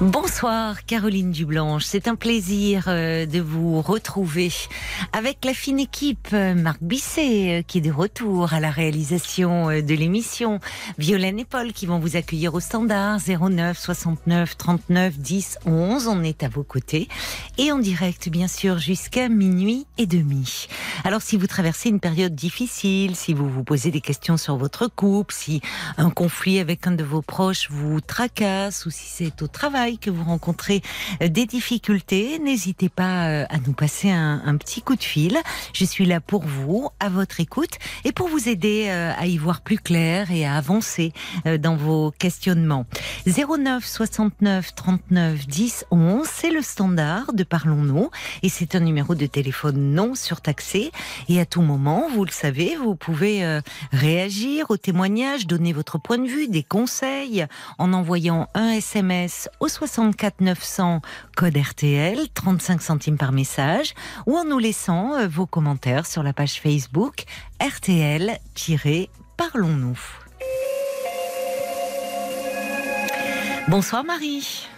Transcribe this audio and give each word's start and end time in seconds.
Bonsoir 0.00 0.84
Caroline 0.86 1.30
Dublanche, 1.30 1.84
c'est 1.84 2.08
un 2.08 2.16
plaisir 2.16 2.86
euh, 2.88 3.26
de 3.26 3.40
vous 3.40 3.80
retrouver 3.80 4.50
avec 5.12 5.44
la 5.44 5.54
fine 5.54 5.78
équipe 5.78 6.30
euh, 6.32 6.52
Marc 6.56 6.82
Bisset 6.82 7.60
euh, 7.60 7.62
qui 7.62 7.78
est 7.78 7.80
de 7.80 7.92
retour 7.92 8.52
à 8.54 8.58
la 8.58 8.72
réalisation 8.72 9.68
de 9.68 9.94
l'émission, 9.94 10.58
Violaine 10.98 11.38
et 11.38 11.44
Paul 11.44 11.72
qui 11.72 11.86
vont 11.86 12.00
vous 12.00 12.16
accueillir 12.16 12.54
au 12.54 12.60
standard 12.60 13.20
09 13.20 13.78
69 13.78 14.56
39 14.56 15.16
10 15.16 15.58
11, 15.64 16.08
on 16.08 16.24
est 16.24 16.42
à 16.42 16.48
vos 16.48 16.64
côtés. 16.64 17.08
Et 17.56 17.70
en 17.70 17.78
direct 17.78 18.28
bien 18.28 18.48
sûr 18.48 18.78
jusqu'à 18.78 19.28
minuit 19.28 19.86
et 19.96 20.06
demi. 20.06 20.66
Alors 21.04 21.22
si 21.22 21.36
vous 21.36 21.46
traversez 21.46 21.88
une 21.88 22.00
période 22.00 22.34
difficile, 22.34 23.14
si 23.14 23.32
vous 23.32 23.48
vous 23.48 23.62
posez 23.62 23.92
des 23.92 24.00
questions 24.00 24.38
sur 24.38 24.56
votre 24.56 24.88
couple, 24.88 25.32
si 25.32 25.60
un 25.98 26.10
conflit 26.10 26.58
avec 26.58 26.84
un 26.88 26.92
de 26.92 27.04
vos 27.04 27.22
proches 27.22 27.70
vous 27.70 28.00
tracasse 28.00 28.86
ou 28.86 28.90
si 28.90 29.06
c'est 29.06 29.40
au 29.40 29.46
travail 29.46 29.83
que 29.92 30.10
vous 30.10 30.24
rencontrez 30.24 30.82
euh, 31.22 31.28
des 31.28 31.46
difficultés, 31.46 32.38
n'hésitez 32.38 32.88
pas 32.88 33.28
euh, 33.28 33.46
à 33.50 33.58
nous 33.58 33.72
passer 33.72 34.10
un, 34.10 34.56
petit 34.56 34.82
coup 34.82 34.96
de 34.96 35.02
fil. 35.02 35.36
Je 35.72 35.84
suis 35.84 36.06
là 36.06 36.20
pour 36.20 36.42
vous, 36.42 36.88
à 37.00 37.08
votre 37.08 37.40
écoute, 37.40 37.78
et 38.04 38.12
pour 38.12 38.28
vous 38.28 38.48
aider 38.48 38.86
euh, 38.88 39.12
à 39.16 39.26
y 39.26 39.36
voir 39.36 39.60
plus 39.60 39.78
clair 39.78 40.30
et 40.30 40.46
à 40.46 40.54
avancer 40.54 41.12
dans 41.60 41.76
vos 41.76 42.12
questionnements. 42.12 42.86
09 43.26 43.84
69 43.84 44.74
39 44.74 45.46
10 45.46 45.86
11, 45.90 46.26
c'est 46.30 46.50
le 46.50 46.62
standard 46.62 47.32
de 47.32 47.42
Parlons-nous, 47.42 48.10
et 48.42 48.48
c'est 48.48 48.74
un 48.74 48.80
numéro 48.80 49.14
de 49.14 49.26
téléphone 49.26 49.94
non 49.94 50.14
surtaxé. 50.14 50.92
Et 51.28 51.40
à 51.40 51.46
tout 51.46 51.62
moment, 51.62 52.08
vous 52.14 52.24
le 52.24 52.30
savez, 52.30 52.76
vous 52.76 52.94
pouvez 52.94 53.60
réagir 53.92 54.70
aux 54.70 54.76
témoignages, 54.76 55.46
donner 55.46 55.72
votre 55.72 55.98
point 55.98 56.18
de 56.18 56.28
vue, 56.28 56.48
des 56.48 56.62
conseils, 56.62 57.46
en 57.78 57.92
envoyant 57.92 58.48
un 58.54 58.70
SMS 58.70 59.48
au 59.60 59.68
64 59.74 60.40
900 60.40 61.02
code 61.36 61.56
RTL, 61.56 62.16
35 62.32 62.80
centimes 62.80 63.18
par 63.18 63.32
message, 63.32 63.94
ou 64.26 64.36
en 64.36 64.44
nous 64.44 64.60
laissant 64.60 65.14
euh, 65.14 65.26
vos 65.26 65.46
commentaires 65.46 66.06
sur 66.06 66.22
la 66.22 66.32
page 66.32 66.60
Facebook 66.60 67.24
RTL-Parlons-nous. 67.60 69.98
Bonsoir 73.66 74.04
Marie. 74.04 74.68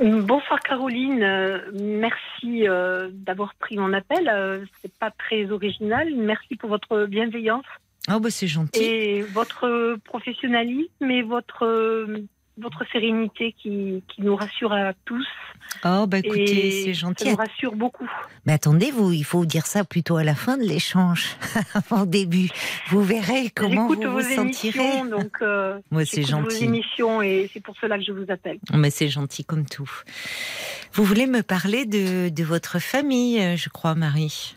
Bonsoir 0.00 0.58
Caroline, 0.60 1.22
euh, 1.22 1.60
merci 1.72 2.68
euh, 2.68 3.10
d'avoir 3.12 3.54
pris 3.54 3.76
mon 3.76 3.92
appel. 3.92 4.68
c'est 4.82 4.98
pas 4.98 5.12
très 5.12 5.52
original. 5.52 6.12
Merci 6.16 6.56
pour 6.56 6.70
votre 6.70 7.06
bienveillance. 7.06 7.66
Oh 8.12 8.18
bah 8.18 8.30
c'est 8.30 8.48
gentil. 8.48 8.82
Et 8.82 9.22
votre 9.22 9.96
professionnalisme 10.04 11.08
et 11.08 11.22
votre 11.22 11.64
votre 12.60 12.84
sérénité 12.90 13.54
qui, 13.60 14.02
qui, 14.08 14.22
nous 14.22 14.36
rassure 14.36 14.72
à 14.72 14.92
tous. 15.04 15.26
Oh, 15.84 16.06
bah 16.06 16.18
écoutez, 16.18 16.84
c'est 16.84 16.94
gentil. 16.94 17.24
Ça 17.24 17.30
nous 17.30 17.36
rassure 17.36 17.74
beaucoup. 17.74 18.08
Mais 18.46 18.52
attendez, 18.52 18.90
vous, 18.90 19.12
il 19.12 19.24
faut 19.24 19.44
dire 19.44 19.66
ça 19.66 19.84
plutôt 19.84 20.16
à 20.16 20.24
la 20.24 20.34
fin 20.34 20.56
de 20.56 20.62
l'échange, 20.62 21.36
avant 21.74 22.00
le 22.02 22.06
début. 22.06 22.48
Vous 22.88 23.02
verrez 23.02 23.50
comment 23.54 23.86
vous 23.86 24.00
vous 24.00 24.22
sentirez. 24.22 25.08
Donc, 25.08 25.38
euh, 25.42 25.78
Moi, 25.90 26.04
c'est 26.04 26.22
gentil. 26.22 26.58
vos 26.58 26.64
émissions 26.64 27.22
et 27.22 27.50
c'est 27.52 27.60
pour 27.60 27.76
cela 27.80 27.98
que 27.98 28.04
je 28.04 28.12
vous 28.12 28.30
appelle. 28.30 28.58
Mais 28.72 28.90
c'est 28.90 29.08
gentil 29.08 29.44
comme 29.44 29.66
tout. 29.66 29.90
Vous 30.92 31.04
voulez 31.04 31.26
me 31.26 31.42
parler 31.42 31.84
de, 31.84 32.28
de 32.28 32.44
votre 32.44 32.78
famille, 32.80 33.40
euh, 33.40 33.56
je 33.56 33.68
crois, 33.68 33.94
Marie? 33.94 34.56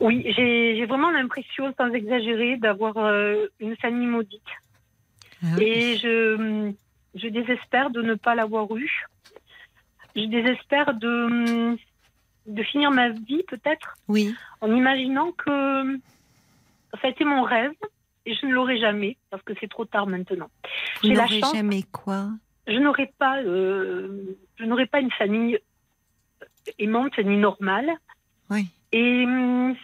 Oui, 0.00 0.24
j'ai 0.36 0.84
vraiment 0.86 1.10
l'impression, 1.10 1.74
sans 1.76 1.92
exagérer, 1.92 2.56
d'avoir 2.56 2.96
euh, 2.98 3.46
une 3.58 3.76
famille 3.76 4.06
maudite. 4.06 4.40
Ah 5.42 5.60
Et 5.60 5.96
je, 5.96 6.72
je 7.14 7.28
désespère 7.28 7.90
de 7.90 8.02
ne 8.02 8.14
pas 8.14 8.34
l'avoir 8.34 8.74
eu. 8.76 9.06
Je 10.16 10.24
désespère 10.24 10.94
de, 10.94 11.76
de 12.46 12.62
finir 12.64 12.90
ma 12.90 13.10
vie, 13.10 13.44
peut-être, 13.46 13.96
oui. 14.08 14.34
en 14.60 14.74
imaginant 14.74 15.32
que 15.32 15.98
ça 17.00 17.06
a 17.06 17.08
été 17.08 17.24
mon 17.24 17.42
rêve 17.42 17.72
et 18.26 18.34
je 18.34 18.46
ne 18.46 18.52
l'aurai 18.52 18.78
jamais, 18.78 19.16
parce 19.30 19.42
que 19.42 19.52
c'est 19.60 19.68
trop 19.68 19.84
tard 19.84 20.06
maintenant. 20.06 20.50
Vous 21.02 21.10
n'aurez 21.10 21.40
jamais 21.52 21.82
quoi? 21.92 22.28
Je 22.66 22.78
n'aurai 22.78 23.12
pas, 23.18 23.38
euh, 23.42 24.36
je 24.56 24.64
n'aurai 24.64 24.86
pas 24.86 25.00
une 25.00 25.12
famille 25.12 25.58
aimante, 26.78 27.14
famille 27.14 27.38
normale. 27.38 27.90
Oui. 28.50 28.66
Et 28.92 29.24
hum, 29.24 29.74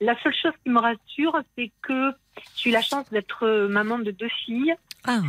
la 0.00 0.20
seule 0.22 0.34
chose 0.34 0.52
qui 0.62 0.70
me 0.70 0.80
rassure, 0.80 1.40
c'est 1.56 1.70
que 1.82 2.12
j'ai 2.56 2.70
eu 2.70 2.72
la 2.72 2.82
chance 2.82 3.08
d'être 3.10 3.46
maman 3.68 3.98
de 3.98 4.10
deux 4.10 4.28
filles 4.44 4.74
ah, 5.06 5.20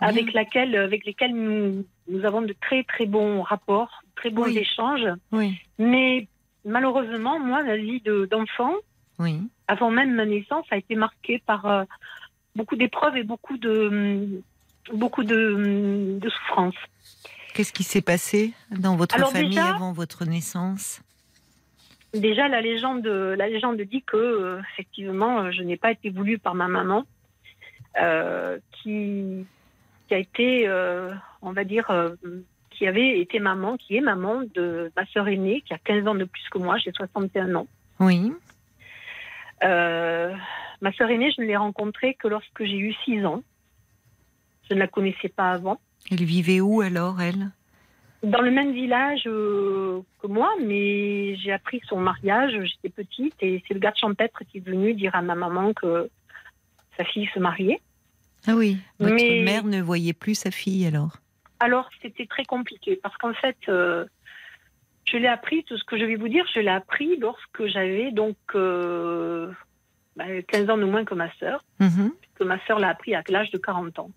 avec, 0.00 0.32
laquelle, 0.32 0.74
avec 0.76 1.04
lesquelles 1.04 1.34
nous, 1.34 1.84
nous, 2.08 2.24
avons 2.24 2.42
de 2.42 2.54
très 2.60 2.82
très 2.84 3.06
bons 3.06 3.42
rapports, 3.42 4.02
très 4.16 4.30
bons 4.30 4.46
échanges. 4.46 5.06
Oui. 5.32 5.58
Mais 5.78 6.26
malheureusement, 6.64 7.38
moi, 7.38 7.62
la 7.62 7.76
vie 7.76 8.02
d'enfant, 8.30 8.74
oui. 9.18 9.40
avant 9.68 9.90
même 9.90 10.14
ma 10.14 10.26
naissance, 10.26 10.66
a 10.70 10.76
été 10.76 10.96
marquée 10.96 11.40
par 11.46 11.66
euh, 11.66 11.84
beaucoup 12.56 12.76
d'épreuves 12.76 13.16
et 13.16 13.22
beaucoup 13.22 13.56
de, 13.56 14.42
beaucoup 14.92 15.22
de, 15.22 16.18
de 16.20 16.28
souffrances. 16.28 16.74
Qu'est-ce 17.54 17.72
qui 17.72 17.84
s'est 17.84 18.02
passé 18.02 18.52
dans 18.70 18.96
votre 18.96 19.18
famille 19.30 19.58
avant 19.58 19.92
votre 19.92 20.24
naissance? 20.24 21.02
Déjà, 22.14 22.48
la 22.48 22.60
légende, 22.60 23.06
la 23.06 23.48
légende 23.48 23.80
dit 23.82 24.02
que, 24.02 24.16
euh, 24.16 24.60
effectivement, 24.72 25.52
je 25.52 25.62
n'ai 25.62 25.76
pas 25.76 25.92
été 25.92 26.10
voulue 26.10 26.38
par 26.38 26.56
ma 26.56 26.66
maman. 26.66 27.04
Euh, 27.98 28.58
qui, 28.70 29.44
qui, 30.06 30.14
a 30.14 30.18
été, 30.18 30.68
euh, 30.68 31.12
on 31.42 31.52
va 31.52 31.64
dire, 31.64 31.90
euh, 31.90 32.14
qui 32.70 32.86
avait 32.86 33.18
été 33.18 33.40
maman, 33.40 33.76
qui 33.76 33.96
est 33.96 34.00
maman 34.00 34.42
de 34.54 34.92
ma 34.96 35.04
sœur 35.06 35.26
aînée, 35.28 35.62
qui 35.66 35.74
a 35.74 35.78
15 35.78 36.06
ans 36.06 36.14
de 36.14 36.24
plus 36.24 36.48
que 36.50 36.58
moi, 36.58 36.78
j'ai 36.78 36.92
61 36.92 37.54
ans. 37.56 37.66
Oui. 37.98 38.32
ma 39.60 40.92
sœur 40.92 41.10
aînée, 41.10 41.32
je 41.36 41.42
ne 41.42 41.46
l'ai 41.46 41.56
rencontrée 41.56 42.14
que 42.14 42.28
lorsque 42.28 42.64
j'ai 42.64 42.78
eu 42.78 42.94
6 43.04 43.26
ans. 43.26 43.42
Je 44.68 44.74
ne 44.74 44.78
la 44.78 44.86
connaissais 44.86 45.28
pas 45.28 45.50
avant. 45.50 45.80
Elle 46.12 46.24
vivait 46.24 46.60
où 46.60 46.80
alors, 46.80 47.20
elle? 47.20 47.50
Dans 48.22 48.40
le 48.40 48.52
même 48.52 48.72
village 48.72 49.24
que 49.24 50.26
moi, 50.28 50.52
mais 50.64 51.36
j'ai 51.36 51.52
appris 51.52 51.80
son 51.88 51.98
mariage, 51.98 52.52
j'étais 52.52 52.90
petite, 52.90 53.34
et 53.40 53.64
c'est 53.66 53.74
le 53.74 53.80
gars 53.80 53.90
de 53.90 53.96
champêtre 53.96 54.44
qui 54.44 54.58
est 54.58 54.64
venu 54.64 54.94
dire 54.94 55.14
à 55.16 55.22
ma 55.22 55.34
maman 55.34 55.72
que 55.72 56.08
sa 57.00 57.04
fille 57.04 57.28
se 57.32 57.38
mariait. 57.38 57.80
Ah 58.46 58.54
oui, 58.54 58.76
votre 58.98 59.44
mère 59.44 59.64
ne 59.64 59.80
voyait 59.80 60.12
plus 60.12 60.34
sa 60.34 60.50
fille 60.50 60.86
alors? 60.86 61.16
Alors 61.60 61.88
c'était 62.02 62.26
très 62.26 62.44
compliqué 62.44 62.98
parce 63.02 63.16
qu'en 63.16 63.32
fait, 63.34 63.56
euh, 63.68 64.04
je 65.04 65.16
l'ai 65.16 65.28
appris, 65.28 65.64
tout 65.64 65.78
ce 65.78 65.84
que 65.84 65.98
je 65.98 66.04
vais 66.04 66.16
vous 66.16 66.28
dire, 66.28 66.44
je 66.54 66.60
l'ai 66.60 66.68
appris 66.68 67.16
lorsque 67.18 67.66
j'avais 67.66 68.12
donc 68.12 68.36
15 68.48 68.56
euh, 68.56 69.52
bah, 70.16 70.24
ans 70.24 70.78
de 70.78 70.84
moins 70.84 71.04
que 71.04 71.14
ma 71.14 71.32
sœur. 71.34 71.64
Mhm. 71.80 72.12
Que 72.34 72.44
ma 72.44 72.58
sœur 72.66 72.78
l'a 72.78 72.88
appris 72.88 73.14
à 73.14 73.22
l'âge 73.28 73.50
de 73.50 73.58
40 73.58 73.98
ans. 73.98 74.10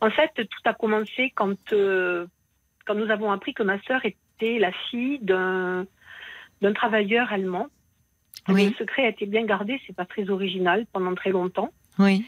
En 0.00 0.10
fait, 0.10 0.30
tout 0.34 0.62
a 0.64 0.74
commencé 0.74 1.32
quand, 1.34 1.72
euh, 1.72 2.26
quand 2.86 2.94
nous 2.94 3.10
avons 3.10 3.30
appris 3.30 3.52
que 3.54 3.62
ma 3.62 3.80
sœur 3.82 4.02
était 4.04 4.58
la 4.58 4.72
fille 4.90 5.20
d'un 5.20 5.86
travailleur 6.74 7.32
allemand. 7.32 7.68
Oui. 8.48 8.70
Le 8.70 8.74
secret 8.74 9.04
a 9.04 9.08
été 9.08 9.26
bien 9.26 9.44
gardé, 9.44 9.80
c'est 9.86 9.94
pas 9.94 10.06
très 10.06 10.30
original 10.30 10.86
pendant 10.92 11.14
très 11.14 11.30
longtemps. 11.30 11.70
Oui. 11.98 12.24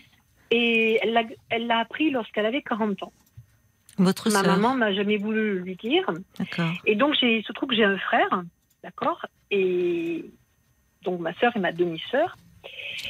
Et 0.50 1.00
elle 1.02 1.66
l'a 1.66 1.78
appris 1.78 2.10
lorsqu'elle 2.10 2.46
avait 2.46 2.62
40 2.62 3.02
ans. 3.04 3.12
Votre 3.98 4.30
Ma 4.30 4.42
maman 4.42 4.74
m'a 4.74 4.92
jamais 4.92 5.16
voulu 5.16 5.60
lui 5.60 5.76
dire. 5.76 6.10
D'accord. 6.38 6.72
Et 6.86 6.94
donc, 6.94 7.14
il 7.22 7.44
se 7.44 7.52
trouve 7.52 7.70
que 7.70 7.76
j'ai 7.76 7.84
un 7.84 7.98
frère, 7.98 8.42
d'accord 8.82 9.26
Et 9.50 10.24
donc, 11.04 11.20
ma 11.20 11.34
sœur 11.34 11.56
et 11.56 11.60
ma 11.60 11.72
demi-sœur. 11.72 12.36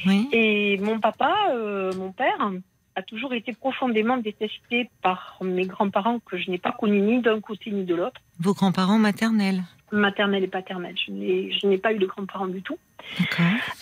Oui. 0.05 0.27
Et 0.31 0.77
mon 0.77 0.99
papa, 0.99 1.33
euh, 1.51 1.93
mon 1.93 2.11
père, 2.11 2.51
a 2.95 3.01
toujours 3.01 3.33
été 3.33 3.53
profondément 3.53 4.17
détesté 4.17 4.89
par 5.01 5.37
mes 5.41 5.65
grands-parents 5.65 6.19
que 6.19 6.37
je 6.37 6.49
n'ai 6.51 6.57
pas 6.57 6.71
connus 6.71 7.01
ni 7.01 7.21
d'un 7.21 7.39
côté 7.39 7.71
ni 7.71 7.85
de 7.85 7.95
l'autre. 7.95 8.21
Vos 8.39 8.53
grands-parents 8.53 8.99
maternels 8.99 9.63
Maternels 9.93 10.43
et 10.43 10.47
paternels. 10.47 10.95
Je 10.97 11.67
n'ai 11.67 11.77
pas 11.77 11.93
eu 11.93 11.99
de 11.99 12.05
grands-parents 12.05 12.47
du 12.47 12.61
tout. 12.61 12.77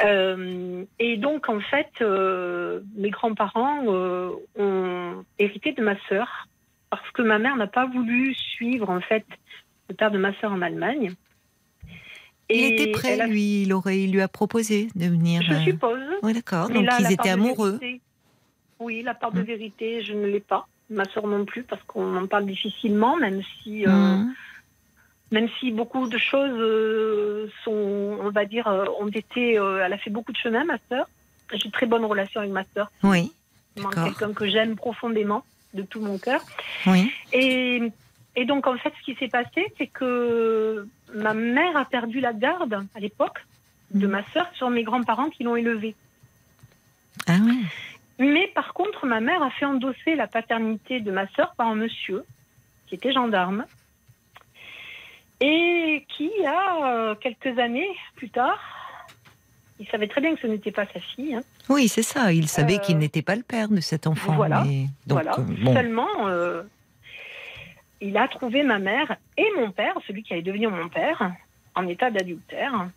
Euh, 0.03 0.83
et 0.99 1.17
donc, 1.17 1.47
en 1.47 1.59
fait, 1.59 1.89
euh, 2.01 2.81
mes 2.95 3.11
grands-parents 3.11 3.83
euh, 3.87 4.31
ont 4.57 5.23
hérité 5.39 5.71
de 5.71 5.81
ma 5.81 5.95
sœur 6.09 6.47
parce 6.89 7.09
que 7.11 7.21
ma 7.21 7.39
mère 7.39 7.55
n'a 7.55 7.67
pas 7.67 7.85
voulu 7.85 8.33
suivre, 8.33 8.89
en 8.89 8.99
fait, 8.99 9.25
le 9.89 9.95
père 9.95 10.11
de 10.11 10.17
ma 10.17 10.37
sœur 10.39 10.51
en 10.51 10.61
Allemagne. 10.61 11.13
Et 12.49 12.57
il 12.57 12.73
était 12.73 12.91
prêt, 12.91 13.27
lui, 13.27 13.61
il, 13.61 13.71
aurait, 13.71 14.01
il 14.01 14.11
lui 14.11 14.21
a 14.21 14.27
proposé 14.27 14.89
de 14.95 15.05
venir. 15.05 15.41
Je 15.41 15.53
suppose. 15.63 16.01
Oui, 16.23 16.33
d'accord. 16.33 16.69
Donc, 16.69 16.85
ils 16.99 17.13
étaient 17.13 17.29
amoureux. 17.29 17.79
oui, 18.79 19.01
la 19.03 19.13
part 19.13 19.31
de 19.31 19.41
mm. 19.41 19.45
vérité, 19.45 20.03
je 20.03 20.13
ne 20.13 20.25
l'ai 20.25 20.41
pas. 20.41 20.67
ma 20.89 21.05
soeur 21.05 21.27
non 21.27 21.45
plus, 21.45 21.63
parce 21.63 21.81
qu'on 21.83 22.17
en 22.17 22.27
parle 22.27 22.45
difficilement, 22.45 23.15
même 23.15 23.41
si, 23.63 23.85
Mhm. 23.85 24.33
Même 25.31 25.47
si 25.59 25.71
beaucoup 25.71 26.07
de 26.07 26.17
choses 26.17 26.51
euh, 26.59 27.47
sont, 27.63 28.17
on 28.21 28.29
va 28.29 28.45
dire, 28.45 28.67
euh, 28.67 28.85
ont 28.99 29.07
été. 29.07 29.57
euh, 29.57 29.83
elle 29.83 29.93
a 29.93 29.97
fait 29.97 30.09
beaucoup 30.09 30.31
de 30.31 30.37
chemin, 30.37 30.63
ma 30.65 30.77
soeur. 30.89 31.05
J'ai 31.53 31.65
une 31.65 31.71
très 31.71 31.85
bonne 31.85 32.05
relation 32.05 32.39
avec 32.41 32.51
ma 32.51 32.63
soeur. 32.73 32.91
Oui, 33.03 33.31
quelqu'un 33.75 34.33
que 34.33 34.47
j'aime 34.49 34.75
profondément, 34.75 35.43
de 35.73 35.81
tout 35.83 35.99
mon 36.01 36.17
cœur. 36.17 36.41
oui. 36.87 37.11
Et, 37.33 37.81
et 38.35 38.45
donc, 38.45 38.67
en 38.67 38.77
fait, 38.77 38.93
ce 38.99 39.03
qui 39.05 39.15
s'est 39.15 39.27
passé, 39.27 39.73
c'est 39.77 39.87
que 39.87 40.87
ma 41.13 41.33
mère 41.33 41.75
a 41.75 41.85
perdu 41.85 42.19
la 42.21 42.31
garde 42.33 42.85
à 42.95 42.99
l'époque 42.99 43.45
de 43.93 44.05
Mhm. 44.07 44.11
ma 44.11 44.23
sœur 44.31 44.47
sur 44.53 44.69
mes 44.69 44.83
grands-parents 44.83 45.29
qui 45.29 45.43
l'ont 45.43 45.57
élevée. 45.57 45.95
Ah 47.27 47.37
oui. 47.45 47.59
Mais 48.19 48.47
par 48.55 48.73
contre, 48.73 49.05
ma 49.05 49.19
mère 49.19 49.41
a 49.43 49.49
fait 49.51 49.65
endosser 49.65 50.15
la 50.15 50.27
paternité 50.27 51.01
de 51.01 51.11
ma 51.11 51.27
sœur 51.35 51.53
par 51.57 51.67
un 51.67 51.75
monsieur 51.75 52.23
qui 52.87 52.95
était 52.95 53.11
gendarme 53.11 53.65
et 55.41 56.05
qui, 56.15 56.29
a 56.45 56.85
euh, 56.85 57.15
quelques 57.15 57.57
années 57.59 57.89
plus 58.15 58.29
tard, 58.29 58.59
il 59.79 59.87
savait 59.87 60.07
très 60.07 60.21
bien 60.21 60.35
que 60.35 60.41
ce 60.41 60.47
n'était 60.47 60.71
pas 60.71 60.85
sa 60.93 60.99
fille. 60.99 61.33
hein. 61.35 61.41
Oui, 61.67 61.87
c'est 61.87 62.03
ça. 62.03 62.31
Il 62.31 62.47
savait 62.47 62.75
Euh, 62.75 62.79
qu'il 62.79 62.97
n'était 62.99 63.23
pas 63.23 63.35
le 63.35 63.41
père 63.43 63.67
de 63.67 63.79
cet 63.81 64.05
enfant. 64.07 64.33
voilà, 64.35 64.63
mais- 64.63 64.85
Donc, 65.07 65.23
voilà. 65.23 65.39
euh, 65.39 65.43
bon. 65.63 65.73
Seulement, 65.73 66.27
euh, 66.27 66.61
il 67.99 68.15
a 68.17 68.27
trouvé 68.27 68.63
ma 68.63 68.77
mère 68.79 69.17
et 69.37 69.47
mon 69.57 69.71
père, 69.71 69.93
celui 70.07 70.23
qui 70.23 70.33
allait 70.33 70.41
devenir 70.43 70.69
mon 70.71 70.87
père, 70.89 71.31
en 71.75 71.87
état 71.87 72.11
d'adultère, 72.11 72.87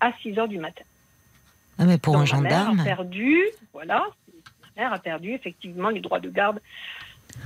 à 0.00 0.12
6 0.22 0.36
heures 0.38 0.48
du 0.48 0.58
matin. 0.58 0.84
Ah, 1.78 1.84
mais 1.84 1.98
pour 1.98 2.14
Donc, 2.14 2.22
un 2.32 2.40
ma 2.40 2.48
gendarme. 2.48 2.76
mère 2.76 2.80
a 2.82 2.96
perdu, 2.96 3.40
voilà, 3.72 4.04
ma 4.76 4.82
mère 4.82 4.92
a 4.92 4.98
perdu 4.98 5.32
effectivement 5.32 5.88
les 5.90 6.00
droits 6.00 6.20
de 6.20 6.28
garde 6.30 6.60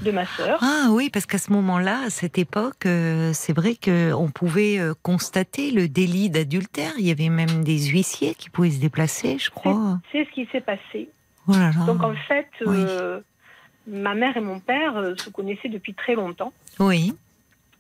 de 0.02 0.10
ma 0.10 0.26
sœur. 0.26 0.58
Ah 0.62 0.88
oui, 0.90 1.10
parce 1.10 1.26
qu'à 1.26 1.38
ce 1.38 1.52
moment-là, 1.52 2.02
à 2.06 2.10
cette 2.10 2.38
époque, 2.38 2.86
euh, 2.86 3.32
c'est 3.32 3.52
vrai 3.54 3.76
qu'on 3.82 4.30
pouvait 4.32 4.78
euh, 4.78 4.94
constater 5.02 5.70
le 5.70 5.88
délit 5.88 6.30
d'adultère. 6.30 6.92
Il 6.98 7.06
y 7.06 7.10
avait 7.10 7.28
même 7.28 7.64
des 7.64 7.78
huissiers 7.86 8.34
qui 8.34 8.50
pouvaient 8.50 8.70
se 8.70 8.80
déplacer, 8.80 9.38
je 9.38 9.50
crois. 9.50 9.98
C'est 10.12 10.24
ce 10.24 10.30
qui 10.30 10.46
s'est 10.52 10.60
passé. 10.60 11.08
Oh 11.48 11.52
là 11.52 11.70
là. 11.78 11.86
Donc 11.86 12.02
en 12.02 12.14
fait. 12.28 12.48
Oui. 12.64 12.76
euh, 12.78 13.20
ma 13.86 14.14
mère 14.14 14.36
et 14.36 14.40
mon 14.40 14.58
père 14.60 14.94
se 15.16 15.30
connaissaient 15.30 15.68
depuis 15.68 15.94
très 15.94 16.14
longtemps, 16.16 16.52
Oui. 16.80 17.14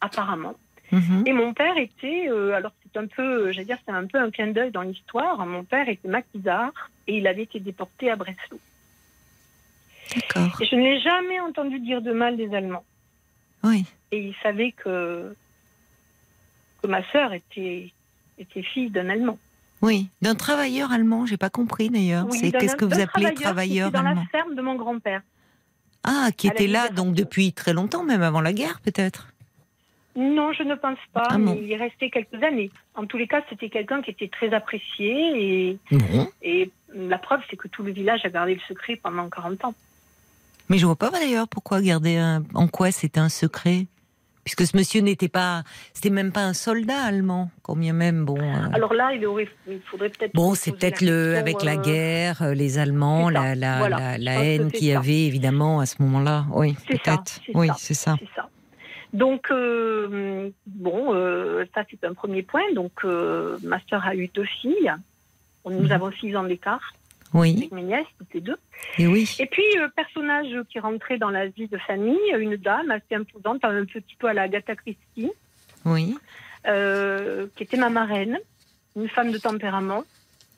apparemment. 0.00 0.54
Mhm. 0.92 1.24
Et 1.26 1.32
mon 1.32 1.52
père 1.52 1.76
était, 1.76 2.28
alors 2.54 2.70
c'est 2.84 2.96
un 2.96 3.08
peu, 3.08 3.50
j'allais 3.50 3.64
dire, 3.64 3.78
c'est 3.84 3.92
un 3.92 4.06
peu 4.06 4.18
un 4.20 4.30
clin 4.30 4.46
d'œil 4.46 4.70
dans 4.70 4.82
l'histoire. 4.82 5.44
Mon 5.44 5.64
père 5.64 5.88
était 5.88 6.06
maquisard 6.08 6.70
et 7.08 7.18
il 7.18 7.26
avait 7.26 7.42
été 7.42 7.58
déporté 7.58 8.08
à 8.08 8.14
Breslau. 8.14 8.60
D'accord. 10.14 10.60
Et 10.60 10.66
je 10.66 10.74
ne 10.76 10.80
l'ai 10.82 11.00
jamais 11.00 11.40
entendu 11.40 11.80
dire 11.80 12.00
de 12.02 12.12
mal 12.12 12.36
des 12.36 12.54
Allemands. 12.54 12.84
Oui. 13.64 13.84
Et 14.12 14.18
il 14.28 14.34
savait 14.42 14.72
que, 14.72 15.34
que 16.82 16.86
ma 16.86 17.02
sœur 17.10 17.32
était, 17.32 17.92
était 18.38 18.62
fille 18.62 18.90
d'un 18.90 19.08
Allemand. 19.08 19.38
Oui. 19.82 20.08
D'un 20.22 20.34
travailleur 20.34 20.90
allemand, 20.92 21.26
j'ai 21.26 21.36
pas 21.36 21.50
compris 21.50 21.90
d'ailleurs. 21.90 22.26
Oui, 22.30 22.38
c'est 22.38 22.52
qu'est-ce 22.52 22.76
que 22.76 22.84
vous 22.84 22.98
appelez 23.00 23.34
qui 23.34 23.42
travailleur 23.42 23.88
était 23.88 23.98
dans 23.98 24.06
allemand 24.06 24.22
la 24.32 24.38
ferme 24.38 24.54
de 24.54 24.62
mon 24.62 24.74
grand-père. 24.76 25.22
Ah, 26.04 26.28
qui 26.36 26.46
était 26.46 26.66
là 26.68 26.88
donc 26.88 27.14
depuis 27.14 27.52
très 27.52 27.72
longtemps, 27.72 28.04
même 28.04 28.22
avant 28.22 28.40
la 28.40 28.52
guerre 28.52 28.80
peut-être. 28.80 29.28
Non, 30.14 30.52
je 30.54 30.62
ne 30.62 30.74
pense 30.76 30.98
pas, 31.12 31.26
Ah 31.28 31.36
mais 31.36 31.44
bon. 31.44 31.58
il 31.60 31.70
est 31.70 31.76
resté 31.76 32.08
quelques 32.08 32.42
années. 32.42 32.70
En 32.94 33.04
tous 33.04 33.18
les 33.18 33.26
cas, 33.26 33.42
c'était 33.50 33.68
quelqu'un 33.68 34.00
qui 34.00 34.12
était 34.12 34.28
très 34.28 34.54
apprécié 34.54 35.68
et, 35.70 35.78
Bon. 35.90 36.26
et 36.40 36.70
la 36.94 37.18
preuve, 37.18 37.40
c'est 37.50 37.56
que 37.56 37.68
tout 37.68 37.82
le 37.82 37.92
village 37.92 38.24
a 38.24 38.30
gardé 38.30 38.54
le 38.54 38.60
secret 38.60 38.96
pendant 38.96 39.28
40 39.28 39.62
ans. 39.66 39.74
Mais 40.68 40.78
je 40.78 40.86
vois 40.86 40.96
pas 40.96 41.10
d'ailleurs 41.10 41.48
pourquoi 41.48 41.80
garder 41.80 42.16
un... 42.16 42.42
en 42.54 42.66
quoi 42.68 42.90
c'était 42.90 43.20
un 43.20 43.28
secret. 43.28 43.86
Puisque 44.44 44.64
ce 44.64 44.76
monsieur 44.76 45.00
n'était 45.00 45.28
pas, 45.28 45.64
c'était 45.92 46.08
même 46.10 46.30
pas 46.30 46.42
un 46.44 46.52
soldat 46.52 47.02
allemand, 47.02 47.50
combien 47.64 47.92
même 47.92 48.24
bon. 48.24 48.38
euh, 48.38 48.68
Alors 48.72 48.94
là, 48.94 49.12
il, 49.12 49.26
aurait, 49.26 49.48
il 49.68 49.80
faudrait 49.80 50.08
peut-être. 50.08 50.32
Bon, 50.34 50.54
c'est 50.54 50.70
peut-être 50.70 51.00
le 51.00 51.36
avec 51.36 51.64
la 51.64 51.72
euh, 51.72 51.82
guerre, 51.82 52.42
euh, 52.42 52.54
les 52.54 52.78
Allemands, 52.78 53.28
la, 53.28 53.56
la, 53.56 53.78
voilà. 53.78 54.16
haine 54.40 54.70
qu'il 54.70 54.86
y 54.86 54.92
ça. 54.92 55.00
avait 55.00 55.24
évidemment 55.24 55.80
à 55.80 55.86
ce 55.86 56.00
moment-là. 56.02 56.46
Oui, 56.52 56.76
peut-être. 56.86 57.40
Oui, 57.54 57.68
c'est 57.76 57.94
ça. 57.94 58.16
Donc, 59.12 59.50
euh, 59.50 60.50
bon, 60.66 61.12
ça 61.74 61.82
c'est 61.90 62.04
un 62.04 62.14
premier 62.14 62.42
point. 62.44 62.72
Donc, 62.72 63.02
ma 63.02 63.80
sœur 63.90 64.06
a 64.06 64.14
eu 64.14 64.28
deux 64.28 64.44
filles. 64.44 64.92
Nous 65.68 65.86
Mhm. 65.86 65.90
avons 65.90 66.12
six 66.12 66.36
ans 66.36 66.44
d'écart 66.44 66.92
Oui, 67.34 67.56
avec 67.58 67.72
mes 67.72 67.82
nièces, 67.82 68.06
toutes 68.32 68.42
deux. 68.42 68.56
et 68.98 69.06
oui. 69.06 69.34
Et 69.38 69.46
puis, 69.46 69.64
euh, 69.78 69.88
personnage 69.94 70.46
qui 70.70 70.78
rentrait 70.78 71.18
dans 71.18 71.30
la 71.30 71.46
vie 71.48 71.66
de 71.68 71.76
famille, 71.78 72.18
une 72.38 72.56
dame 72.56 72.90
assez 72.90 73.14
imposante, 73.14 73.64
un 73.64 73.84
petit 73.84 74.16
peu 74.18 74.28
à 74.28 74.32
la 74.32 74.42
Agatha 74.42 74.74
Christie, 74.76 75.30
Oui, 75.84 76.16
euh, 76.66 77.46
qui 77.56 77.64
était 77.64 77.76
ma 77.76 77.90
marraine, 77.90 78.38
une 78.96 79.08
femme 79.08 79.32
de 79.32 79.38
tempérament, 79.38 80.04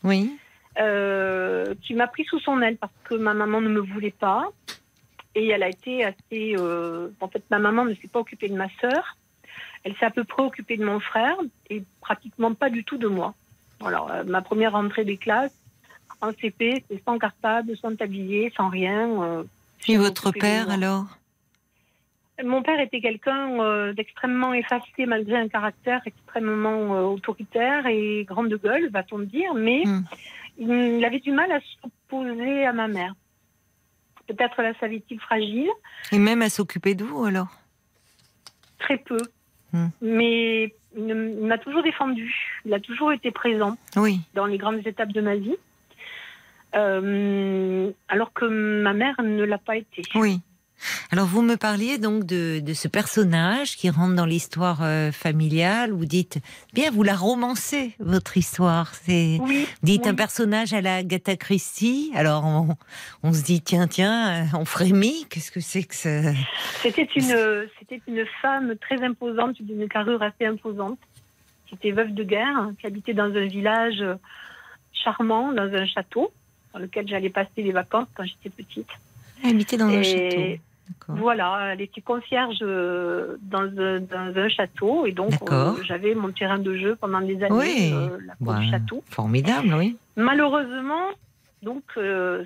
oui. 0.04 0.36
euh, 0.78 1.74
qui 1.82 1.94
m'a 1.94 2.06
pris 2.06 2.24
sous 2.24 2.38
son 2.38 2.60
aile 2.62 2.76
parce 2.76 2.92
que 3.04 3.14
ma 3.14 3.34
maman 3.34 3.60
ne 3.60 3.68
me 3.68 3.80
voulait 3.80 4.10
pas. 4.18 4.48
Et 5.34 5.48
elle 5.48 5.62
a 5.62 5.68
été 5.68 6.04
assez. 6.04 6.54
euh, 6.56 7.08
en 7.20 7.28
fait, 7.28 7.42
ma 7.50 7.58
maman 7.58 7.84
ne 7.84 7.94
s'est 7.94 8.08
pas 8.08 8.20
occupée 8.20 8.48
de 8.48 8.56
ma 8.56 8.68
sœur. 8.80 9.16
Elle 9.84 9.94
s'est 9.96 10.06
à 10.06 10.10
peu 10.10 10.24
près 10.24 10.42
occupée 10.42 10.76
de 10.76 10.84
mon 10.84 11.00
frère 11.00 11.36
et 11.70 11.82
pratiquement 12.00 12.52
pas 12.54 12.70
du 12.70 12.84
tout 12.84 12.96
de 12.98 13.06
moi. 13.06 13.34
Alors, 13.84 14.10
ma 14.26 14.42
première 14.42 14.72
rentrée 14.72 15.04
des 15.04 15.16
classes 15.16 15.54
en 16.20 16.32
CP, 16.32 16.84
c'est 16.90 17.02
sans 17.04 17.18
cartable, 17.18 17.76
sans 17.76 17.94
tablier, 17.96 18.52
sans 18.56 18.68
rien. 18.68 19.22
euh, 19.22 19.44
Et 19.88 19.96
votre 19.96 20.30
père 20.32 20.70
alors? 20.70 21.06
Mon 22.44 22.62
père 22.62 22.78
était 22.80 23.00
quelqu'un 23.00 23.60
euh, 23.60 23.92
d'extrêmement 23.92 24.54
effacé 24.54 25.06
malgré 25.06 25.36
un 25.36 25.48
caractère 25.48 26.00
extrêmement 26.06 26.94
euh, 26.94 27.02
autoritaire 27.02 27.86
et 27.88 28.24
grande 28.24 28.54
gueule, 28.54 28.90
va-t-on 28.90 29.18
dire, 29.20 29.54
mais 29.54 29.82
Hmm. 29.84 30.02
il 30.98 31.04
avait 31.04 31.20
du 31.20 31.30
mal 31.32 31.50
à 31.52 31.60
s'opposer 31.60 32.64
à 32.66 32.72
ma 32.72 32.86
mère. 32.88 33.14
Peut-être 34.28 34.60
la 34.62 34.74
savait-il 34.78 35.18
fragile, 35.20 35.68
Et 36.12 36.18
même 36.18 36.42
à 36.42 36.48
s'occuper 36.48 36.94
de 36.94 37.04
vous 37.04 37.24
alors? 37.24 37.48
Très 38.78 38.98
peu, 38.98 39.18
Hmm. 39.72 39.88
mais 40.00 40.72
il 40.96 41.14
m'a 41.42 41.58
toujours 41.58 41.82
défendu. 41.82 42.34
Il 42.64 42.72
a 42.72 42.80
toujours 42.80 43.12
été 43.12 43.30
présent 43.30 43.76
Oui, 43.96 44.20
dans 44.34 44.46
les 44.46 44.58
grandes 44.58 44.86
étapes 44.86 45.12
de 45.12 45.20
ma 45.20 45.34
vie, 45.36 45.56
euh, 46.74 47.90
alors 48.08 48.32
que 48.32 48.44
ma 48.46 48.92
mère 48.92 49.14
ne 49.22 49.44
l'a 49.44 49.58
pas 49.58 49.76
été. 49.76 50.02
oui. 50.14 50.40
Alors 51.10 51.26
vous 51.26 51.42
me 51.42 51.56
parliez 51.56 51.98
donc 51.98 52.22
de, 52.22 52.60
de 52.60 52.72
ce 52.72 52.86
personnage 52.86 53.76
qui 53.76 53.90
rentre 53.90 54.14
dans 54.14 54.26
l'histoire 54.26 54.78
euh, 54.84 55.10
familiale. 55.10 55.90
Vous 55.90 56.04
dites 56.04 56.38
bien, 56.72 56.92
vous 56.92 57.02
la 57.02 57.16
romancez 57.16 57.96
votre 57.98 58.36
histoire. 58.36 58.94
C'est 58.94 59.38
Oui, 59.42 59.66
dites 59.82 60.02
oui. 60.04 60.08
un 60.10 60.14
personnage 60.14 60.72
à 60.74 60.80
la 60.80 60.94
Agatha 60.98 61.34
Christie. 61.34 62.12
Alors 62.14 62.44
on, 62.44 62.76
on 63.24 63.32
se 63.32 63.42
dit 63.42 63.60
tiens 63.60 63.88
tiens, 63.88 64.44
euh, 64.44 64.56
on 64.56 64.64
frémit. 64.64 65.26
Qu'est-ce 65.28 65.50
que 65.50 65.58
c'est 65.58 65.82
que 65.82 65.96
ça 65.96 66.20
C'était 66.80 67.08
une, 67.16 67.66
c'était 67.80 68.00
une 68.06 68.24
femme 68.40 68.76
très 68.80 69.02
imposante, 69.02 69.60
d'une 69.60 69.88
carrure 69.88 70.22
assez 70.22 70.46
imposante, 70.46 71.00
qui 71.66 71.74
était 71.74 71.90
veuve 71.90 72.14
de 72.14 72.22
guerre, 72.22 72.70
qui 72.80 72.86
habitait 72.86 73.14
dans 73.14 73.34
un 73.34 73.46
village 73.48 74.04
charmant, 74.92 75.52
dans 75.52 75.74
un 75.74 75.86
château, 75.86 76.30
dans 76.72 76.78
lequel 76.80 77.08
j'allais 77.08 77.30
passer 77.30 77.62
les 77.62 77.72
vacances 77.72 78.08
quand 78.14 78.24
j'étais 78.24 78.50
petite. 78.50 78.88
Elle 79.44 79.50
habitait 79.50 79.76
dans 79.76 79.86
un 79.88 80.02
château. 80.02 80.42
Voilà, 81.08 81.70
elle 81.72 81.82
était 81.82 82.00
concierge 82.00 82.58
euh, 82.62 83.36
dans 83.42 83.68
un, 83.78 84.00
dans 84.00 84.32
un 84.36 84.48
château, 84.48 85.04
et 85.06 85.12
donc 85.12 85.32
euh, 85.50 85.74
j'avais 85.84 86.14
mon 86.14 86.32
terrain 86.32 86.58
de 86.58 86.74
jeu 86.76 86.96
pendant 86.96 87.20
des 87.20 87.42
années, 87.42 87.54
Oui. 87.54 87.90
euh, 87.92 88.18
la 88.26 88.34
cour 88.36 88.54
du 88.54 88.70
château. 88.70 89.02
Formidable, 89.10 89.74
oui. 89.74 89.96
Malheureusement, 90.16 91.08
donc, 91.62 91.82
euh, 91.98 92.44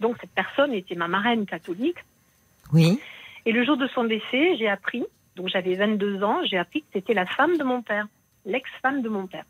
donc 0.00 0.16
cette 0.20 0.30
personne 0.34 0.72
était 0.74 0.94
ma 0.94 1.08
marraine 1.08 1.46
catholique. 1.46 1.98
Oui. 2.72 2.98
Et 3.46 3.52
le 3.52 3.64
jour 3.64 3.76
de 3.78 3.86
son 3.88 4.04
décès, 4.04 4.56
j'ai 4.58 4.68
appris, 4.68 5.04
donc 5.36 5.48
j'avais 5.48 5.74
22 5.74 6.22
ans, 6.22 6.40
j'ai 6.44 6.58
appris 6.58 6.80
que 6.82 6.86
c'était 6.92 7.14
la 7.14 7.26
femme 7.26 7.56
de 7.56 7.64
mon 7.64 7.80
père, 7.82 8.06
l'ex-femme 8.44 9.00
de 9.02 9.08
mon 9.08 9.26
père. 9.26 9.44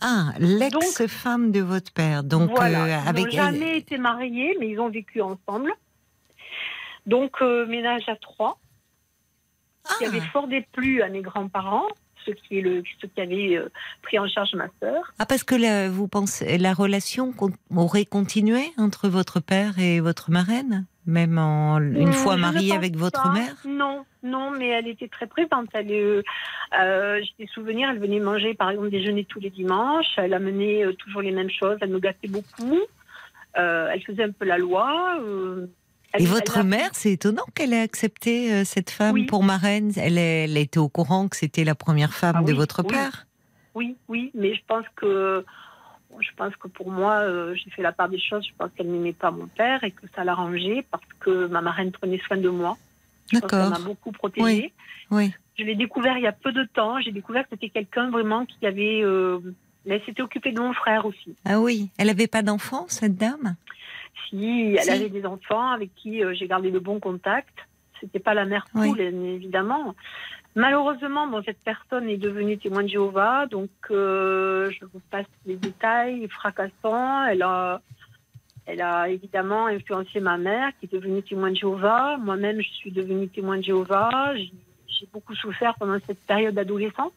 Ah, 0.00 0.32
l'ex-femme 0.38 1.50
de 1.52 1.60
votre 1.60 1.92
père. 1.92 2.22
Donc 2.24 2.50
voilà, 2.50 2.84
euh, 2.84 3.00
ils 3.04 3.08
avec 3.08 3.24
n'ont 3.26 3.30
jamais 3.30 3.78
été 3.78 3.96
mariés, 3.98 4.56
mais 4.60 4.68
ils 4.68 4.78
ont 4.80 4.90
vécu 4.90 5.20
ensemble. 5.22 5.72
Donc 7.06 7.40
euh, 7.42 7.66
ménage 7.66 8.08
à 8.08 8.16
trois, 8.16 8.58
qui 9.98 10.04
avait 10.06 10.20
Ah. 10.22 10.30
fort 10.32 10.48
déplu 10.48 11.02
à 11.02 11.08
mes 11.08 11.20
grands-parents, 11.22 11.86
ceux 12.24 12.32
qui, 12.32 12.58
est 12.58 12.60
le, 12.62 12.82
qui 12.82 12.96
euh, 13.56 13.68
pris 14.02 14.18
en 14.18 14.26
charge 14.26 14.54
ma 14.54 14.68
sœur. 14.80 15.12
Ah, 15.18 15.26
parce 15.26 15.44
que 15.44 15.54
la, 15.54 15.88
vous 15.90 16.08
pensez 16.08 16.56
la 16.58 16.72
relation 16.72 17.32
con- 17.32 17.52
aurait 17.74 18.06
continué 18.06 18.72
entre 18.78 19.08
votre 19.08 19.40
père 19.40 19.78
et 19.78 20.00
votre 20.00 20.30
marraine, 20.30 20.86
même 21.06 21.38
en, 21.38 21.78
une 21.80 22.12
fois 22.12 22.36
mariée 22.36 22.74
avec 22.74 22.96
votre 22.96 23.22
pas. 23.22 23.32
mère. 23.32 23.54
Non, 23.66 24.04
non, 24.22 24.50
mais 24.50 24.68
elle 24.68 24.88
était 24.88 25.08
très 25.08 25.26
présente. 25.26 25.68
Elle, 25.74 25.90
euh, 25.92 26.22
euh, 26.80 27.20
j'ai 27.22 27.44
des 27.44 27.50
souvenirs, 27.50 27.88
elle 27.90 27.98
venait 27.98 28.20
manger 28.20 28.54
par 28.54 28.70
exemple 28.70 28.90
déjeuner 28.90 29.24
tous 29.24 29.40
les 29.40 29.50
dimanches. 29.50 30.06
Elle 30.16 30.34
amenait 30.34 30.84
euh, 30.84 30.92
toujours 30.94 31.20
les 31.22 31.32
mêmes 31.32 31.50
choses. 31.50 31.76
Elle 31.80 31.90
me 31.90 31.98
gâtait 32.00 32.28
beaucoup. 32.28 32.78
Elle 33.54 34.02
faisait 34.04 34.24
un 34.24 34.32
peu 34.32 34.44
la 34.46 34.58
loi. 34.58 35.18
Elle- 36.12 36.22
Et 36.22 36.26
votre 36.26 36.62
mère, 36.64 36.90
c'est 36.92 37.12
étonnant 37.12 37.44
qu'elle 37.54 37.72
ait 37.72 37.80
accepté 37.80 38.64
cette 38.64 38.90
femme 38.90 39.14
Oui. 39.14 39.26
pour 39.26 39.42
marraine. 39.44 39.92
Elle, 39.96 40.18
elle 40.18 40.56
était 40.56 40.78
au 40.78 40.88
courant 40.88 41.28
que 41.28 41.36
c'était 41.36 41.64
la 41.64 41.74
première 41.74 42.12
femme 42.14 42.36
Ah 42.38 42.42
de 42.42 42.50
oui, 42.52 42.56
votre 42.56 42.82
oui. 42.82 42.88
père? 42.88 43.26
Oui, 43.74 43.96
oui, 44.08 44.30
mais 44.34 44.54
je 44.54 44.60
pense 44.68 44.84
que 44.96 45.44
je 46.20 46.30
pense 46.36 46.54
que 46.56 46.68
pour 46.68 46.90
moi, 46.90 47.16
euh, 47.20 47.54
j'ai 47.54 47.70
fait 47.70 47.82
la 47.82 47.92
part 47.92 48.08
des 48.08 48.18
choses. 48.20 48.46
Je 48.46 48.52
pense 48.56 48.70
qu'elle 48.76 48.90
n'aimait 48.90 49.12
pas 49.12 49.30
mon 49.30 49.46
père 49.46 49.82
et 49.84 49.90
que 49.90 50.06
ça 50.14 50.24
l'arrangeait 50.24 50.84
parce 50.90 51.04
que 51.20 51.46
ma 51.46 51.60
marraine 51.60 51.92
prenait 51.92 52.18
soin 52.26 52.36
de 52.36 52.48
moi. 52.48 52.76
D'accord. 53.32 53.70
m'a 53.70 53.78
beaucoup 53.78 54.12
protégée. 54.12 54.72
Oui. 55.10 55.32
Je 55.58 55.64
l'ai 55.64 55.74
découvert 55.74 56.16
il 56.18 56.22
y 56.24 56.26
a 56.26 56.32
peu 56.32 56.52
de 56.52 56.64
temps. 56.64 57.00
J'ai 57.00 57.12
découvert 57.12 57.44
que 57.44 57.50
c'était 57.52 57.68
quelqu'un 57.70 58.10
vraiment 58.10 58.44
qui 58.46 58.66
avait. 58.66 59.00
Euh, 59.02 59.38
elle 59.86 60.02
s'était 60.04 60.22
occupée 60.22 60.52
de 60.52 60.60
mon 60.60 60.72
frère 60.72 61.06
aussi. 61.06 61.34
Ah 61.44 61.60
oui. 61.60 61.90
Elle 61.98 62.06
n'avait 62.08 62.26
pas 62.26 62.42
d'enfant, 62.42 62.86
cette 62.88 63.16
dame? 63.16 63.56
Si, 64.30 64.74
elle 64.78 64.82
Si. 64.84 64.90
avait 64.90 65.08
des 65.10 65.24
enfants 65.26 65.70
avec 65.70 65.94
qui 65.94 66.24
euh, 66.24 66.34
j'ai 66.34 66.46
gardé 66.48 66.70
de 66.70 66.78
bons 66.78 67.00
contacts. 67.00 67.58
C'était 68.00 68.18
pas 68.18 68.34
la 68.34 68.44
mère 68.44 68.64
Oui. 68.74 68.88
cool, 68.90 69.00
évidemment. 69.00 69.94
Malheureusement, 70.56 71.28
cette 71.44 71.62
personne 71.64 72.08
est 72.08 72.16
devenue 72.16 72.58
témoin 72.58 72.84
de 72.84 72.88
Jéhovah, 72.88 73.46
donc 73.46 73.70
euh, 73.90 74.70
je 74.70 74.84
vous 74.84 75.00
passe 75.10 75.26
les 75.46 75.56
détails 75.56 76.28
fracassants. 76.28 77.24
Elle 77.26 77.42
a, 77.42 79.08
évidemment 79.08 79.66
influencé 79.66 80.20
ma 80.20 80.38
mère, 80.38 80.70
qui 80.78 80.86
est 80.86 80.92
devenue 80.92 81.22
témoin 81.24 81.50
de 81.50 81.56
Jéhovah. 81.56 82.18
Moi-même, 82.18 82.60
je 82.60 82.68
suis 82.68 82.92
devenue 82.92 83.28
témoin 83.28 83.56
de 83.56 83.62
Jéhovah. 83.62 84.34
J'ai 84.36 85.08
beaucoup 85.12 85.34
souffert 85.34 85.74
pendant 85.74 85.98
cette 86.06 86.24
période 86.24 86.54
d'adolescence. 86.54 87.12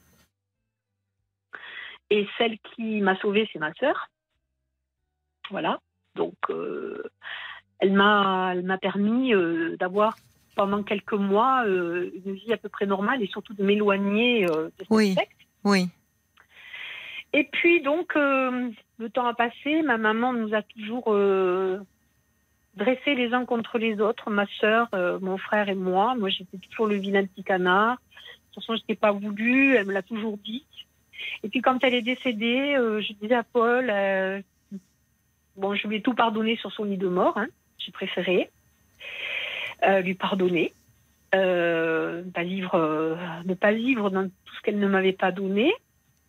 Et 2.10 2.28
celle 2.40 2.58
qui 2.60 3.02
m'a 3.02 3.18
sauvée, 3.18 3.48
c'est 3.54 3.60
ma 3.60 3.74
sœur. 3.76 4.10
Voilà. 5.52 5.80
Donc, 6.16 6.36
euh, 6.50 7.04
elle 7.80 7.94
m'a, 7.94 8.54
elle 8.54 8.64
m'a 8.64 8.80
permis 8.80 9.34
euh, 9.34 9.78
d'avoir 9.78 10.16
pendant 10.58 10.84
quelques 10.84 11.14
mois 11.14 11.64
euh, 11.66 12.10
une 12.26 12.34
vie 12.34 12.52
à 12.52 12.58
peu 12.58 12.68
près 12.68 12.88
normale 12.88 13.22
et 13.22 13.28
surtout 13.28 13.54
de 13.54 13.64
m'éloigner 13.64 14.46
euh, 14.50 14.66
de 14.66 14.72
cette 14.80 14.88
Oui. 14.90 15.14
secte. 15.14 15.38
Oui. 15.64 15.88
Et 17.34 17.44
puis 17.44 17.82
donc, 17.82 18.16
euh, 18.16 18.70
le 18.98 19.10
temps 19.10 19.28
a 19.28 19.34
passé, 19.34 19.84
ma 19.84 19.98
maman 19.98 20.34
nous 20.34 20.54
a 20.56 20.64
toujours 20.64 21.14
euh, 21.14 21.78
dressés 22.76 23.16
les 23.16 23.34
uns 23.34 23.46
contre 23.46 23.78
les 23.78 24.02
autres, 24.02 24.32
ma 24.32 24.46
euh, 24.64 25.20
mon 25.22 25.38
frère 25.38 25.70
et 25.70 25.76
moi. 25.76 26.16
Moi, 26.16 26.30
j'étais 26.30 26.58
toujours 26.58 26.88
le 26.88 26.96
vilain 26.96 27.26
petit 27.26 27.44
canard. 27.44 27.98
De 27.98 28.56
toute 28.56 28.64
façon, 28.64 28.76
je 28.76 28.82
n'étais 28.82 29.00
pas 29.00 29.12
voulu, 29.12 29.76
elle 29.76 29.86
me 29.86 29.94
l'a 29.94 30.02
toujours 30.02 30.38
dit. 30.38 30.66
Et 31.44 31.50
puis 31.50 31.62
quand 31.62 31.84
elle 31.84 31.94
est 31.94 32.02
décédée, 32.02 32.76
je 32.78 33.14
disais 33.22 33.36
à 33.36 33.44
Paul, 33.44 33.92
bon, 35.56 35.76
je 35.76 35.88
lui 35.88 35.98
ai 35.98 36.02
tout 36.02 36.14
pardonné 36.14 36.56
sur 36.56 36.72
son 36.72 36.86
lit 36.86 36.98
de 36.98 37.08
mort, 37.08 37.38
hein, 37.38 37.48
j'ai 37.78 37.92
préféré 37.92 38.50
lui 40.04 40.16
pardonner. 40.16 40.74
Euh, 41.36 42.24
pas 42.34 42.44
vivre, 42.44 42.76
euh, 42.76 43.16
ne 43.46 43.54
pas 43.54 43.74
vivre 43.74 44.10
dans 44.10 44.24
tout 44.24 44.56
ce 44.56 44.62
qu'elle 44.62 44.80
ne 44.80 44.88
m'avait 44.88 45.12
pas 45.14 45.32
donné. 45.32 45.74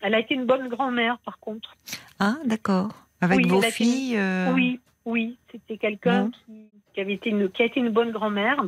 Elle 0.01 0.15
a 0.15 0.19
été 0.19 0.35
une 0.35 0.45
bonne 0.45 0.69
grand-mère, 0.69 1.19
par 1.19 1.39
contre. 1.39 1.77
Ah, 2.19 2.37
d'accord. 2.45 2.91
Avec 3.21 3.39
Oui, 3.39 3.49
vos 3.49 3.63
filles 3.63 4.17
euh, 4.17 4.53
Oui, 4.53 4.81
oui, 5.05 5.39
c'était 5.51 5.77
quelqu'un 5.77 6.25
Bon. 6.25 6.31
qui, 6.31 6.69
qui 6.95 7.01
avait 7.01 7.15
été 7.15 7.31
une, 7.31 7.49
qui 7.49 7.63
a 7.63 7.67
été 7.67 7.81
une 7.81 7.91
bonne 7.91 8.11
grand-mère. 8.11 8.65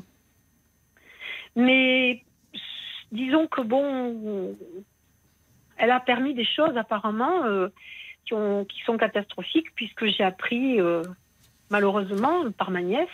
Mais 1.56 2.22
disons 3.12 3.46
que 3.48 3.60
bon, 3.60 4.56
elle 5.76 5.90
a 5.90 6.00
permis 6.00 6.34
des 6.34 6.44
choses 6.44 6.76
apparemment 6.76 7.44
euh, 7.44 7.68
qui, 8.24 8.34
ont, 8.34 8.64
qui 8.64 8.80
sont 8.82 8.96
catastrophiques 8.96 9.74
puisque 9.74 10.06
j'ai 10.06 10.22
appris 10.22 10.80
euh, 10.80 11.02
malheureusement 11.70 12.50
par 12.52 12.70
ma 12.70 12.82
nièce 12.82 13.08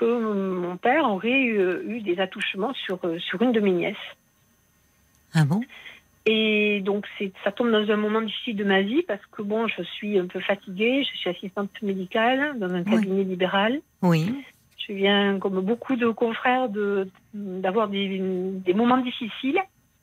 que 0.00 0.54
mon 0.64 0.76
père 0.78 1.04
aurait 1.04 1.42
eu, 1.42 1.60
eu 1.86 2.00
des 2.00 2.18
attouchements 2.20 2.72
sur, 2.74 2.98
euh, 3.04 3.18
sur 3.18 3.40
une 3.42 3.52
de 3.52 3.60
mes 3.60 3.72
nièces. 3.72 4.06
Ah 5.34 5.44
bon? 5.44 5.60
Et 6.26 6.80
donc, 6.82 7.06
ça 7.44 7.52
tombe 7.52 7.70
dans 7.70 7.90
un 7.90 7.96
moment 7.96 8.20
difficile 8.22 8.56
de 8.56 8.64
ma 8.64 8.82
vie 8.82 9.02
parce 9.02 9.24
que, 9.30 9.42
bon, 9.42 9.68
je 9.68 9.82
suis 9.82 10.18
un 10.18 10.26
peu 10.26 10.40
fatiguée, 10.40 11.04
je 11.04 11.16
suis 11.18 11.28
assistante 11.30 11.70
médicale 11.82 12.58
dans 12.58 12.70
un 12.72 12.82
Oui. 12.82 12.90
cabinet 12.90 13.24
libéral. 13.24 13.80
Oui. 14.02 14.34
Je 14.86 14.92
viens, 14.94 15.38
comme 15.38 15.60
beaucoup 15.60 15.96
de 15.96 16.08
confrères, 16.08 16.68
de, 16.68 17.08
d'avoir 17.34 17.88
des, 17.88 18.18
des 18.66 18.74
moments 18.74 18.98
difficiles. 18.98 19.60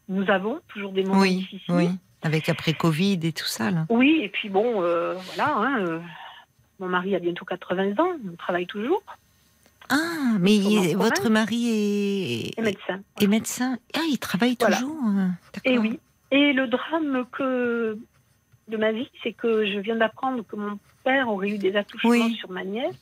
Nous 0.09 0.29
avons 0.29 0.59
toujours 0.69 0.91
des 0.91 1.03
moments 1.03 1.21
Oui. 1.21 1.37
difficiles. 1.37 1.73
Oui. 1.75 1.89
Avec 2.23 2.49
après 2.49 2.73
Covid 2.73 3.19
et 3.23 3.31
tout 3.31 3.45
ça, 3.45 3.69
là. 3.71 3.85
Oui, 3.89 4.19
et 4.23 4.29
puis 4.29 4.49
bon, 4.49 4.81
euh, 4.81 5.13
voilà, 5.13 5.55
hein, 5.55 5.79
euh, 5.85 5.99
mon 6.79 6.87
mari 6.87 7.15
a 7.15 7.19
bientôt 7.19 7.45
80 7.45 7.91
ans, 7.99 8.13
on 8.31 8.35
travaille 8.35 8.65
toujours, 8.65 9.03
Ah, 9.89 10.37
mais 10.39 10.55
il- 10.55 10.95
votre 10.97 11.29
mari 11.29 11.69
est, 11.69 12.59
et 12.59 12.61
médecin. 12.61 12.99
est 13.21 13.27
médecin. 13.27 13.77
Ah, 13.95 14.01
il 14.09 14.19
travaille 14.19 14.55
Voilà. 14.59 14.77
toujours. 14.77 15.01
hein. 15.05 15.31
Et 15.63 15.77
oui. 15.77 15.99
Et 16.31 16.51
le 16.53 16.67
drame 16.67 17.25
que 17.31 17.97
de 18.67 18.77
ma 18.77 18.91
vie, 18.91 19.09
c'est 19.23 19.31
que 19.33 19.65
je 19.65 19.79
viens 19.79 19.95
d'apprendre 19.95 20.43
que 20.45 20.55
mon 20.57 20.77
père 21.05 21.29
aurait 21.29 21.49
eu 21.51 21.57
des 21.57 21.75
attouchements 21.75 22.09
Oui. 22.11 22.35
sur 22.35 22.51
ma 22.51 22.65
nièce. 22.65 22.95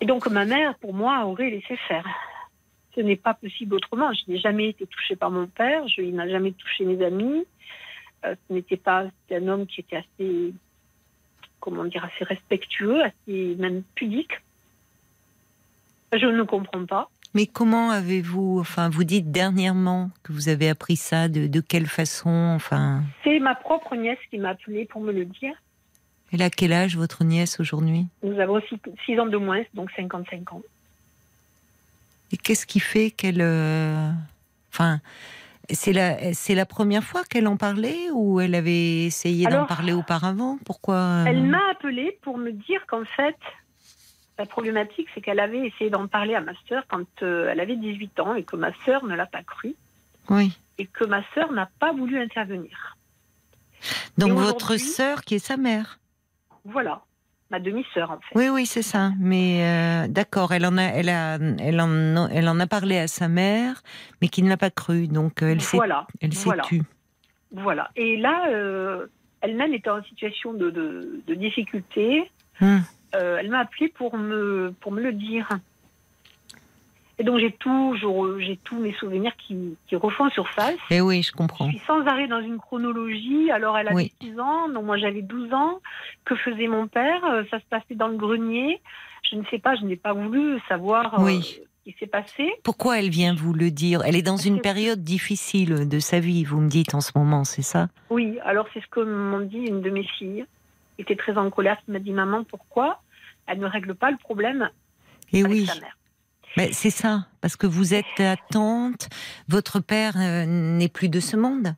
Et 0.00 0.06
donc 0.06 0.28
ma 0.28 0.44
mère, 0.44 0.76
pour 0.76 0.94
moi, 0.94 1.24
aurait 1.26 1.50
laissé 1.50 1.76
faire. 1.88 2.06
Ce 2.94 3.00
n'est 3.00 3.16
pas 3.16 3.34
possible 3.34 3.74
autrement. 3.74 4.12
Je 4.12 4.30
n'ai 4.30 4.38
jamais 4.38 4.68
été 4.68 4.86
touchée 4.86 5.16
par 5.16 5.30
mon 5.32 5.48
père. 5.48 5.88
Je, 5.88 6.00
il 6.02 6.14
n'a 6.14 6.28
jamais 6.28 6.52
touché 6.52 6.84
mes 6.84 7.04
amis. 7.04 7.44
Euh, 8.24 8.36
ce 8.48 8.52
n'était 8.54 8.76
pas 8.76 9.06
un 9.32 9.48
homme 9.48 9.66
qui 9.66 9.80
était 9.80 9.96
assez, 9.96 10.54
comment 11.58 11.84
dire, 11.84 12.04
assez 12.04 12.22
respectueux, 12.24 13.02
assez 13.02 13.56
même 13.58 13.82
pudique. 13.96 14.40
Je 16.18 16.26
ne 16.26 16.42
comprends 16.42 16.84
pas. 16.86 17.08
Mais 17.34 17.46
comment 17.46 17.90
avez-vous, 17.90 18.58
enfin, 18.60 18.88
vous 18.88 19.02
dites 19.02 19.32
dernièrement 19.32 20.10
que 20.22 20.32
vous 20.32 20.48
avez 20.48 20.68
appris 20.68 20.94
ça, 20.94 21.28
de, 21.28 21.48
de 21.48 21.60
quelle 21.60 21.86
façon, 21.86 22.52
enfin, 22.54 23.02
C'est 23.24 23.40
ma 23.40 23.56
propre 23.56 23.96
nièce 23.96 24.18
qui 24.30 24.38
m'a 24.38 24.50
appelée 24.50 24.84
pour 24.84 25.00
me 25.02 25.12
le 25.12 25.24
dire. 25.24 25.54
elle 26.32 26.42
a 26.42 26.50
quel 26.50 26.72
âge 26.72 26.96
votre 26.96 27.24
nièce 27.24 27.58
aujourd'hui? 27.58 28.06
Nous 28.22 28.38
avons 28.38 28.60
6 29.04 29.18
ans 29.18 29.26
de 29.26 29.36
moins, 29.36 29.62
donc 29.74 29.90
55 29.96 30.52
ans. 30.52 30.62
Et 32.30 32.36
qu'est-ce 32.36 32.66
qui 32.66 32.78
fait 32.80 33.10
qu'elle, 33.10 33.40
euh, 33.40 34.10
enfin, 34.72 35.00
c'est 35.70 35.92
la, 35.92 36.34
c'est 36.34 36.54
la 36.54 36.66
première 36.66 37.02
fois 37.02 37.24
qu'elle 37.24 37.48
en 37.48 37.56
parlait 37.56 38.10
ou 38.12 38.40
elle 38.40 38.54
avait 38.54 39.04
essayé 39.06 39.46
d'en 39.46 39.66
parler 39.66 39.92
auparavant? 39.92 40.58
Pourquoi 40.64 40.94
euh, 40.94 41.24
Elle 41.26 41.42
m'a 41.42 41.70
appelée 41.70 42.18
pour 42.22 42.38
me 42.38 42.52
dire 42.52 42.84
qu'en 42.86 43.04
fait, 43.04 43.36
la 44.38 44.46
problématique, 44.46 45.08
c'est 45.14 45.20
qu'elle 45.20 45.40
avait 45.40 45.66
essayé 45.66 45.90
d'en 45.90 46.06
parler 46.08 46.34
à 46.34 46.40
ma 46.40 46.52
sœur 46.68 46.84
quand 46.88 47.06
euh, 47.22 47.48
elle 47.50 47.60
avait 47.60 47.76
18 47.76 48.20
ans 48.20 48.34
et 48.34 48.42
que 48.42 48.56
ma 48.56 48.72
sœur 48.84 49.04
ne 49.04 49.14
l'a 49.14 49.26
pas 49.26 49.42
cru 49.42 49.74
Oui. 50.30 50.58
et 50.78 50.86
que 50.86 51.04
ma 51.04 51.22
sœur 51.34 51.52
n'a 51.52 51.68
pas 51.78 51.92
voulu 51.92 52.18
intervenir. 52.20 52.96
Donc 54.18 54.32
votre 54.32 54.76
sœur 54.76 55.22
qui 55.22 55.34
est 55.36 55.46
sa 55.46 55.56
mère. 55.56 55.98
Voilà, 56.64 57.02
ma 57.50 57.60
demi-sœur 57.60 58.10
en 58.10 58.18
fait. 58.18 58.34
Oui, 58.34 58.48
oui, 58.48 58.66
c'est 58.66 58.82
ça. 58.82 59.12
Mais 59.20 59.62
euh, 59.62 60.08
d'accord, 60.08 60.52
elle 60.52 60.64
en 60.66 60.78
a, 60.78 60.82
elle 60.84 61.10
a, 61.10 61.34
elle 61.60 61.80
en, 61.80 62.28
elle 62.28 62.48
en 62.48 62.58
a 62.58 62.66
parlé 62.66 62.96
à 62.98 63.06
sa 63.06 63.28
mère, 63.28 63.82
mais 64.22 64.28
qui 64.28 64.42
ne 64.42 64.48
l'a 64.48 64.56
pas 64.56 64.70
cru. 64.70 65.06
Donc 65.08 65.42
euh, 65.42 65.50
elle 65.52 65.60
s'est, 65.60 65.76
voilà, 65.76 66.06
elle 66.20 66.32
s'est 66.32 66.44
voilà. 66.44 66.62
tue. 66.62 66.82
voilà. 67.52 67.90
Et 67.96 68.16
là, 68.16 68.48
euh, 68.48 69.06
elle-même 69.42 69.74
était 69.74 69.90
en 69.90 70.02
situation 70.04 70.54
de, 70.54 70.70
de- 70.70 71.20
de 71.26 71.34
difficulté. 71.34 72.30
Hum. 72.62 72.82
Euh, 73.14 73.38
elle 73.38 73.50
m'a 73.50 73.60
appelée 73.60 73.88
pour 73.88 74.16
me, 74.16 74.74
pour 74.80 74.92
me 74.92 75.00
le 75.00 75.12
dire. 75.12 75.48
Et 77.18 77.22
donc 77.22 77.38
j'ai 77.38 77.52
toujours, 77.52 78.40
j'ai 78.40 78.56
tous 78.64 78.76
mes 78.80 78.92
souvenirs 78.94 79.32
qui, 79.38 79.76
qui 79.86 79.94
refont 79.94 80.28
surface. 80.30 80.74
Eh 80.90 81.00
oui, 81.00 81.22
je 81.22 81.30
comprends. 81.30 81.66
Je 81.66 81.76
suis 81.76 81.86
sans 81.86 82.04
arrêt 82.06 82.26
dans 82.26 82.40
une 82.40 82.58
chronologie. 82.58 83.52
Alors, 83.52 83.78
elle 83.78 83.86
avait 83.86 83.94
Oui. 83.96 84.12
6 84.20 84.40
ans, 84.40 84.68
donc 84.68 84.84
moi 84.84 84.96
j'avais 84.98 85.22
12 85.22 85.52
ans. 85.52 85.78
Que 86.24 86.34
faisait 86.34 86.66
mon 86.66 86.88
père? 86.88 87.24
Euh, 87.24 87.44
Ça 87.52 87.60
se 87.60 87.64
passait 87.70 87.94
dans 87.94 88.08
le 88.08 88.16
grenier. 88.16 88.80
Je 89.30 89.36
ne 89.36 89.44
sais 89.50 89.60
pas, 89.60 89.76
je 89.76 89.84
n'ai 89.84 89.94
pas 89.96 90.12
voulu 90.12 90.58
savoir 90.68 91.20
euh, 91.20 91.24
Oui. 91.24 91.60
ce 91.86 91.90
qui 91.92 91.96
s'est 92.00 92.08
passé. 92.08 92.50
Pourquoi 92.64 92.98
elle 92.98 93.10
vient 93.10 93.32
vous 93.32 93.52
le 93.52 93.70
dire? 93.70 94.02
Elle 94.04 94.16
est 94.16 94.22
dans 94.22 94.36
une 94.36 94.60
période 94.60 95.04
difficile 95.04 95.88
de 95.88 95.98
sa 96.00 96.18
vie, 96.18 96.42
vous 96.42 96.60
me 96.60 96.68
dites 96.68 96.94
en 96.96 97.00
ce 97.00 97.12
moment, 97.14 97.44
c'est 97.44 97.62
ça? 97.62 97.88
Oui, 98.10 98.38
alors 98.44 98.66
c'est 98.74 98.80
ce 98.80 98.88
que 98.88 98.98
m'ont 99.00 99.40
dit 99.46 99.58
une 99.58 99.82
de 99.82 99.90
mes 99.90 100.02
filles, 100.18 100.44
qui 100.96 101.02
était 101.02 101.14
très 101.16 101.38
en 101.38 101.48
colère, 101.50 101.78
qui 101.84 101.92
m'a 101.92 102.00
dit 102.00 102.10
Maman, 102.12 102.42
pourquoi 102.42 103.00
elle 103.46 103.58
ne 103.58 103.66
règle 103.66 103.94
pas 103.94 104.10
le 104.10 104.16
problème 104.16 104.70
Eh 105.32 105.40
avec 105.40 105.50
oui, 105.52 105.66
sa 105.66 105.74
mère 105.80 105.96
mais 106.56 106.72
c'est 106.72 106.90
ça, 106.90 107.26
parce 107.40 107.56
que 107.56 107.66
vous 107.66 107.94
êtes 107.94 108.20
attente. 108.20 109.08
Votre 109.48 109.80
père 109.80 110.14
euh, 110.16 110.44
n'est 110.46 110.88
plus 110.88 111.08
de 111.08 111.18
ce 111.18 111.36
monde. 111.36 111.74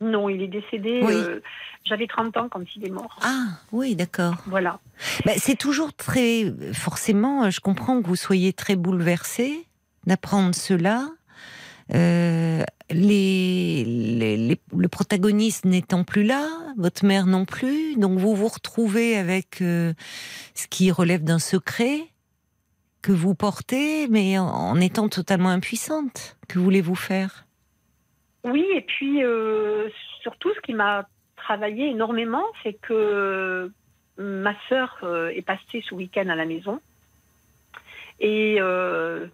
Non, 0.00 0.30
il 0.30 0.40
est 0.40 0.48
décédé. 0.48 1.00
Oui. 1.04 1.12
euh, 1.12 1.40
J'avais 1.84 2.06
30 2.06 2.34
ans 2.38 2.48
quand 2.50 2.62
il 2.76 2.86
est 2.86 2.90
mort. 2.90 3.18
Ah, 3.22 3.44
oui, 3.72 3.94
d'accord. 3.94 4.36
Voilà. 4.46 4.80
Ben, 5.26 5.34
c'est 5.38 5.56
toujours 5.56 5.92
très. 5.92 6.50
Forcément, 6.72 7.50
je 7.50 7.60
comprends 7.60 8.00
que 8.00 8.06
vous 8.06 8.16
soyez 8.16 8.54
très 8.54 8.74
bouleversé 8.76 9.66
d'apprendre 10.06 10.54
cela. 10.54 11.08
Euh, 11.94 12.62
les, 12.90 14.56
le 14.76 14.88
protagoniste 14.88 15.64
n'étant 15.64 16.04
plus 16.04 16.24
là, 16.24 16.46
votre 16.76 17.04
mère 17.04 17.26
non 17.26 17.44
plus, 17.44 17.96
donc 17.96 18.18
vous 18.18 18.34
vous 18.34 18.48
retrouvez 18.48 19.16
avec 19.16 19.62
euh, 19.62 19.94
ce 20.54 20.66
qui 20.68 20.90
relève 20.90 21.24
d'un 21.24 21.38
secret. 21.38 22.00
que 23.02 23.12
vous 23.12 23.34
portez, 23.34 24.08
mais 24.08 24.38
en, 24.38 24.76
étant 24.80 25.08
totalement 25.10 25.50
impuissante. 25.50 26.36
Que 26.48 26.58
voulez-vous 26.58 26.94
faire? 26.94 27.44
Oui, 28.44 28.64
et 28.74 28.80
puis 28.80 29.22
euh, 29.22 29.88
surtout, 30.22 30.50
ce 30.54 30.60
qui 30.60 30.72
m'a 30.74 31.06
travaillé 31.36 31.88
énormément, 31.90 32.44
c'est 32.62 32.72
que 32.74 33.70
ma 34.16 34.54
sœur 34.70 34.98
euh, 35.02 35.28
est 35.28 35.42
passée 35.42 35.82
ce 35.86 35.94
week-end 35.94 36.28
à 36.28 36.34
la 36.34 36.46
maison. 36.46 36.80
Et 38.20 38.56
euh, 38.60 39.26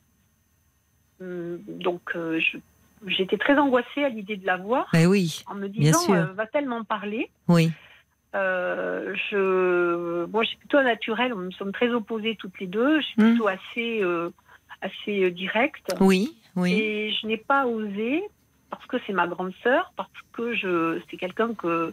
hum, 1.20 1.60
donc, 1.68 2.02
euh, 2.16 2.40
je- 2.40 2.58
j'étais 3.06 3.38
très 3.38 3.56
angoissée 3.58 4.04
à 4.04 4.08
l'idée 4.08 4.36
de 4.36 4.46
la 4.46 4.56
voir, 4.56 4.88
Ben 4.92 5.06
oui, 5.06 5.42
en 5.46 5.54
me 5.54 5.68
disant, 5.68 6.12
euh, 6.14 6.26
va-t-elle 6.32 6.66
m'en 6.66 6.84
parler 6.84 7.30
oui. 7.48 7.70
Euh, 8.36 9.12
je, 9.30 10.24
moi, 10.26 10.44
je 10.44 10.50
suis 10.50 10.58
plutôt 10.58 10.80
naturelle. 10.82 11.32
Nous 11.34 11.50
sommes 11.50 11.72
très 11.72 11.88
opposées 11.88 12.36
toutes 12.36 12.60
les 12.60 12.68
deux. 12.68 13.00
Je 13.00 13.06
suis 13.06 13.20
Mm. 13.20 13.30
plutôt 13.30 13.48
assez, 13.48 14.02
euh, 14.02 14.30
assez 14.80 15.24
euh, 15.24 15.30
directe. 15.32 15.92
Oui, 15.98 16.36
oui. 16.54 16.72
Et 16.74 17.12
je 17.12 17.26
n'ai 17.26 17.36
pas 17.38 17.66
osé 17.66 18.22
parce 18.70 18.86
que 18.86 18.98
c'est 19.04 19.12
ma 19.12 19.26
grande 19.26 19.52
sœur, 19.64 19.92
parce 19.96 20.08
que 20.32 20.54
je, 20.54 21.00
c'est 21.10 21.16
quelqu'un 21.16 21.54
que, 21.54 21.92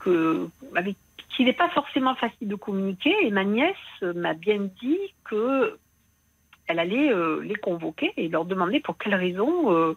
que, 0.00 0.48
avec 0.76 0.96
qui 1.30 1.44
n'est 1.46 1.54
pas 1.54 1.70
forcément 1.70 2.14
facile 2.14 2.46
de 2.48 2.54
communiquer. 2.54 3.14
Et 3.22 3.30
ma 3.30 3.44
nièce 3.44 3.76
m'a 4.02 4.34
bien 4.34 4.68
dit 4.82 4.98
que 5.24 5.78
elle 6.66 6.78
allait 6.78 7.10
euh, 7.10 7.40
les 7.42 7.54
convoquer 7.54 8.12
et 8.18 8.28
leur 8.28 8.44
demander 8.44 8.80
pour 8.80 8.98
quelles 8.98 9.14
raisons 9.14 9.72
euh, 9.72 9.94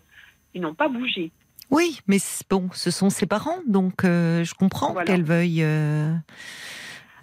ils 0.53 0.61
n'ont 0.61 0.73
pas 0.75 0.87
bougé. 0.87 1.31
Oui, 1.69 1.99
mais 2.07 2.17
bon, 2.49 2.69
ce 2.73 2.91
sont 2.91 3.09
ses 3.09 3.25
parents, 3.25 3.59
donc 3.65 4.03
euh, 4.03 4.43
je 4.43 4.53
comprends 4.53 4.91
Voilà. 4.91 5.05
qu'elle 5.05 5.23
veuille. 5.23 5.63
euh, 5.63 6.13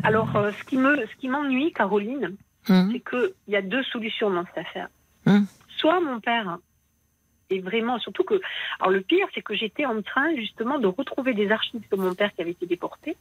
Alors, 0.03 0.35
euh, 0.37 0.51
ce 0.59 0.65
qui 0.65 0.77
me, 0.79 0.97
ce 1.07 1.15
qui 1.21 1.29
m'ennuie, 1.29 1.73
Caroline, 1.73 2.35
hum, 2.69 2.91
c'est 2.93 3.01
qu'il 3.01 3.33
y 3.49 3.57
a 3.57 3.63
deux 3.63 3.83
solutions 3.85 4.31
dans 4.31 4.45
cette 4.47 4.59
affaire. 4.67 4.89
Hum. 5.27 5.47
Soit 5.77 6.01
mon 6.01 6.19
père 6.21 6.59
est 7.51 7.61
vraiment, 7.61 7.99
surtout 7.99 8.25
que, 8.25 8.41
alors 8.81 8.91
le 8.91 9.01
pire, 9.03 9.27
c'est 9.35 9.43
que 9.43 9.55
j'étais 9.55 9.85
en 9.85 10.01
train 10.03 10.35
justement 10.37 10.79
de 10.79 10.87
retrouver 10.87 11.35
des 11.35 11.51
archives 11.51 11.83
de 11.91 11.97
mon 11.97 12.15
père 12.15 12.33
qui 12.35 12.41
avait 12.43 12.53
été 12.53 12.67
déporté 12.67 13.17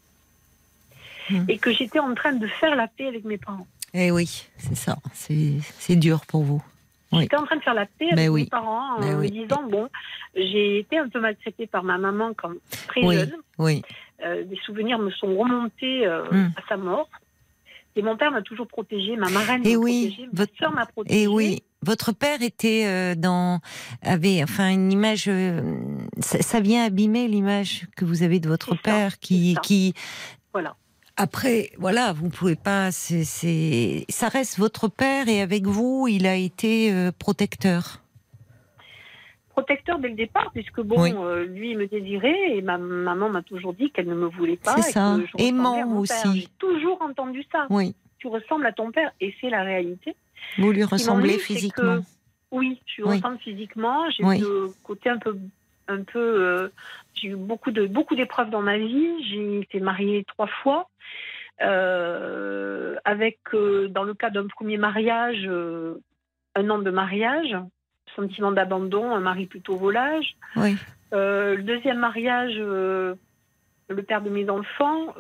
Hum. 1.30 1.44
et 1.50 1.58
que 1.58 1.74
j'étais 1.74 2.00
en 2.00 2.14
train 2.16 2.32
de 2.32 2.48
faire 2.48 2.74
la 2.78 2.88
paix 2.88 3.06
avec 3.06 3.26
mes 3.26 3.38
parents. 3.38 3.68
Eh 3.94 4.12
oui, 4.12 4.48
c'est 4.58 4.76
ça. 4.76 4.98
C'est 5.14 5.96
dur 5.98 6.26
pour 6.26 6.44
vous. 6.44 6.64
Oui. 7.12 7.22
J'étais 7.22 7.38
en 7.38 7.46
train 7.46 7.56
de 7.56 7.62
faire 7.62 7.74
la 7.74 7.86
paix 7.86 8.06
avec 8.12 8.16
Ben 8.18 8.30
oui. 8.30 8.44
mes 8.44 8.50
parents 8.50 8.96
en 8.98 9.00
Ben 9.00 9.18
me 9.18 9.28
disant 9.30 9.64
bon, 9.70 9.88
j'ai 10.36 10.80
été 10.80 10.98
un 10.98 11.08
peu 11.08 11.20
maltraitée 11.22 11.66
par 11.68 11.84
ma 11.84 11.98
maman 11.98 12.34
quand 12.36 12.52
très 12.88 13.02
jeune. 13.02 13.32
Oui, 13.58 13.82
Euh, 14.26 14.44
des 14.46 14.58
souvenirs 14.66 14.98
me 15.00 15.12
sont 15.12 15.36
remontés 15.38 16.06
euh, 16.08 16.26
Hum. 16.32 16.52
à 16.58 16.62
sa 16.68 16.76
mort. 16.78 17.08
Et 17.96 18.02
mon 18.02 18.18
père 18.18 18.32
m'a 18.32 18.42
toujours 18.42 18.68
protégée, 18.68 19.16
ma 19.16 19.30
marraine 19.30 19.66
Et 19.66 19.74
m'a 19.76 19.80
oui, 19.82 20.08
protégée, 20.08 20.30
votre- 20.34 20.52
ma 20.54 20.58
soeur 20.68 20.74
m'a 20.76 20.86
protégée. 20.86 21.22
et 21.24 21.28
oui. 21.28 21.64
Votre 21.84 22.12
père 22.12 22.42
était 22.42 22.86
euh, 22.88 23.16
dans 23.16 23.60
avait 24.02 24.42
enfin 24.44 24.70
une 24.72 24.92
image. 24.92 25.30
ça, 26.20 26.60
vient 26.60 26.84
abîmer 26.86 27.28
l'image 27.28 27.86
que 27.96 28.04
vous 28.06 28.24
avez 28.24 28.40
de 28.40 28.48
votre 28.50 28.72
ça, 28.72 28.82
père, 28.84 29.20
qui 29.20 29.56
Voilà. 30.54 30.76
Après, 31.18 31.72
voilà, 31.80 32.14
vous 32.14 32.30
pouvez 32.30 32.56
pas. 32.56 32.92
C'est, 32.92 34.06
ça 34.10 34.28
reste 34.30 34.60
votre 34.60 34.88
père 34.88 35.28
et 35.28 35.42
avec 35.42 35.66
vous, 35.66 36.08
il 36.08 36.28
a 36.28 36.36
été 36.36 36.92
euh, 36.94 37.12
protecteur. 37.18 38.02
protecteur 39.50 39.98
dès 39.98 40.10
le 40.10 40.16
départ, 40.16 40.52
puisque 40.54 40.82
bon, 40.82 41.02
Oui. 41.02 41.12
euh, 41.16 41.46
lui 41.46 41.72
il 41.72 41.78
me 41.80 41.88
désirait 41.88 42.52
et 42.58 42.62
ma 42.62 42.78
maman 42.78 43.30
m'a 43.30 43.42
toujours 43.42 43.74
dit 43.74 43.90
qu'elle 43.90 44.08
ne 44.08 44.14
me 44.14 44.28
voulait 44.28 44.58
pas. 44.58 44.76
C'est 44.80 44.92
ça. 44.92 45.18
que 45.36 45.42
Aimant 45.42 45.98
aussi. 45.98 46.42
J'ai 46.42 46.48
toujours 46.60 47.02
entendu 47.02 47.44
ça. 47.52 47.66
Oui, 47.72 47.96
Tu 48.20 48.28
ressembles 48.28 48.68
à 48.68 48.72
ton 48.72 48.92
père 48.92 49.12
et 49.20 49.34
c'est 49.42 49.50
la 49.50 49.64
réalité. 49.64 50.16
vous 50.60 50.72
lui 50.72 50.84
ressemblez 50.84 51.40
physiquement. 51.40 51.98
que- 51.98 52.04
Oui, 52.52 52.80
je 52.86 53.02
lui 53.02 53.10
Oui. 53.10 53.16
ressemble 53.18 53.40
physiquement. 53.40 54.10
J'ai 54.12 54.24
Oui. 54.24 54.40
le 54.40 54.72
côté 54.84 55.10
un 55.10 55.18
peu, 55.18 55.36
un 55.88 56.04
peu. 56.04 56.20
euh, 56.20 56.70
j'ai 57.14 57.30
eu 57.30 57.36
beaucoup 57.36 57.72
de 57.72 57.86
beaucoup 57.88 58.16
d'épreuves 58.16 58.50
dans 58.50 58.62
ma 58.62 58.78
vie. 58.78 59.24
J'ai 59.30 59.60
été 59.62 59.80
mariée 59.80 60.24
trois 60.28 60.48
fois. 60.48 60.90
euh, 61.62 62.96
avec, 63.04 63.40
euh, 63.54 63.88
dans 63.88 64.04
le 64.04 64.14
cas 64.14 64.30
d'un 64.30 64.46
premier 64.48 64.78
mariage, 64.78 65.50
un 66.56 66.70
an 66.70 66.80
de 66.80 66.92
mariage, 66.92 67.58
sentiment 68.16 68.52
d'abandon, 68.52 69.12
un 69.16 69.20
mari 69.20 69.48
plutôt 69.48 69.76
volage. 69.76 70.36
Oui, 70.56 70.76
le 71.12 71.62
deuxième 71.62 72.00
mariage, 72.00 72.56
le 72.58 73.18
père 74.08 74.22
de 74.22 74.30
mes 74.30 74.50
enfants, 74.50 75.14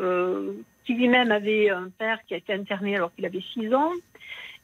qui 0.85 0.93
lui-même 0.93 1.31
avait 1.31 1.69
un 1.69 1.89
père 1.89 2.19
qui 2.27 2.33
a 2.33 2.37
été 2.37 2.53
interné 2.53 2.95
alors 2.95 3.13
qu'il 3.13 3.25
avait 3.25 3.43
6 3.53 3.73
ans, 3.73 3.91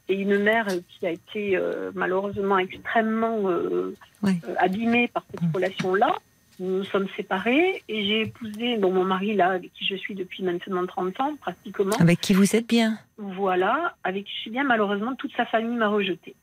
et 0.08 0.14
une 0.14 0.38
mère 0.38 0.66
qui 0.88 1.06
a 1.06 1.10
été 1.10 1.56
euh, 1.56 1.90
malheureusement 1.94 2.58
extrêmement 2.58 3.48
euh, 3.48 3.94
Oui. 4.22 4.38
euh, 4.48 4.54
abîmée 4.58 5.08
par 5.08 5.24
cette 5.30 5.42
Mm. 5.42 5.52
relation-là. 5.54 6.16
Nous 6.60 6.78
nous 6.78 6.84
sommes 6.84 7.08
séparés 7.16 7.82
et 7.88 8.04
j'ai 8.06 8.20
épousé 8.22 8.76
bon, 8.78 8.92
mon 8.92 9.04
mari, 9.04 9.34
là, 9.34 9.50
avec 9.50 9.72
qui 9.72 9.84
je 9.86 9.96
suis 9.96 10.14
depuis 10.14 10.44
maintenant 10.44 10.86
30 10.86 11.20
ans, 11.20 11.34
pratiquement. 11.40 11.96
avec 11.98 12.20
qui 12.20 12.32
vous 12.32 12.54
êtes 12.54 12.68
bien. 12.68 12.98
Voilà, 13.18 13.96
avec 14.04 14.24
qui 14.26 14.32
je 14.36 14.40
suis 14.42 14.50
bien, 14.50 14.62
malheureusement, 14.62 15.14
toute 15.16 15.34
sa 15.36 15.46
famille 15.46 15.76
m'a 15.76 15.88
rejetée. 15.88 16.36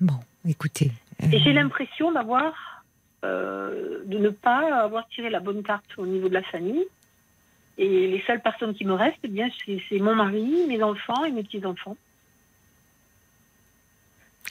Bon, 0.00 0.14
écoutez. 0.48 0.92
euh, 1.22 1.26
Et 1.32 1.40
j'ai 1.40 1.52
l'impression 1.52 2.12
d'avoir, 2.12 2.84
de 3.24 4.18
ne 4.18 4.28
pas 4.30 4.82
avoir 4.84 5.08
tiré 5.08 5.28
la 5.28 5.40
bonne 5.40 5.62
carte 5.62 5.90
au 5.98 6.06
niveau 6.06 6.28
de 6.28 6.34
la 6.34 6.42
famille. 6.44 6.84
Et 7.78 8.06
les 8.06 8.22
seules 8.26 8.40
personnes 8.42 8.74
qui 8.74 8.84
me 8.84 8.92
restent, 8.92 9.18
eh 9.24 9.28
bien, 9.28 9.48
c'est 9.66 9.98
mon 9.98 10.14
mari, 10.14 10.66
mes 10.68 10.82
enfants 10.82 11.24
et 11.24 11.32
mes 11.32 11.42
petits-enfants. 11.42 11.96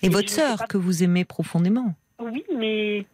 Et 0.02 0.08
et 0.08 0.10
votre 0.10 0.30
sœur 0.30 0.58
pas- 0.60 0.68
que 0.68 0.78
vous 0.78 1.04
aimez 1.04 1.26
profondément. 1.26 1.94
Oui, 2.20 2.44
mais. 2.56 3.06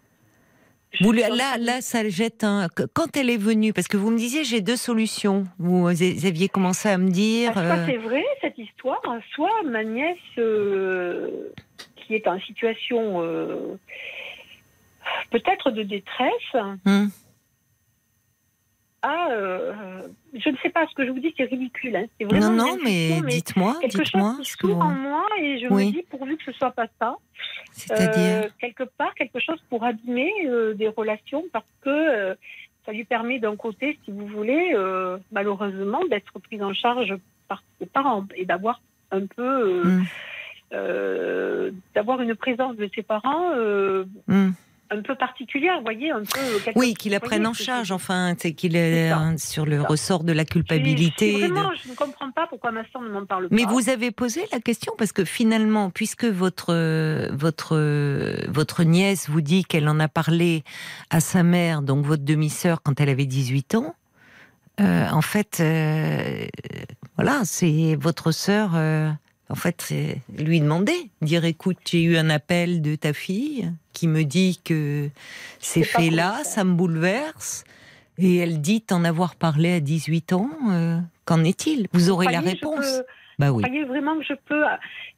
Vous 1.01 1.11
là, 1.11 1.57
là, 1.59 1.81
ça 1.81 2.07
jette 2.07 2.43
un. 2.45 2.67
Quand 2.93 3.17
elle 3.17 3.29
est 3.29 3.38
venue, 3.38 3.73
parce 3.73 3.88
que 3.88 3.97
vous 3.97 4.11
me 4.11 4.17
disiez, 4.17 4.45
j'ai 4.45 4.61
deux 4.61 4.77
solutions. 4.77 5.45
Vous 5.59 5.88
aviez 5.88 6.47
commencé 6.47 6.88
à 6.88 6.97
me 6.97 7.09
dire. 7.09 7.51
Ah, 7.55 7.63
soit 7.63 7.63
euh, 7.75 7.85
c'est 7.88 7.97
vrai 7.97 8.23
cette 8.39 8.57
histoire, 8.57 9.01
soit 9.33 9.63
ma 9.65 9.83
nièce 9.83 10.17
euh, 10.38 11.29
qui 11.97 12.15
est 12.15 12.27
en 12.27 12.39
situation 12.39 13.21
euh, 13.21 13.77
peut-être 15.31 15.71
de 15.71 15.83
détresse 15.83 16.55
hum, 16.85 17.09
a, 19.05 19.31
euh, 19.31 20.01
je 20.33 20.49
ne 20.49 20.57
sais 20.57 20.69
pas 20.69 20.85
ce 20.87 20.95
que 20.95 21.05
je 21.05 21.11
vous 21.11 21.19
dis, 21.19 21.33
c'est 21.37 21.45
ridicule. 21.45 21.95
hein. 21.95 22.05
C'est 22.19 22.25
non, 22.25 22.39
vraiment 22.39 22.51
non, 22.51 22.77
mais 22.83 23.21
dites-moi, 23.27 23.77
quelque 23.81 24.03
chose 24.03 24.37
qui 24.39 24.45
s'ouvre 24.51 24.81
en 24.81 24.91
moi 24.91 25.23
et 25.39 25.59
je 25.59 25.67
Oui. 25.67 25.87
me 25.87 25.91
dis 25.91 26.03
pourvu 26.09 26.37
que 26.37 26.43
ce 26.45 26.51
soit 26.53 26.71
pas 26.71 26.87
ça. 26.99 27.15
C'est-à-dire. 27.71 28.43
Euh, 28.45 28.49
quelque 28.59 28.83
part 28.83 29.13
quelque 29.15 29.39
chose 29.39 29.59
pour 29.69 29.83
abîmer 29.83 30.31
euh, 30.45 30.73
des 30.73 30.87
relations 30.87 31.43
parce 31.53 31.65
que 31.81 32.35
ça 32.85 32.91
lui 32.91 33.03
permet 33.03 33.39
d'un 33.39 33.55
côté, 33.55 33.97
si 34.05 34.11
vous 34.11 34.27
voulez, 34.27 34.75
malheureusement, 35.31 36.01
d'être 36.09 36.37
prise 36.39 36.61
en 36.61 36.73
charge 36.73 37.15
par 37.47 37.63
ses 37.79 37.85
parents 37.85 38.25
et 38.35 38.45
d'avoir 38.45 38.81
un 39.11 39.25
peu, 39.25 39.83
euh, 40.73 41.71
d'avoir 41.93 42.21
une 42.21 42.35
présence 42.35 42.75
de 42.75 42.89
ses 42.93 43.03
parents 43.03 43.51
hum. 44.27 44.53
Un 44.91 45.01
peu 45.01 45.15
particulière, 45.15 45.77
vous 45.77 45.83
voyez, 45.83 46.11
un 46.11 46.23
peu. 46.25 46.39
euh, 46.39 46.59
Oui, 46.75 46.93
qu'il 46.93 47.11
la 47.13 47.19
prenne 47.19 47.47
en 47.47 47.53
je 47.53 47.63
charge, 47.63 47.91
enfin, 47.91 48.33
c'est 48.37 48.53
qu'il 48.53 48.75
est 48.75 49.09
hein, 49.09 49.35
sur 49.37 49.65
le 49.65 49.81
ressort 49.81 50.23
de 50.23 50.31
la 50.31 50.43
Je- 50.43 50.49
culpabilité. 50.49 51.31
je- 51.33 51.47
Vraiment, 51.53 51.71
je 51.83 51.89
ne 51.89 51.95
comprends 51.95 52.31
pas 52.31 52.45
pourquoi 52.47 52.71
ma 52.71 52.87
soeur 52.91 53.01
ne 53.01 53.09
m'en 53.09 53.25
parle 53.25 53.49
pas. 53.49 53.55
Mais 53.55 53.65
vous 53.65 53.89
avez 53.89 54.11
posé 54.11 54.45
la 54.51 54.59
question 54.59 54.93
parce 54.97 55.11
que 55.11 55.25
finalement, 55.25 55.89
puisque 55.89 56.25
votre 56.25 56.67
euh, 56.73 57.29
votre 57.33 57.75
euh, 57.75 58.35
votre 58.47 58.83
nièce 58.83 59.29
vous 59.29 59.41
dit 59.41 59.63
qu'elle 59.63 59.89
en 59.89 59.99
a 59.99 60.07
parlé 60.07 60.63
à 61.09 61.19
sa 61.19 61.41
mère, 61.43 61.81
donc 61.81 62.05
votre 62.05 62.23
demi-sœur, 62.23 62.81
quand 62.83 62.99
elle 63.01 63.09
avait 63.09 63.25
18 63.25 63.75
ans, 63.75 63.95
euh, 64.81 65.07
en 65.09 65.21
fait, 65.21 65.57
euh, 65.61 66.45
voilà, 67.15 67.41
c'est 67.45 67.95
votre 67.99 68.31
sœur. 68.31 68.71
euh, 68.75 69.09
en 69.49 69.55
fait, 69.55 69.81
c'est 69.81 70.21
lui 70.38 70.60
demander, 70.60 71.10
dire 71.21 71.45
écoute, 71.45 71.77
j'ai 71.86 72.01
eu 72.03 72.17
un 72.17 72.29
appel 72.29 72.81
de 72.81 72.95
ta 72.95 73.13
fille 73.13 73.71
qui 73.93 74.08
me 74.08 74.23
dit 74.23 74.60
que 74.63 75.10
ces 75.60 75.84
faits-là, 75.84 76.43
ça 76.43 76.63
me 76.63 76.73
bouleverse. 76.73 77.63
Et 78.17 78.38
elle 78.38 78.62
dit 78.62 78.84
en 78.91 79.03
avoir 79.03 79.36
parlé 79.36 79.73
à 79.73 79.79
18 79.79 80.34
ans. 80.34 80.49
euh, 80.71 80.97
Qu'en 81.25 81.43
est-il? 81.43 81.88
Vous 81.91 82.10
aurez 82.10 82.27
la 82.31 82.39
réponse. 82.39 82.99
peux- 82.99 83.05
Bah 83.39 83.51
oui. 83.51 83.63
croyez 83.63 83.84
vraiment 83.84 84.17
que 84.17 84.23
je 84.23 84.34
peux 84.45 84.63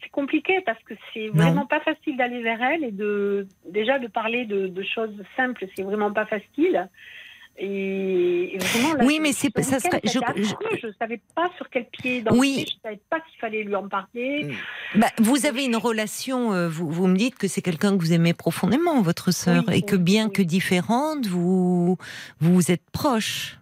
C'est 0.01 0.09
compliqué 0.09 0.61
parce 0.65 0.81
que 0.83 0.93
c'est 1.13 1.27
vraiment 1.29 1.65
pas 1.67 1.79
facile 1.81 2.17
d'aller 2.17 2.41
vers 2.41 2.61
elle 2.61 2.83
et 2.83 2.91
de 2.91 3.47
déjà 3.71 3.99
de 3.99 4.07
parler 4.07 4.45
de, 4.45 4.67
de 4.67 4.83
choses 4.83 5.13
simples, 5.35 5.65
c'est 5.75 5.83
vraiment 5.83 6.11
pas 6.11 6.25
facile. 6.25 6.89
Et, 7.59 8.53
et 8.53 8.57
vraiment, 8.59 8.93
là, 8.93 9.03
Oui, 9.03 9.19
mais 9.19 9.33
ce 9.33 9.47
c'est- 9.55 9.63
ça 9.63 9.79
serait- 9.79 10.01
je- 10.03 10.19
je, 10.79 10.87
savais 10.99 11.19
pas 11.35 11.49
sur 11.57 11.67
quel 11.71 11.85
pied 11.85 12.21
danser, 12.21 12.37
Oui. 12.39 12.65
je 12.69 12.75
savais 12.83 12.99
pas 13.09 13.17
s'il 13.29 13.39
fallait 13.39 13.63
lui 13.63 13.75
en 13.75 13.87
parler. 13.87 14.47
Bah, 14.95 15.07
vous 15.17 15.47
avez 15.47 15.65
une 15.65 15.75
relation, 15.75 16.53
euh, 16.53 16.69
vous, 16.69 16.87
vous 16.89 17.07
me 17.07 17.15
dites 17.17 17.35
que 17.35 17.47
c'est 17.47 17.63
quelqu'un 17.63 17.97
que 17.97 18.01
vous 18.01 18.13
aimez 18.13 18.35
profondément, 18.35 19.01
votre 19.01 19.31
sœur, 19.31 19.63
Oui, 19.67 19.77
et 19.77 19.81
que 19.81 19.95
bien 19.95 20.27
oui. 20.27 20.33
que 20.33 20.41
différente, 20.43 21.25
vous 21.25 21.97
vous 22.39 22.71
êtes 22.71 22.87
proches. 22.91 23.57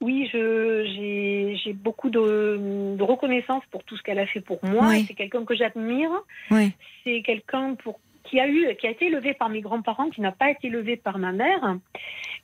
Oui, 0.00 0.28
j'ai, 0.30 1.56
j'ai 1.64 1.72
beaucoup 1.72 2.10
de, 2.10 2.94
de 2.96 3.02
reconnaissance 3.02 3.62
pour 3.70 3.82
tout 3.82 3.96
ce 3.96 4.02
qu'elle 4.02 4.18
a 4.18 4.26
fait 4.26 4.40
pour 4.42 4.58
moi. 4.62 4.88
Oui. 4.90 5.04
C'est 5.08 5.14
quelqu'un 5.14 5.44
que 5.44 5.56
j'admire. 5.56 6.10
Oui. 6.50 6.72
C'est 7.02 7.22
quelqu'un 7.22 7.74
pour 7.76 7.98
qui 8.28 8.40
a 8.40 8.48
eu, 8.48 8.74
qui 8.76 8.86
a 8.86 8.90
été 8.90 9.06
élevé 9.06 9.34
par 9.34 9.48
mes 9.48 9.60
grands-parents, 9.60 10.10
qui 10.10 10.20
n'a 10.20 10.32
pas 10.32 10.50
été 10.50 10.68
élevé 10.68 10.96
par 10.96 11.18
ma 11.18 11.32
mère, 11.32 11.76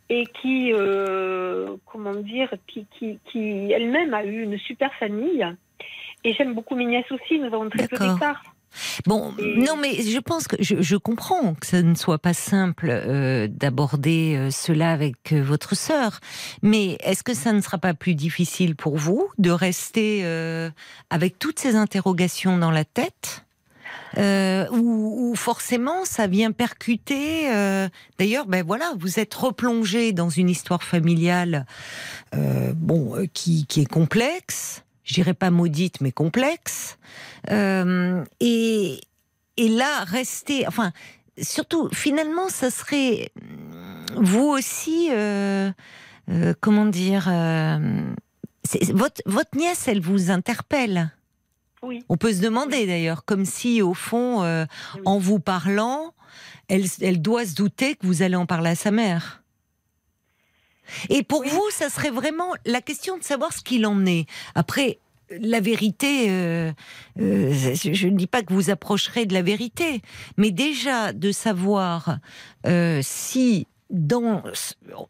et 0.09 0.25
qui, 0.41 0.73
euh, 0.73 1.77
comment 1.87 2.15
dire, 2.15 2.53
qui, 2.67 2.87
qui, 2.99 3.19
qui 3.27 3.73
elle-même 3.73 4.15
a 4.15 4.25
eu 4.25 4.43
une 4.43 4.59
super 4.59 4.93
famille. 4.95 5.47
Et 6.25 6.35
j'aime 6.35 6.55
beaucoup 6.55 6.77
mes 6.77 6.87
nièces 6.87 7.11
aussi. 7.11 7.39
Nous 7.39 7.47
avons 7.47 7.69
très 7.69 7.89
peu 7.89 7.97
d'écart. 7.99 8.43
Bon, 9.07 9.35
non, 9.57 9.77
mais 9.77 10.03
je 10.03 10.19
pense 10.19 10.49
que 10.49 10.57
je, 10.61 10.81
je 10.81 10.97
comprends 10.97 11.55
que 11.55 11.67
ça 11.67 11.83
ne 11.83 11.95
soit 11.95 12.19
pas 12.19 12.33
simple 12.33 12.89
euh, 12.91 13.47
d'aborder 13.49 14.35
euh, 14.37 14.51
cela 14.51 14.93
avec 14.93 15.33
euh, 15.33 15.43
votre 15.43 15.77
sœur. 15.77 16.21
Mais 16.63 16.97
est-ce 17.01 17.23
que 17.23 17.35
ça 17.35 17.53
ne 17.53 17.61
sera 17.61 17.79
pas 17.79 17.95
plus 17.95 18.15
difficile 18.15 18.77
pour 18.77 18.97
vous 18.97 19.29
de 19.39 19.51
rester 19.51 20.25
avec 21.11 21.39
toutes 21.39 21.59
ces 21.59 21.77
interrogations 21.77 22.59
dans 22.59 22.71
la 22.71 22.85
tête? 22.85 23.45
Euh, 24.19 24.69
ou 24.71 25.35
forcément 25.37 26.05
ça 26.05 26.27
vient 26.27 26.53
percuter. 26.53 27.51
euh, 27.53 27.89
D'ailleurs, 28.19 28.47
ben 28.47 28.65
voilà, 28.65 28.93
vous 28.99 29.19
êtes 29.19 29.35
replongé 29.35 30.13
dans 30.13 30.29
une 30.29 30.51
histoire 30.51 30.83
familiale, 30.83 31.67
euh, 32.35 32.73
bon, 32.77 33.17
euh, 33.17 33.27
qui, 33.33 33.67
qui 33.67 33.83
est 33.83 33.91
complexe. 33.91 34.83
Je 35.05 35.15
dirais 35.15 35.35
pas 35.35 35.51
maudite, 35.51 36.01
mais 36.01 36.13
complexe. 36.13 36.99
Euh, 37.51 38.25
et, 38.41 39.01
et 39.57 39.69
là, 39.69 40.05
rester, 40.05 40.67
enfin, 40.69 40.93
surtout, 41.41 41.89
finalement, 41.93 42.49
ça 42.49 42.71
serait 42.71 43.31
hum, 43.41 44.25
vous 44.25 44.47
aussi, 44.47 45.09
euh, 45.11 45.71
euh, 46.31 46.55
comment 46.61 46.87
dire, 46.87 47.27
euh, 47.29 47.79
votre, 48.93 49.23
votre 49.27 49.57
nièce, 49.57 49.89
elle 49.89 50.01
vous 50.01 50.31
interpelle. 50.31 51.11
Oui. 51.83 52.05
On 52.09 52.17
peut 52.17 52.33
se 52.33 52.41
demander 52.41 52.87
d'ailleurs, 52.87 53.25
comme 53.25 53.45
si 53.45 53.83
au 53.83 53.95
fond, 53.95 54.43
euh, 54.43 54.65
Oui. 54.95 55.01
en 55.05 55.19
vous 55.19 55.39
parlant, 55.41 56.15
elle, 56.69 56.85
elle 57.01 57.21
doit 57.21 57.45
se 57.45 57.55
douter 57.55 57.97
que 57.97 58.07
vous 58.07 58.23
allez 58.23 58.37
en 58.37 58.47
parler 58.47 58.71
à 58.71 58.75
sa 58.75 58.91
mère. 58.91 59.43
Et 61.09 61.23
pour 61.23 61.41
Oui. 61.41 61.49
vous, 61.51 61.65
ça 61.71 61.89
serait 61.89 62.11
vraiment 62.11 62.53
la 62.67 62.81
question 62.81 63.17
de 63.19 63.23
savoir 63.23 63.53
ce 63.53 63.63
qu'il 63.63 63.87
en 63.87 64.05
est. 64.07 64.27
Après, 64.55 64.99
la 65.31 65.61
vérité, 65.61 66.27
euh, 66.29 66.73
euh, 67.19 67.53
je 67.53 68.07
ne 68.09 68.17
dis 68.17 68.27
pas 68.27 68.43
que 68.43 68.53
vous 68.53 68.69
approcherez 68.71 69.25
de 69.25 69.33
la 69.33 69.43
vérité, 69.43 70.03
mais 70.37 70.51
déjà 70.51 71.13
de 71.13 71.33
savoir 71.33 72.19
euh, 72.67 73.01
si 73.03 73.67
dans, 73.93 74.43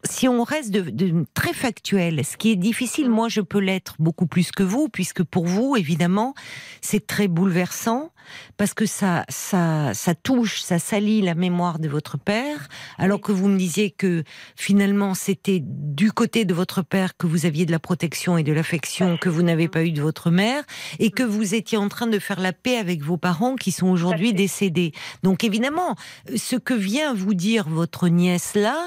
si 0.03 0.27
on 0.27 0.43
reste 0.43 0.71
de, 0.71 0.81
de 0.81 1.25
très 1.33 1.53
factuel, 1.53 2.23
ce 2.23 2.37
qui 2.37 2.51
est 2.51 2.55
difficile, 2.55 3.09
moi 3.09 3.29
je 3.29 3.41
peux 3.41 3.59
l'être 3.59 3.95
beaucoup 3.99 4.27
plus 4.27 4.51
que 4.51 4.63
vous, 4.63 4.89
puisque 4.89 5.23
pour 5.23 5.45
vous, 5.45 5.75
évidemment, 5.75 6.33
c'est 6.81 7.07
très 7.07 7.27
bouleversant 7.27 8.11
parce 8.57 8.73
que 8.73 8.85
ça, 8.85 9.25
ça, 9.29 9.93
ça 9.93 10.15
touche, 10.15 10.61
ça 10.61 10.79
salit 10.79 11.21
la 11.21 11.35
mémoire 11.35 11.79
de 11.79 11.87
votre 11.87 12.17
père, 12.17 12.67
alors 12.97 13.21
que 13.21 13.31
vous 13.31 13.47
me 13.47 13.57
disiez 13.57 13.91
que 13.91 14.23
finalement 14.55 15.13
c'était 15.13 15.61
du 15.63 16.11
côté 16.11 16.45
de 16.45 16.53
votre 16.53 16.81
père 16.81 17.17
que 17.17 17.27
vous 17.27 17.45
aviez 17.45 17.65
de 17.65 17.71
la 17.71 17.79
protection 17.79 18.37
et 18.37 18.43
de 18.43 18.53
l'affection 18.53 19.17
que 19.17 19.29
vous 19.29 19.43
n'avez 19.43 19.67
pas 19.67 19.83
eu 19.83 19.91
de 19.91 20.01
votre 20.01 20.31
mère, 20.31 20.63
et 20.99 21.11
que 21.11 21.23
vous 21.23 21.55
étiez 21.55 21.77
en 21.77 21.89
train 21.89 22.07
de 22.07 22.19
faire 22.19 22.39
la 22.39 22.53
paix 22.53 22.77
avec 22.77 23.01
vos 23.01 23.17
parents 23.17 23.55
qui 23.55 23.71
sont 23.71 23.87
aujourd'hui 23.87 24.33
décédés. 24.33 24.91
Donc 25.23 25.43
évidemment, 25.43 25.95
ce 26.35 26.55
que 26.55 26.73
vient 26.73 27.13
vous 27.13 27.33
dire 27.33 27.67
votre 27.69 28.07
nièce 28.07 28.55
là, 28.55 28.77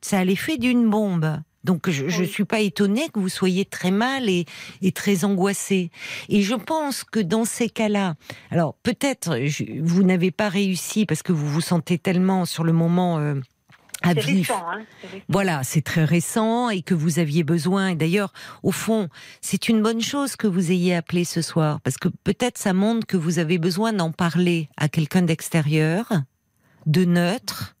ça 0.00 0.18
a 0.18 0.24
l'effet 0.24 0.58
d'une 0.58 0.88
bombe. 0.88 1.38
Donc 1.64 1.88
je 1.90 2.04
ne 2.20 2.26
suis 2.26 2.44
pas 2.44 2.60
étonnée 2.60 3.08
que 3.12 3.18
vous 3.20 3.28
soyez 3.28 3.64
très 3.64 3.90
mal 3.90 4.28
et, 4.28 4.46
et 4.82 4.92
très 4.92 5.24
angoissé. 5.24 5.90
Et 6.28 6.42
je 6.42 6.54
pense 6.54 7.04
que 7.04 7.20
dans 7.20 7.44
ces 7.44 7.68
cas-là, 7.68 8.14
alors 8.50 8.74
peut-être 8.82 9.38
je- 9.46 9.80
vous 9.80 10.02
n'avez 10.02 10.30
pas 10.30 10.48
réussi 10.48 11.06
parce 11.06 11.22
que 11.22 11.32
vous 11.32 11.48
vous 11.48 11.60
sentez 11.60 11.98
tellement 11.98 12.44
sur 12.44 12.64
le 12.64 12.72
moment 12.72 13.18
euh, 13.18 13.34
à 14.04 14.14
C'est 14.14 14.20
vif. 14.22 14.48
récent, 14.50 14.64
hein. 14.68 14.82
Voilà, 15.28 15.62
c'est 15.62 15.82
très 15.82 16.04
récent 16.04 16.68
et 16.70 16.82
que 16.82 16.94
vous 16.94 17.20
aviez 17.20 17.44
besoin. 17.44 17.90
Et 17.90 17.94
d'ailleurs, 17.94 18.32
au 18.64 18.72
fond, 18.72 19.08
c'est 19.40 19.68
une 19.68 19.80
bonne 19.80 20.00
chose 20.00 20.34
que 20.34 20.48
vous 20.48 20.72
ayez 20.72 20.96
appelé 20.96 21.22
ce 21.24 21.40
soir 21.40 21.80
parce 21.82 21.98
que 21.98 22.08
peut-être 22.24 22.58
ça 22.58 22.72
montre 22.72 23.06
que 23.06 23.16
vous 23.16 23.38
avez 23.38 23.58
besoin 23.58 23.92
d'en 23.92 24.10
parler 24.10 24.68
à 24.76 24.88
quelqu'un 24.88 25.22
d'extérieur, 25.22 26.10
de 26.86 27.04
neutre, 27.04 27.71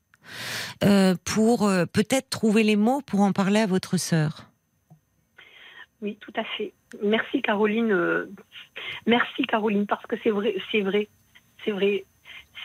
euh, 0.84 1.14
pour 1.24 1.66
euh, 1.68 1.84
peut-être 1.86 2.30
trouver 2.30 2.62
les 2.62 2.76
mots 2.76 3.00
pour 3.06 3.20
en 3.20 3.32
parler 3.32 3.60
à 3.60 3.66
votre 3.66 3.96
sœur. 3.96 4.48
Oui, 6.00 6.18
tout 6.20 6.32
à 6.36 6.44
fait. 6.56 6.72
Merci 7.02 7.42
Caroline. 7.42 7.92
euh, 7.92 8.26
Merci 9.06 9.44
Caroline 9.44 9.86
parce 9.86 10.04
que 10.06 10.16
c'est 10.22 10.30
vrai, 10.30 10.56
c'est 10.70 10.80
vrai, 10.80 11.08
c'est 11.64 11.70
vrai. 11.70 12.04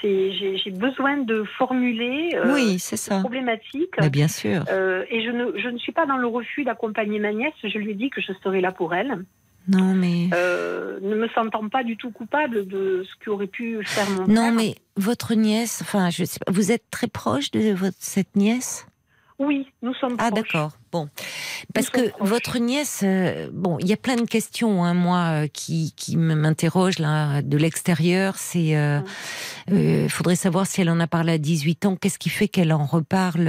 J'ai 0.04 0.58
j'ai 0.58 0.72
besoin 0.72 1.18
de 1.18 1.44
formuler 1.58 2.32
euh, 2.36 2.54
oui, 2.54 2.78
c'est 2.78 2.98
ça. 2.98 3.20
problématique. 3.20 3.94
Mais 4.00 4.10
bien 4.10 4.28
sûr. 4.28 4.64
Euh, 4.70 5.06
et 5.10 5.24
je 5.26 5.32
ne, 5.32 5.58
je 5.58 5.70
ne 5.70 5.78
suis 5.78 5.92
pas 5.92 6.06
dans 6.06 6.18
le 6.18 6.28
refus 6.28 6.64
d'accompagner 6.64 7.20
ma 7.20 7.32
nièce. 7.32 7.54
Je 7.64 7.78
lui 7.80 7.92
ai 7.92 7.96
dit 7.96 8.10
que 8.10 8.22
je 8.22 8.32
serai 8.44 8.62
là 8.62 8.72
pour 8.72 8.94
elle. 8.94 9.24
Non, 9.68 9.94
mais 9.94 10.30
Euh, 10.34 11.00
ne 11.02 11.16
me 11.16 11.28
sentant 11.30 11.68
pas 11.70 11.84
du 11.84 11.98
tout 11.98 12.12
coupable 12.12 12.68
de 12.68 13.04
ce 13.04 13.26
qu'aurait 13.26 13.48
pu 13.48 13.80
faire 13.86 14.10
mon 14.12 14.28
non, 14.28 14.44
père. 14.44 14.54
mais 14.54 14.76
votre 14.96 15.34
nièce. 15.36 15.80
Enfin, 15.82 16.10
je 16.10 16.24
sais 16.24 16.40
pas. 16.46 16.52
Vous 16.52 16.72
êtes 16.72 16.84
très 16.92 17.08
proche 17.08 17.52
de 17.52 17.74
votre 17.74 17.98
cette 18.00 18.36
nièce? 18.36 18.86
Oui, 19.40 19.68
nous 19.84 19.94
sommes 19.94 20.16
Ah 20.18 20.32
proches. 20.32 20.42
d'accord. 20.52 20.72
Bon, 20.92 21.10
parce 21.76 21.92
que 21.92 22.00
votre 22.22 22.58
nièce, 22.58 23.02
euh, 23.04 23.50
bon, 23.54 23.78
il 23.80 23.88
y 23.88 23.94
a 23.94 23.98
plein 23.98 24.16
de 24.16 24.22
questions, 24.26 24.84
hein, 24.84 24.96
moi, 24.96 25.44
euh, 25.44 25.48
qui 25.48 25.94
qui 25.96 26.18
m'interrogent 26.18 26.98
là 26.98 27.44
de 27.44 27.56
l'extérieur. 27.58 28.36
C'est, 28.38 28.76
euh, 28.76 29.00
euh, 29.72 30.10
faudrait 30.10 30.36
savoir 30.38 30.66
si 30.66 30.82
elle 30.82 30.90
en 30.90 31.00
a 31.00 31.06
parlé 31.06 31.34
à 31.34 31.38
18 31.38 31.86
ans. 31.86 31.96
Qu'est-ce 31.96 32.18
qui 32.18 32.30
fait 32.30 32.48
qu'elle 32.48 32.74
en 32.74 32.86
reparle 32.86 33.48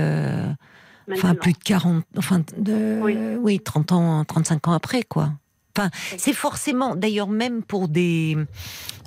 Enfin, 1.10 1.34
plus 1.34 1.54
de 1.54 1.58
40, 1.64 2.04
enfin, 2.18 2.42
de, 2.58 3.00
Oui. 3.00 3.16
oui. 3.40 3.60
30 3.60 3.92
ans, 3.92 4.24
35 4.26 4.68
ans 4.68 4.72
après, 4.72 5.04
quoi. 5.04 5.30
Enfin, 5.76 5.90
c'est 6.16 6.32
forcément, 6.32 6.96
d'ailleurs, 6.96 7.28
même 7.28 7.62
pour 7.62 7.88
des, 7.88 8.36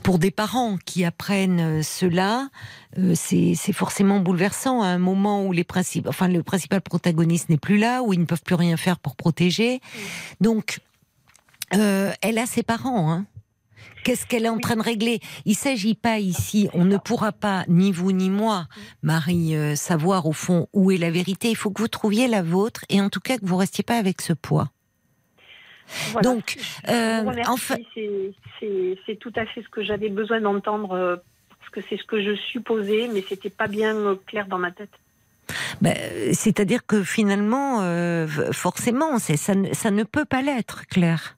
pour 0.03 0.19
des 0.19 0.31
parents 0.31 0.77
qui 0.85 1.03
apprennent 1.03 1.59
euh, 1.59 1.83
cela, 1.83 2.49
euh, 2.97 3.13
c'est 3.15 3.73
forcément 3.73 4.19
bouleversant 4.19 4.81
à 4.81 4.87
un 4.87 4.97
moment 4.97 5.45
où 5.45 5.51
les 5.51 5.63
principes, 5.65 6.07
enfin, 6.07 6.27
le 6.27 6.43
principal 6.43 6.81
protagoniste 6.81 7.49
n'est 7.49 7.57
plus 7.57 7.77
là, 7.77 8.03
où 8.03 8.13
ils 8.13 8.19
ne 8.19 8.25
peuvent 8.25 8.43
plus 8.43 8.55
rien 8.55 8.77
faire 8.77 8.99
pour 8.99 9.15
protéger. 9.15 9.81
Donc, 10.39 10.79
euh, 11.73 12.11
elle 12.21 12.37
a 12.37 12.45
ses 12.45 12.63
parents, 12.63 13.11
hein. 13.11 13.25
Qu'est-ce 14.03 14.25
qu'elle 14.25 14.45
est 14.45 14.49
en 14.49 14.57
train 14.57 14.75
de 14.75 14.81
régler? 14.81 15.19
Il 15.45 15.55
s'agit 15.55 15.93
pas 15.93 16.17
ici, 16.17 16.69
on 16.73 16.85
ne 16.85 16.97
pourra 16.97 17.31
pas, 17.31 17.65
ni 17.67 17.91
vous 17.91 18.11
ni 18.11 18.31
moi, 18.31 18.67
Marie, 19.03 19.55
euh, 19.55 19.75
savoir 19.75 20.25
au 20.25 20.31
fond 20.31 20.67
où 20.73 20.89
est 20.89 20.97
la 20.97 21.11
vérité. 21.11 21.51
Il 21.51 21.55
faut 21.55 21.69
que 21.69 21.81
vous 21.81 21.87
trouviez 21.87 22.27
la 22.27 22.41
vôtre 22.41 22.83
et 22.89 22.99
en 22.99 23.09
tout 23.09 23.19
cas 23.19 23.37
que 23.37 23.45
vous 23.45 23.57
restiez 23.57 23.83
pas 23.83 23.97
avec 23.97 24.21
ce 24.21 24.33
poids. 24.33 24.71
Voilà. 26.11 26.29
Donc, 26.29 26.57
euh, 26.89 27.21
vous 27.23 27.29
remercie. 27.29 27.49
en 27.51 27.57
fait- 27.57 27.81
C'est- 27.95 29.15
tout 29.19 29.33
à 29.35 29.45
fait 29.45 29.61
ce 29.61 29.69
que 29.69 29.83
j'avais 29.83 30.09
besoin 30.09 30.39
d'entendre 30.41 30.91
euh, 30.93 31.15
parce 31.59 31.69
que 31.71 31.81
c'est 31.89 31.97
ce 31.97 32.03
que 32.05 32.21
je 32.21 32.33
supposais, 32.35 33.09
mais 33.13 33.23
c'était 33.27 33.49
pas 33.49 33.67
bien 33.67 33.95
euh, 33.95 34.15
clair 34.25 34.47
dans 34.47 34.57
ma 34.57 34.71
tête. 34.71 34.89
Ben, 35.81 35.95
C'est-à-dire 36.33 36.85
que 36.85 37.03
finalement, 37.03 37.79
euh, 37.81 38.27
forcément, 38.51 39.19
ça, 39.19 39.55
ne- 39.55 39.73
ça 39.73 39.91
ne 39.91 40.03
peut 40.03 40.25
pas 40.25 40.41
l'être, 40.41 40.85
Claire. 40.87 41.37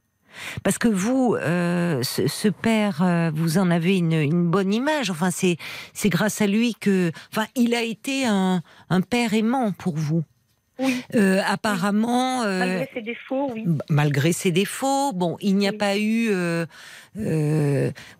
Parce 0.63 0.77
que 0.79 0.87
vous, 0.87 1.35
euh, 1.35 2.01
ce, 2.01 2.27
ce 2.27 2.47
père, 2.47 3.03
euh, 3.03 3.29
vous 3.33 3.57
en 3.59 3.69
avez 3.69 3.97
une, 3.97 4.13
une 4.13 4.49
bonne 4.49 4.73
image. 4.73 5.11
Enfin, 5.11 5.29
c'est 5.29 5.57
c'est 5.93 6.09
grâce 6.09 6.41
à 6.41 6.47
lui 6.47 6.73
que, 6.73 7.11
enfin, 7.31 7.45
il 7.55 7.75
a 7.75 7.83
été 7.83 8.25
un, 8.25 8.61
un 8.89 9.01
père 9.01 9.33
aimant 9.35 9.71
pour 9.71 9.95
vous. 9.95 10.23
Oui. 10.79 11.03
Euh, 11.15 11.39
apparemment, 11.45 12.41
euh, 12.43 12.59
Malgré 12.59 12.89
ses 12.93 13.01
défauts, 13.01 13.51
oui. 13.53 13.65
malgré 13.89 14.33
ses 14.33 14.51
défauts, 14.51 15.13
bon, 15.13 15.37
il 15.39 15.55
n'y 15.55 15.67
a 15.67 15.71
Oui. 15.71 15.77
pas 15.77 15.97
eu. 15.97 16.29
euh, 16.31 16.65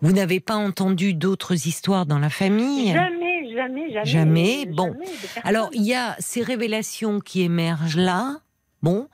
vous 0.01 0.11
n'avez 0.11 0.39
pas 0.39 0.55
entendu 0.55 1.13
d'autres 1.13 1.67
histoires 1.67 2.05
dans 2.05 2.19
la 2.19 2.29
famille? 2.29 2.93
Jamais, 2.93 3.51
jamais, 3.55 3.91
jamais. 3.91 4.05
Jamais, 4.05 4.65
bon. 4.67 4.93
jamais. 4.93 5.05
Alors, 5.43 5.69
il 5.73 5.83
y 5.83 5.93
a 5.95 6.15
ces 6.19 6.41
révélations 6.43 7.19
qui 7.19 7.41
émergent 7.41 7.97
là. 7.97 8.37
Bon, 8.83 9.07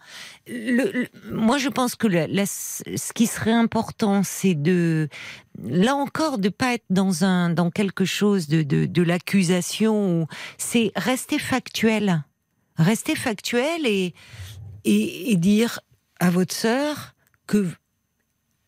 le, 0.48 0.92
le- 0.92 1.08
moi 1.32 1.60
je 1.60 1.70
pense 1.70 1.94
que 1.96 2.08
la- 2.08 2.26
la- 2.26 2.48
ce 2.48 3.14
qui 3.14 3.28
serait 3.28 3.52
important, 3.52 4.24
c'est 4.24 4.56
de, 4.56 5.08
là 5.64 5.96
encore, 5.96 6.40
de 6.40 6.50
pas 6.50 6.74
être 6.74 6.86
dans 6.90 7.24
un, 7.24 7.52
dans 7.52 7.70
quelque 7.70 8.04
chose 8.04 8.48
de, 8.48 8.64
de, 8.64 8.86
de 8.88 9.02
l'accusation. 9.04 10.28
C'est 10.58 10.92
rester 10.96 11.38
factuel, 11.38 12.24
rester 12.80 13.16
factuel 13.16 13.86
et, 13.86 14.14
et, 14.86 15.32
et 15.32 15.36
dire 15.36 15.80
à 16.20 16.32
votre 16.32 16.54
sœur 16.54 17.14
que 17.46 17.68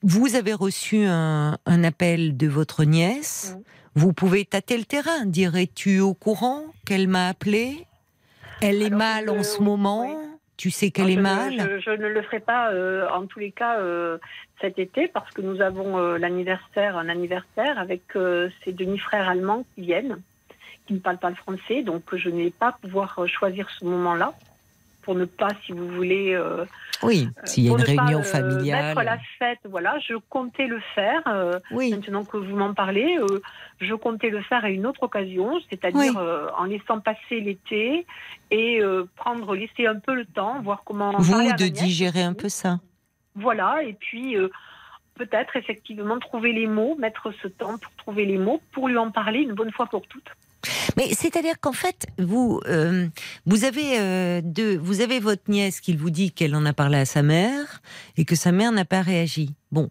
vous 0.03 0.35
avez 0.35 0.53
reçu 0.53 1.05
un, 1.05 1.57
un 1.65 1.83
appel 1.83 2.37
de 2.37 2.47
votre 2.47 2.83
nièce. 2.83 3.57
Vous 3.95 4.13
pouvez 4.13 4.45
tâter 4.45 4.77
le 4.77 4.85
terrain. 4.85 5.25
Dire 5.25 5.55
es-tu 5.55 5.99
au 5.99 6.13
courant 6.13 6.63
qu'elle 6.85 7.07
m'a 7.07 7.27
appelé? 7.27 7.87
Elle 8.61 8.81
est 8.81 8.85
Alors, 8.85 8.99
mal 8.99 9.29
en 9.29 9.43
ce 9.43 9.57
oui, 9.59 9.65
moment. 9.65 10.05
oui. 10.05 10.27
Tu 10.57 10.69
sais 10.69 10.91
qu'elle 10.91 11.09
est 11.09 11.15
je 11.15 11.19
mal? 11.19 11.53
je, 11.59 11.79
je 11.79 11.89
ne 11.89 12.07
le 12.07 12.21
ferai 12.21 12.39
pas 12.39 12.71
euh, 12.71 13.09
en 13.09 13.25
tous 13.25 13.39
les 13.39 13.51
cas 13.51 13.79
euh, 13.79 14.19
cet 14.61 14.77
été 14.77 15.07
parce 15.07 15.31
que 15.31 15.41
nous 15.41 15.59
avons 15.59 15.97
euh, 15.97 16.19
l'anniversaire, 16.19 16.97
un 16.97 17.09
anniversaire 17.09 17.79
avec 17.79 18.03
ces 18.63 18.71
demi-frères 18.71 19.27
allemands 19.27 19.65
qui 19.73 19.81
viennent, 19.81 20.21
qui 20.91 20.95
ne 20.95 20.99
parlent 20.99 21.17
pas 21.19 21.29
le 21.29 21.35
français, 21.37 21.83
donc 21.83 22.03
je 22.13 22.29
n'ai 22.29 22.49
pas 22.51 22.73
pouvoir 22.81 23.17
euh, 23.17 23.25
choisir 23.27 23.69
ce 23.69 23.85
moment-là 23.85 24.33
pour 25.03 25.15
ne 25.15 25.23
pas, 25.25 25.47
si 25.65 25.71
vous 25.71 25.87
voulez, 25.87 26.33
euh, 26.33 26.65
Oui, 27.01 27.27
s'il 27.45 27.63
y 27.63 27.69
a 27.69 27.71
une 27.71 27.77
ne 27.77 27.83
pas, 27.95 28.03
réunion 28.03 28.19
euh, 28.19 28.23
familiale. 28.23 28.87
mettre 28.95 29.01
la 29.03 29.17
fête. 29.39 29.59
Voilà, 29.63 29.97
je 29.99 30.15
comptais 30.29 30.67
le 30.67 30.79
faire. 30.93 31.21
euh, 31.27 31.57
Oui, 31.71 31.89
Maintenant 31.91 32.25
que 32.25 32.35
vous 32.37 32.55
m'en 32.57 32.73
parlez, 32.73 33.17
euh, 33.19 33.41
je 33.79 33.95
comptais 33.95 34.29
le 34.29 34.41
faire 34.41 34.63
à 34.65 34.69
une 34.69 34.85
autre 34.85 35.03
occasion, 35.03 35.59
c'est-à-dire 35.69 36.13
Oui. 36.15 36.17
euh, 36.19 36.49
en 36.57 36.65
laissant 36.65 36.99
passer 36.99 37.39
l'été 37.39 38.05
et 38.51 38.81
euh, 38.81 39.05
prendre, 39.15 39.55
laisser 39.55 39.87
un 39.87 39.95
peu 39.97 40.13
le 40.13 40.25
temps, 40.25 40.61
voir 40.61 40.83
comment. 40.85 41.13
vous 41.17 41.33
de 41.57 41.67
digérer 41.69 42.21
un 42.23 42.33
peu 42.33 42.49
ça. 42.49 42.79
Voilà, 43.33 43.81
et 43.83 43.93
puis 43.93 44.35
euh, 44.37 44.49
peut-être 45.15 45.55
effectivement 45.55 46.19
trouver 46.19 46.51
les 46.51 46.67
mots, 46.67 46.95
mettre 46.99 47.31
ce 47.41 47.47
temps 47.47 47.77
pour 47.77 47.91
trouver 47.95 48.25
les 48.25 48.37
mots, 48.37 48.61
pour 48.73 48.87
lui 48.89 48.97
en 48.97 49.09
parler 49.09 49.39
une 49.39 49.53
bonne 49.53 49.71
fois 49.71 49.85
pour 49.87 50.05
toutes. 50.07 50.29
Mais 50.97 51.13
c'est-à-dire 51.13 51.59
qu'en 51.59 51.71
fait, 51.71 52.05
vous, 52.19 52.59
euh, 52.67 53.07
vous 53.45 53.63
avez 53.63 53.99
euh, 53.99 54.41
deux, 54.43 54.77
vous 54.77 55.01
avez 55.01 55.19
votre 55.19 55.49
nièce 55.49 55.79
qui 55.81 55.95
vous 55.95 56.09
dit 56.09 56.31
qu'elle 56.31 56.55
en 56.55 56.65
a 56.65 56.73
parlé 56.73 56.97
à 56.97 57.05
sa 57.05 57.21
mère 57.23 57.81
et 58.17 58.25
que 58.25 58.35
sa 58.35 58.51
mère 58.51 58.71
n'a 58.71 58.85
pas 58.85 59.01
réagi. 59.01 59.55
Bon, 59.71 59.89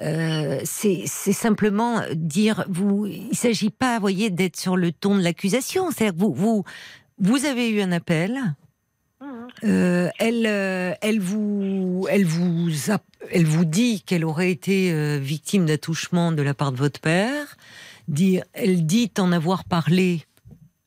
euh, 0.00 0.60
c'est 0.64 1.06
simplement 1.06 2.02
dire, 2.14 2.64
vous, 2.68 3.06
il 3.06 3.36
s'agit 3.36 3.70
pas, 3.70 3.98
voyez, 3.98 4.30
d'être 4.30 4.56
sur 4.58 4.76
le 4.76 4.92
ton 4.92 5.16
de 5.16 5.22
l'accusation. 5.22 5.90
C'est-à-dire 5.90 6.14
que 6.14 6.20
vous, 6.20 6.34
vous, 6.34 6.64
vous 7.18 7.44
avez 7.44 7.68
eu 7.70 7.80
un 7.82 7.92
appel. 7.92 8.38
Mhm. 9.20 9.48
Euh, 9.64 10.08
elle, 10.20 10.46
euh, 10.46 10.94
elle 11.02 11.18
vous, 11.20 12.06
elle 12.08 12.24
vous, 12.24 12.70
a- 12.92 13.00
elle 13.32 13.46
vous 13.46 13.64
dit 13.64 14.02
qu'elle 14.02 14.24
aurait 14.24 14.50
été 14.52 14.92
euh, 14.92 15.18
victime 15.20 15.66
d'attouchement 15.66 16.30
de 16.32 16.40
la 16.42 16.54
part 16.54 16.70
de 16.72 16.76
votre 16.76 17.00
père. 17.00 17.56
Dire, 18.08 18.42
elle 18.54 18.84
dit 18.86 19.12
en 19.18 19.32
avoir 19.32 19.64
parlé 19.64 20.22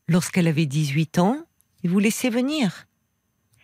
lorsqu'elle 0.08 0.48
avait 0.48 0.66
18 0.66 1.20
ans. 1.20 1.38
Et 1.84 1.88
vous 1.88 2.00
laissez 2.00 2.30
venir. 2.30 2.86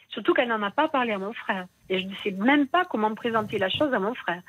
Surtout 0.09 0.33
qu'elle 0.33 0.47
n'en 0.47 0.61
a 0.63 0.71
pas 0.71 0.87
parlé 0.87 1.11
à 1.11 1.19
mon 1.19 1.33
frère. 1.33 1.67
Et 1.89 2.01
je 2.01 2.05
ne 2.07 2.13
sais 2.23 2.31
même 2.31 2.67
pas 2.67 2.85
comment 2.85 3.13
présenter 3.13 3.57
la 3.59 3.69
chose 3.69 3.93
à 3.93 3.99
mon 3.99 4.13
frère. 4.15 4.41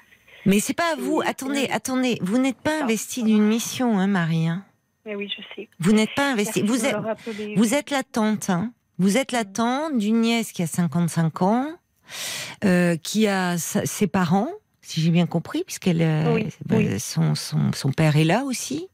Mais 0.46 0.60
c'est 0.60 0.72
pas 0.74 0.92
à 0.92 0.96
vous. 0.96 1.20
Attendez, 1.24 1.68
attendez. 1.70 2.18
Vous 2.22 2.38
n'êtes 2.38 2.56
pas 2.58 2.82
investi 2.82 3.22
d'une 3.22 3.42
mission, 3.44 3.98
hein, 3.98 4.06
Marie. 4.06 4.48
hein. 4.48 4.64
Mais 5.04 5.14
oui, 5.14 5.30
je 5.34 5.42
sais. 5.54 5.68
Vous 5.80 5.92
n'êtes 5.92 6.14
pas 6.14 6.32
investi. 6.32 6.62
Vous 6.62 6.84
êtes. 6.86 6.96
Vous 7.56 7.74
la 7.90 8.02
tante, 8.02 8.48
hein 8.50 8.72
Vous 8.98 9.16
êtes 9.18 9.32
la 9.32 9.44
tante 9.44 9.98
d'une 9.98 10.20
nièce 10.20 10.52
qui 10.52 10.62
a 10.62 10.66
55 10.66 11.42
ans, 11.42 11.68
euh, 12.64 12.96
qui 12.96 13.26
a 13.26 13.58
sa- 13.58 13.84
ses 13.86 14.06
parents, 14.06 14.48
si 14.80 15.00
j'ai 15.00 15.10
bien 15.10 15.26
compris, 15.26 15.64
puisqu'elle, 15.64 16.02
euh, 16.02 16.34
Oui, 16.34 16.46
bah, 16.64 16.76
oui. 16.78 16.98
Son, 17.00 17.34
son, 17.34 17.72
son 17.72 17.92
père 17.92 18.16
est 18.16 18.24
là 18.24 18.44
aussi. 18.44 18.88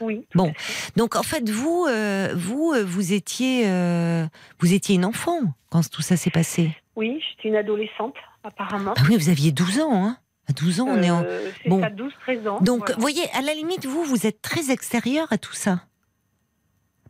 Oui. 0.00 0.26
Bon. 0.34 0.48
à. 0.48 0.52
Donc 0.96 1.16
en 1.16 1.22
fait, 1.22 1.48
vous, 1.48 1.86
euh, 1.88 2.32
vous, 2.34 2.72
euh, 2.72 2.84
vous 2.84 3.12
étiez, 3.12 3.64
euh, 3.66 4.26
vous 4.58 4.72
étiez 4.72 4.94
une 4.94 5.04
enfant 5.04 5.40
quand 5.70 5.88
tout 5.88 6.02
ça 6.02 6.16
s'est 6.16 6.30
passé. 6.30 6.70
Oui, 6.96 7.22
j'étais 7.30 7.48
une 7.48 7.56
adolescente, 7.56 8.14
apparemment. 8.44 8.94
Ah 8.96 9.02
oui, 9.08 9.16
vous 9.16 9.28
aviez 9.28 9.52
12 9.52 9.80
ans, 9.80 10.04
hein 10.06 10.16
À 10.48 10.52
12 10.52 10.80
ans, 10.80 10.86
on 10.88 11.02
est 11.02 11.10
en. 11.10 11.24
C'est 11.62 11.68
bon. 11.68 11.80
ça, 11.80 11.90
12-13 11.90 12.48
ans. 12.48 12.60
Donc, 12.60 12.80
voilà. 12.80 12.94
vous 12.94 13.00
voyez, 13.00 13.30
à 13.32 13.42
la 13.42 13.54
limite, 13.54 13.86
vous, 13.86 14.04
vous 14.04 14.26
êtes 14.26 14.42
très 14.42 14.70
extérieur 14.70 15.28
à 15.32 15.38
tout 15.38 15.54
ça. 15.54 15.80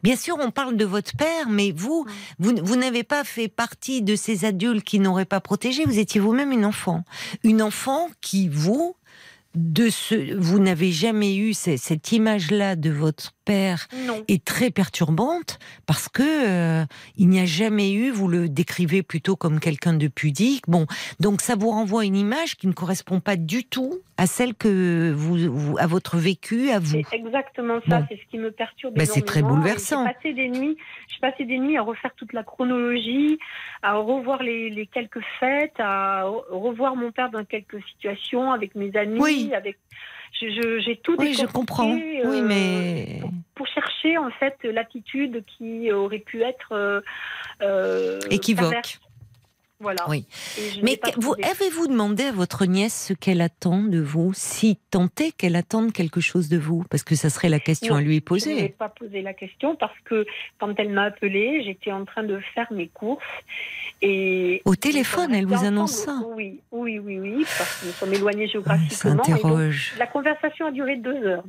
Bien 0.03 0.17
sûr, 0.17 0.37
on 0.41 0.51
parle 0.51 0.77
de 0.77 0.85
votre 0.85 1.15
père, 1.17 1.49
mais 1.49 1.73
vous, 1.73 2.07
vous, 2.39 2.55
vous 2.63 2.77
n'avez 2.77 3.05
pas 3.05 3.23
fait 3.23 3.49
partie 3.49 4.01
de 4.01 4.17
ces 4.17 4.47
adultes 4.47 4.85
qui 4.85 4.99
n'auraient 4.99 5.27
pas 5.27 5.41
protégé. 5.41 5.85
Vous 5.85 5.99
étiez 5.99 6.21
vous-même 6.21 6.53
une 6.53 6.65
enfant. 6.65 7.05
Une 7.45 7.61
enfant 7.61 8.09
qui, 8.23 8.49
vous, 8.49 8.97
de 9.55 9.89
ce, 9.91 10.35
vous 10.37 10.59
n'avez 10.61 10.93
jamais 10.93 11.35
eu 11.37 11.55
ce- 11.55 11.77
cette 11.77 12.13
image-là 12.13 12.77
de 12.77 12.91
votre 12.91 13.33
père 13.51 13.89
Non. 14.07 14.23
est 14.29 14.45
très 14.45 14.71
perturbante 14.71 15.59
parce 15.87 16.09
que 16.09 16.23
euh, 16.23 16.85
il 17.17 17.29
n'y 17.29 17.41
a 17.41 17.45
jamais 17.47 17.93
eu, 17.93 18.11
vous 18.11 18.29
le 18.29 18.49
décrivez 18.49 19.03
plutôt 19.03 19.35
comme 19.35 19.59
quelqu'un 19.59 19.93
de 19.95 20.07
pudique. 20.07 20.63
Bon, 20.69 20.87
donc 21.19 21.41
ça 21.41 21.57
vous 21.57 21.71
renvoie 21.71 22.05
une 22.05 22.17
image 22.17 22.57
qui 22.57 22.69
ne 22.69 22.73
correspond 22.73 23.19
pas 23.19 23.35
du 23.37 23.65
tout 23.65 24.01
à 24.17 24.27
celle 24.27 24.55
que 24.55 25.11
vous, 25.13 25.37
vous- 25.53 25.79
à 25.79 25.87
votre 25.89 26.17
vécu, 26.19 26.71
à 26.71 26.79
vous. 26.79 27.01
C'est 27.11 27.17
exactement 27.17 27.81
ça, 27.89 28.01
Bon. 28.01 28.07
c'est 28.09 28.17
ce 28.23 28.31
qui 28.31 28.39
me 28.39 28.53
perturbe. 28.53 28.95
Bah, 28.95 29.05
c'est 29.07 29.23
très 29.25 29.43
bouleversant. 29.43 30.07
J'ai 30.07 30.13
passé 30.15 30.33
des 30.35 30.49
nuits, 30.49 30.77
j'ai 31.09 31.19
passé 31.21 31.45
des 31.45 31.59
nuits 31.59 31.77
à 31.77 31.83
refaire 31.83 32.13
toute 32.17 32.33
la 32.33 32.45
chronologie, 32.45 33.39
à 33.83 33.95
revoir 33.97 34.43
les, 34.45 34.71
les 34.71 34.87
quelques 34.87 35.23
fêtes, 35.41 35.79
à 35.81 36.25
revoir 36.51 36.95
mon 36.95 37.11
père 37.11 37.31
dans 37.31 37.45
quelques 37.45 37.83
situations 37.93 38.53
avec 38.53 38.75
mes 38.77 38.95
amis, 38.97 39.19
Oui. 39.21 39.51
avec. 39.55 39.77
J'ai 40.33 40.97
tout 41.03 41.17
Oui, 41.19 41.35
je 41.35 41.47
comprends. 41.47 41.93
Oui, 41.93 42.21
euh, 42.25 42.43
mais 42.43 43.19
pour, 43.21 43.31
pour 43.55 43.67
chercher 43.67 44.17
en 44.17 44.31
fait 44.31 44.57
l'attitude 44.65 45.45
qui 45.47 45.93
aurait 45.93 46.19
pu 46.19 46.43
être 46.43 46.73
euh, 46.73 47.01
euh, 47.63 48.21
équivoque. 48.31 48.71
perverse. 48.71 49.01
Voilà. 49.81 50.05
Oui. 50.09 50.27
Mais 50.83 51.01
vous, 51.17 51.35
avez-vous 51.43 51.87
demandé 51.89 52.25
à 52.25 52.33
votre 52.33 52.67
nièce 52.67 53.07
ce 53.09 53.13
qu'elle 53.15 53.41
attend 53.41 53.83
de 53.83 53.99
vous, 53.99 54.33
si 54.35 54.79
tant 54.91 55.09
est 55.21 55.33
qu'elle 55.37 55.57
attende 55.57 55.93
quelque 55.93 56.21
chose 56.21 56.49
de 56.51 56.59
vous, 56.59 56.85
parce 56.91 57.03
que 57.03 57.15
ça 57.15 57.31
serait 57.31 57.49
la 57.49 57.61
question 57.61 57.95
Non, 57.95 58.01
à 58.01 58.03
lui 58.03 58.09
Je 58.11 58.15
n'ai 58.17 58.21
poser. 58.21 58.69
pas 58.69 58.91
posé 58.91 59.23
la 59.23 59.33
question 59.33 59.77
parce 59.77 59.99
que 60.05 60.27
quand 60.59 60.75
elle 60.79 60.91
m'a 60.91 61.05
appelée, 61.05 61.63
j'étais 61.65 61.93
en 61.93 62.05
train 62.05 62.23
de 62.25 62.39
faire 62.55 62.71
mes 62.73 62.89
courses 62.89 63.25
et 64.03 64.63
Au 64.67 64.77
téléphone, 64.77 65.35
elle 65.35 65.47
vous 65.47 65.65
annonce 65.65 65.93
ça. 65.93 66.21
Oui, 66.37 66.61
oui, 66.71 66.99
oui, 66.99 67.19
oui, 67.19 67.45
parce 67.59 67.81
que 67.81 67.87
nous 67.87 67.93
sommes 67.93 68.13
éloignés 68.15 68.47
Ça 68.47 68.53
géographiquement. 68.53 69.23
et 69.25 69.43
donc, 69.43 69.75
la 69.99 70.07
conversation 70.07 70.67
a 70.67 70.71
duré 70.73 70.97
deux 70.97 71.25
heures. 71.27 71.45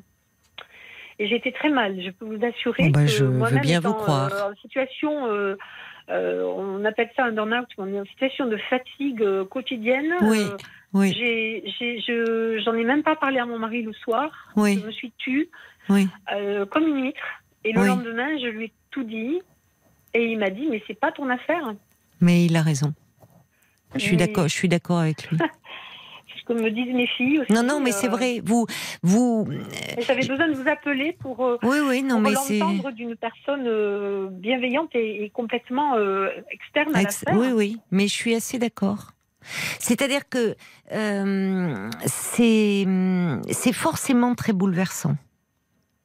Et 1.20 1.28
j'étais 1.28 1.52
très 1.52 1.70
mal. 1.70 2.02
Je 2.04 2.10
peux 2.10 2.26
vous 2.26 2.44
assurer 2.44 2.86
Oh 2.88 2.92
bah, 2.92 3.02
que 3.04 3.08
je 3.12 3.26
veux 3.26 3.60
bien 3.60 3.80
vous 3.80 3.94
croire. 3.94 4.32
euh, 4.34 4.52
en 4.52 4.56
situation, 4.56 5.28
euh, 5.28 5.56
euh, 6.12 6.44
on 6.46 6.84
appelle 6.86 7.10
ça 7.16 7.24
un 7.26 7.32
burn-out, 7.32 7.68
on 7.78 7.88
est 7.94 8.00
en 8.00 8.06
situation 8.06 8.46
de 8.48 8.58
fatigue 8.70 9.22
euh, 9.24 9.46
quotidienne. 9.46 10.14
Oui, 10.22 10.42
Euh, 10.44 10.58
oui, 10.94 11.14
j'ai, 11.14 11.64
j'ai, 11.80 12.02
je, 12.02 12.62
j'en 12.66 12.74
ai 12.74 12.84
même 12.84 13.02
pas 13.04 13.16
parlé 13.16 13.40
à 13.40 13.46
mon 13.46 13.58
mari 13.58 13.82
le 13.82 13.94
soir. 13.94 14.30
oui, 14.58 14.78
Je 14.80 14.86
me 14.86 14.92
suis 14.92 15.12
tue 15.18 15.50
oui. 15.90 16.08
euh, 16.34 16.66
comme 16.66 16.86
une 16.88 17.04
huître. 17.06 17.22
Et 17.64 17.72
le 17.72 17.80
Oui. 17.82 17.88
lendemain, 17.88 18.38
je 18.40 18.48
lui 18.48 18.66
ai 18.66 18.74
tout 18.92 19.04
dit. 19.04 19.42
Et 20.14 20.26
il 20.26 20.38
m'a 20.40 20.50
dit, 20.50 20.68
mais 20.70 20.84
c'est 20.88 21.00
pas 21.00 21.12
ton 21.14 21.30
affaire. 21.30 21.74
Mais 22.20 22.46
il 22.46 22.56
a 22.58 22.62
raison. 22.62 22.94
Je 23.94 24.00
suis 24.00 24.18
d'accord, 24.18 24.44
je 24.48 24.54
suis 24.54 24.68
d'accord 24.68 25.00
avec 25.00 25.30
lui. 25.30 25.38
Que 26.46 26.54
me 26.54 26.72
disent 26.72 26.94
mes 26.94 27.08
filles 27.08 27.40
aussi. 27.40 27.52
Non, 27.54 27.64
non, 27.64 27.80
mais 27.80 27.92
c'est 27.92 28.08
euh, 28.08 28.12
vrai. 28.12 28.42
Vous, 28.44 28.66
vous. 29.04 29.48
J'avais 30.00 30.26
besoin 30.26 30.48
de 30.50 30.54
vous 30.54 30.68
appeler 30.68 31.14
pour, 31.20 31.46
euh, 31.46 31.58
Oui, 31.64 31.78
oui, 31.88 32.02
non, 32.04 32.16
pour 32.22 32.32
mais 32.32 32.36
c'est. 32.36 32.58
l'entendre 32.58 32.92
d'une 32.92 33.16
personne 33.16 33.66
euh, 33.68 34.28
bienveillante 34.32 34.90
et, 34.96 35.24
et 35.24 35.30
complètement 35.30 35.94
externe 36.50 36.96
à 36.96 37.02
Ex- 37.04 37.24
l'affaire. 37.26 37.40
Oui, 37.40 37.52
oui, 37.54 37.78
mais 37.92 38.08
je 38.08 38.14
suis 38.14 38.34
assez 38.34 38.58
d'accord. 38.60 39.12
C'est-à-dire 39.80 40.28
que 40.30 40.56
euh, 40.92 41.90
c'est 42.06 42.86
c'est 43.52 43.74
forcément 43.74 44.36
très 44.36 44.54
bouleversant, 44.54 45.16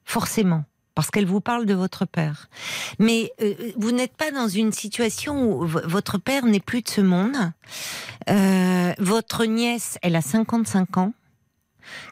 forcément, 0.05 0.63
parce 0.97 1.11
qu'elle 1.11 1.27
vous 1.27 1.41
parle 1.41 1.67
de 1.67 1.75
votre 1.75 2.05
père. 2.05 2.49
Mais 2.97 3.31
euh, 3.39 3.53
vous 3.77 3.91
n'êtes 3.91 4.17
pas 4.17 4.31
dans 4.31 4.47
une 4.47 4.71
situation 4.71 5.43
où 5.51 5.63
votre 5.67 6.17
père 6.17 6.43
n'est 6.47 6.59
plus 6.59 6.81
de 6.81 6.89
ce 6.89 7.01
monde. 7.01 7.35
Euh, 8.31 8.93
votre 8.97 9.45
nièce, 9.45 9.99
elle 10.01 10.15
a 10.15 10.21
55 10.23 10.97
ans. 10.97 11.13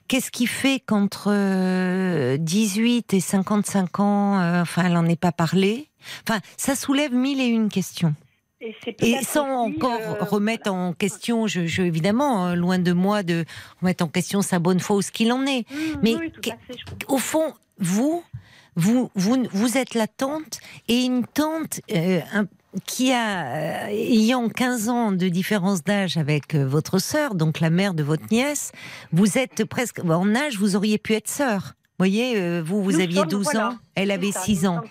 Qu'est-ce 0.07 0.29
qui 0.29 0.45
fait 0.45 0.79
qu'entre 0.85 1.29
euh, 1.31 2.37
18 2.37 3.15
et 3.15 3.19
55 3.19 3.99
ans, 3.99 4.39
euh, 4.39 4.61
enfin, 4.61 4.83
elle 4.85 4.93
n'en 4.93 5.07
est 5.07 5.19
pas 5.19 5.31
parlé 5.31 5.89
Enfin, 6.29 6.39
ça 6.57 6.75
soulève 6.75 7.11
mille 7.11 7.41
et 7.41 7.47
une 7.47 7.69
questions. 7.69 8.13
Et, 8.99 9.17
sans 9.23 9.47
encore 9.65 9.99
euh, 9.99 10.23
remettre 10.23 10.71
en 10.71 10.93
question, 10.93 11.47
je, 11.47 11.65
je- 11.65 11.81
évidemment, 11.81 12.49
euh, 12.49 12.53
loin 12.55 12.77
de 12.77 12.93
moi 12.93 13.23
de 13.23 13.45
remettre 13.81 14.03
en 14.05 14.07
question 14.09 14.43
sa 14.43 14.59
bonne 14.59 14.79
foi 14.79 14.95
ou 14.97 15.01
ce 15.01 15.11
qu'il 15.11 15.31
en 15.31 15.43
est. 15.47 15.65
mmh, 15.71 15.75
mais 16.03 16.15
oui. 16.15 16.31
Au 17.07 17.17
fond, 17.17 17.53
vous, 17.79 18.23
vous, 18.75 19.09
vous, 19.15 19.43
vous 19.51 19.77
êtes 19.77 19.93
la 19.93 20.07
tante 20.07 20.59
et 20.87 21.03
une 21.03 21.25
tante 21.25 21.81
euh, 21.91 22.19
un- 22.33 22.45
qui 22.85 23.13
a, 23.13 23.45
euh, 23.45 23.87
ayant 23.89 24.49
15 24.49 24.89
ans 24.89 25.11
de 25.13 25.27
différence 25.29 25.83
d'âge 25.83 26.17
avec 26.17 26.55
euh, 26.55 26.67
votre 26.67 26.99
sœur, 26.99 27.33
donc 27.35 27.61
la 27.61 27.69
mère 27.69 27.93
de 27.93 28.03
votre 28.03 28.25
nièce, 28.31 28.71
vous 29.13 29.37
êtes 29.37 29.63
presque, 29.63 29.99
en 30.03 30.35
âge, 30.35 30.57
vous 30.57 30.75
auriez 30.75 30.97
pu 30.97 31.13
être 31.13 31.29
sœur. 31.29 31.75
Vous 31.97 32.03
voyez, 32.03 32.59
vous, 32.61 32.83
vous 32.83 32.91
Nous 32.91 32.99
aviez 32.99 33.19
sommes, 33.19 33.29
12 33.29 33.43
voilà, 33.45 33.69
ans, 33.69 33.77
elle 33.95 34.11
avait 34.11 34.33
ça, 34.33 34.41
6 34.41 34.63
nous 34.63 34.67
ans. 34.67 34.81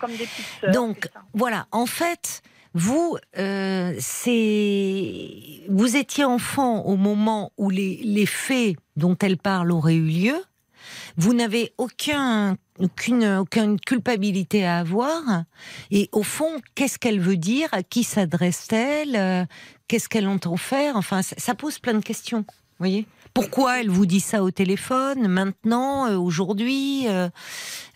sœurs, 0.61 0.71
Donc, 0.71 1.07
voilà, 1.35 1.67
en 1.71 1.85
fait, 1.85 2.41
vous, 2.73 3.15
euh, 3.37 3.93
c'est, 3.99 5.29
vous 5.69 5.95
étiez 5.95 6.25
enfant 6.25 6.81
au 6.85 6.95
moment 6.95 7.51
où 7.57 7.69
les, 7.69 7.99
les 8.03 8.25
faits 8.25 8.75
dont 8.95 9.15
elle 9.21 9.37
parle 9.37 9.71
auraient 9.71 9.95
eu 9.95 10.07
lieu, 10.07 10.35
vous 11.17 11.33
n'avez 11.33 11.73
aucun 11.77 12.57
aucune, 12.79 13.45
culpabilité 13.85 14.65
à 14.65 14.79
avoir. 14.79 15.43
Et 15.91 16.09
au 16.11 16.23
fond, 16.23 16.59
qu'est-ce 16.75 16.99
qu'elle 16.99 17.19
veut 17.19 17.37
dire? 17.37 17.69
À 17.71 17.83
qui 17.83 18.03
s'adresse-t-elle? 18.03 19.15
Euh, 19.15 19.45
Qu'est-ce 19.87 20.09
qu'elle 20.09 20.27
entend 20.27 20.57
faire? 20.57 20.95
Enfin, 20.95 21.21
ça, 21.21 21.53
pose 21.53 21.77
plein 21.77 21.93
de 21.93 22.03
questions. 22.03 22.43
Voyez 22.79 23.05
pourquoi 23.33 23.81
elle 23.81 23.89
vous 23.89 24.05
dit 24.05 24.21
ça 24.21 24.43
au 24.43 24.49
téléphone 24.49 25.27
maintenant, 25.27 26.07
euh, 26.07 26.15
aujourd'hui 26.15 27.05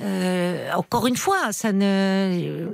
euh, 0.01 0.73
Encore 0.73 1.07
une 1.07 1.15
fois, 1.15 1.53
ça 1.53 1.71
ne, 1.71 2.67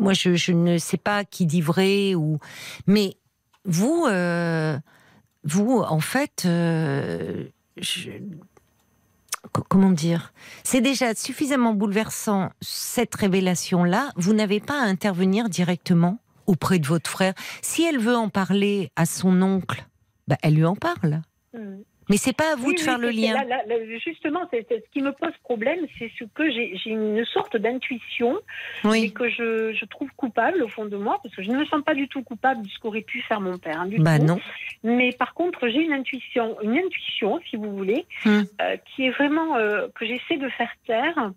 moi 0.00 0.12
je, 0.12 0.52
ne 0.52 0.78
sais 0.78 0.98
pas 0.98 1.24
qui 1.24 1.46
dit 1.46 1.60
vrai 1.60 2.14
ou, 2.14 2.38
mais 2.86 3.16
vous, 3.64 4.06
vous 5.42 5.80
en 5.80 6.00
fait, 6.00 6.42
je- 6.44 8.10
comment 9.52 9.90
dire 9.90 10.32
C'est 10.64 10.80
déjà 10.80 11.14
suffisamment 11.14 11.74
bouleversant 11.74 12.50
cette 12.60 13.14
révélation-là. 13.14 14.10
Vous 14.16 14.32
n'avez 14.32 14.60
pas 14.60 14.80
à 14.80 14.86
intervenir 14.86 15.48
directement 15.48 16.18
auprès 16.46 16.78
de 16.78 16.86
votre 16.86 17.10
frère. 17.10 17.34
Si 17.60 17.82
elle 17.84 17.98
veut 17.98 18.16
en 18.16 18.28
parler 18.28 18.90
à 18.96 19.06
son 19.06 19.42
oncle, 19.42 19.86
bah, 20.28 20.36
elle 20.42 20.54
lui 20.54 20.64
en 20.64 20.76
parle. 20.76 21.22
Hmm. 21.54 21.82
Mais 22.12 22.18
c'est 22.18 22.36
pas 22.36 22.52
à 22.52 22.56
vous 22.56 22.68
Oui, 22.68 22.74
de 22.74 22.80
faire 22.80 22.98
le 22.98 23.08
lien. 23.08 23.32
là, 23.32 23.44
là, 23.44 23.62
là, 23.66 23.74
justement, 24.04 24.40
ce 24.52 24.58
qui 24.92 25.00
me 25.00 25.12
pose 25.12 25.32
problème, 25.44 25.78
c'est 25.98 26.10
ce 26.18 26.24
que 26.34 26.50
j'ai 26.50 26.78
une 26.84 27.24
sorte 27.24 27.56
d'intuition 27.56 28.38
et 28.94 29.10
que 29.10 29.30
je, 29.30 29.72
je 29.72 29.84
trouve 29.86 30.10
coupable 30.18 30.62
au 30.62 30.68
fond 30.68 30.84
de 30.84 30.96
moi, 30.98 31.18
parce 31.22 31.34
que 31.34 31.42
je 31.42 31.50
ne 31.50 31.56
me 31.56 31.64
sens 31.64 31.82
pas 31.82 31.94
du 31.94 32.08
tout 32.08 32.22
coupable 32.22 32.60
de 32.62 32.68
ce 32.68 32.78
qu'aurait 32.80 33.00
pu 33.00 33.22
faire 33.22 33.40
mon 33.40 33.56
père. 33.56 33.80
hein, 33.80 33.86
du 33.86 33.98
Bah 33.98 34.18
tout. 34.18 34.26
non. 34.26 34.38
Mais 34.84 35.10
par 35.12 35.32
contre, 35.32 35.68
j'ai 35.68 35.80
une 35.80 35.94
intuition, 35.94 36.58
une 36.62 36.76
intuition, 36.76 37.40
si 37.48 37.56
vous 37.56 37.74
voulez, 37.74 38.04
Hmm. 38.26 38.42
euh, 38.60 38.76
qui 38.84 39.06
est 39.06 39.10
vraiment 39.10 39.56
euh, 39.56 39.88
que 39.94 40.04
j'essaie 40.04 40.36
de 40.36 40.48
faire 40.50 40.70
taire, 40.86 41.32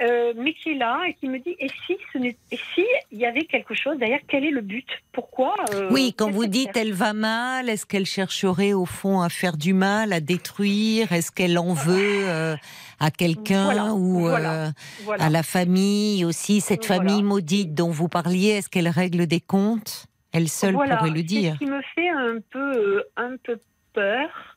euh, 0.00 0.32
mais 0.36 0.52
qui 0.54 0.70
est 0.72 0.74
là 0.74 1.00
et 1.06 1.14
qui 1.14 1.28
me 1.28 1.38
dit 1.38 1.56
et 1.58 1.68
si 1.86 1.96
ce 2.12 2.18
n'est, 2.18 2.36
et 2.50 2.58
si 2.74 2.84
il 3.10 3.18
y 3.18 3.26
avait 3.26 3.44
quelque 3.44 3.74
chose 3.74 3.96
derrière, 3.98 4.20
quel 4.28 4.44
est 4.44 4.50
le 4.50 4.60
but? 4.60 4.86
Pourquoi 5.12 5.54
euh, 5.74 5.88
Oui, 5.90 6.14
quand 6.16 6.30
vous 6.30 6.46
dites 6.46 6.76
elle 6.76 6.92
va 6.92 7.12
mal, 7.12 7.68
est-ce 7.68 7.86
qu'elle 7.86 8.06
chercherait 8.06 8.72
au 8.72 8.84
fond 8.84 9.20
à 9.20 9.28
faire 9.28 9.56
du 9.56 9.72
mal, 9.72 10.12
à 10.12 10.20
détruire? 10.20 11.12
Est-ce 11.12 11.32
qu'elle 11.32 11.58
en 11.58 11.72
veut 11.72 12.24
euh, 12.28 12.56
à 13.00 13.10
quelqu'un 13.10 13.64
Voilà, 13.64 13.94
ou 13.94 14.20
voilà, 14.20 14.52
euh, 14.66 14.70
voilà. 15.04 15.24
à 15.24 15.30
la 15.30 15.42
famille 15.42 16.24
aussi 16.24 16.60
Cette 16.60 16.84
famille 16.84 17.22
maudite 17.22 17.74
dont 17.74 17.90
vous 17.90 18.08
parliez, 18.08 18.50
est-ce 18.50 18.68
qu'elle 18.68 18.88
règle 18.88 19.26
des 19.26 19.40
comptes? 19.40 20.06
Elle 20.32 20.48
seule 20.48 20.74
pourrait 20.74 21.10
le 21.10 21.22
dire. 21.22 21.54
ce 21.54 21.58
qui 21.58 21.70
me 21.70 21.80
fait 21.94 22.10
un 22.10 22.38
peu, 22.50 22.76
euh, 22.76 23.02
un 23.16 23.36
peu 23.42 23.58
peur. 23.94 24.55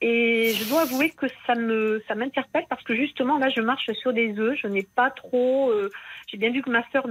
Et 0.00 0.52
je 0.54 0.68
dois 0.68 0.82
avouer 0.82 1.10
que 1.10 1.26
ça 1.44 1.56
me, 1.56 2.00
ça 2.06 2.14
m'interpelle 2.14 2.64
parce 2.70 2.84
que 2.84 2.94
justement 2.94 3.36
là, 3.38 3.48
je 3.48 3.60
marche 3.60 3.90
sur 3.94 4.12
des 4.12 4.38
œufs. 4.38 4.56
Je 4.62 4.68
n'ai 4.68 4.84
pas 4.84 5.10
trop. 5.10 5.70
euh, 5.70 5.90
J'ai 6.28 6.36
bien 6.36 6.50
vu 6.52 6.62
que 6.62 6.70
ma 6.70 6.84
sœur 6.92 7.04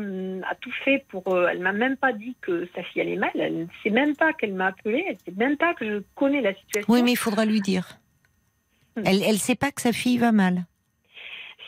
a 0.50 0.56
tout 0.56 0.72
fait 0.86 1.04
pour. 1.10 1.34
euh, 1.34 1.48
elle 1.52 1.60
m'a 1.60 1.74
même 1.74 1.98
pas 1.98 2.14
dit 2.14 2.38
que 2.42 2.66
sa 2.74 2.84
fille 2.84 3.02
allait 3.02 3.18
mal. 3.18 3.32
Elle 3.36 3.58
ne 3.60 3.66
sait 3.84 3.90
même 3.90 4.16
pas 4.16 4.32
qu'elle 4.32 4.54
m'a 4.54 4.68
appelée. 4.68 5.04
Elle 5.06 5.16
ne 5.16 5.34
sait 5.34 5.38
même 5.38 5.58
pas 5.58 5.74
que 5.74 5.86
je 5.86 6.02
connais 6.16 6.40
la 6.40 6.54
situation. 6.54 6.94
Oui, 6.94 7.04
mais 7.04 7.12
il 7.12 7.18
faudra 7.18 7.44
lui 7.46 7.60
dire. 7.60 7.98
Hmm. 8.96 9.04
Elle 9.06 9.22
elle 9.22 9.38
sait 9.38 9.56
pas 9.56 9.72
que 9.72 9.82
sa 9.82 9.92
fille 9.92 10.18
va 10.18 10.32
mal. 10.32 10.64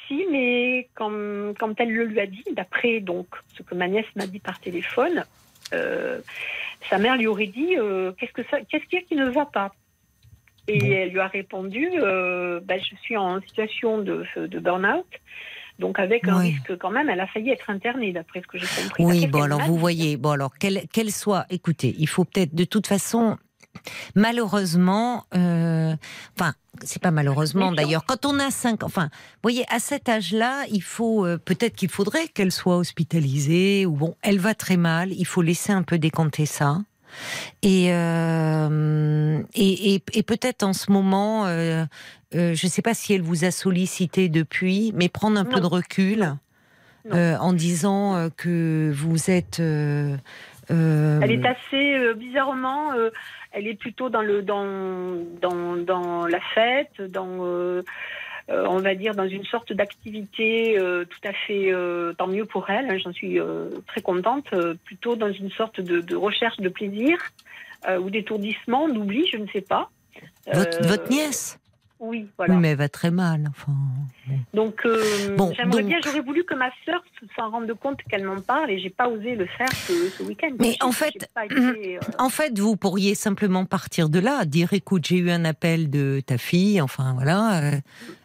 Si, 0.08 0.26
mais 0.32 0.88
quand, 0.96 1.12
quand 1.60 1.80
elle 1.82 1.92
le 1.92 2.06
lui 2.06 2.20
a 2.22 2.26
dit, 2.28 2.46
d'après 2.54 3.02
donc 3.02 3.28
ce 3.58 3.62
que 3.62 3.76
ma 3.76 3.88
nièce 3.90 4.08
m'a 4.16 4.26
dit 4.26 4.40
par 4.40 4.60
téléphone, 4.60 5.24
euh, 5.74 6.20
sa 6.90 6.98
mère 6.98 7.18
lui 7.18 7.28
aurait 7.28 7.46
dit 7.48 7.76
euh, 7.78 8.14
qu'est-ce 8.14 8.32
que 8.32 8.42
ça, 8.50 8.62
qu'est-ce 8.62 8.86
qu'il 8.86 9.00
y 9.00 9.02
a 9.04 9.06
qui 9.06 9.16
ne 9.16 9.30
va 9.30 9.46
pas? 9.46 9.76
Et 10.70 10.80
Bon. 10.80 10.86
elle 10.92 11.10
lui 11.10 11.20
a 11.20 11.28
répondu 11.28 11.90
euh, 11.96 12.60
bah, 12.64 12.76
je 12.78 12.96
suis 13.02 13.18
en 13.18 13.42
situation 13.42 13.98
de, 14.00 14.26
de 14.38 14.60
burn-out. 14.60 15.06
Donc 15.80 15.98
avec 15.98 16.28
un 16.28 16.40
Oui. 16.40 16.52
risque 16.52 16.78
quand 16.78 16.92
même, 16.92 17.10
elle 17.10 17.22
a 17.22 17.28
failli 17.28 17.52
être 17.52 17.70
internée 17.70 18.12
d'après 18.12 18.42
ce 18.42 18.48
que 18.48 18.58
j'ai 18.58 18.68
compris. 18.68 19.06
Oui, 19.06 19.28
bon 19.28 19.42
alors 19.42 19.62
vous 19.62 19.78
voyez, 19.78 20.18
bon 20.18 20.32
alors 20.32 20.52
qu'elle 20.58 21.12
soit, 21.12 21.46
écoutez, 21.50 21.96
il 21.98 22.08
faut 22.08 22.26
peut-être 22.26 22.54
de 22.54 22.66
toute 22.66 22.86
façon, 22.86 23.38
malheureusement, 24.16 25.24
euh, 25.36 25.96
enfin 26.38 26.54
c'est 26.84 27.02
pas 27.02 27.12
malheureusement 27.12 27.72
d'ailleurs, 27.72 28.04
quand 28.06 28.26
on 28.26 28.40
a 28.40 28.52
cinq, 28.52 28.84
enfin, 28.84 29.06
vous 29.06 29.42
voyez, 29.44 29.64
à 29.70 29.80
cet 29.80 30.08
âge-là, 30.10 30.66
il 30.72 30.84
faut 30.84 31.26
euh, 31.26 31.38
peut-être 31.38 31.76
qu'il 31.76 31.90
faudrait 31.90 32.28
qu'elle 32.28 32.52
soit 32.52 32.78
hospitalisée 32.78 33.86
ou 33.86 33.94
bon, 33.94 34.16
elle 34.22 34.40
va 34.40 34.54
très 34.56 34.78
mal, 34.78 35.12
il 35.14 35.26
faut 35.26 35.42
laisser 35.42 35.72
un 35.72 35.84
peu 35.84 35.98
décanter 35.98 36.46
ça. 36.46 36.80
Et, 37.62 37.88
euh, 37.92 39.42
et, 39.54 39.96
et, 39.96 40.04
et 40.14 40.24
peut-être 40.24 40.64
en 40.64 40.74
ce 40.74 40.92
moment, 40.92 41.46
euh, 41.46 41.86
euh, 42.36 42.54
je 42.54 42.66
ne 42.66 42.70
sais 42.70 42.82
pas 42.82 42.94
si 42.94 43.14
elle 43.14 43.22
vous 43.22 43.46
a 43.46 43.52
sollicité 43.52 44.30
depuis, 44.30 44.92
mais 44.96 45.10
prendre 45.10 45.40
un 45.40 45.46
peu 45.46 45.60
de 45.60 45.66
recul 45.66 46.36
en 47.12 47.54
disant 47.54 48.30
que 48.38 48.92
vous 48.94 49.32
êtes. 49.32 49.60
Elle 49.60 51.32
est 51.32 51.46
assez 51.46 52.14
bizarrement, 52.16 52.92
elle 53.52 53.68
est 53.68 53.74
plutôt 53.80 54.10
dans 54.10 54.22
le 54.22 54.42
dans 54.44 54.66
dans, 55.42 55.76
dans 55.78 56.28
la 56.28 56.40
fête, 56.54 57.02
dans 57.02 57.82
euh, 58.50 58.66
on 58.68 58.78
va 58.80 58.96
dire 58.96 59.16
dans 59.16 59.28
une 59.28 59.46
sorte 59.46 59.74
d'activité 59.74 60.78
euh, 60.78 61.06
tout 61.06 61.28
à 61.28 61.34
fait 61.34 61.72
euh, 61.72 62.14
tant 62.14 62.28
mieux 62.28 62.46
pour 62.46 62.70
elle. 62.70 62.90
hein, 62.90 62.98
J'en 62.98 63.14
suis 63.14 63.40
très 63.88 64.02
contente. 64.02 64.48
plutôt 64.86 65.16
dans 65.16 65.32
une 65.32 65.52
sorte 65.52 65.82
de, 65.82 66.02
de 66.02 66.16
recherche 66.16 66.58
de 66.58 66.70
plaisir 66.70 67.18
ou 68.00 68.10
d'étourdissement, 68.10 68.90
d'oubli, 68.90 69.26
je 69.28 69.38
ne 69.38 69.48
sais 69.48 69.62
pas. 69.62 69.90
votre, 70.52 70.84
votre 70.86 71.10
nièce? 71.10 71.58
Oui, 72.02 72.28
voilà. 72.38 72.54
Oui, 72.56 72.62
mais 72.62 72.70
elle 72.70 72.78
va 72.78 72.88
très 72.88 73.12
mal. 73.12 73.46
Enfin, 73.50 73.74
Donc, 74.54 74.86
euh, 74.86 75.36
Bon, 75.36 75.52
j'aimerais 75.56 75.82
donc- 75.82 75.90
bien, 75.90 75.98
j'aurais 76.04 76.22
voulu 76.22 76.46
que 76.46 76.54
ma 76.56 76.70
sœur 76.86 77.04
s'en 77.36 77.50
rende 77.50 77.74
compte 77.74 78.00
qu'elle 78.10 78.24
m'en 78.24 78.40
parle 78.40 78.72
et 78.72 78.80
j'ai 78.80 78.90
pas 78.90 79.10
osé 79.10 79.36
le 79.36 79.46
faire 79.46 79.68
ce, 79.74 80.10
ce 80.10 80.24
week-end. 80.24 80.52
Mais 80.60 80.78
en 80.82 80.94
fait, 80.94 81.14
été, 81.46 81.98
euh, 81.98 82.00
En 82.18 82.30
fait, 82.30 82.58
vous 82.58 82.78
pourriez 82.78 83.16
simplement 83.16 83.66
partir 83.66 84.08
de 84.08 84.20
là, 84.20 84.46
dire 84.46 84.72
écoute, 84.72 85.06
j'ai 85.08 85.18
eu 85.18 85.30
un 85.30 85.44
appel 85.44 85.90
de 85.90 86.22
ta 86.26 86.38
fille, 86.38 86.80
enfin 86.80 87.14
voilà, 87.16 87.60
euh, 87.64 87.72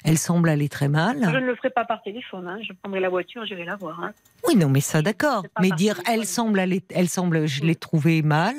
elle 0.04 0.18
semble 0.18 0.48
aller 0.50 0.68
très 0.68 0.86
Je 0.86 0.90
mal. 0.92 1.18
ne 1.18 1.38
le 1.40 1.56
ferai 1.56 1.70
pas 1.70 1.84
par 1.84 2.00
téléphone. 2.02 2.46
hein. 2.46 2.58
Je 2.62 2.72
prendrai 2.80 3.00
la 3.00 3.08
voiture, 3.08 3.44
j'irai 3.44 3.64
la 3.64 3.74
voir. 3.74 4.00
hein. 4.04 4.12
Oui, 4.46 4.54
non, 4.54 4.68
mais 4.68 4.80
ça 4.80 5.02
d'accord. 5.02 5.44
Mais 5.60 5.70
dire 5.72 5.96
téléphone. 5.96 6.14
elle 6.20 6.26
semble 6.26 6.58
aller, 6.60 6.82
elle 6.90 7.08
semble, 7.08 7.46
je 7.46 7.62
l'ai 7.64 7.74
trouvée 7.74 8.22
mal, 8.22 8.54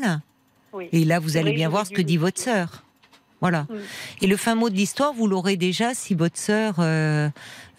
Oui. 0.73 0.89
et 0.91 1.05
là 1.05 1.19
vous 1.19 1.37
allez 1.37 1.53
bien 1.53 1.69
voir 1.69 1.85
ce 1.85 1.91
que 1.91 2.01
dit 2.01 2.17
votre 2.17 2.41
sœur. 2.41 2.81
Voilà. 3.41 3.67
Et 4.21 4.27
le 4.27 4.37
fin 4.37 4.55
mot 4.55 4.69
de 4.69 4.75
l'histoire, 4.75 5.13
vous 5.13 5.27
l'aurez 5.27 5.55
déjà 5.57 5.93
si 5.93 6.15
votre 6.15 6.37
sœur, 6.37 6.75
euh, 6.79 7.29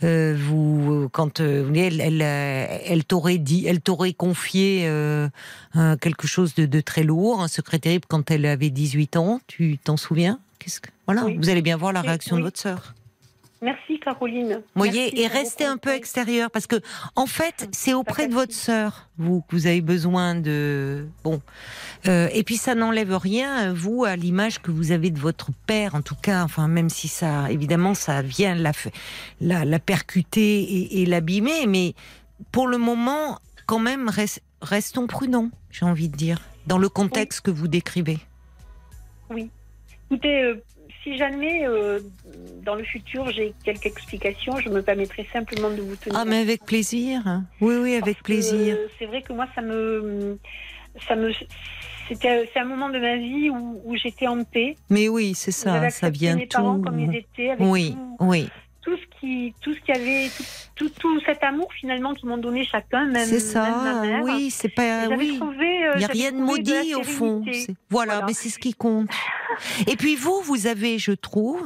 euh, 0.05 0.37
vous, 0.39 1.09
quand 1.11 1.41
euh, 1.41 1.73
elle, 1.75 2.01
elle, 2.01 2.21
elle 2.23 3.05
t'aurait 3.05 3.39
dit, 3.39 3.67
elle 3.67 3.81
t'aurait 3.81 4.13
confié 4.13 4.83
euh, 4.85 5.29
un- 5.75 5.97
quelque 5.97 6.27
chose 6.29 6.55
de, 6.55 6.67
de 6.67 6.81
très 6.81 7.03
lourd, 7.03 7.43
un 7.43 7.49
secret 7.49 7.79
terrible 7.79 8.05
quand 8.07 8.31
elle 8.31 8.47
avait 8.47 8.71
18 8.71 9.17
ans. 9.17 9.41
Tu 9.47 9.79
t'en 9.83 9.97
souviens? 9.97 10.39
Qu'est-ce 10.59 10.81
que 10.81 10.91
voilà 11.07 11.25
Oui. 11.25 11.37
Vous 11.37 11.49
allez 11.49 11.63
bien 11.63 11.77
voir 11.77 11.93
la 11.93 12.01
Oui, 12.03 12.07
réaction 12.09 12.37
de 12.37 12.43
votre 12.43 12.59
sœur. 12.61 12.95
Merci 13.67 13.99
Caroline. 13.99 14.63
Vous 14.75 14.83
voyez, 14.85 15.21
et 15.21 15.27
restez 15.27 15.65
un 15.65 15.77
peu 15.77 15.91
extérieur 15.91 16.53
parce 16.53 16.69
que 16.69 16.77
en 17.17 17.27
fait, 17.27 17.69
c'est 17.73 17.95
auprès 17.95 18.29
de 18.29 18.35
votre 18.35 18.53
sœur 18.55 19.09
vous 19.19 19.41
que 19.41 19.57
vous 19.57 19.67
avez 19.67 19.81
besoin 19.81 20.37
de 20.37 21.09
bon. 21.25 21.43
Euh, 22.07 22.29
et 22.33 22.45
puis 22.45 22.57
ça 22.59 22.77
n'enlève 22.77 23.17
rien 23.17 23.73
vous 23.73 24.05
à 24.05 24.15
l'image 24.15 24.63
que 24.63 24.71
vous 24.71 24.93
avez 24.93 25.11
de 25.11 25.19
votre 25.19 25.49
père 25.67 25.97
en 25.97 26.03
tout 26.03 26.15
cas. 26.15 26.45
Enfin 26.45 26.69
même 26.69 26.89
si 26.89 27.09
ça 27.09 27.51
évidemment 27.51 27.95
ça 27.95 28.23
vient 28.23 28.55
la 28.55 28.71
la, 29.41 29.65
la 29.65 29.79
percuter 29.81 30.61
et, 30.63 31.03
et 31.03 31.07
l'abîmer, 31.07 31.67
mais 31.67 31.95
pour 32.53 32.69
le 32.69 32.79
moment 32.79 33.41
quand 33.67 33.81
même 33.81 34.09
res- 34.09 34.39
restons 34.63 35.09
prudents. 35.09 35.51
J'ai 35.73 35.87
envie 35.87 36.09
de 36.09 36.17
dire 36.17 36.41
dans 36.69 36.79
le 36.79 36.89
contexte 36.89 37.41
que 37.41 37.51
vous 37.51 37.67
décrivez. 37.69 38.19
Écoutez, 40.09 40.43
euh, 40.43 40.63
si 41.07 41.17
jamais 41.17 41.65
euh, 41.65 42.01
dans 42.65 42.75
le 42.75 42.83
futur 42.83 43.31
j'ai 43.31 43.55
quelques 43.65 43.87
explications, 43.87 44.59
je 44.59 44.69
me 44.69 44.83
permettrai 44.83 45.27
simplement 45.33 45.71
de 45.71 45.81
vous 45.81 45.95
tenir. 45.95 46.19
Ah 46.19 46.25
mais 46.25 46.41
avec 46.41 46.65
plaisir. 46.65 47.43
Oui 47.61 47.77
oui 47.77 47.93
avec 47.95 48.17
Parce 48.17 48.25
plaisir. 48.25 48.77
C'est 48.99 49.07
vrai 49.07 49.23
que 49.23 49.33
moi, 49.33 49.47
ça 49.55 49.63
me, 49.63 50.37
ça 51.07 51.15
me, 51.15 51.31
c'était, 52.09 52.51
c'est 52.53 52.59
un 52.59 52.65
moment 52.65 52.89
de 52.89 52.99
ma 52.99 53.17
vie 53.17 53.51
où, 53.51 53.81
où 53.85 53.97
j'étais 53.97 54.27
en 54.27 54.43
paix. 54.43 54.77
Mais 54.91 55.09
oui 55.09 55.35
c'est 55.35 55.53
ça, 55.53 55.91
ça 55.91 56.11
vient 56.11 56.35
mes 56.35 56.47
parents 56.47 56.77
tout. 56.77 56.83
comme 56.83 56.99
ils 56.99 57.15
étaient, 57.15 57.51
avec 57.51 57.65
Oui 57.65 57.93
tout, 57.93 58.17
oui. 58.21 58.49
Tout 58.87 58.97
ce 58.97 59.19
qui, 59.21 59.53
tout 59.61 59.75
ce 59.75 59.81
qu'il 59.81 59.95
y 59.97 59.99
avait, 59.99 60.31
tout, 60.37 60.45
tout, 60.77 60.91
tout 61.01 61.21
cet 61.27 61.43
amour 61.43 61.67
finalement 61.73 62.15
qu'ils 62.15 62.29
m'ont 62.29 62.39
donné 62.39 62.65
chacun, 62.65 63.05
même, 63.07 63.27
C'est 63.27 63.41
ça, 63.41 63.63
même 63.65 63.83
ma 63.83 64.01
mère. 64.07 64.23
oui, 64.23 64.49
c'est 64.53 64.69
pas. 64.69 65.09
Oui. 65.09 65.39
trouvé, 65.39 65.87
euh, 65.89 65.93
Il 65.97 65.99
n'y 65.99 66.05
a 66.05 66.09
rien 66.09 66.31
de 66.33 66.37
maudit 66.39 66.95
au 66.95 67.03
fond. 67.03 67.45
C'est- 67.53 67.75
Voilà, 67.91 68.13
Voilà. 68.15 68.27
mais 68.29 68.33
c'est 68.33 68.49
ce 68.49 68.59
qui 68.61 68.75
compte. 68.75 69.11
Et 69.89 69.97
puis 69.97 70.15
vous, 70.17 70.41
vous 70.43 70.67
avez, 70.69 70.99
je 70.99 71.13
trouve, 71.13 71.65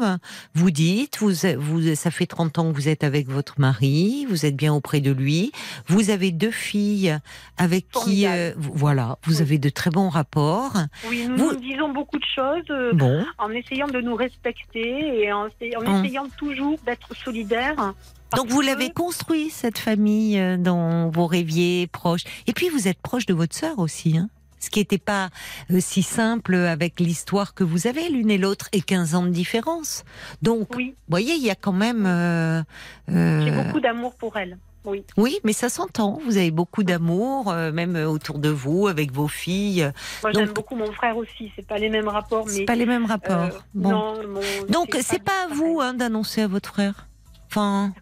vous 0.55 0.71
dites, 0.71 1.18
vous, 1.18 1.33
vous, 1.59 1.95
ça 1.95 2.11
fait 2.11 2.27
30 2.27 2.59
ans 2.59 2.71
que 2.71 2.77
vous 2.77 2.89
êtes 2.89 3.05
avec 3.05 3.29
votre 3.29 3.61
mari, 3.61 4.27
vous 4.29 4.47
êtes 4.47 4.57
bien 4.57 4.73
auprès 4.73 5.01
de 5.01 5.11
lui, 5.11 5.51
vous 5.89 6.09
avez 6.11 6.31
deux 6.31 6.51
filles 6.53 7.18
avec 7.59 7.89
qui, 7.91 8.27
euh, 8.27 8.53
voilà, 8.57 9.18
vous 9.25 9.37
Oui. 9.37 9.43
avez 9.43 9.59
de 9.59 9.68
très 9.68 9.91
bons 9.91 10.09
rapports. 10.09 10.73
Oui, 11.09 11.27
nous 11.29 11.37
Vous- 11.37 11.53
nous 11.53 11.61
disons 11.61 11.89
beaucoup 11.93 12.18
de 12.18 12.25
choses 12.35 12.64
euh, 12.71 12.93
Bon, 12.95 13.25
en 13.39 13.51
essayant 13.51 13.89
de 13.89 14.01
nous 14.01 14.14
respecter 14.14 15.23
et 15.25 15.33
en, 15.33 15.49
en 15.77 15.87
Hum. 15.87 16.05
essayant 16.05 16.29
toujours 16.39 16.79
d'être 16.87 17.10
solidaire. 17.15 17.95
Donc 18.37 18.49
vous 18.49 18.61
l'avez 18.61 18.91
construit 18.91 19.51
cette 19.51 19.79
famille 19.79 20.39
euh, 20.39 20.57
dont 20.57 21.11
vous 21.11 21.27
rêviez 21.27 21.87
proche. 21.89 22.23
Et 22.47 22.53
puis 22.53 22.69
vous 22.69 22.89
êtes 22.89 23.01
proche 23.01 23.27
de 23.27 23.35
votre 23.35 23.57
sœur 23.57 23.79
aussi, 23.79 24.17
hein 24.17 24.29
ce 24.61 24.71
qui 24.71 24.79
n'était 24.79 24.99
pas 24.99 25.31
euh, 25.71 25.81
si 25.81 26.03
simple 26.03 26.55
avec 26.55 27.01
l'histoire 27.01 27.55
que 27.55 27.65
vous 27.65 27.87
avez 27.87 28.09
l'une 28.09 28.31
et 28.31 28.39
l'autre 28.39 28.69
et 28.73 28.83
15 28.83 29.15
ans 29.15 29.23
de 29.23 29.31
différence. 29.31 30.05
Donc, 30.43 30.69
vous 30.77 30.93
voyez, 31.09 31.35
il 31.35 31.43
y 31.43 31.51
a 31.51 31.55
quand 31.55 31.73
même. 31.73 32.05
euh, 32.07 32.63
euh, 33.11 33.41
j'ai 33.45 33.51
beaucoup 33.51 33.81
d'amour 33.81 34.15
pour 34.15 34.37
elle. 34.37 34.59
Oui. 34.85 35.05
Oui, 35.18 35.39
mais 35.45 35.53
ça 35.53 35.68
s'entend. 35.68 36.18
Vous 36.24 36.37
avez 36.39 36.51
beaucoup 36.51 36.83
d'amour, 36.85 37.51
euh, 37.53 37.70
même 37.70 37.97
autour 37.97 38.39
de 38.39 38.49
vous, 38.49 38.89
avec 38.89 39.12
vos 39.12 39.28
filles. 39.28 39.91
Moi, 40.22 40.33
j'aime 40.33 40.53
beaucoup 40.53 40.74
mon 40.74 40.91
frère 40.93 41.16
aussi. 41.18 41.53
C'est 41.55 41.66
pas 41.66 41.76
les 41.78 41.91
mêmes 41.91 42.09
rapports, 42.09 42.49
C'est 42.49 42.64
pas 42.64 42.74
les 42.76 42.87
mêmes 42.87 43.05
rapports. 43.05 43.37
euh, 43.57 43.59
bon. 43.74 43.91
non, 43.91 44.14
mon- 44.28 44.41
Donc 44.70 44.97
c'est 45.03 45.22
pas 45.22 45.33
à 45.45 45.49
pareil. 45.49 45.59
vous 45.59 45.81
hein, 45.83 45.93
d'annoncer 45.95 46.41
à 46.43 46.47
votre 46.49 46.70
frère. 46.70 47.07
Enfin, 47.51 47.93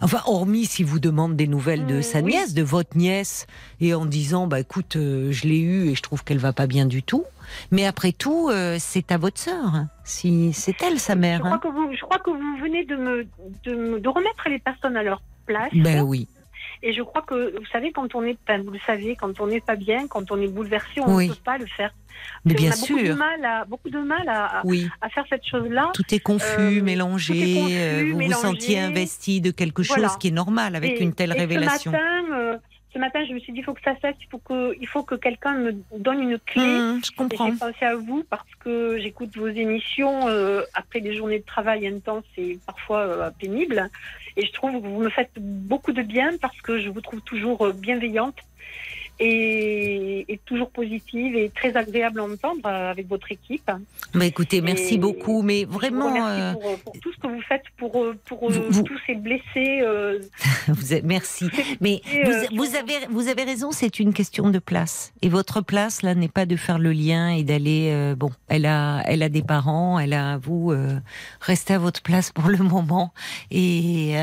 enfin, 0.00 0.22
hormis 0.26 0.64
si 0.66 0.82
vous 0.82 0.98
demande 0.98 1.36
des 1.36 1.46
nouvelles 1.46 1.86
de 1.86 1.98
Mm, 1.98 2.02
sa 2.02 2.20
oui. 2.20 2.32
nièce, 2.32 2.54
de 2.54 2.62
votre 2.62 2.96
nièce, 2.96 3.46
et 3.80 3.92
en 3.92 4.06
disant 4.06 4.46
bah 4.46 4.60
écoute, 4.60 4.96
euh, 4.96 5.30
je 5.30 5.46
l'ai 5.46 5.58
eue 5.60 5.88
et 5.90 5.94
je 5.94 6.02
trouve 6.02 6.24
qu'elle 6.24 6.38
va 6.38 6.52
pas 6.52 6.66
bien 6.66 6.86
du 6.86 7.02
tout. 7.02 7.24
Mais 7.70 7.84
après 7.86 8.12
tout, 8.12 8.48
euh, 8.50 8.76
c'est 8.80 9.12
à 9.12 9.18
votre 9.18 9.38
sœur. 9.38 9.74
hein. 9.74 9.88
Si 10.04 10.52
c'est 10.54 10.80
elle 10.82 10.98
sa 10.98 11.12
Je 11.14 11.18
mère. 11.18 11.40
crois 11.40 11.52
hein. 11.54 11.58
que 11.58 11.68
vous, 11.68 11.92
je 11.94 12.00
crois 12.00 12.18
que 12.18 12.30
vous 12.30 12.56
venez 12.62 12.84
de 12.86 12.96
me, 12.96 13.26
de 13.64 13.74
me- 13.74 14.00
de 14.00 14.08
remettre 14.08 14.48
les 14.48 14.58
personnes 14.58 14.96
à 14.96 15.02
leur 15.02 15.20
place. 15.46 15.70
Ben 15.74 16.02
oui. 16.02 16.28
Et 16.84 16.92
je 16.92 17.02
crois 17.02 17.22
que, 17.22 17.56
vous 17.56 17.66
savez, 17.66 17.92
quand 17.92 18.14
on 18.16 18.24
est, 18.24 18.36
vous 18.64 18.70
le 18.72 18.78
savez, 18.84 19.14
quand 19.14 19.40
on 19.40 19.46
n'est 19.46 19.60
pas 19.60 19.76
bien, 19.76 20.08
quand 20.08 20.30
on 20.32 20.40
est 20.40 20.48
bouleversé, 20.48 21.00
on 21.00 21.14
Oui. 21.16 21.28
ne 21.28 21.32
peut 21.34 21.38
pas 21.44 21.56
le 21.58 21.66
faire. 21.66 21.92
Mais 22.44 22.52
on 22.54 22.56
bien 22.56 22.70
a 22.72 22.76
beaucoup 22.76 22.98
de 22.98 23.06
sûr. 23.06 23.16
mal 23.16 23.44
à, 23.44 23.64
beaucoup 23.64 23.90
de 23.90 23.98
mal 23.98 24.28
à, 24.28 24.62
Oui. 24.64 24.88
à 25.00 25.08
faire 25.08 25.24
cette 25.28 25.46
chose-là. 25.46 25.90
Tout 25.94 26.12
est 26.14 26.18
confus, 26.20 26.78
Euh, 26.80 26.82
mélangé. 26.82 27.34
tout 27.34 27.40
est 27.40 27.54
confus, 27.62 27.74
euh, 27.76 28.10
vous 28.10 28.18
mélangé. 28.18 28.34
vous 28.34 28.40
sentiez 28.54 28.80
investi 28.80 29.40
de 29.40 29.50
quelque 29.52 29.82
chose 29.84 29.96
Voilà. 29.98 30.16
qui 30.18 30.28
est 30.28 30.32
normal 30.32 30.74
avec 30.74 30.92
Et- 31.00 31.02
une 31.02 31.14
telle 31.14 31.30
et 31.30 31.38
révélation. 31.38 31.92
Ce 31.92 31.96
matin, 31.96 32.34
euh, 32.34 32.56
ce 32.92 32.98
matin, 32.98 33.24
je 33.28 33.32
me 33.32 33.38
suis 33.38 33.52
dit, 33.52 33.60
il 33.60 33.64
faut 33.64 33.74
que 33.74 33.82
ça 33.82 33.94
cesse, 34.02 34.16
il 34.20 34.26
faut 34.30 34.38
que, 34.38 34.76
il 34.80 34.86
faut 34.88 35.02
que 35.04 35.14
quelqu'un 35.14 35.54
me 35.54 35.72
donne 35.96 36.20
une 36.20 36.38
clé. 36.38 36.62
Hum, 36.62 37.00
je 37.04 37.10
Et 37.12 37.14
comprends. 37.14 37.50
j'ai 37.50 37.56
pensé 37.58 37.84
à 37.84 37.94
vous 37.96 38.24
parce 38.28 38.48
que 38.60 38.98
j'écoute 39.00 39.36
vos 39.36 39.48
émissions 39.48 40.28
euh, 40.28 40.62
après 40.74 41.00
des 41.00 41.14
journées 41.16 41.38
de 41.38 41.44
travail 41.44 41.86
intenses 41.86 42.24
et 42.36 42.58
parfois 42.66 42.98
euh, 43.00 43.30
pénibles. 43.38 43.88
Et 44.36 44.46
je 44.46 44.52
trouve 44.52 44.72
que 44.72 44.86
vous 44.86 45.02
me 45.02 45.10
faites 45.10 45.32
beaucoup 45.38 45.92
de 45.92 46.02
bien 46.02 46.36
parce 46.40 46.60
que 46.60 46.78
je 46.78 46.88
vous 46.88 47.00
trouve 47.00 47.20
toujours 47.20 47.66
euh, 47.66 47.72
bienveillante 47.72 48.36
et, 49.22 50.24
et 50.32 50.38
toujours 50.44 50.70
positive 50.70 51.36
et 51.36 51.50
très 51.50 51.76
agréable 51.76 52.20
à 52.20 52.24
entendre 52.24 52.60
euh, 52.66 52.90
avec 52.90 53.08
votre 53.08 53.30
équipe. 53.30 53.70
Bah, 54.14 54.26
écoutez, 54.26 54.60
merci 54.60 54.94
Et 54.94 54.98
beaucoup. 54.98 55.42
Mais 55.42 55.64
vraiment, 55.64 56.08
remercie 56.10 56.40
euh, 56.40 56.52
pour, 56.54 56.78
pour 56.80 56.92
tout 57.00 57.12
ce 57.12 57.18
que 57.18 57.26
vous 57.28 57.40
faites 57.42 57.62
pour, 57.76 58.02
euh, 58.02 58.16
pour 58.26 58.50
vous- 58.50 58.82
tous 58.82 58.98
ces 59.06 59.14
blessés. 59.14 59.80
euh, 59.82 60.18
vous 60.68 60.94
merci. 61.04 61.46
Mais 61.80 62.00
euh, 62.14 62.44
vous, 62.50 62.56
vous 62.56 62.76
avez, 62.76 62.94
vous 63.10 63.28
avez 63.28 63.44
raison, 63.44 63.70
c'est 63.72 63.98
une 64.00 64.12
question 64.12 64.50
de 64.50 64.58
place. 64.58 65.12
Et 65.22 65.28
votre 65.28 65.60
place, 65.60 66.02
là, 66.02 66.14
n'est 66.14 66.28
pas 66.28 66.46
de 66.46 66.56
faire 66.56 66.78
le 66.78 66.92
lien 66.92 67.30
et 67.30 67.44
d'aller. 67.44 67.90
euh, 67.92 68.14
bon, 68.14 68.30
elle 68.48 68.66
a, 68.66 69.02
elle 69.06 69.22
a 69.22 69.28
des 69.28 69.42
parents, 69.42 69.98
elle 69.98 70.12
a 70.14 70.38
vous. 70.38 70.72
restez 71.40 71.74
à 71.74 71.78
votre 71.78 72.02
place 72.02 72.30
pour 72.32 72.48
le 72.48 72.58
moment. 72.58 73.12
Et 73.50 74.14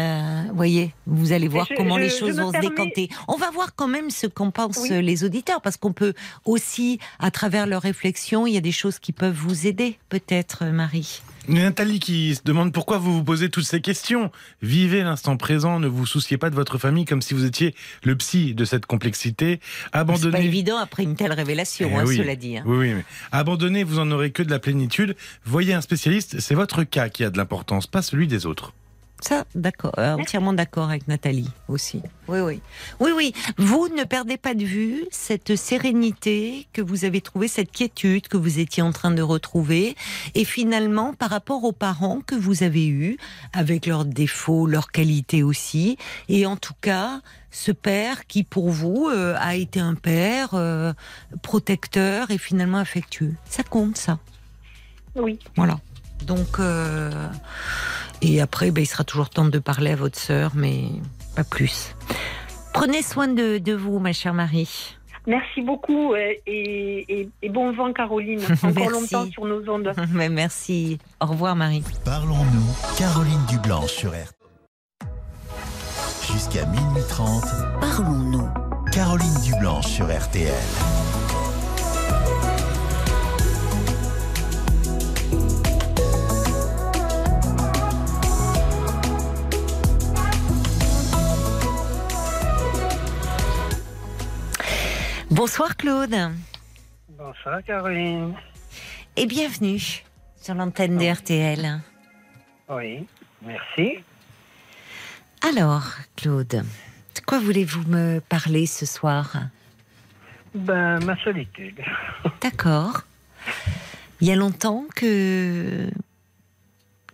voyez, 0.53 0.93
vous 1.05 1.31
allez 1.31 1.47
voir 1.47 1.65
je- 1.69 1.75
comment 1.75 1.97
je- 1.97 2.03
les 2.03 2.09
choses 2.09 2.39
vont 2.39 2.51
permets- 2.51 2.67
se 2.67 2.71
décanter. 2.71 3.09
On 3.27 3.35
va 3.37 3.49
voir 3.51 3.75
quand 3.75 3.87
même 3.87 4.09
ce 4.09 4.27
qu'en 4.27 4.51
pensent 4.51 4.79
Oui. 4.81 4.88
Euh, 4.91 5.01
les 5.01 5.23
auditeurs, 5.23 5.61
parce 5.61 5.77
qu'on 5.77 5.93
peut 5.93 6.13
aussi, 6.45 6.99
à 7.19 7.31
travers 7.31 7.67
leurs 7.67 7.81
réflexions, 7.81 8.47
il 8.47 8.53
y 8.53 8.57
a 8.57 8.61
des 8.61 8.71
choses 8.71 8.99
qui 8.99 9.11
peuvent 9.11 9.35
vous 9.35 9.67
aider, 9.67 9.97
peut-être, 10.09 10.63
euh, 10.63 10.71
Marie. 10.71 11.21
Nathalie 11.47 11.99
qui 11.99 12.35
se 12.35 12.41
demande 12.43 12.71
pourquoi 12.73 12.99
vous 12.99 13.11
vous 13.11 13.23
posez 13.23 13.49
toutes 13.49 13.63
ces 13.65 13.81
questions. 13.81 14.29
Vivez 14.61 15.01
l'instant 15.01 15.35
présent, 15.35 15.79
ne 15.79 15.87
vous 15.87 16.05
souciez 16.05 16.37
pas 16.37 16.51
de 16.51 16.55
votre 16.55 16.77
famille 16.77 17.05
comme 17.05 17.23
si 17.23 17.33
vous 17.33 17.43
étiez 17.43 17.73
le 18.03 18.15
psy 18.17 18.53
de 18.53 18.65
cette 18.65 18.85
complexité. 18.85 19.59
C'est 19.83 19.89
pas 19.91 19.99
Abandonnez. 19.99 20.45
évident 20.45 20.77
après 20.77 21.01
une 21.03 21.15
telle 21.15 21.31
révélation, 21.33 21.89
Eh 21.91 21.95
hein, 21.95 22.03
oui. 22.05 22.17
cela 22.17 22.35
dit. 22.35 22.57
hein. 22.57 22.63
Oui, 22.67 22.77
oui, 22.77 22.93
mais 22.93 23.05
abandonnez, 23.31 23.83
vous 23.83 23.97
en 23.97 24.11
aurez 24.11 24.31
que 24.31 24.43
de 24.43 24.51
la 24.51 24.59
plénitude. 24.59 25.15
Voyez 25.43 25.73
un 25.73 25.81
spécialiste, 25.81 26.39
c'est 26.39 26.53
votre 26.55 26.83
cas 26.83 27.09
qui 27.09 27.23
a 27.23 27.31
de 27.31 27.37
l'importance, 27.37 27.87
pas 27.87 28.03
celui 28.03 28.27
des 28.27 28.45
autres. 28.45 28.73
Ça, 29.21 29.45
d'accord, 29.53 29.93
euh, 29.97 30.15
entièrement 30.15 30.53
d'accord 30.53 30.89
avec 30.89 31.07
Nathalie 31.07 31.49
aussi. 31.67 32.01
Oui, 32.27 32.39
oui. 32.39 32.61
Oui, 32.99 33.11
oui. 33.15 33.33
Vous 33.57 33.89
ne 33.89 34.03
perdez 34.03 34.37
pas 34.37 34.53
de 34.53 34.63
vue 34.63 35.05
cette 35.11 35.55
sérénité 35.55 36.67
que 36.73 36.81
vous 36.81 37.03
avez 37.03 37.19
trouvée, 37.19 37.47
cette 37.47 37.71
quiétude 37.71 38.27
que 38.27 38.37
vous 38.37 38.59
étiez 38.59 38.81
en 38.81 38.91
train 38.91 39.11
de 39.11 39.21
retrouver. 39.21 39.95
Et 40.35 40.45
finalement, 40.45 41.13
par 41.13 41.29
rapport 41.31 41.63
aux 41.63 41.73
parents 41.73 42.21
que 42.25 42.35
vous 42.35 42.63
avez 42.63 42.87
eus, 42.87 43.17
avec 43.51 43.85
leurs 43.85 44.05
défauts, 44.05 44.67
leurs 44.67 44.91
qualités 44.91 45.43
aussi, 45.43 45.97
et 46.29 46.45
en 46.45 46.55
tout 46.55 46.75
cas, 46.79 47.21
ce 47.51 47.71
père 47.71 48.25
qui, 48.27 48.43
pour 48.43 48.69
vous, 48.69 49.09
euh, 49.11 49.35
a 49.37 49.55
été 49.55 49.79
un 49.79 49.95
père 49.95 50.49
euh, 50.53 50.93
protecteur 51.41 52.31
et 52.31 52.37
finalement 52.37 52.77
affectueux. 52.77 53.33
Ça 53.45 53.63
compte, 53.63 53.97
ça? 53.97 54.19
oui. 55.15 55.39
Voilà. 55.55 55.79
Donc, 56.25 56.59
euh, 56.59 57.09
et 58.21 58.41
après, 58.41 58.71
ben, 58.71 58.81
il 58.83 58.87
sera 58.87 59.03
toujours 59.03 59.29
temps 59.29 59.45
de 59.45 59.59
parler 59.59 59.91
à 59.91 59.95
votre 59.95 60.17
sœur, 60.19 60.51
mais 60.55 60.85
pas 61.35 61.43
plus. 61.43 61.95
Prenez 62.73 63.01
soin 63.01 63.27
de, 63.27 63.57
de 63.57 63.73
vous, 63.73 63.99
ma 63.99 64.13
chère 64.13 64.33
Marie. 64.33 64.95
Merci 65.27 65.61
beaucoup 65.61 66.13
euh, 66.13 66.33
et, 66.47 67.05
et- 67.21 67.29
et 67.41 67.49
bon 67.49 67.71
vent, 67.73 67.91
Caroline. 67.93 68.39
Encore 68.63 68.71
Merci. 68.73 68.91
longtemps 69.13 69.29
sur 69.31 69.45
nos 69.45 69.67
ondes. 69.69 69.91
Mais 70.13 70.29
merci. 70.43 70.97
Au 71.19 71.27
revoir, 71.27 71.55
Marie. 71.55 71.83
Parlons-nous, 72.05 72.95
Caroline 72.97 73.45
Dublanche 73.49 73.91
sur 73.91 74.09
RTL. 74.11 74.27
Jusqu'à 76.31 76.65
minuit 76.67 77.03
30, 77.09 77.43
Parlons-nous. 77.81 78.47
Caroline 78.91 79.41
Dublanche 79.43 79.87
sur 79.87 80.05
RTL. 80.05 80.53
Bonsoir, 95.39 95.77
Claude. 95.77 96.13
Bonsoir 97.07 97.63
Caroline. 97.63 98.33
Et 99.15 99.25
bienvenue 99.25 100.03
sur 100.35 100.53
l'antenne 100.53 100.97
de 100.97 101.05
RTL. 101.09 101.79
Oui, 102.67 103.07
merci. 103.41 103.99
Alors, 105.49 105.93
Claude, 106.17 106.45
de 106.49 107.21
quoi 107.25 107.39
voulez-vous 107.39 107.87
me 107.87 108.19
parler 108.19 108.65
ce 108.65 108.85
soir? 108.85 109.31
Ben, 110.53 111.01
ma 111.05 111.15
solitude. 111.23 111.79
D'accord. 112.41 113.03
Il 114.19 114.27
y 114.27 114.33
a 114.33 114.35
longtemps 114.35 114.83
que 114.93 115.89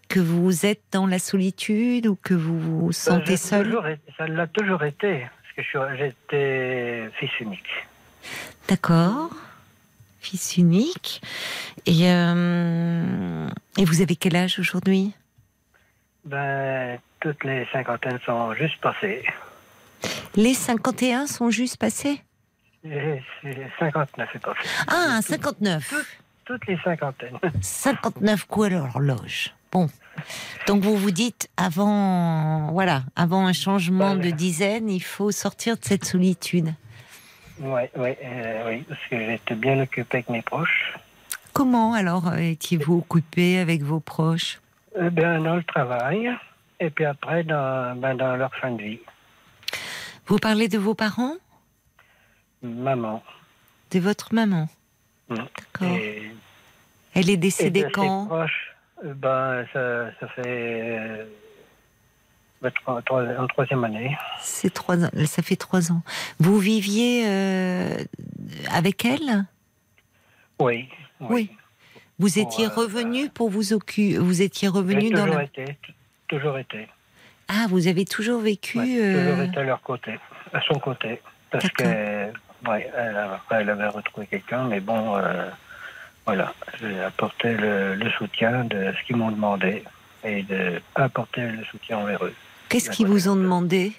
que 0.09 0.19
vous 0.19 0.65
êtes 0.65 0.81
dans 0.91 1.05
la 1.05 1.19
solitude 1.19 2.07
ou 2.07 2.15
que 2.15 2.33
vous 2.33 2.59
vous 2.59 2.85
Ben, 2.87 2.91
sentez 2.91 3.37
seul? 3.37 3.65
toujours 3.65 3.85
Ça 4.17 4.25
l'a 4.25 4.47
toujours 4.47 4.81
été, 4.83 5.27
parce 5.55 5.69
que 5.69 5.95
j'étais 5.95 7.07
fils 7.19 7.39
unique. 7.39 7.69
D'accord. 8.67 9.29
Fils 10.19 10.57
unique. 10.57 11.21
Et, 11.85 12.09
euh, 12.11 13.47
et 13.77 13.85
vous 13.85 14.01
avez 14.01 14.15
quel 14.15 14.35
âge 14.35 14.57
aujourd'hui? 14.59 15.13
Ben, 16.23 16.97
toutes 17.19 17.43
les 17.43 17.67
cinquantaines 17.71 18.19
sont 18.25 18.53
juste 18.55 18.77
passées. 18.81 19.23
Les 20.35 20.53
51 20.53 21.27
sont 21.27 21.49
juste 21.49 21.77
passés 21.77 22.21
Et 22.83 23.21
c'est 23.41 23.67
59 23.79 24.29
est 24.35 24.39
passé. 24.39 24.59
Ah, 24.87 25.19
Toutes- 25.21 25.27
59. 25.27 25.93
Toutes 26.45 26.67
les 26.67 26.77
cinquantaines. 26.83 27.39
59 27.61 28.45
coups 28.45 28.67
à 28.67 28.69
l'horloge. 28.69 29.53
Bon. 29.71 29.89
Donc 30.67 30.83
vous 30.83 30.95
vous 30.95 31.11
dites, 31.11 31.49
avant, 31.57 32.71
voilà, 32.71 33.03
avant 33.15 33.45
un 33.47 33.53
changement 33.53 34.13
Voilà. 34.15 34.23
de 34.23 34.29
dizaine, 34.31 34.89
il 34.89 35.01
faut 35.03 35.31
sortir 35.31 35.75
de 35.77 35.83
cette 35.83 36.05
solitude. 36.05 36.73
Oui, 37.59 37.81
oui, 37.95 38.09
euh, 38.23 38.69
oui, 38.69 38.83
parce 38.87 38.99
que 39.09 39.17
j'étais 39.17 39.55
bien 39.55 39.79
occupé 39.79 40.17
avec 40.17 40.29
mes 40.29 40.41
proches. 40.41 40.93
Comment 41.53 41.93
alors 41.93 42.27
euh, 42.27 42.37
étiez-vous 42.37 42.97
occupé 43.09 43.59
avec 43.59 43.81
vos 43.81 43.99
proches? 44.01 44.59
Euh, 44.97 45.09
ben, 45.09 45.41
dans 45.41 45.55
le 45.55 45.63
travail, 45.63 46.29
et 46.79 46.89
puis 46.89 47.05
après, 47.05 47.43
dans, 47.43 47.95
ben, 47.97 48.15
dans 48.15 48.35
leur 48.35 48.53
fin 48.55 48.71
de 48.71 48.81
vie. 48.81 48.99
Vous 50.27 50.37
parlez 50.37 50.67
de 50.67 50.77
vos 50.77 50.95
parents? 50.95 51.35
Maman. 52.61 53.23
De 53.91 53.99
votre 53.99 54.33
maman? 54.33 54.67
Mm. 55.29 55.35
D'accord. 55.35 55.97
Et 55.97 56.31
Elle 57.13 57.29
est 57.29 57.33
Et 57.33 57.37
décédée 57.37 57.81
de 57.83 57.87
ses 57.87 57.91
quand? 57.93 58.25
proches, 58.25 58.75
euh, 59.05 59.13
ben, 59.13 59.65
ça, 59.71 60.11
ça 60.19 60.27
fait 60.29 61.25
euh, 62.65 63.37
en 63.37 63.47
troisième 63.47 63.83
année. 63.83 64.17
C'est 64.41 64.73
trois 64.73 65.03
ans. 65.03 65.09
Ça 65.25 65.41
fait 65.41 65.55
trois 65.55 65.91
ans. 65.91 66.01
Vous 66.39 66.57
viviez 66.59 67.23
euh, 67.27 67.97
avec 68.71 69.05
elle? 69.05 69.45
Oui. 70.59 70.89
Oui. 71.19 71.49
Vous 72.19 72.39
étiez 72.39 72.65
euh, 72.67 72.69
revenu 72.69 73.29
pour 73.29 73.49
vous 73.49 73.73
occuper. 73.73 74.17
Vous 74.17 74.41
étiez 74.41 74.67
revenu 74.67 75.09
dans 75.09 75.23
toujours 75.25 75.37
la. 75.37 75.43
été. 75.43 75.77
toujours 76.27 76.57
été. 76.57 76.87
Ah, 77.47 77.65
vous 77.69 77.87
avez 77.87 78.05
toujours 78.05 78.41
vécu. 78.41 78.79
Ouais, 78.79 78.97
euh, 78.99 79.29
Toujours 79.29 79.43
été 79.43 79.57
à 79.59 79.63
leur 79.63 79.81
côté, 79.81 80.19
à 80.53 80.61
son 80.61 80.79
côté. 80.79 81.21
Parce 81.51 81.69
que, 81.69 81.83
ouais, 82.67 82.91
elle, 83.51 83.69
avait 83.69 83.87
retrouvé 83.87 84.27
quelqu'un, 84.27 84.63
mais 84.65 84.79
bon, 84.79 85.15
euh, 85.15 85.49
voilà, 86.25 86.53
j'ai 86.79 86.99
apporté 87.01 87.53
le, 87.53 87.95
le 87.95 88.09
soutien 88.11 88.63
de 88.65 88.91
ce 88.97 89.05
qu'ils 89.05 89.15
m'ont 89.15 89.31
demandé 89.31 89.83
et 90.23 90.41
de 90.43 90.81
apporter 90.95 91.41
le 91.41 91.63
soutien 91.65 91.99
envers 91.99 92.25
eux. 92.25 92.33
Qu'est-ce 92.69 92.89
qu'ils 92.89 93.07
vous 93.07 93.29
ont 93.29 93.35
demandé? 93.35 93.93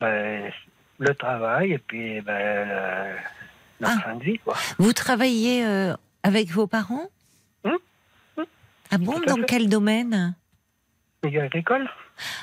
Ben, 0.00 0.50
le 0.98 1.14
travail 1.14 1.72
et 1.72 1.78
puis 1.78 2.20
ben, 2.20 2.68
la, 2.68 3.04
la 3.80 3.88
Ah. 3.88 4.00
fin 4.02 4.14
de 4.16 4.24
vie, 4.24 4.38
quoi. 4.38 4.54
Vous 4.78 4.92
travaillez 4.92 5.64
euh, 5.66 5.94
avec 6.22 6.48
vos 6.50 6.66
parents? 6.66 7.08
Hum, 7.64 7.76
hum, 8.36 8.44
Ah 8.90 8.98
bon 8.98 9.12
tout 9.20 9.24
Dans 9.26 9.42
quel 9.46 9.68
domaine? 9.68 10.34
Milieu 11.24 11.42
agricole 11.42 11.88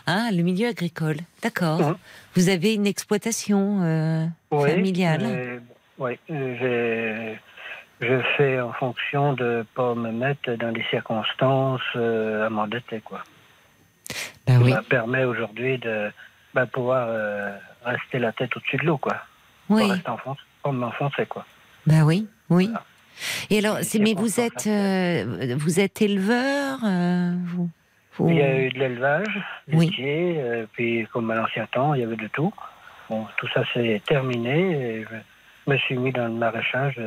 Ah, 0.08 0.30
le 0.32 0.42
milieu 0.44 0.68
agricole. 0.68 1.18
D'accord. 1.42 1.80
Mhm. 1.82 1.98
Vous 2.36 2.50
avez 2.50 2.74
une 2.74 2.88
exploitation 2.88 3.82
euh, 3.84 4.26
familiale. 4.50 5.22
euh, 5.24 5.60
Oui, 5.98 6.18
j'ai- 6.28 7.40
je 8.02 8.22
fais 8.36 8.60
en 8.60 8.74
fonction 8.74 9.34
de 9.34 9.64
pas 9.76 9.94
me 9.94 10.12
mettre 10.12 10.52
dans 10.56 10.72
des 10.72 10.84
circonstances 10.90 11.82
euh, 11.96 12.48
à 12.48 12.50
m'endetter, 12.50 13.00
quoi. 13.02 13.22
Bah 14.52 14.58
qui 14.60 14.64
oui. 14.72 14.74
me 14.74 14.82
permet 14.82 15.24
aujourd'hui 15.24 15.78
de 15.78 16.12
ben, 16.54 16.66
pouvoir 16.68 17.08
euh, 17.10 17.56
rester 17.86 18.20
la 18.20 18.32
tête 18.32 18.56
au-dessus 18.56 18.78
de 18.78 18.86
l'eau, 18.86 18.98
quoi. 18.98 19.18
Oui. 19.70 19.88
Pas 19.88 19.94
rester 19.94 20.42
pas 20.64 20.72
m'enfoncer, 20.72 21.26
quoi. 21.26 21.46
Bah 21.88 22.04
oui, 22.04 22.28
oui. 22.50 22.68
Voilà. 22.68 22.84
Et 23.50 23.60
alors, 23.60 23.78
c'est, 23.82 24.00
mais 24.00 24.14
vous 24.14 24.40
êtes, 24.40 24.68
euh, 24.68 25.56
vous 25.58 25.80
êtes 25.80 26.02
éleveur, 26.02 26.80
euh, 26.84 27.34
vous, 27.46 27.70
vous- 28.18 28.30
Il 28.30 28.36
y 28.38 28.42
a 28.42 28.58
eu 28.60 28.70
de 28.70 28.80
l'élevage, 28.80 29.40
Oui. 29.74 29.88
laitier, 29.88 30.36
euh, 30.40 30.66
puis 30.74 31.08
comme 31.12 31.30
à 31.32 31.36
l'ancien 31.36 31.66
temps, 31.68 31.94
il 31.94 32.02
y 32.02 32.04
avait 32.04 32.16
de 32.16 32.28
tout. 32.28 32.54
Bon, 33.10 33.26
tout 33.38 33.48
ça 33.54 33.64
c'est 33.74 34.02
terminé 34.08 34.72
et 35.00 35.04
je 35.04 35.72
me 35.72 35.78
suis 35.78 35.98
mis 35.98 36.12
dans 36.14 36.26
le 36.26 36.32
maraîchage 36.34 37.00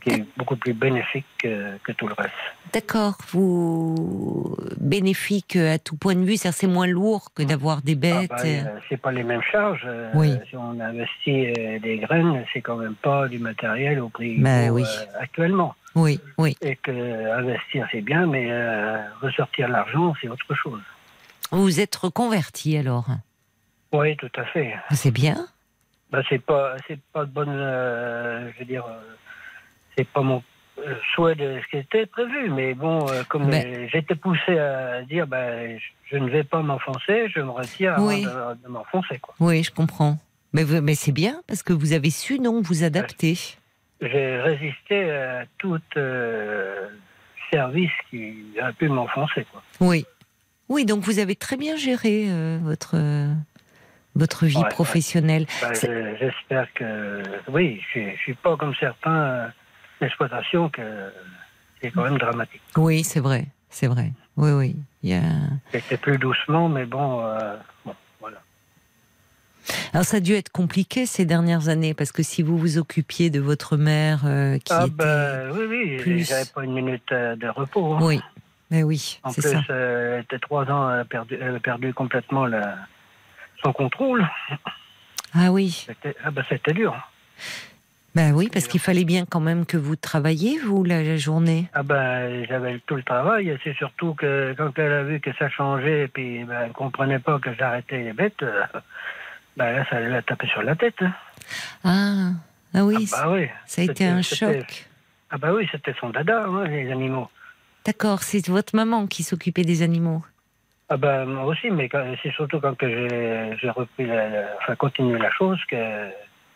qui 0.00 0.10
est 0.10 0.24
beaucoup 0.36 0.56
plus 0.56 0.72
bénéfique 0.72 1.26
que, 1.38 1.76
que 1.78 1.92
tout 1.92 2.06
le 2.08 2.14
reste. 2.14 2.30
D'accord, 2.72 3.16
vous 3.32 4.56
bénéfique 4.78 5.56
à 5.56 5.78
tout 5.78 5.96
point 5.96 6.14
de 6.14 6.24
vue, 6.24 6.36
c'est-à-dire 6.36 6.58
c'est 6.58 6.66
moins 6.66 6.86
lourd 6.86 7.32
que 7.34 7.42
d'avoir 7.42 7.82
des 7.82 7.92
Ah, 7.92 7.96
bêtes. 7.96 8.30
bah, 8.30 8.36
euh, 8.44 8.78
c'est 8.88 8.96
pas 8.96 9.12
les 9.12 9.22
mêmes 9.24 9.42
charges. 9.42 9.82
euh, 9.86 10.10
Oui. 10.14 10.36
Si 10.48 10.56
on 10.56 10.78
investit 10.80 11.52
des 11.82 11.98
graines, 11.98 12.44
c'est 12.52 12.60
quand 12.60 12.76
même 12.76 12.94
pas 12.94 13.28
du 13.28 13.38
matériel 13.38 14.00
au 14.00 14.08
prix 14.08 14.36
vaut, 14.38 14.70
oui. 14.70 14.82
euh, 14.84 15.04
actuellement. 15.20 15.74
Oui, 15.96 16.20
oui. 16.38 16.56
Et 16.62 16.76
que 16.76 17.32
investir 17.36 17.86
c'est 17.90 18.00
bien, 18.00 18.26
mais 18.26 18.46
euh, 18.50 18.98
ressortir 19.20 19.68
l'argent 19.68 20.14
c'est 20.20 20.28
autre 20.28 20.54
chose. 20.54 20.80
Vous 21.50 21.62
vous 21.62 21.80
êtes 21.80 21.96
reconverti 21.96 22.76
alors? 22.76 23.06
Oui, 23.92 24.16
tout 24.16 24.30
à 24.36 24.44
fait. 24.44 24.72
C'est 24.92 25.10
bien. 25.10 25.48
Ben, 26.12 26.22
c'est 26.28 26.38
pas 26.38 26.76
c'est 26.86 27.00
pas 27.12 27.24
de 27.24 27.30
bonne 27.30 27.48
euh, 27.50 28.48
je 28.54 28.58
veux 28.60 28.64
dire 28.66 28.84
c'est 30.00 30.08
pas 30.08 30.22
mon 30.22 30.42
euh, 30.78 30.94
souhait 31.14 31.34
de 31.34 31.60
ce 31.62 31.70
qui 31.70 31.76
était 31.76 32.06
prévu 32.06 32.48
mais 32.50 32.72
bon 32.74 33.06
euh, 33.10 33.22
comme 33.28 33.50
j'étais 33.92 34.14
poussé 34.14 34.58
à 34.58 35.02
dire 35.02 35.26
ben 35.26 35.78
je, 36.10 36.16
ne 36.16 36.30
vais 36.30 36.42
pas 36.44 36.62
m'enfoncer 36.62 37.28
je 37.34 37.40
me 37.40 37.50
retire 37.50 37.94
avant 37.94 38.06
Oui. 38.08 38.22
de, 38.24 38.62
de 38.64 38.68
m'enfoncer 38.68 39.18
quoi 39.18 39.34
Oui, 39.40 39.62
je 39.62 39.70
comprends. 39.70 40.16
Mais, 40.52 40.64
mais 40.64 40.94
c'est 40.94 41.12
bien 41.12 41.42
parce 41.46 41.62
que 41.62 41.72
vous 41.74 41.92
avez 41.92 42.10
su 42.10 42.38
non 42.40 42.62
vous 42.62 42.82
adapter. 42.82 43.34
j'ai 44.00 44.40
résisté 44.40 45.10
à 45.10 45.44
tout 45.58 45.78
euh, 45.96 46.88
service 47.52 47.90
qui 48.08 48.34
a 48.60 48.72
pu 48.72 48.88
m'enfoncer 48.88 49.44
quoi 49.52 49.62
Oui. 49.80 50.06
Oui, 50.70 50.84
donc 50.86 51.00
vous 51.02 51.18
avez 51.18 51.36
très 51.36 51.56
bien 51.56 51.76
géré 51.76 52.26
euh, 52.28 52.58
votre 52.62 52.96
votre 54.16 54.46
vie 54.46 54.56
Ouais, 54.56 54.68
professionnelle. 54.70 55.46
Je- 55.74 56.16
j'espère 56.18 56.72
que 56.74 57.22
oui 57.48 57.80
je, 57.94 58.00
je 58.16 58.16
suis 58.22 58.34
pas 58.34 58.56
comme 58.56 58.74
certains 58.80 59.52
l'exploitation 60.00 60.68
que 60.70 61.12
c'est 61.80 61.90
quand 61.90 62.02
même 62.04 62.18
dramatique 62.18 62.60
Oui, 62.76 63.04
c'est 63.04 63.20
vrai, 63.20 63.46
c'est 63.68 63.86
vrai. 63.86 64.12
Oui, 64.36 64.50
oui. 64.52 64.76
Il 65.02 65.10
y 65.10 65.14
a... 65.14 65.22
c'était 65.72 65.96
plus 65.96 66.18
doucement 66.18 66.68
mais 66.68 66.84
bon 66.86 67.20
euh, 67.24 67.56
bon 67.84 67.94
voilà 68.20 68.38
Alors 69.92 70.04
ça 70.04 70.18
a 70.18 70.20
dû 70.20 70.34
être 70.34 70.50
compliqué 70.50 71.06
ces 71.06 71.24
dernières 71.24 71.68
années 71.68 71.94
parce 71.94 72.12
que 72.12 72.22
si 72.22 72.42
vous 72.42 72.56
vous 72.58 72.78
occupiez 72.78 73.30
de 73.30 73.40
votre 73.40 73.76
mère 73.76 74.20
euh, 74.26 74.58
qui 74.58 74.72
Ah 74.72 74.84
était, 74.86 74.94
ben 74.94 75.50
oui, 75.52 75.64
oui, 75.68 75.96
plus- 75.98 76.24
j'avais 76.24 76.44
pas 76.46 76.64
une 76.64 76.74
minute 76.74 77.10
euh, 77.12 77.36
de 77.36 77.48
repos. 77.48 77.94
hein. 77.94 77.98
oui, 78.02 78.20
mais 78.70 78.82
oui, 78.82 79.18
En 79.22 79.32
plus, 79.32 79.56
euh, 79.70 80.16
elle 80.16 80.22
était 80.24 80.38
trois 80.38 80.64
ans, 80.70 80.92
elle 80.92 81.00
a 81.00 81.04
perdu, 81.04 81.36
elle 81.40 81.56
a 81.56 81.60
perdu 81.60 81.92
complètement 81.94 82.46
la- 82.46 82.76
son 83.64 83.72
contrôle. 83.72 84.26
Ah 85.34 85.50
oui, 85.52 85.84
C'était, 85.86 86.14
ah 86.24 86.30
ben 86.30 86.44
c'était 86.48 86.72
dur. 86.72 86.94
Bah 88.14 88.30
oui, 88.34 88.48
parce 88.52 88.66
qu'il 88.66 88.80
fallait 88.80 89.04
bien 89.04 89.24
quand 89.24 89.40
même 89.40 89.64
que 89.66 89.76
vous 89.76 89.94
travailliez 89.96 90.58
vous 90.58 90.82
la, 90.84 91.02
la 91.02 91.16
journée. 91.16 91.68
Ah 91.74 91.82
ben 91.82 92.44
j'avais 92.48 92.78
tout 92.86 92.96
le 92.96 93.02
travail. 93.02 93.56
C'est 93.62 93.74
surtout 93.76 94.14
que 94.14 94.54
quand 94.58 94.76
elle 94.78 94.92
a 94.92 95.02
vu 95.04 95.20
que 95.20 95.30
ça 95.38 95.48
changeait, 95.48 96.02
et 96.04 96.08
puis 96.08 96.44
ben, 96.44 96.62
elle 96.66 96.72
comprenait 96.72 97.18
pas 97.20 97.38
que 97.38 97.54
j'arrêtais 97.54 97.98
les 98.02 98.12
bêtes, 98.12 98.42
euh, 98.42 98.62
ben 99.56 99.72
là 99.76 99.84
ça 99.88 100.00
l'a 100.00 100.22
tapé 100.22 100.46
sur 100.48 100.62
la 100.62 100.74
tête. 100.74 100.96
hein. 101.00 101.12
Ah, 101.84 102.30
ah 102.74 102.84
oui, 102.84 103.08
ah 103.12 103.24
bah 103.26 103.32
oui. 103.32 103.46
ça 103.66 103.82
a 103.82 103.84
été 103.84 104.06
un 104.06 104.22
choc. 104.22 104.86
Ah 105.30 105.38
bah 105.38 105.52
oui, 105.54 105.68
c'était 105.70 105.94
son 106.00 106.10
dada, 106.10 106.44
hein, 106.46 106.64
les 106.66 106.90
animaux. 106.90 107.28
D'accord, 107.86 108.22
c'est 108.22 108.46
votre 108.48 108.74
maman 108.74 109.06
qui 109.06 109.22
s'occupait 109.22 109.62
des 109.64 109.82
animaux. 109.82 110.24
Ah 110.88 110.96
ben 110.96 111.24
moi 111.24 111.44
aussi, 111.44 111.70
mais 111.70 111.88
c'est 112.22 112.32
surtout 112.32 112.58
quand 112.60 112.74
j'ai, 112.80 113.56
j'ai 113.60 113.70
repris, 113.70 114.06
la, 114.06 114.28
la- 114.28 114.56
enfin 114.60 114.74
continué 114.74 115.18
la 115.20 115.30
chose 115.30 115.58
que 115.70 115.76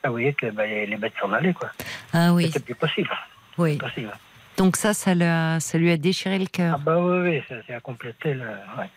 ah, 0.05 0.09
vous 0.09 0.15
voyez 0.15 0.33
que 0.35 0.47
ben, 0.51 0.69
les, 0.69 0.87
les 0.87 0.97
bêtes 0.97 1.15
s'en 1.21 1.33
allaient 1.33 1.53
quoi. 1.55 1.71
Ah 2.13 2.33
oui, 2.33 2.47
C'était 2.47 2.61
plus 2.61 2.75
possible. 2.75 3.11
oui. 3.59 3.77
possible. 3.79 4.13
Donc 4.57 4.77
ça, 4.77 4.95
ça, 4.95 5.59
ça 5.61 5.79
lui 5.79 5.91
a 5.91 5.97
déchiré 5.97 6.39
le 6.39 6.45
Ah 6.47 6.53
cœur. 6.53 6.79
bah 6.79 6.99
oui, 6.99 7.19
oui, 7.29 7.43
ça, 7.49 7.57
ça 7.67 7.77
a 7.77 7.81
complété 7.81 8.35
le. 8.35 8.47
ouais. 8.47 8.91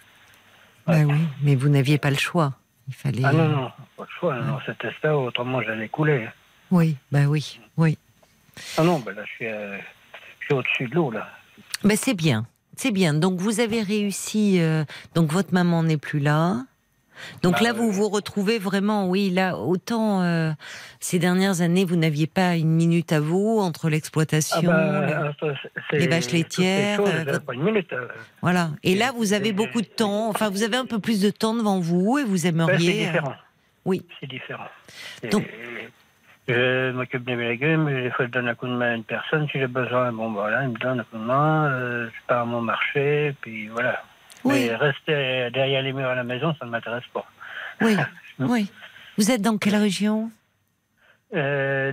Bah 0.85 0.99
oui, 1.05 1.19
mais 1.41 1.55
vous 1.55 1.69
n'aviez 1.69 1.97
pas 1.97 2.09
le 2.11 2.15
choix. 2.17 2.53
Il 2.87 2.93
fallait. 2.93 3.23
Ah 3.25 3.33
non, 3.33 3.47
non, 3.49 3.71
pas 3.97 4.03
le 4.03 4.09
choix, 4.19 4.35
non, 4.39 4.59
c'était 4.65 4.91
ça, 5.01 5.17
autrement 5.17 5.61
j'allais 5.61 5.89
couler. 5.89 6.27
Oui, 6.71 6.95
bah 7.11 7.25
oui, 7.27 7.59
oui. 7.75 7.97
Ah 8.77 8.83
non, 8.83 8.99
ben 8.99 9.13
là 9.15 9.23
je 9.25 9.31
suis, 9.31 9.47
euh, 9.47 9.77
je 10.39 10.45
suis 10.45 10.53
au-dessus 10.53 10.87
de 10.87 10.95
l'eau 10.95 11.11
là. 11.11 11.27
Ben 11.83 11.97
c'est 11.97 12.13
bien, 12.13 12.45
c'est 12.75 12.91
bien. 12.91 13.13
Donc 13.13 13.39
vous 13.39 13.59
avez 13.59 13.81
réussi. 13.81 14.59
euh, 14.61 14.85
donc 15.15 15.31
votre 15.31 15.53
maman 15.53 15.83
n'est 15.83 15.97
plus 15.97 16.19
là. 16.19 16.57
Donc 17.43 17.53
Bah, 17.53 17.59
là, 17.63 17.73
vous 17.73 17.91
vous 17.91 18.09
retrouvez 18.09 18.59
vraiment, 18.59 19.07
oui, 19.07 19.29
là, 19.29 19.57
autant 19.57 20.21
euh, 20.21 20.51
ces 20.99 21.19
dernières 21.19 21.61
années, 21.61 21.85
vous 21.85 21.95
n'aviez 21.95 22.27
pas 22.27 22.55
une 22.55 22.69
minute 22.69 23.11
à 23.13 23.19
vous 23.19 23.59
entre 23.59 23.87
Ah 23.87 23.89
l'exploitation, 23.89 24.61
bah, 24.63 25.01
le- 25.07 25.13
euh, 25.13 25.31
ça, 25.39 25.47
c'est- 25.89 25.97
les 25.97 26.07
vaches 26.07 26.31
laitières, 26.31 26.97
choses, 26.97 27.09
euh, 27.27 27.39
pas 27.39 27.53
une 27.53 27.63
minute. 27.63 27.91
euh. 27.93 28.07
voilà. 28.41 28.69
Et 28.83 28.95
là, 28.95 29.11
vous 29.15 29.33
avez 29.33 29.53
beaucoup 29.53 29.81
de 29.81 29.87
temps. 29.87 30.29
Enfin, 30.29 30.49
vous 30.49 30.63
avez 30.63 30.77
un 30.77 30.85
peu 30.85 30.99
plus 30.99 31.21
de 31.21 31.29
temps 31.29 31.53
devant 31.53 31.79
vous 31.79 32.17
et 32.17 32.23
vous 32.23 32.31
Ben, 32.31 32.37
c'est 32.39 32.47
aimeriez. 32.49 33.03
euh, 33.03 33.05
différent. 33.07 33.35
oui. 33.85 34.05
C'est 34.19 34.27
différent. 34.29 34.67
Donc- 35.31 35.47
je 36.49 36.91
m'occupe 36.91 37.25
des 37.25 37.35
légumes, 37.35 37.87
des 37.87 38.09
fois 38.11 38.25
je 38.25 38.31
donne 38.31 38.47
un 38.47 38.55
coup 38.55 38.67
de 38.67 38.71
main 38.71 38.91
à 38.91 38.95
une 38.95 39.03
personne, 39.03 39.47
si 39.51 39.59
j'ai 39.59 39.67
besoin, 39.67 40.13
bon 40.13 40.31
voilà, 40.31 40.63
il 40.63 40.69
me 40.69 40.77
donne 40.77 41.01
un 41.01 41.03
coup 41.03 41.17
de 41.17 41.23
main, 41.23 41.65
euh, 41.71 42.07
je 42.07 42.21
pars 42.25 42.43
à 42.43 42.45
mon 42.45 42.61
marché, 42.61 43.35
puis 43.41 43.67
voilà. 43.67 44.01
Oui, 44.47 44.67
Mais 44.69 44.75
rester 44.75 45.49
derrière 45.51 45.81
les 45.81 45.93
murs 45.93 46.09
à 46.09 46.15
la 46.15 46.23
maison, 46.23 46.55
ça 46.59 46.65
ne 46.65 46.71
m'intéresse 46.71 47.03
pas. 47.13 47.25
oui, 47.81 47.95
oui. 48.39 48.71
Vous 49.17 49.31
êtes 49.31 49.41
dans 49.41 49.57
quelle 49.57 49.75
région? 49.75 50.31
Euh, 51.35 51.91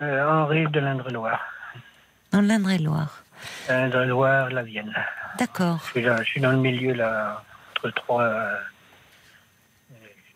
euh, 0.00 0.26
Henri 0.26 0.66
de 0.68 0.80
l'Indre-Loire. 0.80 1.44
Dans 2.32 2.40
l'Indre-et-Loire. 2.40 3.24
L'Indre-Loire, 3.68 4.50
la 4.50 4.62
Vienne. 4.62 4.94
D'accord. 5.38 5.80
Je 5.86 5.90
suis, 5.90 6.02
là, 6.02 6.16
je 6.22 6.28
suis 6.28 6.40
dans 6.40 6.52
le 6.52 6.58
milieu, 6.58 6.92
là, 6.94 7.42
entre 7.76 7.90
trois. 7.90 8.22
Euh, 8.22 8.56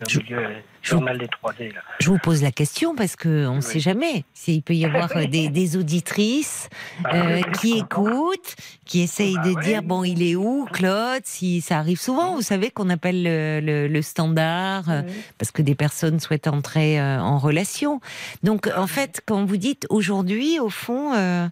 je 0.01 0.09
suis 0.09 0.23
dans 0.23 0.35
le 0.35 0.41
milieu 0.47 0.55
je- 0.89 0.95
normal 0.95 1.17
des 1.17 1.27
3D, 1.27 1.73
là. 1.73 1.81
Je 1.99 2.09
vous 2.09 2.17
pose 2.19 2.41
la 2.43 2.51
question 2.51 2.95
parce 2.95 3.15
que 3.15 3.45
on 3.47 3.51
ne 3.53 3.57
Oui. 3.57 3.63
sait 3.63 3.79
jamais 3.79 4.23
s'il 4.33 4.61
peut 4.61 4.73
y 4.75 4.85
avoir 4.85 5.15
euh, 5.17 5.25
des, 5.25 5.49
des 5.49 5.77
auditrices 5.77 6.69
Ah 7.03 7.15
euh, 7.15 7.35
oui, 7.37 7.43
qui 7.59 7.77
écoutent, 7.79 8.55
qui 8.85 9.01
essayent 9.01 9.35
Bah 9.35 9.43
de 9.49 9.53
ouais. 9.55 9.63
dire 9.63 9.81
bon 9.83 10.03
il 10.03 10.21
est 10.23 10.35
où 10.35 10.65
Claude 10.71 11.21
Si 11.25 11.61
ça 11.61 11.77
arrive 11.79 11.99
souvent, 11.99 12.35
vous 12.35 12.41
savez 12.41 12.69
qu'on 12.71 12.89
appelle 12.89 13.23
le, 13.23 13.59
le- 13.61 13.87
le 13.87 14.01
standard 14.01 14.89
euh, 14.89 15.01
parce 15.37 15.51
que 15.51 15.61
des 15.61 15.75
personnes 15.75 16.19
souhaitent 16.19 16.47
entrer 16.47 16.99
euh, 16.99 17.19
en 17.19 17.37
relation. 17.39 17.99
Donc 18.43 18.69
en 18.75 18.87
fait, 18.87 19.21
quand 19.25 19.43
vous 19.45 19.57
dites 19.57 19.85
aujourd'hui, 19.89 20.59
au 20.59 20.69
fond, 20.69 21.13
euh, 21.15 21.47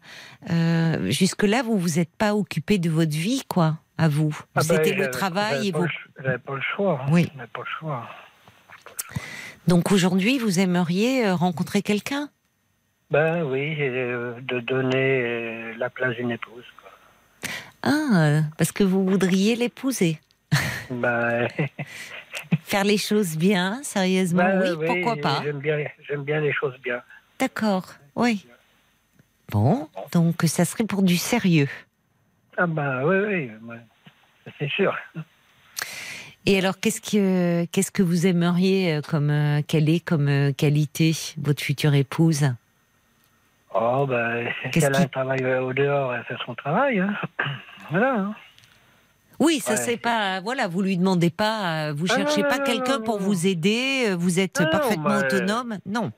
euh, 0.52 1.10
jusque 1.12 1.44
là 1.44 1.64
vous 1.64 1.78
vous 1.78 2.00
êtes 2.00 2.14
pas 2.16 2.36
occupé 2.36 2.78
de 2.78 2.90
votre 2.90 3.12
vie 3.16 3.44
quoi, 3.48 3.78
à 3.98 4.08
vous. 4.08 4.38
Ah 4.56 4.62
C'était 4.62 4.92
le 4.92 4.98
j'avais- 5.04 5.10
travail 5.10 5.68
et 5.70 5.72
le 5.72 5.88
J'avais 6.24 6.38
pas 6.38 6.56
le 6.56 6.62
choix. 6.76 7.02
hein. 7.04 7.10
Oui. 7.12 7.28
Pas 7.54 7.60
le 7.62 7.66
choix. 7.80 8.08
Donc 9.68 9.92
aujourd'hui, 9.92 10.40
vous 10.40 10.60
aimeriez 10.60 11.26
euh, 11.26 11.36
rencontrer 11.36 11.82
quelqu'un? 11.82 12.30
Ben 13.12 13.44
oui, 13.44 13.76
euh, 13.80 14.40
de 14.42 14.60
donner 14.60 15.22
euh, 15.22 15.74
la 15.78 15.90
place 15.90 16.16
d'une 16.16 16.32
épouse. 16.32 16.66
quoi. 16.82 16.92
Ah, 17.84 18.42
parce 18.58 18.72
que 18.72 18.84
vous 18.84 19.06
voudriez 19.06 19.56
l'épouser. 19.56 20.20
Ben, 20.90 21.48
Faire 22.64 22.84
les 22.84 22.98
choses 22.98 23.38
bien, 23.38 23.82
sérieusement, 23.84 24.44
ben, 24.44 24.76
oui, 24.78 24.86
pourquoi 24.86 25.16
pas 25.16 25.42
J'aime 25.44 25.60
bien, 25.60 25.78
j'aime 26.08 26.24
bien 26.24 26.42
les 26.42 26.52
choses 26.52 26.76
bien. 26.84 27.02
D'accord, 27.40 27.86
oui. 28.16 28.46
Bon, 29.50 29.88
donc 30.12 30.44
ça 30.46 30.66
serait 30.66 30.84
pour 30.84 31.04
du 31.04 31.18
sérieux. 31.18 31.70
Ah 32.58 32.68
ben 32.68 33.04
oui, 33.06 33.50
oui, 33.62 33.76
c'est 34.60 34.70
sûr. 34.70 34.96
Et 36.46 36.58
alors, 36.58 36.80
qu'est-ce 36.80 37.00
que 37.00 37.66
qu'est-ce 37.72 37.92
que 37.92 38.04
vous 38.04 38.28
aimeriez 38.28 38.96
euh, 38.96 39.02
comme 39.02 39.30
euh, 39.30 39.62
quelle 39.66 39.88
est 39.90 40.02
comme 40.02 40.28
euh, 40.28 40.52
qualité 40.52 41.16
votre 41.38 41.64
future 41.64 41.94
épouse? 41.94 42.52
Oh 43.74 44.06
ben, 44.08 44.48
Qu'est-ce 44.72 44.80
si 44.80 44.86
elle 44.86 44.96
a 44.96 45.00
un 45.00 45.08
travail 45.08 45.46
au 45.60 45.74
dehors, 45.74 46.14
elle 46.14 46.24
fait 46.26 46.36
son 46.46 46.54
travail. 46.56 47.00
Hein. 47.00 47.14
Voilà. 47.92 48.14
hein. 48.16 48.36
Oui, 49.40 49.60
ça 49.60 49.72
Ouais. 49.72 49.78
c'est 49.78 49.98
pas 49.98 50.40
voilà, 50.42 50.68
vous 50.68 50.82
lui 50.82 50.98
demandez 50.98 51.30
pas, 51.30 51.92
vous 51.92 52.06
Ah, 52.10 52.16
cherchez 52.16 52.44
pas 52.44 52.60
quelqu'un 52.60 53.02
pour 53.02 53.20
vous 53.20 53.46
aider, 53.48 54.14
vous 54.18 54.40
êtes 54.40 54.60
non, 54.62 54.68
parfaitement 54.68 55.04
bah, 55.10 55.20
autonome. 55.20 55.78
Non. 55.86 56.12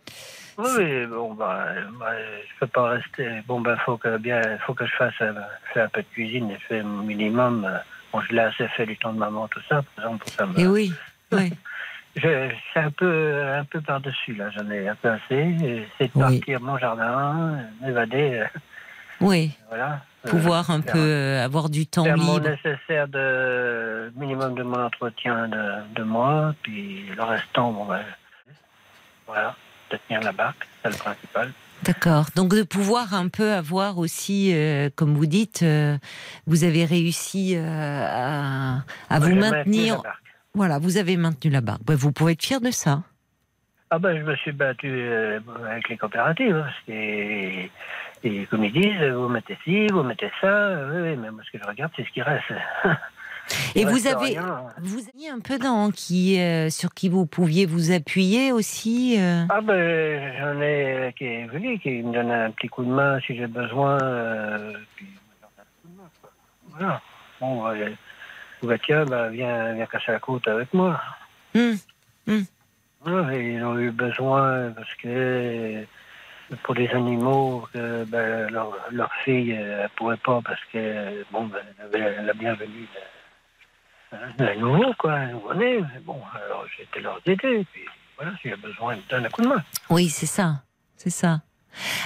Oui, 0.57 1.05
bon, 1.07 1.34
ben, 1.34 1.65
ben, 1.99 2.13
je 2.47 2.59
peux 2.59 2.67
pas 2.67 2.89
rester. 2.89 3.41
Bon, 3.47 3.61
ben, 3.61 3.78
faut 3.86 3.97
que 3.97 4.17
bien, 4.17 4.41
faut 4.65 4.73
que 4.73 4.86
je 4.86 4.91
fasse, 4.95 5.13
faire 5.15 5.86
un 5.86 5.89
peu 5.89 6.01
de 6.01 6.07
cuisine 6.13 6.51
et 6.51 6.57
faire 6.67 6.84
mon 6.86 7.03
minimum. 7.03 7.65
euh, 7.65 7.78
Je 8.22 8.34
l'ai 8.34 8.41
assez 8.41 8.68
fait 8.70 8.86
du 8.86 8.97
temps 8.97 9.13
de 9.13 9.20
maman, 9.20 9.47
tout 9.47 9.61
ça, 9.70 9.82
par 9.95 10.05
exemple, 10.05 10.24
pour 10.26 10.34
ça. 10.34 10.47
Et 10.57 10.68
oui, 10.68 10.93
oui. 11.32 11.51
Je, 12.16 12.49
c'est 12.74 12.80
un 12.80 12.91
peu, 12.91 13.43
un 13.53 13.66
peu 13.66 13.82
par-dessus, 13.82 14.36
là. 14.36 14.49
J'en 14.51 14.70
ai 14.72 14.88
un 14.88 14.95
peu 14.95 15.09
assez. 15.09 15.86
C'est 15.97 16.05
de 16.05 16.11
Oui. 16.16 16.38
partir 16.39 16.61
mon 16.61 16.78
jardin, 16.78 17.57
euh, 17.82 17.86
m'évader, 17.86 18.39
euh, 18.39 18.59
Oui, 19.20 19.51
voilà. 19.70 20.01
Euh, 20.26 20.30
pouvoir 20.30 20.72
un 20.72 20.82
faire- 20.82 20.93
peu 20.93 20.99
euh, 20.99 21.43
avoir 21.45 21.70
du 21.70 21.86
temps 21.86 22.03
faire 22.05 22.18
mon 22.18 22.36
libre. 22.39 22.49
nécessaire 22.49 23.07
de 23.09 24.11
minimum 24.16 24.55
de 24.55 24.63
mon 24.63 24.84
entretien 24.86 25.47
de, 25.49 25.93
de 25.93 26.03
moi, 26.03 26.55
puis 26.63 27.05
le 27.16 27.22
restant, 27.22 27.72
bon, 27.72 27.86
ben, 27.86 28.01
voilà, 29.28 29.55
de 29.91 29.97
tenir 30.07 30.22
la 30.22 30.32
barque, 30.32 30.68
c'est 30.84 30.89
le 30.91 30.97
principal. 30.97 31.51
D'accord. 31.86 32.25
Donc 32.36 32.55
de 32.55 32.63
pouvoir 32.63 33.13
un 33.13 33.27
peu 33.27 33.51
avoir 33.53 33.97
aussi, 33.99 34.51
euh, 34.55 34.89
comme 34.95 35.13
vous 35.13 35.25
dites, 35.27 35.61
euh, 35.63 35.97
vous 36.47 36.63
avez 36.63 36.83
réussi 36.86 37.55
euh, 37.55 37.61
à, 38.09 38.81
à 39.09 39.19
vous 39.19 39.36
maintenir. 39.36 39.97
la 39.97 40.01
barque. 40.01 40.21
Voilà, 40.55 40.79
vous 40.79 40.97
avez 40.97 41.15
maintenu 41.17 41.51
la 41.51 41.61
barque. 41.61 41.81
Vous 41.88 42.11
pouvez 42.11 42.33
être 42.33 42.43
fier 42.43 42.59
de 42.61 42.71
ça. 42.71 43.03
Ah 43.91 43.99
ben, 43.99 44.17
je 44.17 44.23
me 44.23 44.36
suis 44.38 44.51
battu 44.51 44.88
euh, 44.89 45.39
avec 45.69 45.89
les 45.89 45.97
coopératives. 45.97 46.55
hein. 46.55 46.69
Et, 46.88 47.69
et 48.23 48.45
comme 48.47 48.63
ils 48.63 48.71
disent, 48.73 49.03
vous 49.13 49.29
mettez 49.29 49.57
ci, 49.63 49.88
vous 49.88 50.01
mettez 50.01 50.31
ça. 50.41 50.88
oui, 50.91 51.15
mais 51.17 51.29
moi, 51.29 51.41
ce 51.45 51.51
que 51.55 51.63
je 51.63 51.67
regarde, 51.69 51.91
c'est 51.95 52.03
ce 52.05 52.09
qui 52.11 52.21
reste. 52.23 52.45
Et 53.76 53.86
vous 53.86 54.08
avez, 54.08 54.39
rien. 54.39 54.64
vous 54.82 55.02
aviez 55.14 55.30
un 55.30 55.39
peu 55.39 55.58
dans 55.60 55.91
qui, 55.91 56.39
euh, 56.39 56.70
sur 56.70 56.93
qui 56.93 57.10
vous 57.10 57.26
pouviez 57.26 57.66
vous 57.66 57.91
appuyer 57.91 58.52
aussi. 58.52 59.18
euh 59.20 59.43
Ah 59.50 59.62
ben, 59.62 60.34
j'en 60.39 60.62
ai 60.62 60.93
euh, 60.93 61.12
qui 61.12 61.26
est 61.26 61.46
venu, 61.48 61.78
qui 61.80 62.02
me 62.02 62.14
donne 62.14 62.32
un 62.32 62.52
petit 62.52 62.68
coup 62.68 62.84
de 62.84 62.89
main 62.89 63.20
si 63.22 63.36
j'ai 63.36 63.48
besoin. 63.48 64.02
euh, 64.02 64.74
puis. 64.96 65.08
Voilà. 66.70 67.02
Bon, 67.39 67.64
bah, 68.64 68.78
tiens, 68.84 69.06
bah, 69.06 69.30
viens, 69.30 69.74
viens 69.74 69.86
casser 69.86 70.12
la 70.12 70.20
côte 70.20 70.48
avec 70.48 70.74
moi. 70.74 71.00
Hum, 71.56 71.78
et 73.32 73.54
ils 73.54 73.64
ont 73.64 73.78
eu 73.78 73.91
besoin 73.91 74.72
parce 74.72 74.93
que 74.96 75.86
pour 76.64 76.74
les 76.76 76.89
animaux, 76.89 77.68
que, 77.74 78.04
ben, 78.06 78.50
leur, 78.52 78.76
leur 78.91 79.14
fille 79.24 79.52
elle 79.52 79.89
pouvait 79.96 80.18
pas 80.18 80.41
parce 80.43 80.62
que 80.74 81.24
bon, 81.32 81.46
ben, 81.46 82.26
la 82.26 82.34
bienvenue 82.34 82.88
d'un 84.38 84.56
nouveau, 84.56 84.93
quoi. 84.97 85.20
Mais 85.56 85.80
Bon, 86.06 86.20
alors 86.45 86.66
été 86.80 86.99
leur 87.01 87.20
aider. 87.26 87.66
Puis 87.72 87.82
voilà, 88.18 88.32
s'il 88.41 88.51
y 88.51 88.53
a 88.53 88.58
besoin, 88.58 88.95
ils 88.95 89.01
me 89.01 89.10
donnent 89.10 89.26
un 89.26 89.30
coup 89.30 89.41
de 89.41 89.47
main. 89.47 89.64
Oui, 89.89 90.10
c'est 90.10 90.26
ça, 90.26 90.64
c'est 90.95 91.10
ça. 91.10 91.41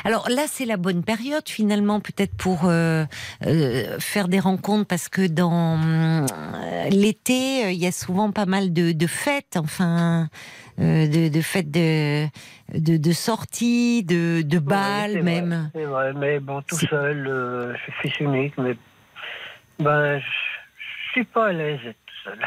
Alors 0.03 0.27
là, 0.29 0.43
c'est 0.47 0.65
la 0.65 0.77
bonne 0.77 1.03
période 1.03 1.47
finalement, 1.47 1.99
peut-être 1.99 2.35
pour 2.35 2.65
euh, 2.65 3.05
euh, 3.45 3.99
faire 3.99 4.27
des 4.27 4.39
rencontres, 4.39 4.87
parce 4.87 5.09
que 5.09 5.27
dans 5.27 5.79
euh, 5.79 6.25
l'été, 6.89 7.71
il 7.71 7.77
y 7.77 7.85
a 7.85 7.91
souvent 7.91 8.31
pas 8.31 8.47
mal 8.47 8.73
de, 8.73 8.93
de 8.93 9.05
fêtes, 9.07 9.57
enfin, 9.57 10.27
de, 10.79 11.29
de 11.29 11.41
fêtes 11.41 11.69
de, 11.69 12.25
de, 12.73 12.97
de 12.97 13.11
sorties, 13.11 14.03
de, 14.03 14.41
de 14.41 14.57
balles 14.57 15.11
c'est 15.13 15.21
même. 15.21 15.69
vrai, 15.75 15.85
vrai, 15.85 16.13
mais 16.13 16.39
bon, 16.39 16.63
tout 16.63 16.75
seul, 16.75 17.75
je 17.75 17.81
suis 17.83 17.91
fils 18.01 18.19
unique, 18.21 18.57
mais 18.57 18.75
ben, 19.77 20.19
je 20.19 20.25
suis 21.11 21.23
pas 21.25 21.47
à 21.47 21.51
l'aise 21.53 21.79
d'être 21.83 21.97
tout 22.05 22.15
seul. 22.23 22.39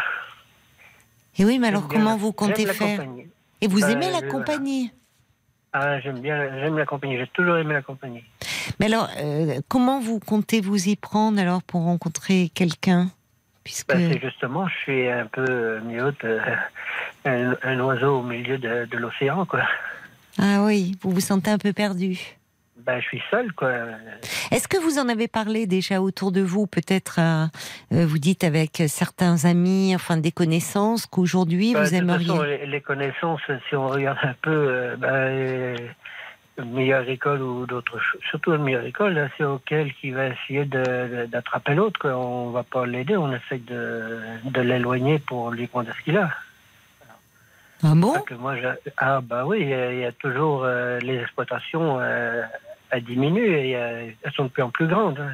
Et 1.38 1.44
oui, 1.44 1.58
mais 1.58 1.68
alors 1.68 1.88
comment 1.88 2.10
la- 2.10 2.16
vous 2.16 2.32
comptez 2.32 2.66
faire 2.66 2.98
compagnie. 2.98 3.26
Et 3.60 3.66
vous 3.68 3.80
Ben, 3.80 3.90
aimez 3.90 4.10
la 4.10 4.20
je- 4.20 4.26
compagnie 4.30 4.92
Ah, 5.72 5.98
j'aime 6.00 6.20
bien, 6.20 6.58
j'aime 6.60 6.76
la 6.76 6.84
compagnie. 6.84 7.16
J'ai 7.16 7.26
toujours 7.28 7.56
aimé 7.56 7.72
la 7.74 7.82
compagnie. 7.82 8.22
Mais 8.78 8.86
alors, 8.86 9.08
euh, 9.18 9.60
comment 9.68 10.00
vous 10.00 10.18
comptez 10.20 10.60
vous 10.60 10.88
y 10.88 10.96
prendre 10.96 11.40
alors 11.40 11.62
pour 11.62 11.82
rencontrer 11.82 12.50
quelqu'un? 12.54 13.10
Puisque 13.64 13.88
Ben, 13.88 14.12
c'est 14.12 14.20
justement, 14.20 14.66
je 14.68 14.74
suis 14.78 15.08
un 15.08 15.26
peu 15.26 15.44
euh, 15.48 15.80
mieux 15.82 16.12
de- 16.22 16.40
un, 17.24 17.54
un 17.62 17.80
oiseau 17.80 18.18
au 18.18 18.22
milieu 18.22 18.58
de, 18.58 18.84
de 18.86 18.96
l'océan, 18.98 19.46
quoi. 19.46 19.62
ah 20.38 20.64
oui, 20.64 20.96
vous 21.00 21.10
vous 21.12 21.20
sentez 21.20 21.50
un 21.50 21.58
peu 21.58 21.72
perdu. 21.72 22.18
Ben, 22.84 23.00
je 23.00 23.06
suis 23.06 23.22
seul, 23.30 23.52
quoi. 23.52 23.72
Est-ce 24.50 24.66
que 24.66 24.76
vous 24.76 24.98
en 24.98 25.08
avez 25.08 25.28
parlé 25.28 25.66
déjà 25.66 26.00
autour 26.00 26.32
de 26.32 26.40
vous, 26.40 26.66
peut-être 26.66 27.16
euh, 27.20 27.46
euh, 27.92 28.06
vous 28.06 28.18
dites 28.18 28.42
avec 28.44 28.82
certains 28.88 29.44
amis, 29.44 29.92
enfin 29.94 30.16
des 30.16 30.32
connaissances, 30.32 31.06
qu'aujourd'hui 31.06 31.74
Ben, 31.74 31.80
vous 31.80 31.84
de 31.84 31.90
toute 31.90 31.98
aimeriez. 31.98 32.26
façon, 32.26 32.42
les, 32.66 32.80
connaissances, 32.80 33.40
si 33.68 33.76
on 33.76 33.88
regarde 33.88 34.18
un 34.22 34.34
peu, 34.42 34.50
euh, 34.50 34.96
ben, 34.96 35.08
euh, 35.12 35.76
le 36.58 36.64
milieu 36.64 36.96
agricole 36.96 37.40
ou 37.40 37.66
d'autres 37.66 37.98
choses, 38.00 38.20
surtout 38.28 38.50
le 38.50 38.58
milieu 38.58 38.78
agricole, 38.78 39.12
là, 39.14 39.28
c'est 39.38 39.44
auquel 39.44 39.92
qui 39.94 40.10
va 40.10 40.26
essayer 40.28 40.64
de- 40.64 40.78
de- 40.82 41.26
d'attraper 41.26 41.74
l'autre. 41.74 42.00
quoi. 42.00 42.16
On 42.16 42.50
va 42.50 42.62
pas 42.64 42.84
l'aider, 42.84 43.16
on 43.16 43.32
essaie 43.32 43.58
de, 43.58 44.18
de 44.44 44.60
l'éloigner 44.60 45.18
pour 45.20 45.50
lui 45.50 45.66
prendre 45.66 45.88
ce 45.96 46.02
qu'il 46.04 46.16
a. 46.18 46.30
Ah 47.84 47.94
bon? 47.96 48.12
Que 48.26 48.34
moi, 48.34 48.56
je- 48.56 48.90
ah 48.98 49.20
bah 49.20 49.44
oui, 49.46 49.58
il 49.62 49.68
y 49.68 49.74
a, 49.74 49.92
il 49.92 49.98
y 50.00 50.04
a 50.04 50.12
toujours 50.12 50.62
euh, 50.64 50.98
les 51.00 51.16
exploitations, 51.20 51.98
euh, 52.00 52.42
elles 52.92 53.02
diminuent 53.04 53.52
et 53.56 53.74
euh, 53.76 54.10
elles 54.22 54.32
sont 54.32 54.44
de 54.44 54.48
plus 54.50 54.62
en 54.62 54.70
plus 54.70 54.86
grandes. 54.86 55.18
hein. 55.18 55.32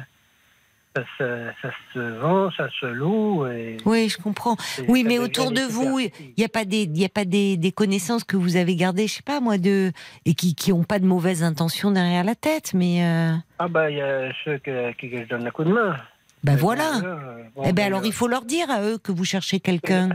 Ça 0.95 1.03
se, 1.19 1.45
ça 1.61 1.69
se 1.93 1.99
vend, 1.99 2.49
ça 2.51 2.67
se 2.79 2.87
loue. 2.87 3.45
Et, 3.45 3.77
Oui, 3.85 4.09
je 4.09 4.17
comprends. 4.17 4.57
Oui, 4.87 5.03
ça 5.03 5.07
mais 5.07 5.19
autour 5.19 5.51
de 5.51 5.61
vous, 5.61 5.99
il 5.99 6.11
n'y 6.35 6.43
a 6.43 6.49
pas 6.49 6.65
des, 6.65 6.85
y 6.95 7.05
a 7.05 7.09
pas 7.09 7.25
des, 7.25 7.57
des 7.57 7.71
connaissances 7.71 8.23
que 8.23 8.35
vous 8.35 8.55
avez 8.57 8.75
gardées, 8.75 9.07
je 9.07 9.13
sais 9.13 9.21
pas 9.21 9.39
moi, 9.39 9.59
de 9.59 9.91
et 10.25 10.33
qui 10.33 10.55
qui 10.55 10.73
ont 10.73 10.83
pas 10.83 10.97
de 10.97 11.05
mauvaises 11.05 11.43
intentions 11.43 11.91
derrière 11.91 12.23
la 12.23 12.33
tête, 12.33 12.73
mais 12.73 13.05
euh, 13.05 13.33
Ah 13.59 13.67
bah 13.67 13.91
il 13.91 13.97
y 13.97 14.01
a 14.01 14.31
ceux 14.43 14.57
que, 14.57 14.91
qui, 14.93 15.11
je 15.15 15.25
donne 15.25 15.45
un 15.45 15.51
coup 15.51 15.63
de 15.63 15.71
main. 15.71 15.95
ben 16.43 16.53
Mais 16.53 16.57
voilà. 16.59 16.91
bon, 16.99 17.07
là, 17.07 17.19
bon, 17.55 17.63
eh 17.67 17.71
ben 17.71 17.85
alors 17.85 18.01
euh, 18.01 18.07
il 18.07 18.13
faut 18.13 18.27
leur 18.27 18.43
dire 18.43 18.69
à 18.71 18.81
eux 18.81 18.97
que 18.97 19.11
vous 19.11 19.25
cherchez 19.25 19.59
quelqu'un. 19.59 20.09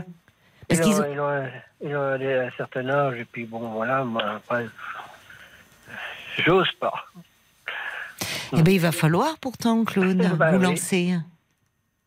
Parce 0.67 0.81
ils, 0.81 0.83
qu'ils 0.83 1.01
ont, 1.01 1.05
ils, 1.13 1.19
ont, 1.21 1.49
ils 1.85 1.95
ont 1.95 2.17
des- 2.17 2.33
un 2.33 2.51
certain 2.57 2.87
âge 2.89 3.17
et 3.17 3.25
puis 3.25 3.45
bon 3.45 3.59
voilà, 3.59 4.03
moi 4.03 4.23
après, 4.35 4.65
j'ose 6.45 6.71
pas. 6.81 7.05
Eh 8.57 8.61
ben 8.63 8.73
il 8.73 8.79
va 8.79 8.91
falloir 8.91 9.37
pourtant, 9.39 9.83
Claude, 9.85 10.17
Bah 10.37 10.51
vous 10.51 10.57
oui. 10.57 10.63
lancer. 10.63 11.15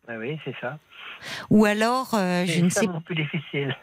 Ah 0.09 0.15
oui, 0.19 0.39
c'est 0.45 0.55
ça. 0.61 0.79
Ou 1.51 1.65
alors, 1.65 2.15
euh, 2.15 2.45
je 2.47 2.61
ne 2.61 2.71
ça 2.71 2.81
sais 2.81 2.87
mon 2.87 3.01
plus 3.01 3.15
difficile. 3.17 3.77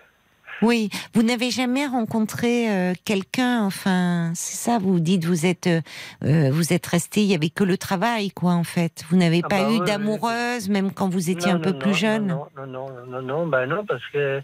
Oui, 0.61 0.89
vous 1.13 1.23
n'avez 1.23 1.51
jamais 1.51 1.85
rencontré 1.85 2.69
euh, 2.69 2.93
quelqu'un, 3.03 3.63
enfin, 3.63 4.31
c'est 4.35 4.55
ça, 4.55 4.79
vous 4.79 4.99
dites, 4.99 5.25
vous 5.25 5.45
êtes, 5.45 5.67
euh, 5.67 5.81
euh, 6.23 6.49
vous 6.51 6.71
êtes 6.73 6.85
resté, 6.85 7.21
il 7.21 7.27
y 7.27 7.35
avait 7.35 7.49
que 7.49 7.63
le 7.63 7.77
travail, 7.77 8.31
quoi, 8.31 8.53
en 8.53 8.63
fait. 8.63 9.03
Vous 9.09 9.17
n'avez 9.17 9.41
Ah 9.43 9.49
pas 9.49 9.63
bah 9.63 9.71
eu 9.71 9.79
d'amoureuse, 9.79 10.69
même 10.69 10.91
quand 10.91 11.09
vous 11.09 11.29
étiez 11.29 11.51
Non, 11.51 11.57
un 11.57 11.61
peu 11.61 11.71
non, 11.71 11.79
plus 11.79 11.93
jeune? 11.93 12.27
Non, 12.27 12.47
non, 12.57 12.67
non, 12.67 12.89
non, 13.07 13.21
non, 13.21 13.45
non, 13.45 13.67
non, 13.67 13.85
parce 13.85 14.05
que 14.13 14.41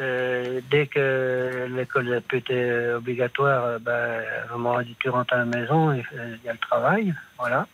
euh, 0.00 0.60
dès 0.70 0.86
que 0.86 1.68
l'école 1.70 2.22
été 2.32 2.92
obligatoire, 2.94 3.64
euh, 3.64 3.78
ben, 3.78 4.22
maman 4.50 4.78
a 4.78 4.84
dit 4.84 4.96
tu 4.98 5.10
rentres 5.10 5.34
à 5.34 5.38
la 5.38 5.44
maison, 5.44 5.92
il 5.92 6.02
il 6.14 6.46
y 6.46 6.48
a 6.48 6.52
le 6.52 6.58
travail, 6.58 7.14
voilà. 7.38 7.66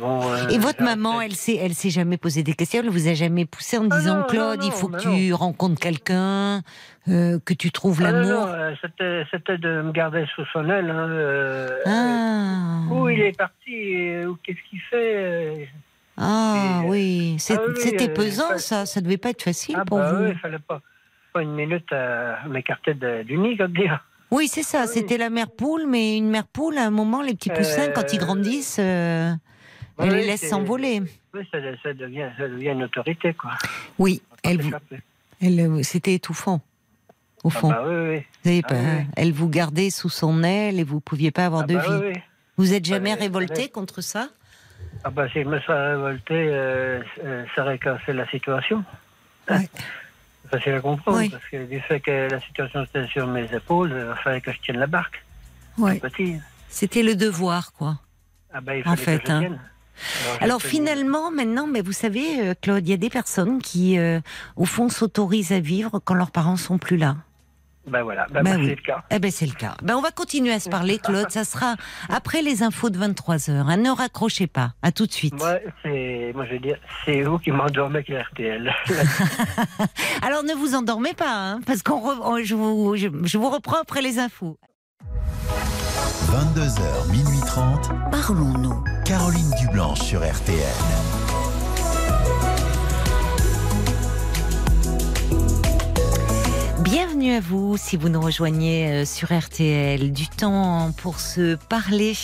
Bon, 0.00 0.20
euh, 0.22 0.48
Et 0.48 0.58
votre 0.58 0.82
maman, 0.82 1.20
elle 1.20 1.34
s'est, 1.34 1.56
elle 1.56 1.74
s'est 1.74 1.90
jamais 1.90 2.16
posé 2.16 2.42
des 2.42 2.54
questions, 2.54 2.80
elle 2.82 2.90
vous 2.90 3.08
a 3.08 3.14
jamais 3.14 3.44
poussé 3.44 3.76
en 3.78 3.86
Ah 3.90 3.98
disant 3.98 4.16
non, 4.18 4.24
Claude, 4.24 4.60
non, 4.60 4.66
il 4.66 4.72
faut 4.72 4.88
que 4.88 5.00
tu 5.00 5.32
rencontres 5.34 5.80
quelqu'un, 5.80 6.62
euh, 7.08 7.38
que 7.44 7.52
tu 7.54 7.70
trouves 7.70 8.00
Ah 8.04 8.10
l'amour. 8.12 8.46
non, 8.46 8.52
euh, 8.52 8.74
c'était, 8.80 9.24
c'était 9.30 9.58
de 9.58 9.82
me 9.82 9.92
garder 9.92 10.24
sous 10.34 10.44
son 10.52 10.68
aile. 10.70 10.90
Hein, 10.90 11.08
euh, 11.10 11.68
Ah, 11.86 12.80
Où 12.92 13.08
il 13.08 13.20
est 13.20 13.36
parti, 13.36 14.24
où 14.26 14.36
qu'est-ce 14.42 14.70
qu'il 14.70 14.80
fait 14.90 15.68
ah 16.16 16.82
et, 16.84 16.88
oui, 16.88 17.36
C'est- 17.40 17.58
ah 17.58 17.62
oui, 17.66 17.74
c'était 17.76 18.08
pesant, 18.08 18.56
ça, 18.58 18.86
ça 18.86 19.00
devait 19.00 19.16
pas 19.16 19.30
être 19.30 19.42
facile 19.42 19.74
Ah 19.78 19.84
pour 19.84 19.98
bah 19.98 20.12
vous. 20.12 20.24
oui, 20.24 20.30
il 20.30 20.38
fallait 20.38 20.58
pas, 20.60 20.80
pas 21.32 21.42
une 21.42 21.54
minute 21.54 21.92
à 21.92 22.46
m'écarter 22.48 22.94
de- 22.94 23.24
du 23.24 23.36
nid, 23.36 23.56
comme 23.56 23.72
dire. 23.72 24.02
Oui, 24.30 24.46
c'est 24.48 24.62
ça. 24.62 24.82
Oui. 24.82 24.88
C'était 24.92 25.18
la 25.18 25.28
mère 25.28 25.50
poule, 25.50 25.86
mais 25.88 26.16
une 26.16 26.28
mère 26.30 26.46
poule, 26.46 26.78
à 26.78 26.86
un 26.86 26.90
moment, 26.90 27.20
les 27.20 27.34
petits 27.34 27.50
poussins, 27.50 27.88
quand 27.94 28.12
ils 28.12 28.18
grandissent, 28.18 28.80
elle 29.98 30.10
Oui, 30.10 30.14
les 30.16 30.26
laisse 30.26 30.48
s'envoler. 30.48 31.02
Oui, 31.34 31.48
ça, 31.50 31.58
ça 31.82 31.92
devient, 31.94 32.28
ça 32.38 32.48
devient 32.48 32.68
une 32.70 32.82
autorité, 32.84 33.34
quoi. 33.34 33.52
Oui, 33.98 34.22
elle, 34.42 34.60
vous- 34.60 34.72
elle, 35.40 35.60
euh, 35.60 35.82
c'était 35.82 36.14
étouffant. 36.14 36.60
Au 37.42 37.48
Ah 37.48 37.58
fond, 37.58 37.68
bah 37.68 37.82
oui, 37.86 37.94
oui. 37.94 38.24
vous 38.42 38.50
avez 38.50 38.62
ah 38.64 38.68
pas, 38.68 38.74
oui. 38.74 39.06
elle 39.16 39.32
vous 39.32 39.48
gardait 39.50 39.90
sous 39.90 40.08
son 40.08 40.42
aile 40.42 40.80
et 40.80 40.84
vous 40.84 41.00
pouviez 41.00 41.30
pas 41.30 41.44
avoir 41.46 41.62
Ah 41.64 41.66
de 41.66 41.74
bah 41.74 41.82
vie. 41.82 41.88
oui, 42.06 42.12
oui. 42.14 42.20
Vous 42.56 42.72
êtes 42.72 42.84
jamais 42.86 43.12
révolté 43.14 43.68
contre 43.68 44.00
ça? 44.00 44.28
Ah 45.02 45.10
bah 45.10 45.28
si 45.28 45.42
je 45.42 45.48
me 45.48 45.60
serais 45.60 45.90
révolté, 45.94 46.32
euh, 46.34 47.02
euh, 47.22 47.44
ça 47.54 47.62
aurait 47.62 47.78
cassé 47.78 48.12
la 48.14 48.26
situation. 48.30 48.82
Ouais. 49.50 49.68
C'est 50.44 50.50
facile 50.58 50.72
à 50.74 50.80
comprendre, 50.80 51.18
Oui. 51.18 51.28
parce 51.28 51.44
que 51.50 51.66
du 51.66 51.80
fait 51.80 52.00
que 52.00 52.28
la 52.30 52.40
situation 52.40 52.84
était 52.84 53.06
sur 53.08 53.26
mes 53.26 53.44
épaules, 53.54 53.90
il 53.92 54.22
fallait 54.22 54.40
que 54.40 54.52
je 54.52 54.60
tienne 54.60 54.78
la 54.78 54.86
barque. 54.86 55.22
Petit. 55.76 56.36
C'était 56.68 57.02
le 57.02 57.14
devoir, 57.16 57.72
quoi. 57.72 57.98
Ah 58.52 58.60
bah, 58.62 58.76
il 58.76 58.88
En 58.88 58.96
fait, 58.96 59.18
que 59.18 59.26
je 59.26 59.32
hein. 59.32 59.40
tienne. 59.40 59.60
Alors 60.40 60.60
finalement, 60.62 61.30
maintenant, 61.30 61.66
mais 61.66 61.80
vous 61.80 61.92
savez, 61.92 62.40
euh, 62.40 62.54
Claude, 62.60 62.86
il 62.86 62.90
y 62.90 62.94
a 62.94 62.98
des 62.98 63.10
personnes 63.10 63.60
qui, 63.62 63.98
euh, 63.98 64.20
au 64.56 64.64
fond, 64.64 64.88
s'autorisent 64.88 65.52
à 65.52 65.60
vivre 65.60 66.00
quand 66.04 66.14
leurs 66.14 66.30
parents 66.30 66.56
sont 66.56 66.78
plus 66.78 66.96
là. 66.96 67.16
Ben 67.86 68.02
voilà, 68.02 68.26
ben, 68.30 68.42
bah, 68.42 68.52
oui. 68.56 68.64
c'est 68.68 68.76
le 68.76 68.82
cas. 68.82 69.04
Eh 69.10 69.18
ben 69.18 69.30
c'est 69.30 69.44
le 69.44 69.52
cas. 69.52 69.74
Ben 69.82 69.94
on 69.94 70.00
va 70.00 70.10
continuer 70.10 70.54
à 70.54 70.58
se 70.58 70.70
parler, 70.70 70.98
Claude. 70.98 71.30
Ça 71.30 71.44
sera 71.44 71.74
après 72.08 72.40
les 72.40 72.62
infos 72.62 72.88
de 72.88 72.96
23 72.96 73.36
h 73.36 73.76
Ne 73.78 73.90
raccrochez 73.90 74.46
pas. 74.46 74.72
À 74.80 74.90
tout 74.90 75.06
de 75.06 75.12
suite. 75.12 75.34
Moi, 75.34 75.58
c'est, 75.82 76.32
moi, 76.34 76.46
je 76.46 76.52
veux 76.52 76.60
dire, 76.60 76.78
c'est 77.04 77.20
vous 77.20 77.38
qui 77.38 77.50
m'endormez 77.50 77.96
avec 77.96 78.08
la 78.08 78.22
RTL. 78.22 78.72
Alors 80.22 80.44
ne 80.44 80.54
vous 80.54 80.74
endormez 80.74 81.12
pas, 81.12 81.30
hein, 81.34 81.60
parce 81.66 81.82
qu'on, 81.82 82.00
re- 82.00 82.42
je, 82.42 82.54
vous, 82.54 82.96
je, 82.96 83.08
je 83.22 83.36
vous 83.36 83.50
reprends 83.50 83.80
après 83.82 84.00
les 84.00 84.18
infos. 84.18 84.56
22h, 86.30 87.10
minuit 87.10 87.40
30. 87.46 87.90
Parlons-nous. 88.10 88.82
Caroline 89.04 89.50
Dublanche 89.60 90.00
sur 90.00 90.20
RTL. 90.20 90.58
Bienvenue 96.82 97.34
à 97.34 97.40
vous 97.40 97.76
si 97.76 97.96
vous 97.96 98.08
nous 98.08 98.20
rejoignez 98.20 98.90
euh, 98.90 99.04
sur 99.04 99.32
RTL. 99.32 100.12
Du 100.12 100.28
temps 100.28 100.92
pour 100.96 101.20
se 101.20 101.56
parler. 101.56 102.14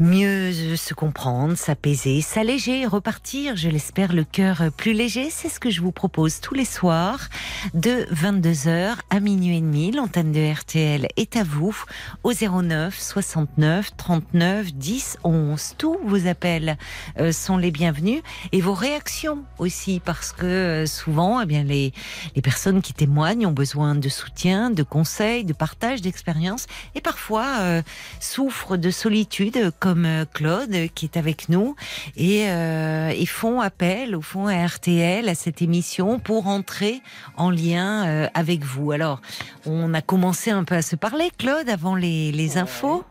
Mieux 0.00 0.76
se 0.76 0.94
comprendre, 0.94 1.58
s'apaiser, 1.58 2.20
s'alléger, 2.20 2.86
repartir, 2.86 3.56
je 3.56 3.68
l'espère, 3.68 4.12
le 4.12 4.22
cœur 4.22 4.62
plus 4.76 4.92
léger. 4.92 5.28
C'est 5.28 5.48
ce 5.48 5.58
que 5.58 5.70
je 5.70 5.80
vous 5.80 5.90
propose 5.90 6.38
tous 6.38 6.54
les 6.54 6.64
soirs 6.64 7.28
de 7.74 8.06
22h 8.14 8.94
à 9.10 9.18
minuit 9.18 9.56
et 9.56 9.60
demi. 9.60 9.90
L'antenne 9.90 10.30
de 10.30 10.52
RTL 10.52 11.08
est 11.16 11.36
à 11.36 11.42
vous 11.42 11.76
au 12.22 12.32
09 12.32 12.96
69 12.96 13.96
39 13.96 14.72
10 14.72 15.18
11. 15.24 15.74
Tous 15.78 15.98
vos 16.04 16.28
appels 16.28 16.78
euh, 17.18 17.32
sont 17.32 17.56
les 17.56 17.72
bienvenus 17.72 18.22
et 18.52 18.60
vos 18.60 18.74
réactions 18.74 19.42
aussi 19.58 20.00
parce 20.04 20.30
que 20.30 20.46
euh, 20.46 20.86
souvent, 20.86 21.40
eh 21.40 21.46
bien, 21.46 21.64
les, 21.64 21.92
personnes 22.40 22.82
qui 22.82 22.94
témoignent 22.94 23.46
ont 23.46 23.52
besoin 23.52 23.96
de 23.96 24.08
soutien, 24.08 24.70
de 24.70 24.84
conseils, 24.84 25.44
de 25.44 25.52
partage 25.52 26.02
d'expériences 26.02 26.66
et 26.94 27.00
parfois 27.00 27.46
euh, 27.62 27.82
souffrent 28.20 28.76
de 28.76 28.92
solitude 28.92 29.72
euh, 29.96 30.24
Claude 30.32 30.74
euh, 30.74 30.86
qui 30.94 31.06
est 31.06 31.16
avec 31.16 31.48
nous 31.48 31.74
et, 32.16 32.48
euh, 32.48 33.10
et 33.14 33.26
font 33.26 33.60
appel 33.60 34.14
au 34.14 34.20
fond 34.20 34.46
à 34.46 34.66
RTL 34.66 35.28
à 35.28 35.34
cette 35.34 35.62
émission 35.62 36.18
pour 36.18 36.46
entrer 36.46 37.00
en 37.36 37.50
lien 37.50 38.06
euh, 38.06 38.28
avec 38.34 38.64
vous. 38.64 38.92
Alors, 38.92 39.20
on 39.66 39.94
a 39.94 40.02
commencé 40.02 40.50
un 40.50 40.64
peu 40.64 40.74
à 40.74 40.82
se 40.82 40.96
parler, 40.96 41.30
Claude, 41.38 41.68
avant 41.68 41.94
les, 41.94 42.32
les 42.32 42.58
infos. 42.58 43.04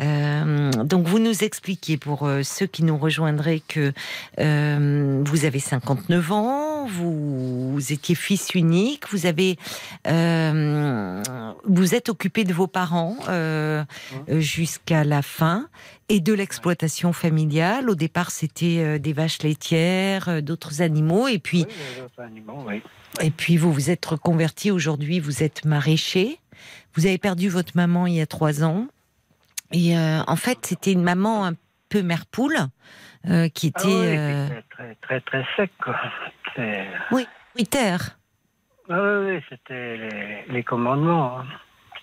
Euh, 0.00 0.70
donc 0.72 1.06
vous 1.06 1.18
nous 1.18 1.44
expliquez 1.44 1.96
pour 1.96 2.26
euh, 2.26 2.42
ceux 2.42 2.66
qui 2.66 2.82
nous 2.84 2.96
rejoindraient 2.96 3.62
que 3.66 3.92
euh, 4.38 5.22
vous 5.24 5.44
avez 5.44 5.58
59 5.58 6.32
ans, 6.32 6.86
vous, 6.86 7.72
vous 7.72 7.92
étiez 7.92 8.14
fils 8.14 8.54
unique, 8.54 9.08
vous 9.10 9.26
avez 9.26 9.58
vous 11.64 11.94
êtes 11.94 12.08
occupé 12.08 12.44
de 12.44 12.52
vos 12.52 12.66
parents 12.66 13.16
jusqu'à 14.28 15.04
la 15.04 15.22
fin 15.22 15.68
et 16.08 16.20
de 16.20 16.32
l'exploitation 16.32 17.12
familiale. 17.12 17.88
Au 17.88 17.94
départ, 17.94 18.30
c'était 18.30 18.98
des 18.98 19.12
vaches 19.12 19.42
laitières, 19.42 20.42
d'autres 20.42 20.82
animaux, 20.82 21.28
et 21.28 21.38
puis 21.38 21.66
Oui, 21.68 21.74
les 21.96 22.02
autres 22.02 22.20
animaux, 22.20 22.64
oui. 22.66 22.82
et 23.20 23.30
puis 23.30 23.56
vous 23.56 23.72
vous 23.72 23.90
êtes 23.90 24.04
reconverti 24.04 24.70
aujourd'hui, 24.70 25.20
vous 25.20 25.42
êtes 25.42 25.64
maraîcher. 25.64 26.38
Vous 26.94 27.06
avez 27.06 27.18
perdu 27.18 27.48
votre 27.48 27.72
maman 27.74 28.06
il 28.06 28.14
y 28.14 28.20
a 28.20 28.26
trois 28.26 28.64
ans. 28.64 28.86
Et 29.72 29.96
euh, 29.96 30.20
en 30.26 30.36
fait, 30.36 30.58
c'était 30.66 30.92
une 30.92 31.02
maman 31.02 31.46
un 31.46 31.54
peu 31.88 32.02
mère 32.02 32.26
poule 32.26 32.56
euh, 33.28 33.48
qui 33.48 33.68
était 33.68 33.80
Ah 33.84 33.88
oui, 33.88 34.16
euh, 34.18 34.48
très, 34.70 34.94
très, 35.00 35.20
très 35.20 35.46
sec, 35.56 35.70
quoi. 35.82 35.98
C'est... 36.54 36.86
solitaire. 37.54 38.18
Ah 38.90 39.00
oui, 39.00 39.34
oui, 39.36 39.40
c'était 39.48 39.96
les, 39.96 40.44
les 40.48 40.62
commandements. 40.62 41.40
hein. 41.40 41.44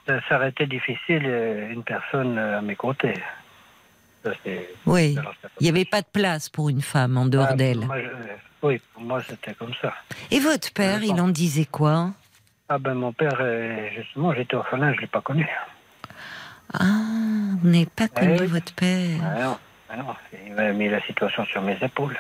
Ça, 0.08 0.20
ça 0.28 0.36
aurait 0.38 0.50
été 0.50 0.66
difficile, 0.66 1.24
une 1.72 1.84
personne 1.84 2.38
à 2.40 2.62
mes 2.62 2.76
côtés. 2.76 3.14
Ça, 4.24 4.32
Oui. 4.86 5.16
Il 5.60 5.64
n'y 5.64 5.70
avait 5.70 5.86
pas 5.86 6.02
de 6.02 6.08
place 6.12 6.50
pour 6.50 6.70
une 6.70 6.82
femme 6.82 7.18
en 7.18 7.26
Ah, 7.26 7.30
dehors 7.30 7.54
d'elle. 7.56 7.86
moi, 7.86 8.02
je- 8.02 8.08
Oui, 8.68 8.82
pour 8.94 9.04
moi, 9.04 9.22
c'était 9.22 9.54
comme 9.54 9.74
ça. 9.82 9.94
Et 10.32 10.40
votre 10.40 10.74
père, 10.74 11.02
il 11.04 11.22
en 11.22 11.28
disait 11.28 11.66
quoi? 11.66 12.12
Ah 12.68 12.78
ben, 12.80 12.94
mon 12.96 13.14
père, 13.14 13.40
justement, 13.96 14.34
j'étais 14.34 14.56
orphelin, 14.56 14.92
je 14.94 14.98
ne 14.98 15.02
l'ai 15.02 15.08
pas 15.08 15.22
connu. 15.22 15.48
Ah, 16.74 16.86
vous 17.62 17.68
n'avez 17.70 17.86
pas 17.88 18.08
connu 18.08 18.38
oui. 18.40 18.46
votre 18.48 18.74
père. 18.74 19.20
Ah 19.24 19.40
non, 19.98 20.04
non, 20.04 20.16
il 20.46 20.54
m'a 20.54 20.72
mis 20.72 20.90
la 20.90 21.02
situation 21.02 21.46
sur 21.46 21.62
mes 21.62 21.78
épaules. 21.82 22.18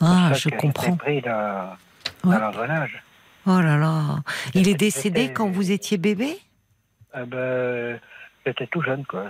Ah, 0.00 0.32
je 0.34 0.48
comprends. 0.50 0.96
pris 0.96 1.22
dans, 1.22 1.70
Ouais. 2.24 2.36
dans 2.36 2.38
l'engrenage. 2.38 3.02
Oh 3.46 3.60
là 3.60 3.76
là. 3.76 4.18
Il 4.54 4.68
est 4.68 4.74
décédé 4.74 5.32
quand 5.32 5.48
vous 5.48 5.70
étiez 5.72 5.96
bébé? 5.96 6.38
Ah 7.12 7.24
ben, 7.24 7.98
j'étais 8.46 8.66
tout 8.66 8.82
jeune, 8.82 9.04
quoi. 9.04 9.24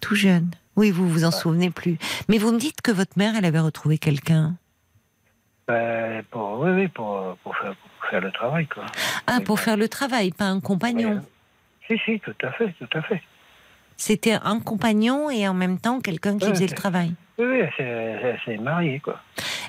Tout 0.00 0.14
jeune. 0.14 0.50
Oui, 0.76 0.90
vous 0.90 1.08
vous 1.08 1.24
en 1.24 1.30
souvenez 1.30 1.70
plus. 1.70 1.98
Mais 2.28 2.38
vous 2.38 2.52
me 2.52 2.58
dites 2.58 2.80
que 2.80 2.90
votre 2.92 3.18
mère, 3.18 3.34
elle 3.36 3.44
avait 3.44 3.58
retrouvé 3.60 3.98
quelqu'un. 3.98 4.54
Ben, 5.66 6.22
pour, 6.30 6.60
oui, 6.60 6.70
oui, 6.70 6.88
pour, 6.88 7.36
pour, 7.42 7.56
faire, 7.56 7.74
pour 7.74 8.08
faire 8.10 8.20
le 8.20 8.32
travail, 8.32 8.66
quoi. 8.66 8.86
Ah, 9.26 9.38
pour 9.44 9.56
ben, 9.56 9.62
faire 9.62 9.76
le 9.76 9.88
travail, 9.88 10.30
pas 10.32 10.46
un 10.46 10.60
compagnon. 10.60 11.22
Si, 11.90 11.98
si, 12.04 12.20
tout 12.20 12.34
à 12.46 12.52
fait, 12.52 12.72
tout 12.78 12.88
à 12.98 13.02
fait. 13.02 13.20
C'était 13.96 14.32
un 14.32 14.60
compagnon 14.60 15.28
et 15.28 15.46
en 15.48 15.54
même 15.54 15.78
temps 15.78 16.00
quelqu'un 16.00 16.38
qui 16.38 16.46
faisait 16.48 16.66
le 16.68 16.74
travail. 16.74 17.12
Oui, 17.38 17.46
oui, 17.46 17.58
elle 17.78 18.38
s'est- 18.44 18.56
mariée, 18.58 19.00
quoi. 19.00 19.20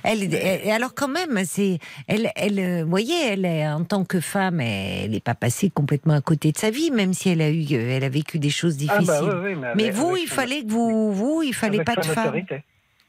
Elle, 0.03 0.33
elle- 0.33 0.69
alors 0.71 0.93
quand 0.93 1.07
même, 1.07 1.43
c'est, 1.45 1.79
elle, 2.07 2.29
elle, 2.35 2.59
euh, 2.59 2.83
vous 2.83 2.89
voyez, 2.89 3.15
elle 3.27 3.45
est 3.45 3.67
en 3.67 3.83
tant 3.83 4.03
que 4.05 4.19
femme, 4.19 4.59
elle 4.61 5.11
n'est 5.11 5.19
pas 5.19 5.35
passée 5.35 5.69
complètement 5.69 6.13
à 6.15 6.21
côté 6.21 6.51
de 6.51 6.57
sa 6.57 6.69
vie, 6.69 6.91
même 6.91 7.13
si 7.13 7.29
elle 7.29 7.41
a 7.41 7.49
eu, 7.49 7.63
euh, 7.73 7.95
elle 7.97 8.03
a 8.03 8.09
vécu 8.09 8.39
des 8.39 8.49
choses 8.49 8.75
Ah 8.89 8.97
difficiles. 8.99 9.07
bah 9.07 9.21
oui, 9.43 9.53
oui, 9.55 9.61
mais, 9.75 9.89
vous, 9.89 10.15
il 10.17 10.27
son- 10.27 10.35
fallait 10.35 10.63
que 10.63 10.71
vous, 10.71 11.11
vous, 11.13 11.43
il 11.43 11.53
fallait 11.53 11.79
avec 11.79 11.85
pas 11.87 11.95
de 11.95 12.05
femme. 12.05 12.41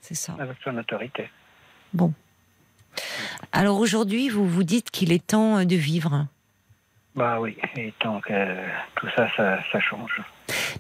C'est 0.01 0.15
ça. 0.15 0.37
Avec 0.39 0.57
son 0.65 0.77
autorité. 0.77 1.29
Bon. 1.95 2.13
Alors 3.53 3.79
aujourd'hui, 3.79 4.29
vous 4.29 4.47
vous 4.49 4.65
dites 4.65 4.91
qu'il 4.91 5.13
est 5.13 5.27
temps 5.27 5.59
euh, 5.59 5.65
de 5.65 5.77
vivre. 5.77 6.27
Bah 7.15 7.39
oui, 7.41 7.57
et 7.77 7.93
donc 8.03 8.31
euh, 8.31 8.67
tout 8.97 9.07
ça, 9.15 9.29
ça, 9.37 9.59
ça 9.71 9.81
change. 9.81 10.21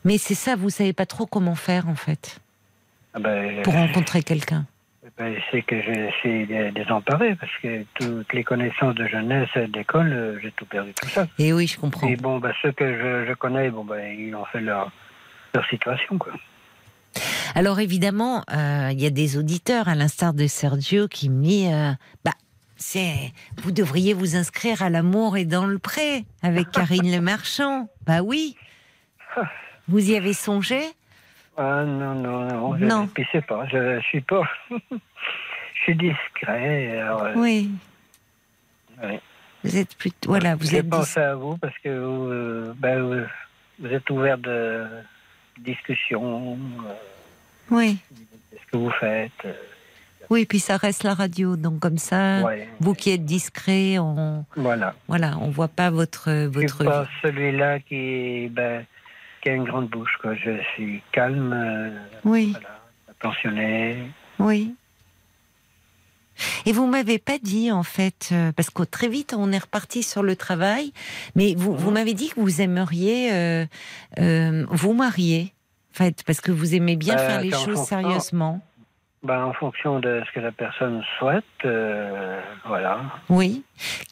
Mais 0.04 0.16
c'est 0.18 0.34
ça, 0.34 0.56
vous 0.56 0.70
savez 0.70 0.92
pas 0.94 1.06
trop 1.06 1.26
comment 1.26 1.54
faire 1.54 1.88
en 1.88 1.94
fait 1.94 2.40
Ah 3.14 3.18
ben, 3.18 3.60
pour 3.62 3.74
rencontrer 3.74 4.22
quelqu'un. 4.22 4.64
ben, 5.18 5.34
c'est 5.50 5.60
que 5.62 5.82
j'ai 5.82 6.08
essayé 6.08 6.46
de 6.46 6.70
désemparer 6.70 7.34
parce 7.34 7.52
que 7.62 7.84
toutes 7.94 8.32
les 8.32 8.44
connaissances 8.44 8.94
de 8.94 9.06
jeunesse 9.06 9.50
et 9.56 9.66
d'école, 9.66 10.10
euh, 10.12 10.38
j'ai 10.40 10.52
tout 10.52 10.64
perdu 10.64 10.94
tout 10.94 11.08
ça. 11.08 11.26
Et 11.38 11.52
oui, 11.52 11.66
je 11.66 11.78
comprends. 11.78 12.08
Et 12.08 12.16
bon, 12.16 12.38
ben, 12.38 12.52
ceux 12.62 12.72
que 12.72 12.86
je, 12.86 13.26
je 13.28 13.34
connais, 13.34 13.70
bon, 13.70 13.84
ben, 13.84 14.00
ils 14.18 14.34
ont 14.34 14.46
fait 14.46 14.60
leur, 14.62 14.90
leur 15.54 15.66
situation, 15.66 16.16
quoi. 16.16 16.32
Alors 17.54 17.80
évidemment, 17.80 18.42
euh, 18.50 18.88
il 18.92 19.00
y 19.00 19.04
a 19.04 19.10
des 19.10 19.36
auditeurs, 19.36 19.86
à 19.88 19.94
l'instar 19.94 20.32
de 20.32 20.46
Sergio, 20.46 21.08
qui 21.08 21.28
me 21.28 21.42
dit, 21.42 21.66
euh, 21.70 21.92
bah, 22.24 22.30
c'est, 22.82 23.32
vous 23.58 23.70
devriez 23.70 24.12
vous 24.12 24.34
inscrire 24.36 24.82
à 24.82 24.90
l'amour 24.90 25.36
et 25.36 25.44
dans 25.44 25.66
le 25.66 25.78
pré 25.78 26.24
avec 26.42 26.70
Karine 26.72 27.10
Le 27.12 27.20
Marchand. 27.20 27.88
Bah 28.06 28.22
oui. 28.22 28.56
Vous 29.88 30.10
y 30.10 30.16
avez 30.16 30.32
songé? 30.32 30.80
Ah 31.56 31.84
non, 31.84 32.14
non, 32.14 32.44
non, 32.44 32.76
je 32.78 33.20
ne 33.20 33.26
sais 33.32 33.40
pas, 33.42 33.66
je, 33.68 33.98
je 34.00 34.04
suis 34.06 34.20
pas... 34.20 34.42
je 34.70 35.80
suis 35.82 35.96
discret, 35.96 36.98
alors... 37.00 37.22
euh, 37.24 37.32
Oui. 37.36 37.70
ouais. 39.02 39.20
Vous 39.64 39.76
êtes 39.76 39.94
plus, 39.96 40.10
voilà, 40.26 40.54
vous 40.56 40.74
êtes. 40.74 40.88
pensé 40.88 41.20
à 41.20 41.34
vous 41.34 41.56
parce 41.56 41.76
que 41.78 41.88
vous, 41.88 42.28
euh, 42.30 42.74
ben, 42.76 43.00
vous, 43.02 43.26
vous 43.80 43.92
êtes 43.94 44.08
ouvert 44.10 44.38
de 44.38 44.86
discussion, 45.58 46.58
euh, 46.86 46.94
Oui, 47.70 47.98
ce 48.52 48.70
que 48.72 48.76
vous 48.76 48.90
faites. 48.98 49.46
Oui. 50.32 50.46
Puis 50.46 50.58
ça 50.60 50.76
reste 50.76 51.02
la 51.04 51.14
radio, 51.14 51.56
donc 51.56 51.78
comme 51.80 51.98
ça, 51.98 52.42
ouais. 52.42 52.68
vous 52.80 52.94
qui 52.94 53.10
êtes 53.10 53.24
discret, 53.24 53.98
on, 53.98 54.44
Voilà. 54.56 54.94
voilà, 55.08 55.38
on 55.40 55.50
voit 55.50 55.68
pas 55.68 55.90
votre 55.90 56.30
votre. 56.46 56.84
pas 56.84 57.06
celui-là 57.22 57.80
qui, 57.80 58.48
ben, 58.50 58.84
qui 59.42 59.48
a 59.50 59.54
une 59.54 59.64
grande 59.64 59.88
bouche. 59.88 60.16
Quoi. 60.20 60.34
Je 60.34 60.60
suis 60.74 61.02
calme. 61.12 61.52
euh, 61.52 61.90
Oui. 62.24 62.50
voilà. 62.52 62.80
pensionné. 63.20 63.96
Oui. 64.38 64.74
Et 66.66 66.72
vous 66.72 66.86
m'avez 66.86 67.18
pas 67.18 67.38
dit 67.38 67.70
en 67.70 67.82
fait, 67.82 68.30
euh, 68.32 68.52
parce 68.52 68.70
que 68.70 68.82
très 68.82 69.08
vite 69.08 69.34
on 69.36 69.52
est 69.52 69.58
reparti 69.58 70.02
sur 70.02 70.22
le 70.22 70.34
travail, 70.34 70.92
mais 71.36 71.54
vous, 71.56 71.76
vous 71.76 71.90
m'avez 71.90 72.14
dit 72.14 72.30
que 72.30 72.40
vous 72.40 72.60
aimeriez 72.60 73.32
euh, 73.32 73.66
euh, 74.18 74.64
vous 74.70 74.94
marier, 74.94 75.52
en 75.92 75.98
fait, 75.98 76.22
parce 76.26 76.40
que 76.40 76.50
vous 76.50 76.74
aimez 76.74 76.96
bien 76.96 77.14
Bah, 77.16 77.26
faire 77.28 77.40
les 77.42 77.50
choses 77.52 77.84
sérieusement. 77.84 78.60
Ben, 79.24 79.44
en 79.44 79.52
fonction 79.52 80.00
de 80.00 80.20
ce 80.26 80.32
que 80.32 80.40
la 80.40 80.50
personne 80.50 81.00
souhaite, 81.16 81.44
euh, 81.64 82.40
voilà. 82.66 83.02
Oui. 83.28 83.62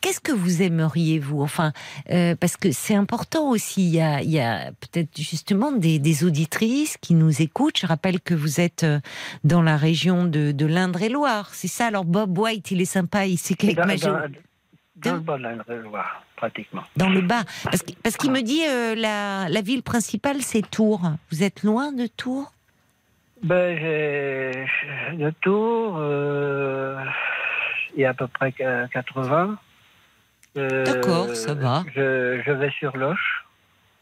Qu'est-ce 0.00 0.20
que 0.20 0.30
vous 0.30 0.62
aimeriez, 0.62 1.18
vous? 1.18 1.42
Enfin, 1.42 1.72
euh, 2.10 2.36
parce 2.38 2.56
que 2.56 2.70
c'est 2.70 2.94
important 2.94 3.48
aussi. 3.48 3.88
Il 3.88 3.94
y 3.96 4.00
a, 4.00 4.22
il 4.22 4.30
y 4.30 4.38
a 4.38 4.70
peut-être 4.70 5.16
justement 5.20 5.72
des, 5.72 5.98
des 5.98 6.22
auditrices 6.24 6.96
qui 6.96 7.14
nous 7.14 7.42
écoutent. 7.42 7.78
Je 7.80 7.88
rappelle 7.88 8.20
que 8.20 8.34
vous 8.34 8.60
êtes 8.60 8.84
euh, 8.84 9.00
dans 9.42 9.62
la 9.62 9.76
région 9.76 10.26
de, 10.26 10.52
de 10.52 10.66
l'Indre-et-Loire. 10.66 11.48
C'est 11.54 11.66
ça? 11.66 11.86
Alors, 11.86 12.04
Bob 12.04 12.38
White, 12.38 12.70
il 12.70 12.80
est 12.80 12.84
sympa 12.84 13.26
ici 13.26 13.56
qu'avec 13.56 13.76
Dans, 13.76 13.84
dans- 14.12 14.28
dans 14.96 15.14
le 15.14 15.20
bas 15.20 15.38
de 15.38 15.42
l'Indre-et-Loire, 15.42 16.24
pratiquement. 16.36 16.82
Dans 16.96 17.08
le 17.08 17.22
bas. 17.22 17.42
Parce, 17.64 18.16
qu'il 18.16 18.30
me 18.30 18.42
dit 18.42 18.62
euh, 18.68 18.94
la, 18.94 19.48
la 19.48 19.60
ville 19.60 19.82
principale, 19.82 20.40
c'est 20.42 20.62
Tours. 20.70 21.02
Vous 21.32 21.42
êtes 21.42 21.64
loin 21.64 21.90
de 21.90 22.06
Tours? 22.06 22.52
Ben, 23.42 23.78
j'ai 23.78 24.66
le 25.16 25.32
tour, 25.40 25.96
euh, 25.98 27.02
il 27.94 28.00
y 28.02 28.04
a 28.04 28.10
à 28.10 28.14
peu 28.14 28.26
près 28.26 28.52
que 28.52 28.86
80. 28.88 29.58
Euh, 30.56 30.84
D'accord, 30.84 31.34
ça 31.34 31.54
va. 31.54 31.84
Je, 31.94 32.42
je 32.44 32.52
vais 32.52 32.70
sur 32.70 32.96
Loche. 32.96 33.44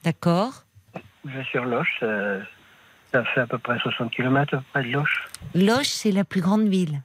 D'accord. 0.04 0.64
Je 1.24 1.30
vais 1.38 1.44
sur 1.44 1.64
Loche. 1.64 1.94
Ça, 2.00 2.38
ça 3.12 3.24
fait 3.26 3.40
à 3.40 3.46
peu 3.46 3.58
près 3.58 3.78
60 3.78 4.10
km 4.10 4.54
à 4.54 4.58
peu 4.58 4.64
près 4.72 4.82
de 4.82 4.90
Loche. 4.92 5.28
Loche, 5.54 5.88
c'est 5.88 6.10
la 6.12 6.24
plus 6.24 6.40
grande 6.40 6.66
ville. 6.68 7.00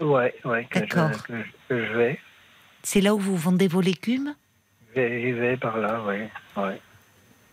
Ouais, 0.00 0.34
ouais, 0.44 0.64
que 0.70 0.78
je, 0.78 0.84
D'accord. 0.84 1.22
que 1.24 1.36
je- 1.42 1.50
que 1.68 1.86
je 1.86 1.92
vais. 1.92 2.20
C'est 2.84 3.00
là 3.00 3.14
où 3.14 3.18
vous 3.18 3.36
vendez 3.36 3.66
vos 3.66 3.80
légumes? 3.80 4.34
J'y 4.94 5.00
vais- 5.00 5.20
j'y 5.22 5.32
vais 5.32 5.56
par 5.56 5.76
là, 5.78 6.00
oui. 6.06 6.18
Ouais. 6.56 6.80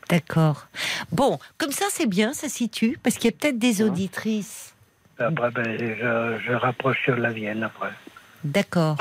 D'accord. 0.10 0.68
Bon, 1.12 1.40
comme 1.58 1.72
ça, 1.72 1.86
c'est 1.90 2.06
bien, 2.06 2.34
ça 2.34 2.50
situe, 2.50 3.00
parce 3.02 3.16
qu'il 3.16 3.26
y 3.26 3.34
a 3.34 3.38
peut-être 3.38 3.58
des 3.58 3.82
Hein 3.82 3.88
auditrices. 3.88 4.76
Après, 5.18 5.52
ben, 5.52 5.78
je, 5.80 6.40
je 6.46 6.54
rapproche 6.54 7.04
sur 7.04 7.16
la 7.16 7.32
Vienne 7.32 7.64
après. 7.64 7.92
D'accord. 8.44 8.98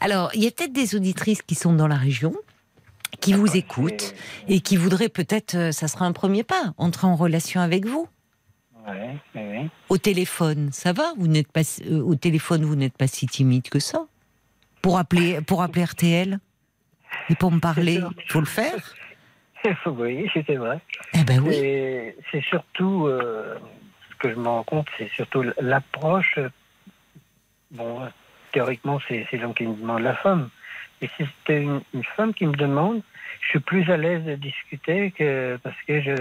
Alors, 0.00 0.30
il 0.34 0.42
y 0.44 0.46
a 0.46 0.50
peut-être 0.50 0.72
des 0.72 0.94
auditrices 0.94 1.42
qui 1.42 1.54
sont 1.54 1.72
dans 1.72 1.86
la 1.86 1.96
région, 1.96 2.34
qui 3.20 3.32
vous 3.32 3.56
écoutent 3.56 4.14
et 4.48 4.60
qui 4.60 4.76
voudraient 4.76 5.08
peut-être, 5.08 5.54
euh, 5.54 5.72
ça 5.72 5.88
sera 5.88 6.04
un 6.04 6.12
premier 6.12 6.42
pas, 6.42 6.74
entrer 6.76 7.06
en 7.06 7.16
relation 7.16 7.60
avec 7.60 7.86
vous. 7.86 8.08
Au 9.88 9.98
téléphone, 9.98 10.70
ça 10.72 10.92
va? 10.92 11.12
Vous 11.16 11.26
n'êtes 11.26 11.50
pas 11.50 11.62
euh, 11.86 12.00
au 12.02 12.14
téléphone, 12.14 12.64
vous 12.64 12.76
n'êtes 12.76 12.96
pas 12.96 13.08
si 13.08 13.26
timide 13.26 13.68
que 13.68 13.80
ça? 13.80 14.06
Pour 14.80 14.98
appeler, 14.98 15.40
pour 15.40 15.62
appeler 15.62 15.84
RTL 15.84 16.38
et 17.28 17.34
pour 17.34 17.50
me 17.50 17.58
parler, 17.58 18.00
il 18.00 18.32
faut 18.32 18.40
le 18.40 18.46
faire? 18.46 18.94
oui, 19.86 20.30
c'est 20.34 20.54
vrai. 20.56 20.78
Eh 21.14 21.24
ben 21.24 21.40
oui. 21.40 22.12
C'est 22.30 22.42
surtout, 22.44 23.06
euh, 23.06 23.56
ce 24.10 24.16
que 24.16 24.30
je 24.30 24.36
me 24.36 24.48
rends 24.48 24.62
compte, 24.64 24.86
c'est 24.98 25.10
surtout 25.10 25.44
l'approche. 25.60 26.34
euh, 26.38 26.48
Bon, 27.72 28.00
théoriquement, 28.52 29.00
c'est 29.08 29.26
l'homme 29.34 29.54
qui 29.54 29.66
me 29.66 29.74
demande 29.74 30.02
la 30.02 30.14
femme. 30.14 30.48
Et 31.02 31.08
si 31.16 31.24
c'était 31.26 31.62
une, 31.62 31.80
une 31.92 32.04
femme 32.04 32.32
qui 32.32 32.46
me 32.46 32.54
demande, 32.54 33.02
je 33.42 33.48
suis 33.48 33.60
plus 33.60 33.90
à 33.90 33.96
l'aise 33.96 34.24
de 34.24 34.34
discuter 34.36 35.10
que 35.10 35.58
parce 35.62 35.76
que 35.86 36.00
je, 36.00 36.14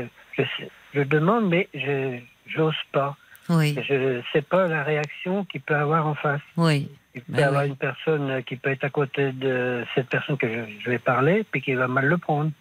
je, 0.94 1.02
demande, 1.04 1.48
mais 1.50 1.70
je 1.74 2.18
j'ose 2.48 2.76
pas. 2.92 3.16
Oui, 3.48 3.78
Je 3.88 4.22
sais 4.34 4.42
pas 4.42 4.68
la 4.68 4.84
réaction 4.84 5.46
qu'il 5.46 5.62
peut 5.62 5.76
avoir 5.76 6.08
en 6.08 6.16
face. 6.16 6.42
oui. 6.58 6.90
Il 7.18 7.22
peut 7.22 7.32
y 7.32 7.36
Ben 7.38 7.48
avoir 7.48 7.64
oui. 7.64 7.70
une 7.70 7.78
personne 7.78 8.44
qui 8.44 8.58
peut 8.58 8.72
être 8.72 8.84
à 8.84 8.90
côté 8.90 9.32
de 9.32 9.86
cette 9.96 10.10
personne 10.10 10.36
que 10.36 10.50
je, 10.50 10.60
je 10.84 10.90
vais 10.90 11.00
parler, 11.00 11.46
puis 11.50 11.62
qui 11.62 11.74
va 11.74 11.88
mal 11.88 12.08
le 12.08 12.18
prendre. 12.18 12.52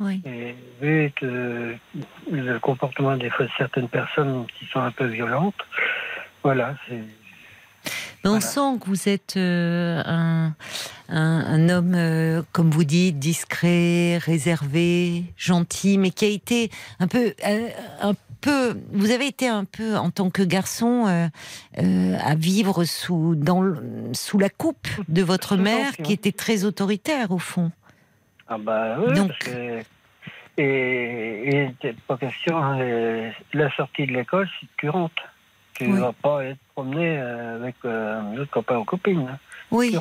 Oui. 0.00 0.22
Et 0.24 0.54
vu 0.80 1.12
euh, 1.22 1.74
le 2.30 2.58
comportement 2.58 3.16
des 3.16 3.30
fois 3.30 3.46
de 3.46 3.50
certaines 3.58 3.88
personnes 3.88 4.46
qui 4.58 4.64
sont 4.66 4.80
un 4.80 4.90
peu 4.92 5.06
violentes, 5.06 5.54
voilà, 6.42 6.74
c'est. 6.88 7.02
On 8.24 8.30
Voilà. 8.30 8.40
sent 8.40 8.78
que 8.80 8.86
vous 8.86 9.08
êtes 9.08 9.36
euh, 9.36 10.02
un, 10.04 10.54
un, 11.08 11.40
un 11.46 11.68
homme, 11.68 11.94
euh, 11.94 12.42
comme 12.52 12.70
vous 12.70 12.84
dites, 12.84 13.18
discret, 13.18 14.18
réservé, 14.18 15.24
gentil, 15.36 15.98
mais 15.98 16.10
qui 16.10 16.24
a 16.24 16.28
été 16.28 16.70
un 16.98 17.06
peu, 17.06 17.32
euh, 17.46 17.68
un 18.02 18.14
peu. 18.40 18.76
Vous 18.92 19.12
avez 19.12 19.26
été 19.28 19.46
un 19.48 19.64
peu, 19.64 19.96
en 19.96 20.10
tant 20.10 20.30
que 20.30 20.42
garçon, 20.42 21.30
à 21.76 22.34
vivre 22.34 22.84
sous, 22.84 23.34
dans, 23.36 23.64
sous 24.12 24.38
la 24.38 24.48
coupe 24.50 24.88
de 25.08 25.22
votre 25.22 25.56
mère, 25.56 25.96
qui 25.96 26.12
était 26.12 26.32
très 26.32 26.64
autoritaire 26.64 27.30
au 27.30 27.38
fond. 27.38 27.70
Ah 28.48 28.58
bah 28.58 28.96
oui, 28.98 29.14
Donc- 29.14 29.28
parce 29.28 29.38
que. 29.40 29.82
Et, 30.60 31.68
c'est 31.80 31.96
pas 32.00 32.16
question, 32.16 32.60
euh, 32.80 33.30
la 33.52 33.70
sortie 33.76 34.06
de 34.06 34.12
l'école, 34.12 34.48
c'est 34.58 34.66
que 34.66 34.72
tu 34.78 34.88
rentres. 34.88 35.22
Tu 35.74 35.86
Oui. 35.86 36.00
vas 36.00 36.12
pas 36.12 36.44
être 36.44 36.58
promené 36.74 37.16
euh, 37.18 37.56
avec 37.60 37.76
euh, 37.84 38.20
un 38.20 38.36
autre 38.38 38.50
copain 38.50 38.78
ou 38.78 38.84
copine. 38.84 39.28
hein. 39.30 39.38
Oui. 39.70 39.96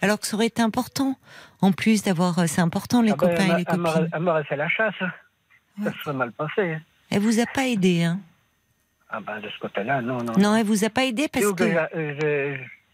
Alors 0.00 0.18
que 0.18 0.26
ça 0.26 0.36
aurait 0.36 0.46
été 0.46 0.62
important, 0.62 1.16
en 1.60 1.72
plus 1.72 2.02
d'avoir, 2.02 2.38
euh, 2.38 2.46
c'est 2.46 2.62
important 2.62 3.02
les 3.02 3.10
Ah 3.10 3.16
ben, 3.16 3.28
copains 3.28 3.54
et 3.54 3.58
les 3.58 3.64
copines. 3.66 4.08
Elle 4.14 4.20
m'aurait 4.20 4.44
fait 4.44 4.56
la 4.56 4.68
chasse. 4.70 4.94
hein. 5.02 5.10
Ça 5.82 5.90
Ouais. 5.90 5.94
serait 6.02 6.14
mal 6.14 6.32
passé. 6.32 6.72
hein. 6.74 6.80
Elle 7.10 7.20
vous 7.20 7.38
a 7.38 7.44
pas 7.52 7.66
aidé, 7.66 8.04
hein 8.04 8.20
Ah 9.10 9.20
bah 9.20 9.38
de 9.40 9.48
ce 9.50 9.58
côté-là, 9.58 10.00
non, 10.00 10.18
non. 10.22 10.32
Non, 10.38 10.56
elle 10.56 10.64
vous 10.64 10.84
a 10.84 10.88
pas 10.88 11.04
aidé 11.04 11.28
parce 11.28 11.52
que. 11.52 11.64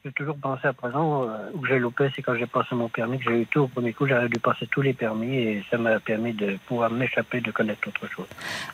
J'ai- 0.07 0.13
toujours 0.13 0.37
pensé 0.37 0.67
à 0.67 0.73
présent, 0.73 1.25
euh, 1.25 1.51
où 1.55 1.67
j'ai 1.67 1.79
loupé, 1.79 2.09
c'est 2.15 2.23
quand 2.23 2.35
j'ai 2.37 2.47
passé 2.47 2.75
mon 2.75 2.89
permis, 2.89 3.19
que 3.19 3.25
j'ai 3.25 3.41
eu 3.43 3.47
tout 3.47 3.61
au 3.61 3.69
premier 3.69 3.93
coup, 3.93 4.07
j'aurais 4.07 4.29
dû 4.29 4.39
passer 4.41 4.67
tous 4.67 4.83
les 4.83 4.93
permis 4.95 5.35
et 5.37 5.65
ça 5.71 5.77
m'a 5.79 5.99
permis 6.01 6.33
de 6.33 6.57
pouvoir 6.67 6.91
m'échapper, 6.91 7.41
de 7.41 7.51
connaître 7.51 7.89
autre 7.89 8.07
chose. 8.11 8.27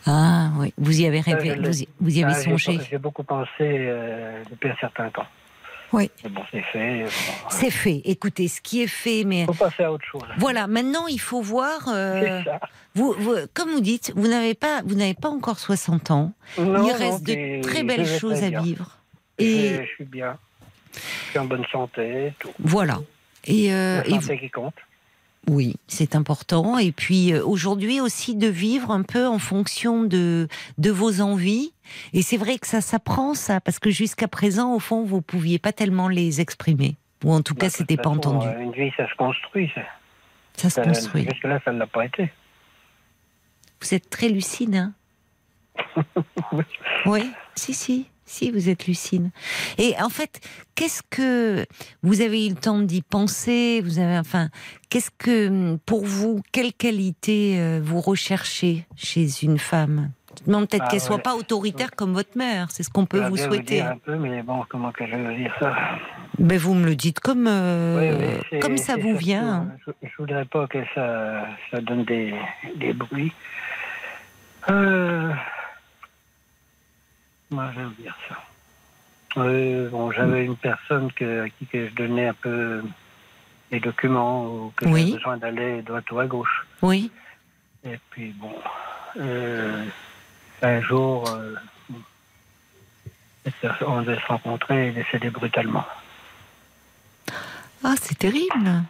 Ah 0.06 0.50
oui, 0.58 0.72
vous 0.78 1.00
y 1.00 1.06
avez 1.06 1.20
rêvé, 1.20 1.54
vous 1.56 1.82
y, 1.82 1.88
vous 2.00 2.18
y 2.18 2.22
avez 2.24 2.34
Ah, 2.36 2.40
songé. 2.42 2.78
J'ai 2.90 2.98
beaucoup 2.98 3.24
pensé 3.24 3.48
euh, 3.60 4.42
depuis 4.50 4.68
un 4.70 4.76
certain 4.76 5.08
temps. 5.10 5.26
Oui. 5.92 6.10
Bon, 6.30 6.40
c'est 6.50 6.62
fait. 6.62 7.04
Bon, 7.04 7.50
C'est 7.50 7.70
fait. 7.70 8.00
Écoutez, 8.06 8.48
ce 8.48 8.62
qui 8.62 8.82
est 8.82 8.86
fait, 8.86 9.24
mais 9.26 9.44
faut 9.44 9.52
passer 9.52 9.82
à 9.84 9.92
autre 9.92 10.06
chose. 10.06 10.22
voilà. 10.38 10.66
Maintenant, 10.66 11.06
il 11.06 11.20
faut 11.20 11.42
voir. 11.42 11.86
euh, 11.88 12.40
C'est 12.42 12.48
ça. 12.48 12.60
vous, 12.94 13.12
vous- 13.18 13.36
comme 13.52 13.70
vous 13.72 13.80
dites, 13.82 14.10
vous 14.16 14.26
n'avez 14.26 14.54
pas, 14.54 14.80
vous 14.86 14.94
n'avez 14.94 15.12
pas 15.12 15.28
encore 15.28 15.58
60 15.58 16.10
ans. 16.10 16.32
Non, 16.58 16.86
il 16.86 16.92
reste 16.92 17.24
de 17.24 17.60
très 17.60 17.82
belles 17.82 18.06
choses 18.06 18.42
à 18.42 18.48
vivre. 18.62 18.98
Je, 19.38 19.44
Et 19.44 19.76
je 19.84 19.88
suis 19.94 20.04
bien. 20.04 20.38
Je 20.94 21.30
suis 21.30 21.38
en 21.38 21.44
bonne 21.46 21.64
santé, 21.72 22.32
tout. 22.38 22.50
voilà. 22.58 23.00
Et, 23.44 23.72
euh, 23.74 24.02
La 24.02 24.06
et 24.06 24.20
santé 24.20 24.38
qui 24.38 24.50
compte. 24.50 24.74
Oui, 25.48 25.74
c'est 25.88 26.14
important. 26.14 26.78
Et 26.78 26.92
puis 26.92 27.32
euh, 27.32 27.44
aujourd'hui 27.44 28.00
aussi 28.00 28.36
de 28.36 28.46
vivre 28.46 28.90
un 28.92 29.02
peu 29.02 29.26
en 29.26 29.40
fonction 29.40 30.04
de, 30.04 30.46
de 30.78 30.90
vos 30.90 31.20
envies. 31.20 31.72
Et 32.12 32.22
c'est 32.22 32.36
vrai 32.36 32.58
que 32.58 32.66
ça 32.68 32.80
s'apprend 32.80 33.34
ça, 33.34 33.60
parce 33.60 33.78
que 33.80 33.90
jusqu'à 33.90 34.28
présent, 34.28 34.72
au 34.74 34.78
fond, 34.78 35.04
vous 35.04 35.20
pouviez 35.20 35.58
pas 35.58 35.72
tellement 35.72 36.06
les 36.08 36.40
exprimer. 36.40 36.94
Ou 37.24 37.32
en 37.32 37.42
tout 37.42 37.54
cas, 37.54 37.66
Bah, 37.66 37.70
c'était 37.70 37.96
pas 37.96 38.04
façon, 38.04 38.16
entendu. 38.16 38.46
euh, 38.46 38.60
Une 38.60 38.72
vie, 38.72 38.92
ça 38.96 39.08
se 39.08 39.14
construit. 39.16 39.70
Ça. 39.74 39.80
Ça 40.56 40.68
se 40.70 40.74
Ça- 40.76 40.82
construit. 40.82 41.24
Jusque-là, 41.28 41.60
ça 41.64 41.72
ne 41.72 41.78
l'a 41.80 41.86
pas 41.88 42.04
été. 42.06 42.30
Vous 43.80 43.94
êtes 43.94 44.08
très 44.10 44.28
lucide, 44.28 44.76
hein 44.76 44.92
Oui, 47.06 47.30
si, 47.56 47.74
si, 47.74 48.06
si, 48.32 48.50
vous 48.50 48.68
êtes 48.68 48.86
lucide. 48.86 49.30
Et 49.78 49.94
en 50.02 50.08
fait, 50.08 50.40
qu'est-ce 50.74 51.02
que 51.10 51.66
vous 52.02 52.20
avez 52.20 52.46
eu 52.46 52.50
le 52.50 52.56
temps 52.56 52.80
d'y 52.80 53.02
penser? 53.02 53.80
Vous 53.84 53.98
avez, 53.98 54.18
enfin, 54.18 54.48
qu'est-ce 54.90 55.10
que, 55.18 55.76
pour 55.86 56.04
vous, 56.04 56.40
quelle 56.52 56.72
qualité 56.72 57.56
euh, 57.60 57.80
vous 57.82 58.00
recherchez 58.00 58.86
chez 58.96 59.26
une 59.42 59.58
femme? 59.58 60.10
Je 60.40 60.46
demande 60.46 60.66
peut-être 60.66 60.84
Ah, 60.86 60.90
qu'elle 60.90 61.00
soit 61.00 61.16
ouais. 61.16 61.22
pas 61.22 61.34
autoritaire 61.36 61.90
comme 61.94 62.14
votre 62.14 62.38
mère. 62.38 62.68
C'est 62.70 62.82
ce 62.82 62.88
qu'on 62.88 63.04
peut 63.04 63.18
J'aurais 63.18 63.28
vous 63.30 63.36
souhaiter. 63.36 63.76
dire 63.76 63.86
un 63.90 63.98
peu, 63.98 64.16
mais 64.16 64.42
bon, 64.42 64.64
comment 64.68 64.90
que 64.90 65.06
je 65.06 65.14
vais 65.14 65.36
dire 65.36 65.54
ça? 65.60 65.74
Mais 66.38 66.56
vous 66.56 66.72
me 66.72 66.86
le 66.86 66.96
dites 66.96 67.20
comme, 67.20 67.46
euh, 67.46 68.38
Oui, 68.50 68.58
comme 68.60 68.78
ça 68.78 68.94
vous 68.96 69.02
surtout, 69.10 69.18
vient. 69.18 69.68
Je, 69.86 69.92
je 70.08 70.12
voudrais 70.18 70.46
pas 70.46 70.66
que 70.68 70.78
ça, 70.94 71.44
ça 71.70 71.80
donne 71.82 72.04
des, 72.06 72.32
des 72.76 72.94
bruits. 72.94 73.32
Euh, 74.70 75.30
je 77.52 77.80
vais 77.80 78.02
dire 78.02 78.16
ça 78.28 78.36
Bon, 79.90 80.10
j'avais 80.12 80.44
une 80.44 80.56
personne 80.56 81.10
que, 81.12 81.44
à 81.44 81.48
qui 81.48 81.66
que 81.66 81.88
je 81.88 81.94
donnais 81.94 82.28
un 82.28 82.34
peu 82.34 82.82
des 83.70 83.80
documents 83.80 84.44
ou 84.46 84.72
que 84.76 84.84
Oui. 84.86 85.00
j'avais 85.00 85.12
besoin 85.16 85.36
d'aller 85.38 85.82
droite 85.82 86.10
ou 86.10 86.18
à 86.18 86.26
gauche. 86.26 86.66
Oui. 86.82 87.10
Et 87.84 87.98
puis 88.10 88.32
bon, 88.32 88.54
euh, 89.18 89.84
un 90.60 90.80
jour, 90.82 91.28
euh, 91.30 91.54
on 93.86 94.02
devait 94.02 94.20
se 94.20 94.26
rencontrer 94.26 94.88
et 94.88 94.92
décédé 94.92 95.30
brutalement. 95.30 95.84
Ah, 97.82 97.94
c'est 98.00 98.18
terrible. 98.18 98.82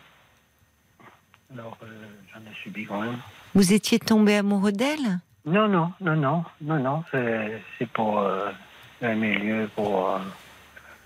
Alors 1.55 1.79
euh, 1.85 1.87
j'en 2.35 2.41
ai 2.41 2.55
subi 2.63 2.85
quand 2.85 3.01
même. 3.01 3.17
Vous 3.55 3.73
étiez 3.73 3.99
tombé 3.99 4.37
amoureux 4.37 4.73
d'elle? 4.73 5.21
Non, 5.45 5.67
non, 5.69 5.93
non, 6.01 6.15
non, 6.17 6.45
non, 6.61 6.79
non, 6.79 7.03
c'est 7.13 7.89
pour 7.93 8.21
euh, 8.21 8.49
un 9.03 9.15
milieu 9.15 9.69
pour, 9.75 10.11
euh, 10.11 10.19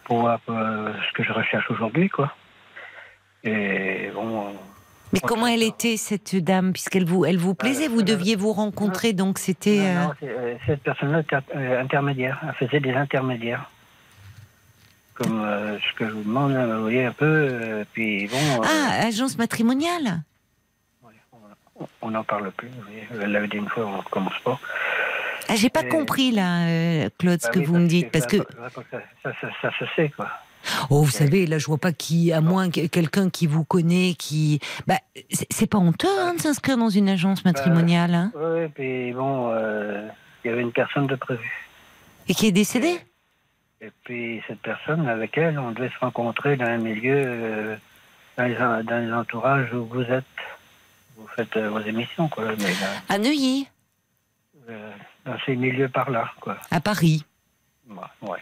pour 0.04 0.20
voir 0.20 0.38
euh, 0.50 0.92
ce 1.08 1.12
que 1.14 1.22
je 1.22 1.32
recherche 1.32 1.70
aujourd'hui, 1.70 2.08
quoi. 2.10 2.32
Et 3.44 4.10
bon. 4.14 4.48
euh, 4.48 4.50
Mais 5.12 5.20
comment 5.20 5.46
elle 5.46 5.62
était 5.62 5.96
cette 5.96 6.36
dame, 6.36 6.72
puisqu'elle 6.74 7.06
vous, 7.06 7.24
elle 7.24 7.38
vous 7.38 7.54
plaisait 7.54 7.88
Vous 7.88 8.02
deviez 8.02 8.36
vous 8.36 8.52
rencontrer, 8.52 9.12
donc 9.14 9.38
c'était. 9.38 9.94
non, 9.94 10.12
cette 10.66 10.82
personne-là 10.82 11.20
était 11.20 11.36
intermédiaire. 11.78 12.38
Elle 12.46 12.66
faisait 12.68 12.80
des 12.80 12.92
intermédiaires. 12.92 13.70
Comme 15.14 15.40
euh, 15.42 15.78
ce 15.78 15.94
que 15.98 16.06
je 16.06 16.12
vous 16.12 16.24
demande, 16.24 16.52
là, 16.52 16.66
vous 16.66 16.82
voyez 16.82 17.06
un 17.06 17.12
peu. 17.12 17.24
euh, 17.24 17.84
puis 17.94 18.26
bon. 18.28 18.36
euh, 18.36 18.66
Ah, 18.66 19.06
agence 19.06 19.38
matrimoniale. 19.38 20.20
On- 22.02 22.10
n'en 22.10 22.24
parle 22.24 22.50
plus. 22.52 22.68
Vous 23.10 23.26
l'avait 23.26 23.48
dit 23.48 23.56
une 23.56 23.68
fois, 23.68 23.86
on 23.86 23.96
ne 23.98 24.02
recommence 24.02 24.38
pas. 24.44 24.58
Ah, 25.48 25.54
j'ai 25.56 25.68
pas 25.70 25.82
Et- 25.82 25.88
compris 25.88 26.32
là, 26.32 26.66
euh, 26.66 27.08
Claude, 27.18 27.40
ce 27.40 27.46
Bah 27.46 27.52
que 27.52 27.58
oui, 27.60 27.64
vous 27.66 27.78
me 27.78 27.86
dites, 27.86 28.10
parce 28.10 28.26
que 28.26 28.38
ça, 28.38 28.82
ça, 29.22 29.32
ça, 29.40 29.48
ça 29.62 29.70
se 29.78 29.84
sait, 29.94 30.08
quoi. 30.08 30.28
oh, 30.90 31.02
vous 31.02 31.10
savez, 31.10 31.46
là, 31.46 31.58
je 31.58 31.66
vois 31.66 31.78
pas 31.78 31.92
qui, 31.92 32.32
à 32.32 32.40
moins 32.40 32.68
que 32.70 32.86
quelqu'un 32.86 33.30
qui 33.30 33.46
vous 33.46 33.62
connaît, 33.64 34.14
qui, 34.18 34.58
bah, 34.88 34.96
c'est 35.50 35.68
pas 35.70 35.78
honteux 35.78 36.08
hein, 36.20 36.34
de 36.34 36.40
s'inscrire 36.40 36.76
dans 36.78 36.88
une 36.88 37.08
agence 37.08 37.44
matrimoniale, 37.44 38.14
hein, 38.14 38.32
Oui, 38.34 38.66
puis 38.74 39.12
bon, 39.12 39.50
euh, 39.52 40.08
il 40.44 40.48
y 40.50 40.52
avait 40.52 40.62
une 40.62 40.72
personne 40.72 41.06
de 41.06 41.14
prévu. 41.14 41.68
et 42.28 42.34
qui 42.34 42.48
est 42.48 42.52
décédée? 42.52 42.98
Et 43.80 43.92
puis 44.04 44.42
cette 44.48 44.60
personne, 44.62 45.06
avec 45.06 45.36
elle, 45.38 45.58
on 45.60 45.70
devait 45.70 45.90
se 45.90 45.98
rencontrer 46.00 46.56
dans 46.56 46.64
un 46.66 46.78
milieu, 46.78 47.14
euh, 47.14 47.76
dans, 48.36 48.44
les, 48.46 48.54
dans 48.84 49.06
les 49.06 49.12
entourages 49.12 49.72
où 49.74 49.84
vous 49.84 50.02
êtes. 50.02 50.24
Faites 51.36 51.56
euh, 51.56 51.68
vos 51.70 51.80
émissions, 51.80 52.28
quoi. 52.28 52.44
Mais 52.58 52.72
dans, 52.74 53.14
À 53.14 53.18
Neuilly, 53.18 53.68
euh, 54.70 54.90
dans 55.24 55.36
ces 55.44 55.54
milieux 55.54 55.88
par 55.88 56.10
là, 56.10 56.30
quoi. 56.40 56.56
à 56.70 56.80
Paris. 56.80 57.24
Ouais, 57.88 57.96
ouais. 58.22 58.38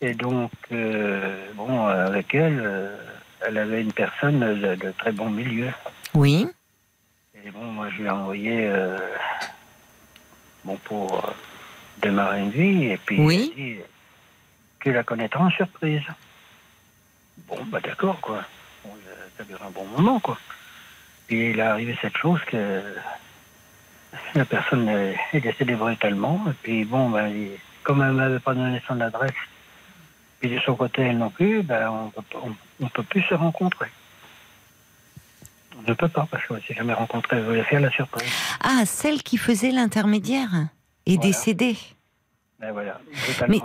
Et 0.00 0.14
donc, 0.14 0.50
euh, 0.72 1.52
bon, 1.54 1.86
euh, 1.88 2.06
avec 2.06 2.34
elle, 2.34 2.60
euh, 2.64 2.96
elle 3.46 3.58
avait 3.58 3.82
une 3.82 3.92
personne 3.92 4.40
de, 4.40 4.74
de 4.74 4.90
très 4.92 5.12
bon 5.12 5.30
milieu. 5.30 5.70
Oui. 6.14 6.48
Et 7.44 7.50
bon, 7.50 7.64
moi, 7.64 7.88
je 7.90 7.98
lui 7.98 8.04
ai 8.06 8.10
envoyé, 8.10 8.66
euh, 8.66 8.98
bon, 10.64 10.76
pour 10.84 11.24
euh, 11.24 11.30
démarrer 12.00 12.40
une 12.40 12.50
vie, 12.50 12.84
et 12.86 12.96
puis 12.96 13.20
Oui. 13.20 13.52
il 13.56 13.62
dit, 13.76 13.80
tu 14.80 14.92
la 14.92 15.02
connaîtras 15.04 15.44
en 15.44 15.50
surprise. 15.50 16.02
Bon, 17.46 17.58
bah 17.66 17.80
d'accord, 17.80 18.20
quoi. 18.20 18.42
Bon, 18.84 18.90
euh, 19.06 19.14
ça 19.36 19.44
dure 19.44 19.62
un 19.62 19.70
bon 19.70 19.84
moment, 19.86 20.18
quoi. 20.20 20.38
Puis 21.32 21.48
il 21.52 21.58
est 21.58 21.62
arrivé 21.62 21.96
cette 22.02 22.18
chose 22.18 22.40
que 22.44 22.82
la 24.34 24.44
personne 24.44 24.86
est 24.86 25.40
décédée 25.40 25.76
brutalement, 25.76 26.44
et 26.46 26.52
puis 26.62 26.84
bon, 26.84 27.08
ben, 27.08 27.32
comme 27.84 28.02
elle 28.02 28.12
m'avait 28.12 28.38
pas 28.38 28.52
donné 28.52 28.82
son 28.86 29.00
adresse, 29.00 29.32
puis 30.40 30.50
de 30.50 30.58
son 30.58 30.74
côté, 30.74 31.00
elle 31.00 31.16
non 31.16 31.30
plus, 31.30 31.62
ben, 31.62 31.88
on 32.34 32.54
on 32.82 32.88
peut 32.88 33.02
plus 33.04 33.22
se 33.22 33.32
rencontrer. 33.32 33.88
On 35.78 35.88
ne 35.88 35.94
peut 35.94 36.08
pas, 36.08 36.28
parce 36.30 36.44
qu'on 36.46 36.56
ne 36.56 36.60
s'est 36.60 36.74
jamais 36.74 36.92
rencontré. 36.92 37.38
Je 37.38 37.44
voulais 37.44 37.64
faire 37.64 37.80
la 37.80 37.90
surprise. 37.90 38.30
Ah, 38.62 38.84
celle 38.84 39.22
qui 39.22 39.38
faisait 39.38 39.70
l'intermédiaire 39.70 40.50
est 41.06 41.14
Voilà. 41.14 41.22
décédée. 41.28 41.78
Ben 42.60 42.72
voilà, 42.72 43.00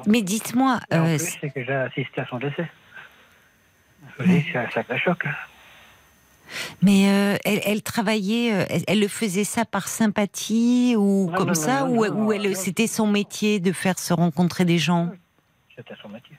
Mais, 0.07 0.21
dites-moi, 0.21 0.79
Et 0.89 0.95
en 0.95 1.05
euh, 1.05 1.17
plus, 1.17 1.37
c'est 1.41 1.49
que 1.49 1.65
j'ai 1.65 1.73
assisté 1.73 2.21
à 2.21 2.27
son 2.27 2.37
décès. 2.37 2.69
Je 4.19 4.23
vous 4.23 4.29
dis, 4.29 4.45
c'est 4.53 4.57
un 4.57 4.69
sacré 4.69 4.97
choc. 4.99 5.25
Mais 6.81 7.09
euh, 7.09 7.37
elle, 7.45 7.61
elle 7.65 7.81
travaillait, 7.81 8.53
euh, 8.53 8.65
elle, 8.69 8.83
elle 8.87 8.99
le 8.99 9.07
faisait 9.07 9.43
ça 9.43 9.65
par 9.65 9.87
sympathie 9.87 10.95
ou 10.97 11.29
Non, 11.29 11.37
comme 11.37 11.47
non, 11.49 11.53
ça, 11.53 11.85
non, 11.85 11.97
ou, 11.97 12.31
elle, 12.31 12.55
c'était 12.55 12.87
son 12.87 13.07
métier 13.07 13.59
de 13.59 13.71
faire 13.71 13.99
se 13.99 14.13
rencontrer 14.13 14.65
des 14.65 14.77
gens? 14.77 15.09
C'était 15.75 15.95
son 16.01 16.09
métier. 16.09 16.35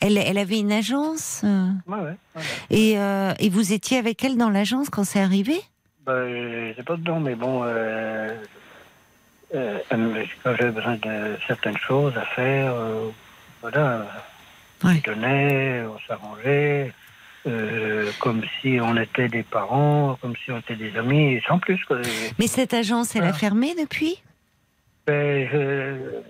Elle, 0.00 0.16
elle 0.18 0.38
avait 0.38 0.58
une 0.60 0.72
agence? 0.72 1.40
Ouais, 1.42 1.98
ouais. 1.98 2.16
ouais, 2.36 2.42
et, 2.70 2.98
euh, 2.98 3.32
et 3.38 3.48
vous 3.48 3.72
étiez 3.72 3.98
avec 3.98 4.22
elle 4.24 4.36
dans 4.36 4.50
l'agence 4.50 4.90
quand 4.90 5.04
c'est 5.04 5.20
arrivé? 5.20 5.60
Ben, 6.04 6.70
je 6.70 6.74
sais 6.76 6.82
pas 6.84 6.96
dedans, 6.96 7.18
mais 7.18 7.34
bon, 7.34 7.62
euh, 7.64 8.36
euh, 9.54 9.78
quand 10.44 10.54
j'avais 10.56 10.70
besoin 10.70 10.96
de 10.96 11.36
certaines 11.48 11.78
choses 11.78 12.16
à 12.16 12.24
faire, 12.26 12.74
voilà, 13.60 14.06
on 14.84 14.94
donnait, 15.04 15.82
on 15.82 15.98
s'arrangeait, 16.06 16.92
euh, 17.46 18.10
comme 18.18 18.42
si 18.60 18.78
on 18.82 18.96
était 18.96 19.28
des 19.28 19.42
parents, 19.42 20.18
comme 20.20 20.34
si 20.44 20.50
on 20.50 20.58
était 20.58 20.74
des 20.76 20.96
amis, 20.96 21.40
sans 21.46 21.58
plus. 21.58 21.82
Quoi. 21.84 21.98
Mais 22.38 22.46
cette 22.46 22.74
agence, 22.74 23.14
elle 23.16 23.24
a 23.24 23.28
Ah. 23.28 23.32
fermé 23.32 23.74
depuis? 23.74 24.22
Ben, 25.06 25.48
je- 25.52 26.20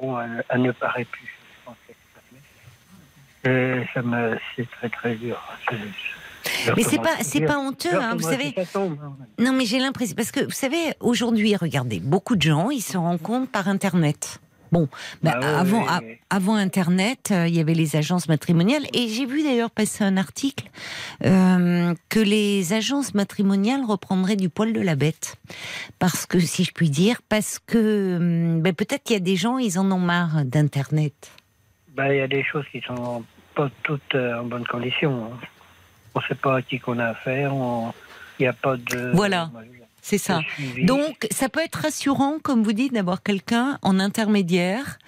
bon, 0.00 0.20
elle, 0.20 0.44
elle 0.48 0.62
ne 0.62 0.72
paraît 0.72 1.04
plus. 1.06 1.26
je 1.26 1.64
pense. 1.64 1.76
Et 3.44 3.82
ça 3.94 4.02
me, 4.02 4.38
c'est 4.54 4.70
très 4.70 4.88
très 4.88 5.14
dur. 5.14 5.40
Mais 6.76 6.82
c'est 6.82 6.98
pas, 7.00 7.16
c'est 7.22 7.40
pas 7.40 7.58
honteux, 7.58 7.94
hein, 7.94 8.14
vous 8.16 8.22
savez. 8.28 8.54
hein. 8.56 8.96
Non, 9.38 9.52
mais 9.52 9.64
j'ai 9.64 9.78
l'impression 9.78 10.14
parce 10.16 10.30
que 10.32 10.40
vous 10.44 10.50
savez, 10.50 10.92
aujourd'hui, 11.00 11.54
regardez, 11.56 12.00
beaucoup 12.00 12.36
de 12.36 12.42
gens, 12.42 12.70
ils 12.70 12.80
se 12.82 12.96
rencontrent 12.96 13.50
par 13.50 13.68
Internet. 13.68 14.40
Bon, 14.72 14.88
bah, 15.22 15.38
Ah 15.42 15.60
avant, 15.60 15.86
a- 15.86 16.00
avant 16.30 16.54
Internet, 16.56 17.28
euh, 17.30 17.46
il 17.46 17.54
y 17.54 17.60
avait 17.60 17.74
les 17.74 17.94
agences 17.94 18.26
matrimoniales 18.28 18.82
et 18.94 19.08
j'ai 19.08 19.26
vu 19.26 19.42
d'ailleurs 19.44 19.70
passer 19.70 20.02
un 20.02 20.16
article 20.16 20.70
euh, 21.24 21.94
que 22.08 22.18
les 22.20 22.72
agences 22.72 23.14
matrimoniales 23.14 23.84
reprendraient 23.84 24.36
du 24.36 24.48
poil 24.48 24.72
de 24.72 24.80
la 24.80 24.96
bête, 24.96 25.36
parce 25.98 26.24
que 26.26 26.40
si 26.40 26.64
je 26.64 26.72
puis 26.72 26.88
dire, 26.90 27.20
parce 27.28 27.58
que 27.58 28.16
hum, 28.16 28.62
ben, 28.62 28.72
peut-être 28.74 29.02
qu'il 29.04 29.14
y 29.14 29.16
a 29.16 29.20
des 29.20 29.36
gens, 29.36 29.58
ils 29.58 29.78
en 29.78 29.90
ont 29.92 29.98
marre 29.98 30.44
d'Internet. 30.44 31.30
Ben, 31.94 32.06
il 32.10 32.16
y 32.16 32.20
a 32.20 32.28
des 32.28 32.42
choses 32.42 32.64
qui 32.72 32.80
sont 32.80 33.22
pas 33.54 33.70
toutes 33.82 34.14
euh, 34.14 34.40
en 34.40 34.44
bonne 34.44 34.66
condition. 34.66 35.26
hein. 35.32 35.36
On 36.14 36.20
ne 36.20 36.24
sait 36.24 36.34
pas 36.34 36.56
à 36.56 36.62
qui 36.62 36.78
qu'on 36.80 36.98
a 36.98 37.06
affaire. 37.08 37.54
on- 37.54 37.92
Il 38.38 38.42
n'y 38.42 38.48
a 38.48 38.52
pas 38.54 38.76
de. 38.76 39.10
Voilà. 39.14 39.50
C'est 40.04 40.18
ça. 40.18 40.40
de. 40.58 40.84
Donc, 40.84 41.28
ça 41.30 41.48
peut 41.48 41.60
être 41.60 41.76
rassurant, 41.76 42.38
comme 42.42 42.62
vous 42.64 42.72
dites, 42.72 42.92
d'avoir 42.92 43.22
quelqu'un 43.22 43.78
en 43.82 44.00
intermédiaire 44.00 44.98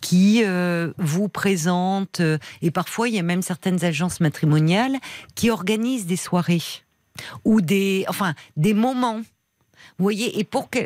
qui 0.00 0.42
euh, 0.42 0.92
vous 0.96 1.28
présente, 1.28 2.20
euh, 2.20 2.38
et 2.62 2.70
parfois 2.70 3.08
il 3.08 3.14
y 3.14 3.18
a 3.18 3.22
même 3.22 3.42
certaines 3.42 3.84
agences 3.84 4.20
matrimoniales 4.20 4.96
qui 5.34 5.50
organisent 5.50 6.06
des 6.06 6.16
soirées 6.16 6.62
ou 7.44 7.60
des, 7.60 8.04
enfin, 8.08 8.34
des 8.56 8.74
moments. 8.74 9.20
Vous 9.98 10.04
voyez, 10.04 10.38
et 10.38 10.44
pour 10.44 10.70
que, 10.70 10.78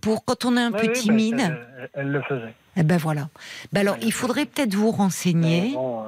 pour 0.00 0.24
quand 0.24 0.44
on 0.44 0.56
est 0.56 0.60
un 0.62 0.72
peu 0.72 0.80
oui, 0.82 0.88
ben, 0.88 0.92
timide, 0.94 1.40
elle, 1.40 1.90
elle 1.94 2.08
le 2.08 2.22
faisait. 2.22 2.54
eh 2.76 2.82
ben 2.82 2.96
voilà. 2.96 3.28
Ben 3.72 3.82
alors, 3.82 3.96
il 4.02 4.12
faudrait 4.12 4.46
peut-être 4.46 4.74
vous 4.74 4.90
renseigner. 4.90 5.72
bon, 5.74 6.04
euh, 6.04 6.06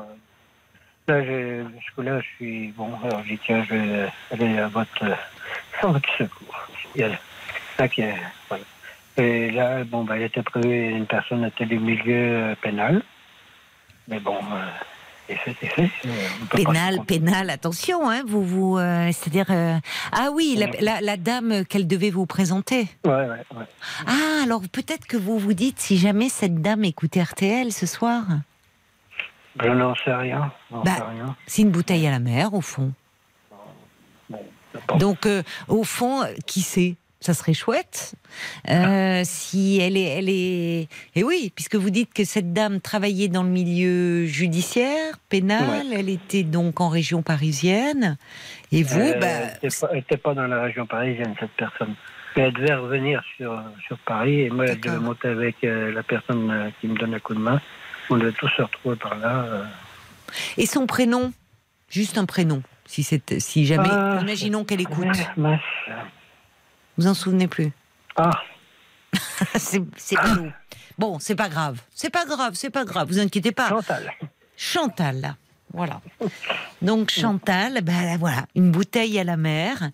là, 1.08 1.24
je, 1.24 1.64
je 1.96 2.20
suis. 2.36 2.68
Bon, 2.72 2.90
alors 3.04 3.22
dit, 3.22 3.38
tiens, 3.44 3.64
je 3.68 3.74
vais 3.74 4.08
aller 4.32 4.58
à 4.58 4.68
votre, 4.68 5.04
à 5.82 5.86
votre 5.86 6.08
secours. 6.18 6.45
Il 6.96 7.00
y 7.02 7.04
a, 7.78 7.88
qui 7.88 8.00
est- 8.00 8.14
voilà. 8.48 8.64
Et 9.18 9.50
là, 9.50 9.84
bon, 9.84 10.04
ben, 10.04 10.16
il 10.16 10.22
était 10.22 10.42
prévu, 10.42 10.90
une 10.90 11.06
personne 11.06 11.44
était 11.44 11.66
du 11.66 11.78
milieu 11.78 12.54
pénal. 12.62 13.02
Mais 14.08 14.20
bon, 14.20 14.36
euh, 14.36 15.34
fait, 15.34 15.56
c'est 15.60 15.66
fait. 15.66 15.90
euh, 16.06 16.08
Pénal, 16.50 17.00
pénal, 17.06 17.50
attention, 17.50 18.08
hein, 18.08 18.22
vous, 18.26 18.42
vous, 18.44 18.78
euh, 18.78 19.10
c'est-à-dire, 19.12 19.46
euh, 19.50 19.76
ah 20.12 20.28
oui, 20.32 20.54
la, 20.58 20.68
la- 20.80 21.00
la 21.00 21.16
dame 21.16 21.64
qu'elle 21.64 21.86
devait 21.86 22.10
vous 22.10 22.26
présenter. 22.26 22.88
Ouais, 23.04 23.10
ouais, 23.12 23.28
ouais. 23.56 23.64
Ah, 24.06 24.42
alors 24.44 24.62
peut-être 24.70 25.06
que 25.06 25.16
vous 25.16 25.38
vous 25.38 25.54
dites 25.54 25.80
si 25.80 25.96
jamais 25.98 26.28
cette 26.28 26.62
dame 26.62 26.84
écoutait 26.84 27.22
RTL 27.22 27.72
ce 27.72 27.86
soir. 27.86 28.22
Je 29.62 29.68
n'en 29.68 29.94
sais 29.96 30.14
rien. 30.14 30.52
Bah, 30.70 30.82
sais 30.96 31.02
rien. 31.02 31.36
C'est 31.46 31.62
une 31.62 31.70
bouteille 31.70 32.06
à 32.06 32.10
la 32.10 32.18
mer, 32.20 32.52
au 32.54 32.60
fond. 32.60 32.92
Donc, 34.98 35.26
euh, 35.26 35.42
au 35.68 35.84
fond, 35.84 36.22
qui 36.46 36.62
sait? 36.62 36.96
Ça 37.18 37.32
serait 37.32 37.54
chouette 37.54 38.14
euh, 38.68 39.22
si 39.24 39.80
elle 39.80 39.96
est, 39.96 40.18
elle 40.18 40.28
est. 40.28 40.86
Et 41.14 41.24
oui, 41.24 41.50
puisque 41.54 41.74
vous 41.74 41.88
dites 41.88 42.12
que 42.12 42.24
cette 42.24 42.52
dame 42.52 42.80
travaillait 42.80 43.28
dans 43.28 43.42
le 43.42 43.48
milieu 43.48 44.26
judiciaire, 44.26 45.14
pénal, 45.30 45.86
elle 45.92 46.10
était 46.10 46.42
donc 46.42 46.80
en 46.80 46.90
région 46.90 47.22
parisienne. 47.22 48.18
Et 48.70 48.82
vous, 48.82 49.00
Euh, 49.00 49.18
bah, 49.18 49.26
elle 49.62 49.96
n'était 49.96 50.18
pas, 50.18 50.34
dans 50.34 50.46
la 50.46 50.62
région 50.62 50.86
parisienne, 50.86 51.34
cette 51.40 51.52
personne. 51.52 51.94
Mais 52.36 52.44
elle 52.44 52.52
devait 52.52 52.74
revenir 52.74 53.22
sur, 53.36 53.60
sur 53.86 53.98
Paris. 54.00 54.42
Et 54.42 54.50
moi, 54.50 54.66
elle 54.66 54.78
devait 54.78 54.98
monter 54.98 55.28
avec 55.28 55.56
euh, 55.64 55.90
la 55.92 56.02
personne 56.02 56.70
qui 56.80 56.86
me 56.86 56.96
donne 56.96 57.14
un 57.14 57.18
coup 57.18 57.34
de 57.34 57.40
main. 57.40 57.60
On 58.10 58.18
devait 58.18 58.32
tous 58.32 58.50
se 58.50 58.62
retrouver 58.62 58.96
par 58.96 59.16
là. 59.16 59.46
et 60.58 60.66
son 60.66 60.86
prénom, 60.86 61.32
juste 61.88 62.18
un 62.18 62.26
prénom, 62.26 62.62
si 62.86 63.02
c'est, 63.02 63.38
si 63.40 63.66
jamais, 63.66 63.88
Ah, 63.90 64.18
imaginons 64.20 64.64
qu'elle 64.64 64.80
écoute. 64.80 65.06
Vous 66.96 67.06
en 67.06 67.14
souvenez 67.14 67.48
plus 67.48 67.72
Ah, 68.16 68.30
c'est 69.56 69.82
c'est 69.96 70.16
ballot. 70.16 70.50
Bon, 70.98 71.18
c'est 71.18 71.36
pas 71.36 71.48
grave. 71.48 71.80
C'est 71.94 72.10
pas 72.10 72.24
grave, 72.24 72.54
c'est 72.54 72.70
pas 72.70 72.84
grave. 72.84 73.08
Vous 73.08 73.18
inquiétez 73.18 73.52
pas. 73.52 73.68
Chantal. 73.68 74.12
Chantal. 74.56 75.36
Voilà. 75.72 76.00
Donc 76.80 77.10
Chantal, 77.10 77.80
ben 77.82 78.16
voilà, 78.18 78.46
une 78.54 78.70
bouteille 78.70 79.18
à 79.18 79.24
la 79.24 79.36
mer. 79.36 79.90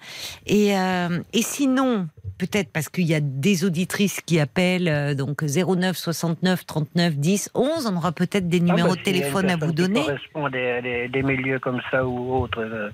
Et, 0.47 0.77
euh, 0.79 1.19
et 1.33 1.43
sinon, 1.43 2.09
peut-être 2.39 2.71
parce 2.73 2.89
qu'il 2.89 3.05
y 3.07 3.15
a 3.15 3.21
des 3.21 3.65
auditrices 3.65 4.21
qui 4.21 4.39
appellent, 4.39 4.89
euh, 4.89 5.15
donc 5.15 5.43
09 5.43 5.97
69 5.97 6.67
39 6.67 7.17
10 7.17 7.51
11. 7.55 7.87
On 7.93 7.97
aura 7.97 8.13
peut-être 8.13 8.49
des 8.49 8.61
numéros 8.61 8.79
Ah, 8.81 8.83
bah, 8.83 8.95
de 8.95 8.97
a 8.97 8.99
une 8.99 9.03
téléphone 9.05 9.51
à 9.51 9.57
vous 9.57 9.73
donner. 9.73 10.01
correspond 10.05 10.47
à 10.47 10.51
des, 10.51 10.83
des- 10.83 11.09
des 11.09 11.23
milieux 11.23 11.59
comme 11.59 11.81
ça 11.91 12.07
ou 12.07 12.33
autres. 12.43 12.61
euh, 12.61 12.91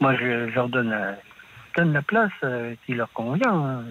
moi, 0.00 0.14
je, 0.16 0.48
je 0.50 0.54
leur 0.54 0.68
donne, 0.68 0.92
euh, 0.92 1.12
donne 1.76 1.92
la 1.92 2.02
place 2.02 2.32
qui 2.86 2.94
leur 2.94 3.12
convient. 3.12 3.52
hein, 3.52 3.84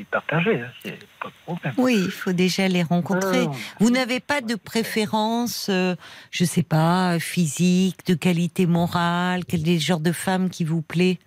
puis 0.00 0.04
partager, 0.10 0.62
hein, 0.62 0.70
c'est 0.82 0.98
pas 1.20 1.28
de 1.28 1.34
problème. 1.44 1.74
Oui, 1.76 2.02
il 2.06 2.10
faut 2.10 2.32
déjà 2.32 2.66
les 2.68 2.82
rencontrer. 2.82 3.46
Vous 3.78 3.90
n'avez 3.90 4.20
pas 4.20 4.40
de 4.40 4.54
préférence, 4.54 5.68
euh, 5.68 5.94
je 6.30 6.44
sais 6.44 6.62
pas, 6.62 7.18
physique, 7.18 8.06
de 8.06 8.14
qualité 8.14 8.66
morale, 8.66 9.44
quel 9.46 9.68
est 9.68 9.74
le 9.74 9.78
genre 9.80 10.00
de 10.00 10.12
femme 10.12 10.48
qui 10.48 10.64
vous 10.64 10.80
plaît? 10.80 11.18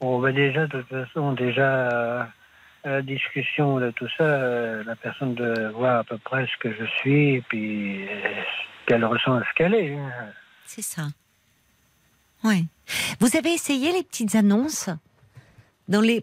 Bon, 0.00 0.20
ben 0.20 0.34
déjà, 0.34 0.66
de 0.66 0.80
toute 0.80 0.88
façon, 0.88 1.32
déjà, 1.32 1.62
euh, 1.62 2.22
à 2.84 2.88
la 2.90 3.02
discussion 3.02 3.78
de 3.78 3.90
tout 3.92 4.08
ça, 4.18 4.24
euh, 4.24 4.82
la 4.84 4.96
personne 4.96 5.34
de 5.34 5.70
voir 5.74 6.00
à 6.00 6.04
peu 6.04 6.18
près 6.18 6.46
ce 6.46 6.56
que 6.58 6.74
je 6.74 6.86
suis 6.98 7.36
et 7.36 7.42
puis 7.42 8.02
euh, 8.08 8.42
qu'elle 8.86 9.04
ressent 9.04 9.38
ce 9.40 9.54
qu'elle 9.54 9.74
est. 9.74 9.94
hein. 9.94 10.10
C'est 10.64 10.82
ça. 10.82 11.02
Oui. 12.42 12.66
Vous 13.20 13.36
avez 13.36 13.52
essayé 13.52 13.92
les 13.92 14.02
petites 14.02 14.34
annonces? 14.34 14.88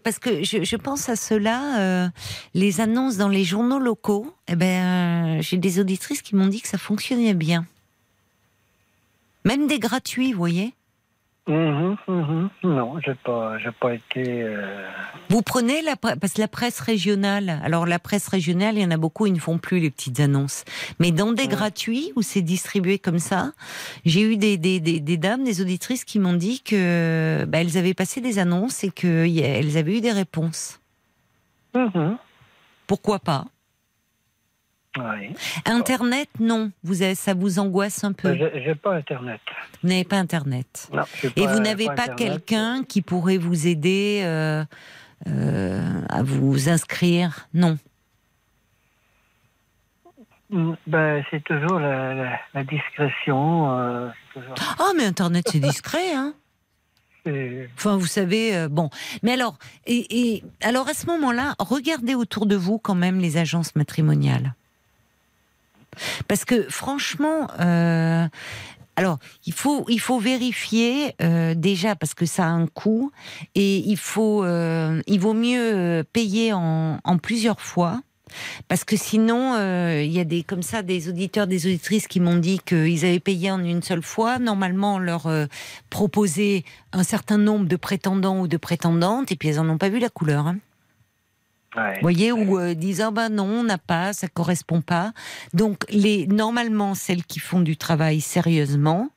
Parce 0.02 0.18
que 0.18 0.42
je, 0.42 0.64
je 0.64 0.76
pense 0.76 1.08
à 1.08 1.16
cela, 1.16 1.78
euh, 1.78 2.08
les 2.54 2.80
annonces 2.80 3.16
dans 3.16 3.28
les 3.28 3.44
journaux 3.44 3.78
locaux. 3.78 4.34
Eh 4.48 4.56
ben, 4.56 5.38
euh, 5.38 5.42
j'ai 5.42 5.58
des 5.58 5.78
auditrices 5.78 6.22
qui 6.22 6.36
m'ont 6.36 6.46
dit 6.46 6.60
que 6.60 6.68
ça 6.68 6.78
fonctionnait 6.78 7.34
bien. 7.34 7.66
Même 9.44 9.66
des 9.66 9.78
gratuits, 9.78 10.32
vous 10.32 10.38
voyez. 10.38 10.74
Mhm, 11.48 11.96
mhm. 12.08 12.50
Non, 12.62 13.00
j'ai 13.02 13.14
pas, 13.14 13.58
j'ai 13.58 13.72
pas 13.72 13.94
été. 13.94 14.42
euh, 14.42 14.86
Vous 15.30 15.40
prenez 15.40 15.80
la 15.80 15.96
parce 15.96 16.34
que 16.34 16.40
la 16.42 16.46
presse 16.48 16.78
régionale. 16.80 17.58
Alors 17.64 17.86
la 17.86 17.98
presse 17.98 18.28
régionale, 18.28 18.76
il 18.76 18.82
y 18.82 18.84
en 18.84 18.90
a 18.90 18.98
beaucoup, 18.98 19.24
ils 19.24 19.32
ne 19.32 19.38
font 19.38 19.56
plus 19.56 19.80
les 19.80 19.90
petites 19.90 20.20
annonces. 20.20 20.64
Mais 20.98 21.10
dans 21.10 21.32
des 21.32 21.48
gratuits 21.48 22.12
où 22.16 22.22
c'est 22.22 22.42
distribué 22.42 22.98
comme 22.98 23.18
ça, 23.18 23.52
j'ai 24.04 24.20
eu 24.20 24.36
des, 24.36 24.58
des, 24.58 24.78
des, 24.78 25.00
des 25.00 25.16
dames, 25.16 25.42
des 25.42 25.62
auditrices 25.62 26.04
qui 26.04 26.18
m'ont 26.18 26.34
dit 26.34 26.60
que 26.60 27.46
bah, 27.48 27.62
elles 27.62 27.78
avaient 27.78 27.94
passé 27.94 28.20
des 28.20 28.38
annonces 28.38 28.84
et 28.84 28.90
qu'elles 28.90 29.78
avaient 29.78 29.96
eu 29.96 30.00
des 30.02 30.12
réponses. 30.12 30.80
mhm. 31.74 32.18
Pourquoi 32.86 33.18
pas? 33.20 33.46
Oui. 34.96 35.34
Internet, 35.66 36.28
non. 36.40 36.72
Vous 36.82 37.02
avez, 37.02 37.14
ça 37.14 37.34
vous 37.34 37.58
angoisse 37.58 38.02
un 38.04 38.12
peu. 38.12 38.34
J'ai 38.34 38.74
pas 38.74 38.94
Internet. 38.94 39.40
Vous 39.82 39.88
n'avez 39.88 40.04
pas 40.04 40.16
Internet. 40.16 40.88
Non, 40.92 41.02
j'ai 41.20 41.28
Et 41.28 41.44
pas- 41.44 41.52
vous 41.54 41.60
n'avez 41.60 41.86
pas, 41.86 42.08
quelqu'un 42.08 42.82
qui 42.84 43.02
pourrait 43.02 43.36
vous 43.36 43.66
aider 43.66 44.22
euh, 44.24 44.64
euh, 45.28 46.00
à 46.08 46.22
vous 46.22 46.68
inscrire? 46.68 47.48
Non. 47.54 47.78
Mm, 50.50 50.72
Ben, 50.86 51.22
c'est 51.30 51.44
toujours 51.44 51.78
la, 51.78 52.14
la, 52.14 52.38
la 52.54 52.64
discrétion. 52.64 53.70
euh, 53.78 54.08
toujours- 54.32 54.54
Ah, 54.78 54.92
mais 54.96 55.04
Internet, 55.04 55.46
c'est 55.52 55.60
discret, 55.60 56.12
hein 56.14 56.34
Enfin, 57.76 57.98
vous 57.98 58.06
savez, 58.06 58.56
euh, 58.56 58.68
bon. 58.70 58.88
Mais 59.22 59.32
alors, 59.34 59.58
et, 59.86 60.06
et- 60.36 60.44
alors 60.62 60.88
à 60.88 60.94
ce 60.94 61.04
moment-là, 61.06 61.54
regardez 61.58 62.14
autour 62.14 62.46
de 62.46 62.56
vous 62.56 62.78
quand 62.78 62.94
même 62.94 63.20
les 63.20 63.36
agences 63.36 63.76
matrimoniales. 63.76 64.54
Parce 66.28 66.44
que 66.44 66.68
franchement, 66.68 67.48
euh, 67.60 68.26
alors 68.96 69.18
il 69.46 69.52
faut 69.52 69.84
il 69.88 70.00
faut 70.00 70.18
vérifier 70.18 71.14
euh, 71.22 71.54
déjà 71.54 71.96
parce 71.96 72.14
que 72.14 72.26
ça 72.26 72.44
a 72.44 72.48
un 72.48 72.66
coût 72.66 73.10
et 73.54 73.78
il 73.78 73.96
faut 73.96 74.44
euh, 74.44 75.02
il 75.06 75.20
vaut 75.20 75.34
mieux 75.34 76.04
payer 76.12 76.52
en, 76.52 76.98
plusieurs 77.22 77.60
fois. 77.60 78.00
Parce 78.68 78.84
que 78.84 78.94
sinon, 78.94 79.54
il 80.00 80.12
y 80.12 80.20
a 80.20 80.24
des 80.24 80.42
comme 80.42 80.62
ça 80.62 80.82
des 80.82 81.08
auditeurs, 81.08 81.46
des 81.46 81.64
auditrices 81.66 82.06
qui 82.06 82.20
m'ont 82.20 82.36
dit 82.36 82.58
qu'ils 82.58 83.06
avaient 83.06 83.20
payé 83.20 83.50
en 83.50 83.64
une 83.64 83.82
seule 83.82 84.02
fois. 84.02 84.38
Normalement, 84.38 84.96
on 84.96 84.98
leur 84.98 85.28
euh, 85.28 85.46
proposait 85.88 86.64
un 86.92 87.04
certain 87.04 87.38
nombre 87.38 87.66
de 87.66 87.76
prétendants 87.76 88.40
ou 88.40 88.46
de 88.46 88.58
prétendantes, 88.58 89.32
et 89.32 89.36
puis 89.36 89.48
elles 89.48 89.56
n'en 89.56 89.70
ont 89.70 89.78
pas 89.78 89.88
vu 89.88 89.98
la 89.98 90.10
couleur. 90.10 90.46
hein. 90.46 90.58
Vous 91.74 92.00
voyez, 92.00 92.32
ou 92.32 92.58
euh, 92.58 92.74
disent 92.74 93.00
ah 93.00 93.10
ben 93.10 93.28
non, 93.28 93.44
on 93.44 93.64
n'a 93.64 93.78
pas, 93.78 94.12
ça 94.12 94.28
correspond 94.28 94.80
pas. 94.80 95.12
Donc 95.52 95.84
les 95.90 96.26
normalement 96.26 96.94
celles 96.94 97.24
qui 97.24 97.40
font 97.40 97.60
du 97.60 97.76
travail 97.76 98.20
sérieusement, 98.20 99.10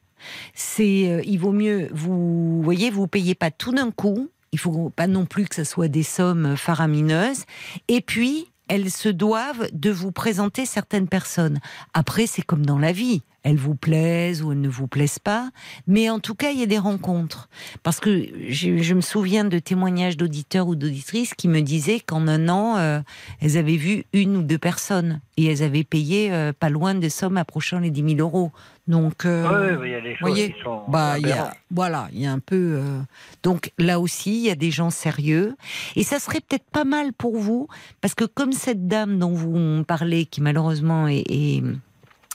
c'est 0.53 1.09
euh, 1.09 1.21
il 1.25 1.39
vaut 1.39 1.53
mieux 1.53 1.89
vous 1.93 2.61
voyez, 2.61 2.89
vous 2.89 3.07
payez 3.07 3.35
pas 3.35 3.51
tout 3.51 3.71
d'un 3.71 3.91
coup. 3.91 4.29
Il 4.51 4.59
faut 4.59 4.89
pas 4.89 5.07
non 5.07 5.25
plus 5.25 5.47
que 5.47 5.55
ce 5.55 5.63
soit 5.63 5.87
des 5.87 6.03
sommes 6.03 6.57
faramineuses. 6.57 7.45
Et 7.87 8.01
puis 8.01 8.47
elles 8.67 8.91
se 8.91 9.09
doivent 9.09 9.69
de 9.73 9.91
vous 9.91 10.11
présenter 10.11 10.65
certaines 10.65 11.07
personnes. 11.09 11.59
Après, 11.93 12.25
c'est 12.25 12.41
comme 12.41 12.65
dans 12.65 12.79
la 12.79 12.93
vie. 12.93 13.21
Elles 13.43 13.57
vous 13.57 13.75
plaisent 13.75 14.41
ou 14.43 14.51
elles 14.51 14.61
ne 14.61 14.69
vous 14.69 14.87
plaisent 14.87 15.19
pas. 15.19 15.49
Mais 15.87 16.09
en 16.09 16.19
tout 16.19 16.35
cas, 16.35 16.51
il 16.51 16.59
y 16.59 16.63
a 16.63 16.67
des 16.67 16.77
rencontres. 16.77 17.49
Parce 17.83 17.99
que 17.99 18.25
je, 18.49 18.77
je 18.77 18.93
me 18.93 19.01
souviens 19.01 19.45
de 19.45 19.59
témoignages 19.59 20.17
d'auditeurs 20.17 20.67
ou 20.67 20.75
d'auditrices 20.75 21.33
qui 21.33 21.47
me 21.47 21.61
disaient 21.61 21.99
qu'en 21.99 22.27
un 22.27 22.49
an, 22.49 22.77
euh, 22.77 22.99
elles 23.41 23.57
avaient 23.57 23.77
vu 23.77 24.05
une 24.13 24.37
ou 24.37 24.43
deux 24.43 24.57
personnes. 24.59 25.21
Et 25.37 25.45
elles 25.45 25.63
avaient 25.63 25.83
payé 25.83 26.31
euh, 26.31 26.53
pas 26.53 26.69
loin 26.69 26.93
de 26.93 27.09
sommes 27.09 27.37
approchant 27.37 27.79
les 27.79 27.89
10 27.89 28.15
000 28.15 28.19
euros. 28.19 28.51
Donc, 28.87 29.25
euh, 29.25 29.77
ouais, 29.77 29.87
il 29.87 29.91
y 29.91 29.95
a 29.95 30.01
des 30.01 30.15
choses 30.15 30.27
voyez, 30.27 30.53
qui 30.53 30.61
sont. 30.61 30.81
bah, 30.87 31.17
il 31.17 31.27
y 31.27 31.31
a, 31.31 31.35
aberrantes. 31.35 31.53
voilà, 31.69 32.09
il 32.13 32.19
y 32.19 32.25
a 32.25 32.31
un 32.31 32.39
peu. 32.39 32.77
euh, 32.79 32.99
donc 33.43 33.71
là 33.77 33.99
aussi, 33.99 34.35
il 34.35 34.45
y 34.45 34.49
a 34.49 34.55
des 34.55 34.71
gens 34.71 34.89
sérieux, 34.89 35.55
et 35.95 36.03
ça 36.03 36.19
serait 36.19 36.41
peut-être 36.41 36.69
pas 36.71 36.83
mal 36.83 37.13
pour 37.13 37.37
vous, 37.37 37.67
parce 38.01 38.15
que 38.15 38.25
comme 38.25 38.51
cette 38.51 38.87
dame 38.87 39.19
dont 39.19 39.33
vous 39.33 39.83
parlez, 39.85 40.25
qui 40.25 40.41
malheureusement 40.41 41.07
est, 41.07 41.23
est, 41.29 41.63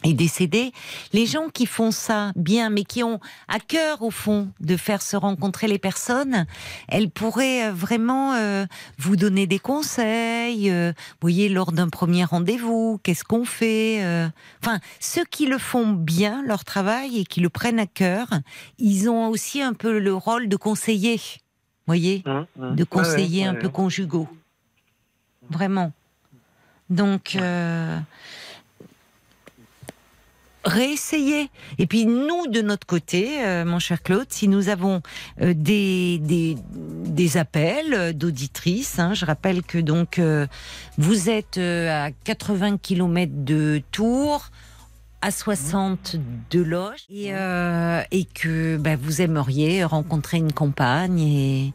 est 0.05 0.12
décédée, 0.12 0.72
les 1.14 1.24
gens 1.26 1.49
qui 1.49 1.64
font 1.64 1.90
ça 1.90 2.30
bien, 2.36 2.68
mais 2.68 2.84
qui 2.84 3.03
ont 3.03 3.18
à 3.49 3.59
cœur 3.59 4.03
au 4.03 4.11
fond 4.11 4.49
de 4.61 4.76
faire 4.76 5.01
se 5.01 5.16
rencontrer 5.16 5.68
les 5.68 5.78
personnes, 5.78 6.47
elles 6.88 7.09
pourraient 7.11 7.68
euh, 7.68 7.72
vraiment 7.72 8.34
euh, 8.34 8.66
vous 8.99 9.16
donner 9.16 9.47
des 9.47 9.59
conseils. 9.59 10.70
euh, 10.70 10.92
vous 10.97 11.16
voyez, 11.22 11.49
lors 11.49 11.72
d'un 11.72 11.88
premier 11.88 12.24
rendez-vous, 12.24 13.01
qu'est-ce 13.03 13.24
qu'on 13.24 13.47
fait 13.47 14.05
euh, 14.05 14.28
Enfin, 14.62 14.80
ceux 15.01 15.24
qui 15.24 15.47
le 15.47 15.57
font 15.59 15.92
bien, 15.92 16.42
leur 16.44 16.64
travail, 16.64 17.20
et 17.20 17.24
qui 17.24 17.40
le 17.40 17.49
prennent 17.49 17.80
à 17.80 17.86
cœur, 17.86 18.28
ils 18.78 19.09
ont 19.09 19.28
aussi 19.28 19.62
un 19.62 19.72
peu 19.72 19.99
le 19.99 20.14
rôle 20.14 20.49
de 20.49 20.57
conseiller. 20.57 21.20
Voyez 21.86 22.22
Hum, 22.26 22.47
hum. 22.61 22.76
De 22.76 22.82
Ouais, 22.82 22.86
conseiller 22.88 23.42
ouais, 23.44 23.49
un 23.49 23.53
ouais. 23.55 23.59
peu 23.61 23.70
conjugaux. 23.70 24.28
Vraiment. 25.49 25.92
Donc, 26.90 27.36
réessayez. 30.66 31.48
Et 31.78 31.86
puis 31.86 32.04
nous, 32.06 32.46
de 32.48 32.60
notre 32.60 32.86
côté, 32.86 33.44
euh, 33.44 33.64
mon 33.64 33.78
cher 33.78 34.02
Claude, 34.02 34.26
si 34.28 34.48
nous 34.48 34.68
avons 34.68 35.00
euh, 35.40 35.54
des, 35.56 36.18
des, 36.18 36.56
des 36.72 37.36
appels 37.36 37.94
euh, 37.94 38.12
d'auditrices, 38.12 38.98
hein, 38.98 39.14
je 39.14 39.24
rappelle 39.24 39.62
que 39.62 39.78
donc 39.78 40.18
euh, 40.18 40.47
vous 40.98 41.30
êtes 41.30 41.59
euh, 41.59 42.06
à 42.06 42.10
80 42.10 42.78
km 42.78 43.32
de 43.34 43.80
Tours, 43.93 44.51
à 45.22 45.30
60 45.30 46.16
de 46.51 46.60
Loge, 46.60 47.06
et, 47.09 47.28
euh, 47.32 48.02
et 48.10 48.24
que 48.24 48.76
bah, 48.76 48.97
vous 48.97 49.22
aimeriez 49.22 49.84
rencontrer 49.84 50.36
une 50.36 50.52
compagne 50.52 51.20
et, 51.20 51.72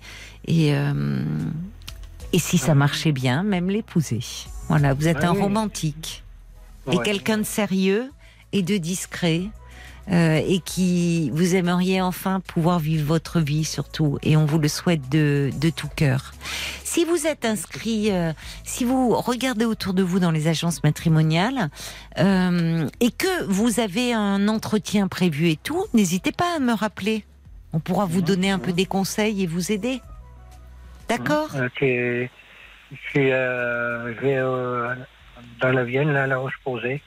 et, 0.48 0.76
euh, 0.76 1.24
et 2.34 2.40
si 2.40 2.58
ça 2.58 2.76
marchait 2.76 3.12
bien, 3.12 3.44
même 3.44 3.70
l'épouser. 3.70 4.20
Voilà, 4.68 4.94
vous 4.94 5.08
êtes 5.08 5.18
Ouais, 5.18 5.26
un 5.26 5.32
romantique. 5.32 6.24
Et 6.92 6.98
quelqu'un 7.00 7.38
de 7.38 7.44
sérieux 7.44 8.10
et 8.54 8.62
de 8.62 8.78
discret. 8.78 9.44
euh, 10.12 10.42
et 10.48 10.60
qui 10.60 11.30
vous 11.30 11.54
aimeriez 11.54 12.02
enfin 12.02 12.40
pouvoir 12.40 12.80
vivre 12.80 13.06
votre 13.06 13.40
vie 13.40 13.64
surtout 13.64 14.18
et 14.24 14.36
on 14.36 14.46
vous 14.46 14.58
le 14.58 14.68
souhaite 14.68 15.08
de, 15.10 15.52
de 15.62 15.70
tout 15.70 15.88
cœur. 15.96 16.34
Si 16.84 17.06
vous 17.06 17.28
êtes 17.28 17.46
inscrit, 17.46 18.12
euh, 18.12 18.34
si 18.64 18.84
vous 18.84 19.16
regardez 19.16 19.64
autour 19.64 19.94
de 19.94 20.02
vous 20.02 20.20
dans 20.20 20.32
les 20.32 20.48
agences 20.48 20.84
matrimoniales 20.84 21.70
euh, 22.18 22.90
et 23.00 23.12
que 23.12 23.44
vous 23.46 23.80
avez 23.80 24.12
un 24.12 24.48
entretien 24.48 25.08
prévu 25.08 25.50
et 25.50 25.56
tout, 25.56 25.86
n'hésitez 25.94 26.32
pas 26.32 26.56
à 26.56 26.60
me 26.60 26.74
rappeler. 26.74 27.24
On 27.72 27.80
pourra 27.80 28.06
vous 28.06 28.24
donner 28.24 28.50
un 28.50 28.60
peu 28.60 28.74
des 28.74 28.88
conseils 28.88 29.44
et 29.44 29.48
vous 29.48 29.72
aider. 29.72 30.02
D'accord? 31.08 31.50
Euh, 31.56 31.70
c'est- 31.80 32.30
euh, 33.18 34.14
euh, 34.24 34.96
dans 35.62 35.72
la 35.72 35.84
Vienne, 35.84 36.12
là, 36.12 36.24
à 36.24 36.28
la 36.28 36.38
Roche-Posay, 36.40 37.02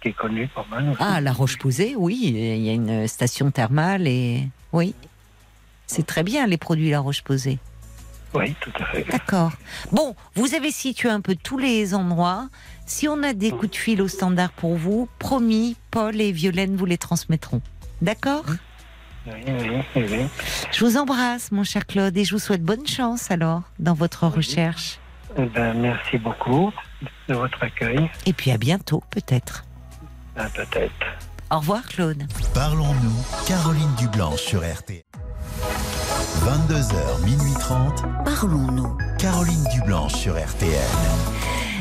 qui 0.00 0.08
est 0.08 0.12
connue 0.12 0.48
pas 0.48 0.66
mal. 0.70 0.88
aussi. 0.90 0.98
Ah, 1.00 1.20
la 1.20 1.32
Roche-Posay, 1.32 1.94
oui, 1.96 2.18
il 2.22 2.62
y 2.62 2.70
a 2.70 2.72
une 2.72 3.08
station 3.08 3.50
thermale 3.50 4.06
et 4.06 4.48
oui, 4.72 4.94
c'est 5.86 6.06
très 6.06 6.22
bien 6.22 6.46
les 6.46 6.58
produits 6.58 6.90
La 6.90 7.00
Roche-Posay. 7.00 7.58
Oui, 8.34 8.54
tout 8.60 8.72
à 8.78 8.84
fait. 8.86 9.04
D'accord. 9.10 9.52
Bon, 9.90 10.14
vous 10.34 10.54
avez 10.54 10.70
situé 10.70 11.08
un 11.08 11.22
peu 11.22 11.34
tous 11.34 11.56
les 11.56 11.94
endroits. 11.94 12.48
Si 12.84 13.08
on 13.08 13.22
a 13.22 13.32
des 13.32 13.50
coups 13.50 13.70
de 13.70 13.76
fil 13.76 14.02
au 14.02 14.08
standard 14.08 14.52
pour 14.52 14.76
vous, 14.76 15.08
promis, 15.18 15.76
Paul 15.90 16.20
et 16.20 16.30
Violaine 16.30 16.76
vous 16.76 16.84
les 16.84 16.98
transmettront. 16.98 17.62
D'accord? 18.02 18.44
Oui, 19.26 19.32
oui, 19.46 19.82
oui, 19.96 20.06
oui. 20.10 20.26
Je 20.72 20.84
vous 20.84 20.96
embrasse, 20.98 21.52
mon 21.52 21.64
cher 21.64 21.86
Claude, 21.86 22.16
et 22.16 22.24
je 22.24 22.32
vous 22.32 22.38
souhaite 22.38 22.62
bonne 22.62 22.86
chance 22.86 23.30
alors 23.30 23.62
dans 23.78 23.94
votre 23.94 24.26
recherche. 24.26 24.98
Eh 25.38 25.46
ben, 25.46 25.74
merci 25.74 26.18
beaucoup 26.18 26.70
de 27.28 27.34
votre 27.34 27.62
accueil. 27.62 28.10
Et 28.26 28.32
puis 28.32 28.50
à 28.50 28.58
bientôt, 28.58 29.02
peut-être. 29.10 29.64
Ah, 30.38 30.46
Peut-être. 30.54 30.92
Au 31.50 31.58
revoir, 31.58 31.82
Claude. 31.88 32.22
Parlons-nous, 32.54 33.24
Caroline 33.46 33.94
Dublanche 33.96 34.40
sur 34.40 34.60
RTL. 34.60 35.02
22h, 36.44 37.24
minuit 37.24 37.54
30, 37.58 38.04
Parlons-nous. 38.24 38.96
Caroline 39.18 39.64
Dublanche 39.74 40.12
sur 40.14 40.34
RTL. 40.34 40.78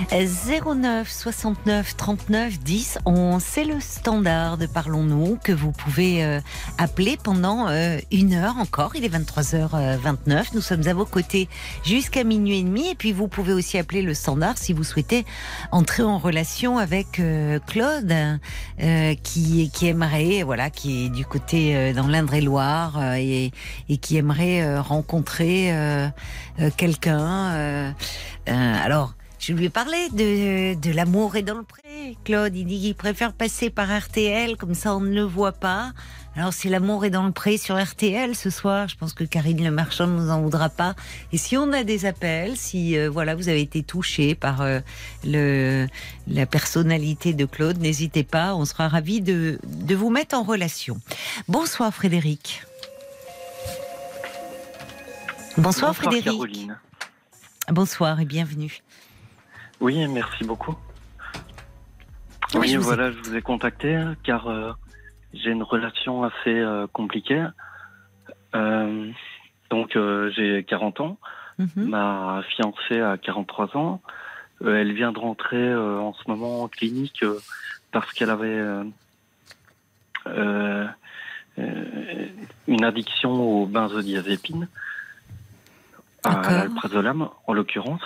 09 0.10 1.12
69 1.12 1.98
39 1.98 2.60
10 2.60 3.00
11, 3.06 3.44
c'est 3.44 3.66
le 3.66 3.82
standard 3.82 4.58
de 4.58 4.66
Parlons-nous 4.66 5.38
que 5.44 5.52
vous 5.52 5.74
pouvez 5.74 6.24
euh, 6.24 6.40
appeler 6.78 7.18
pendant 7.22 7.68
euh, 7.68 7.98
une 8.10 8.34
heure 8.34 8.56
encore. 8.58 8.96
Il 8.96 9.04
est 9.04 9.10
23h29. 9.10 10.46
Nous 10.54 10.62
sommes 10.62 10.88
à 10.88 10.94
vos 10.94 11.06
côtés 11.06 11.50
jusqu'à 11.84 12.24
minuit 12.24 12.60
et 12.60 12.64
demi. 12.64 12.88
Et 12.92 12.96
puis 12.96 13.12
vous 13.12 13.28
pouvez 13.28 13.52
aussi 13.52 13.78
appeler 13.78 14.02
le 14.02 14.14
standard 14.14 14.58
si 14.58 14.72
vous 14.72 14.86
souhaitez 14.86 15.26
entrer 15.72 16.04
en 16.04 16.20
relation 16.20 16.78
avec 16.78 17.20
euh, 17.20 17.60
Claude, 17.68 18.40
euh, 18.82 19.16
qui, 19.24 19.70
qui 19.72 19.88
aimerait, 19.88 20.44
voilà, 20.44 20.70
qui 20.70 21.08
est 21.08 21.10
du 21.10 21.26
côté 21.26 21.76
euh, 21.76 21.94
dans 21.94 22.08
l'Indre-et-Loire 22.08 22.98
euh, 22.98 23.16
et, 23.18 23.52
et 23.90 23.98
qui 23.98 24.16
aimerait 24.16 24.62
euh, 24.62 24.82
rencontrer 24.82 25.74
euh, 25.74 26.08
euh, 26.62 26.70
quelqu'un. 26.78 27.52
euh, 27.56 27.92
euh, 28.48 28.86
alors. 28.86 29.17
Je 29.40 29.54
lui 29.54 29.66
ai 29.66 29.70
parlé 29.70 30.10
de, 30.10 30.74
de 30.74 30.92
l'amour 30.92 31.36
et 31.36 31.44
dans 31.44 31.58
le 31.58 31.64
pré. 31.64 32.18
Claude, 32.24 32.56
il 32.56 32.66
dit 32.66 32.80
qu'il 32.80 32.96
préfère 32.96 33.34
passer 33.34 33.70
par 33.70 33.88
RTL, 33.96 34.58
comme 34.58 34.74
ça 34.74 34.96
on 34.96 35.00
ne 35.00 35.14
le 35.14 35.24
voit 35.24 35.52
pas. 35.52 35.94
Alors 36.36 36.54
c'est 36.54 36.70
l'amour 36.70 37.06
est 37.06 37.10
dans 37.10 37.26
le 37.26 37.32
pré 37.32 37.58
sur 37.58 37.82
RTL 37.82 38.36
ce 38.36 38.50
soir. 38.50 38.88
Je 38.88 38.96
pense 38.96 39.14
que 39.14 39.24
Karine 39.24 39.64
Le 39.64 39.72
Marchand 39.72 40.08
ne 40.08 40.20
nous 40.20 40.30
en 40.30 40.42
voudra 40.42 40.70
pas. 40.70 40.96
Et 41.32 41.38
si 41.38 41.58
on 41.58 41.72
a 41.74 41.84
des 41.84 42.06
appels, 42.06 42.58
si 42.58 42.98
euh, 42.98 43.10
voilà 43.10 43.36
vous 43.36 43.50
avez 43.50 43.62
été 43.62 43.84
touché 43.84 44.36
par 44.36 44.62
euh, 44.62 44.80
le 45.24 45.88
la 46.28 46.46
personnalité 46.46 47.34
de 47.34 47.46
Claude, 47.46 47.80
n'hésitez 47.80 48.24
pas. 48.24 48.54
On 48.56 48.66
sera 48.66 48.88
ravis 48.88 49.22
de 49.22 49.60
de 49.64 49.96
vous 49.96 50.10
mettre 50.10 50.36
en 50.36 50.44
relation. 50.44 51.00
Bonsoir 51.48 51.94
Frédéric. 51.94 52.64
Bonsoir, 55.58 55.96
Frédéric. 55.96 56.26
Caroline. 56.26 56.80
Bonsoir 57.70 58.20
et 58.20 58.26
bienvenue. 58.26 58.84
Oui, 59.80 60.08
merci 60.08 60.44
beaucoup. 60.44 60.76
Oui, 62.54 62.62
Oui, 62.62 62.68
je 62.70 62.78
vous 62.78 62.84
voilà, 62.84 63.12
je 63.12 63.18
vous 63.18 63.36
ai 63.36 63.42
contacté 63.42 63.96
hein, 63.96 64.16
car 64.24 64.48
euh, 64.48 64.72
j'ai 65.34 65.52
une 65.52 65.64
relation 65.64 66.24
assez 66.24 66.34
euh, 66.48 66.88
compliquée. 66.88 67.46
Euh, 68.56 69.12
donc, 69.70 69.96
euh, 69.96 70.32
j'ai 70.36 70.64
40 70.64 71.02
ans. 71.02 71.18
Mhm. 71.60 71.70
Ma 71.76 72.42
fiancée 72.50 73.02
a 73.02 73.18
43 73.18 73.76
ans. 73.78 74.02
Elle 74.66 74.94
vient 74.94 75.12
de 75.12 75.20
rentrer 75.20 75.58
euh, 75.58 76.00
en 76.00 76.14
ce 76.14 76.24
moment 76.28 76.64
en 76.64 76.68
clinique 76.68 77.22
euh, 77.24 77.40
parce 77.92 78.12
qu'elle 78.14 78.30
avait 78.30 78.60
une 82.68 82.84
addiction 82.84 83.32
aux 83.32 83.66
benzodiazépines, 83.66 84.68
à 86.24 86.52
l'alprazolam 86.52 87.30
en 87.46 87.54
l'occurrence. 87.54 88.02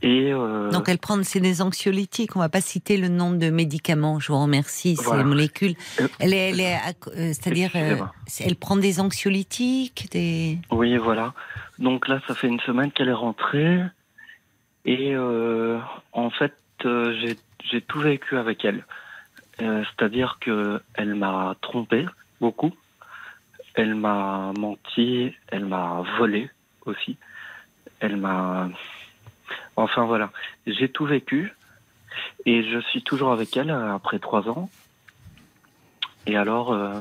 Et 0.00 0.32
euh, 0.32 0.70
Donc 0.70 0.88
elle 0.88 0.98
prend 0.98 1.20
c'est 1.24 1.40
des 1.40 1.60
anxiolytiques. 1.60 2.36
On 2.36 2.38
va 2.38 2.48
pas 2.48 2.60
citer 2.60 2.96
le 2.96 3.08
nom 3.08 3.32
de 3.32 3.50
médicaments. 3.50 4.20
Je 4.20 4.30
vous 4.30 4.40
remercie. 4.40 4.94
C'est 4.96 5.04
Voilà. 5.04 5.22
les 5.24 5.28
molécules. 5.28 5.74
Euh, 6.00 6.06
Elle 6.20 6.34
est, 6.34 6.50
elle 6.50 6.60
est, 6.60 6.76
euh, 6.76 7.32
c'est-à-dire, 7.32 7.72
euh, 7.74 7.96
elle 8.40 8.54
prend 8.56 8.76
des 8.76 9.00
anxiolytiques, 9.00 10.08
des. 10.12 10.58
Oui, 10.70 10.96
voilà. 10.98 11.34
Donc 11.80 12.06
là, 12.06 12.20
ça 12.28 12.34
fait 12.36 12.46
une 12.46 12.60
semaine 12.60 12.92
qu'elle 12.92 13.08
est 13.08 13.12
rentrée. 13.12 13.80
Et 14.84 15.14
euh, 15.14 15.78
en 16.12 16.30
fait, 16.30 16.54
j'ai- 16.84 17.38
j'ai 17.70 17.80
tout 17.82 17.98
vécu 18.00 18.36
avec 18.38 18.64
elle. 18.64 18.84
Euh, 19.60 19.82
C'est-à-dire 19.90 20.38
que 20.40 20.80
elle 20.94 21.16
m'a 21.16 21.56
trompé 21.60 22.06
beaucoup. 22.40 22.70
Elle 23.74 23.96
m'a 23.96 24.52
menti. 24.56 25.32
Elle 25.48 25.64
m'a 25.66 26.04
volé 26.18 26.48
aussi. 26.86 27.16
Elle 28.00 28.16
m'a... 28.16 28.70
Enfin 29.76 30.04
voilà, 30.04 30.30
j'ai 30.66 30.88
tout 30.88 31.06
vécu. 31.06 31.54
Et 32.46 32.68
je 32.68 32.80
suis 32.80 33.02
toujours 33.02 33.32
avec 33.32 33.56
elle 33.56 33.70
euh, 33.70 33.94
après 33.94 34.18
trois 34.18 34.48
ans. 34.48 34.68
Et 36.26 36.36
alors, 36.36 36.72
euh, 36.72 37.00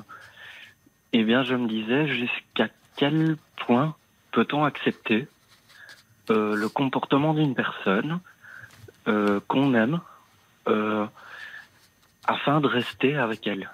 eh 1.14 1.24
bien, 1.24 1.44
je 1.44 1.56
me 1.56 1.68
disais 1.68 2.08
jusqu'à 2.08 2.68
quel 2.96 3.38
point 3.66 3.96
peut-on 4.32 4.64
accepter 4.64 5.28
euh, 6.30 6.56
le 6.56 6.70
comportement 6.70 7.34
d'une 7.34 7.56
personne 7.56 8.20
euh, 9.08 9.40
qu'on 9.48 9.74
aime 9.74 10.02
afin 12.28 12.60
de 12.60 12.68
rester 12.68 13.16
avec 13.16 13.48
elle? 13.48 13.70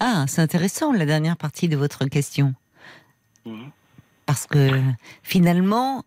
Ah, 0.00 0.26
c'est 0.28 0.42
intéressant 0.42 0.92
la 0.92 1.06
dernière 1.06 1.36
partie 1.36 1.68
de 1.68 1.76
votre 1.76 2.04
question, 2.04 2.54
Mhm. 3.46 3.70
parce 4.26 4.46
que 4.46 4.70
finalement, 5.22 6.04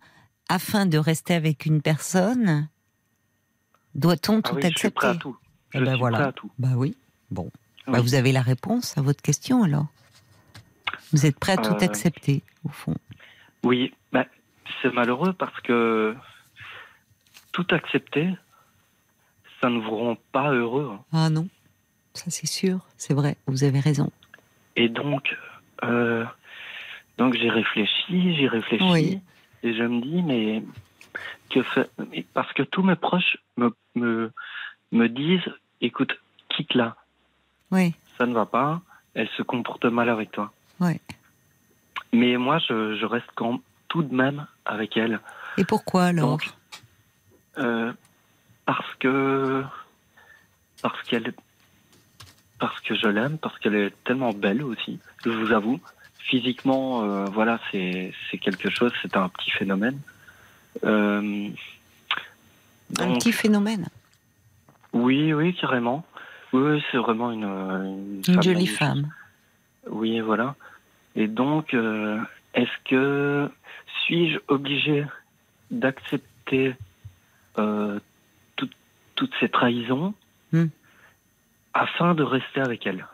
afin 0.52 0.86
de 0.86 0.98
rester 0.98 1.34
avec 1.34 1.66
une 1.66 1.82
personne, 1.82 2.68
doit-on 3.96 4.40
Ah 4.44 4.50
tout 4.50 4.56
oui, 4.56 4.62
je 4.64 4.78
suis 4.80 4.90
prêt 4.90 5.08
accepter 5.08 5.08
à 5.08 5.16
tout. 5.16 5.38
Eh 5.74 5.80
Je 5.80 5.84
ben 5.86 5.92
suis 5.92 6.00
voilà. 6.00 6.18
prêt 6.18 6.28
à 6.28 6.32
tout. 6.34 6.52
Bah 6.60 6.70
oui. 6.76 6.96
Bon. 7.30 7.50
Oui. 7.88 7.94
Bah, 7.94 8.02
vous 8.02 8.16
avez 8.16 8.32
la 8.32 8.42
réponse 8.42 8.98
à 8.98 9.02
votre 9.02 9.22
question 9.22 9.64
alors. 9.64 9.88
Vous 11.14 11.26
êtes 11.26 11.40
prêt 11.40 11.54
à 11.54 11.58
tout 11.58 11.74
Euh, 11.74 11.86
accepter, 11.86 12.44
au 12.64 12.70
fond? 12.70 12.96
Oui, 13.64 13.94
bah, 14.12 14.26
c'est 14.82 14.94
malheureux 14.94 15.34
parce 15.34 15.58
que 15.62 16.16
tout 17.54 17.68
accepter, 17.72 18.30
ça 19.62 19.70
ne 19.70 19.80
vous 19.80 19.96
rend 19.96 20.18
pas 20.32 20.52
heureux. 20.52 20.92
Ah 21.14 21.30
non, 21.30 21.48
ça 22.14 22.26
c'est 22.30 22.48
sûr, 22.48 22.80
c'est 22.98 23.14
vrai, 23.14 23.36
vous 23.48 23.64
avez 23.64 23.80
raison. 23.80 24.12
Et 24.76 24.90
donc, 24.90 25.36
euh, 25.84 26.26
donc 27.18 27.36
j'ai 27.36 27.50
réfléchi, 27.50 28.36
j'ai 28.36 28.48
réfléchi, 28.48 28.84
Oui. 28.92 29.20
Et 29.64 29.74
je 29.74 29.84
me 29.84 30.02
dis, 30.02 30.22
mais 30.24 30.64
que 31.50 31.62
fait 31.64 31.90
Parce 32.34 32.52
que 32.54 32.64
tous 32.64 32.84
mes 32.84 32.96
proches 32.96 33.38
me, 33.58 33.74
me, 33.96 34.32
me 34.92 35.08
disent, 35.10 35.50
écoute, 35.82 36.18
quitte-la, 36.50 36.96
Oui, 37.72 37.94
ça 38.18 38.26
ne 38.26 38.34
va 38.34 38.46
pas, 38.46 38.82
elle 39.14 39.30
se 39.38 39.44
comporte 39.44 39.86
mal 39.86 40.10
avec 40.10 40.32
toi. 40.32 40.52
oui. 40.80 41.00
Mais 42.14 42.36
moi, 42.36 42.58
je, 42.60 42.98
je 42.98 43.06
reste 43.06 43.30
quand, 43.36 43.62
tout 43.88 44.04
de 44.04 44.14
même 44.14 44.46
avec 44.66 44.98
elle. 44.98 45.22
Et 45.58 45.64
pourquoi 45.64 46.06
alors 46.06 46.32
Donc, 46.32 46.50
euh, 47.58 47.94
parce 48.66 48.96
que 48.96 49.64
parce 50.82 51.02
qu'elle 51.04 51.34
parce 52.60 52.80
que 52.82 52.96
je 52.96 53.08
l'aime, 53.08 53.38
parce 53.38 53.58
qu'elle 53.60 53.76
est 53.76 54.04
tellement 54.04 54.34
belle 54.34 54.62
aussi. 54.62 55.00
Je 55.24 55.30
vous 55.30 55.52
avoue, 55.54 55.80
physiquement, 56.24 57.04
euh, 57.04 57.26
voilà, 57.26 57.60
c'est 57.72 58.14
quelque 58.42 58.70
chose, 58.70 58.92
c'est 59.02 59.16
un 59.18 59.30
petit 59.30 59.52
phénomène. 59.52 60.00
Euh, 60.84 61.50
Un 63.00 63.06
donc, 63.08 63.20
petit 63.20 63.32
phénomène. 63.34 63.88
oui, 64.94 65.34
oui, 65.34 65.54
carrément. 65.56 66.06
Oui, 66.54 66.62
oui, 66.74 66.84
c'est 66.92 66.98
vraiment 66.98 67.32
une 67.32 67.44
une, 67.44 68.22
Une 68.28 68.42
jolie 68.44 68.54
magnifique. 68.56 68.78
femme. 68.78 69.10
Oui, 69.90 70.20
voilà. 70.20 70.56
Et 71.16 71.28
donc, 71.28 71.74
euh, 71.74 72.20
est-ce 72.54 72.72
que 72.90 73.50
suis-je 74.06 74.38
obligé 74.48 75.06
d'accepter 75.72 76.76
tout- 77.56 78.70
toutes 79.16 79.34
ces 79.40 79.50
trahisons 79.50 80.14
Hmm. 80.54 80.66
afin 81.74 82.14
de 82.14 82.24
rester 82.24 82.60
avec 82.62 82.86
elle? 82.86 83.06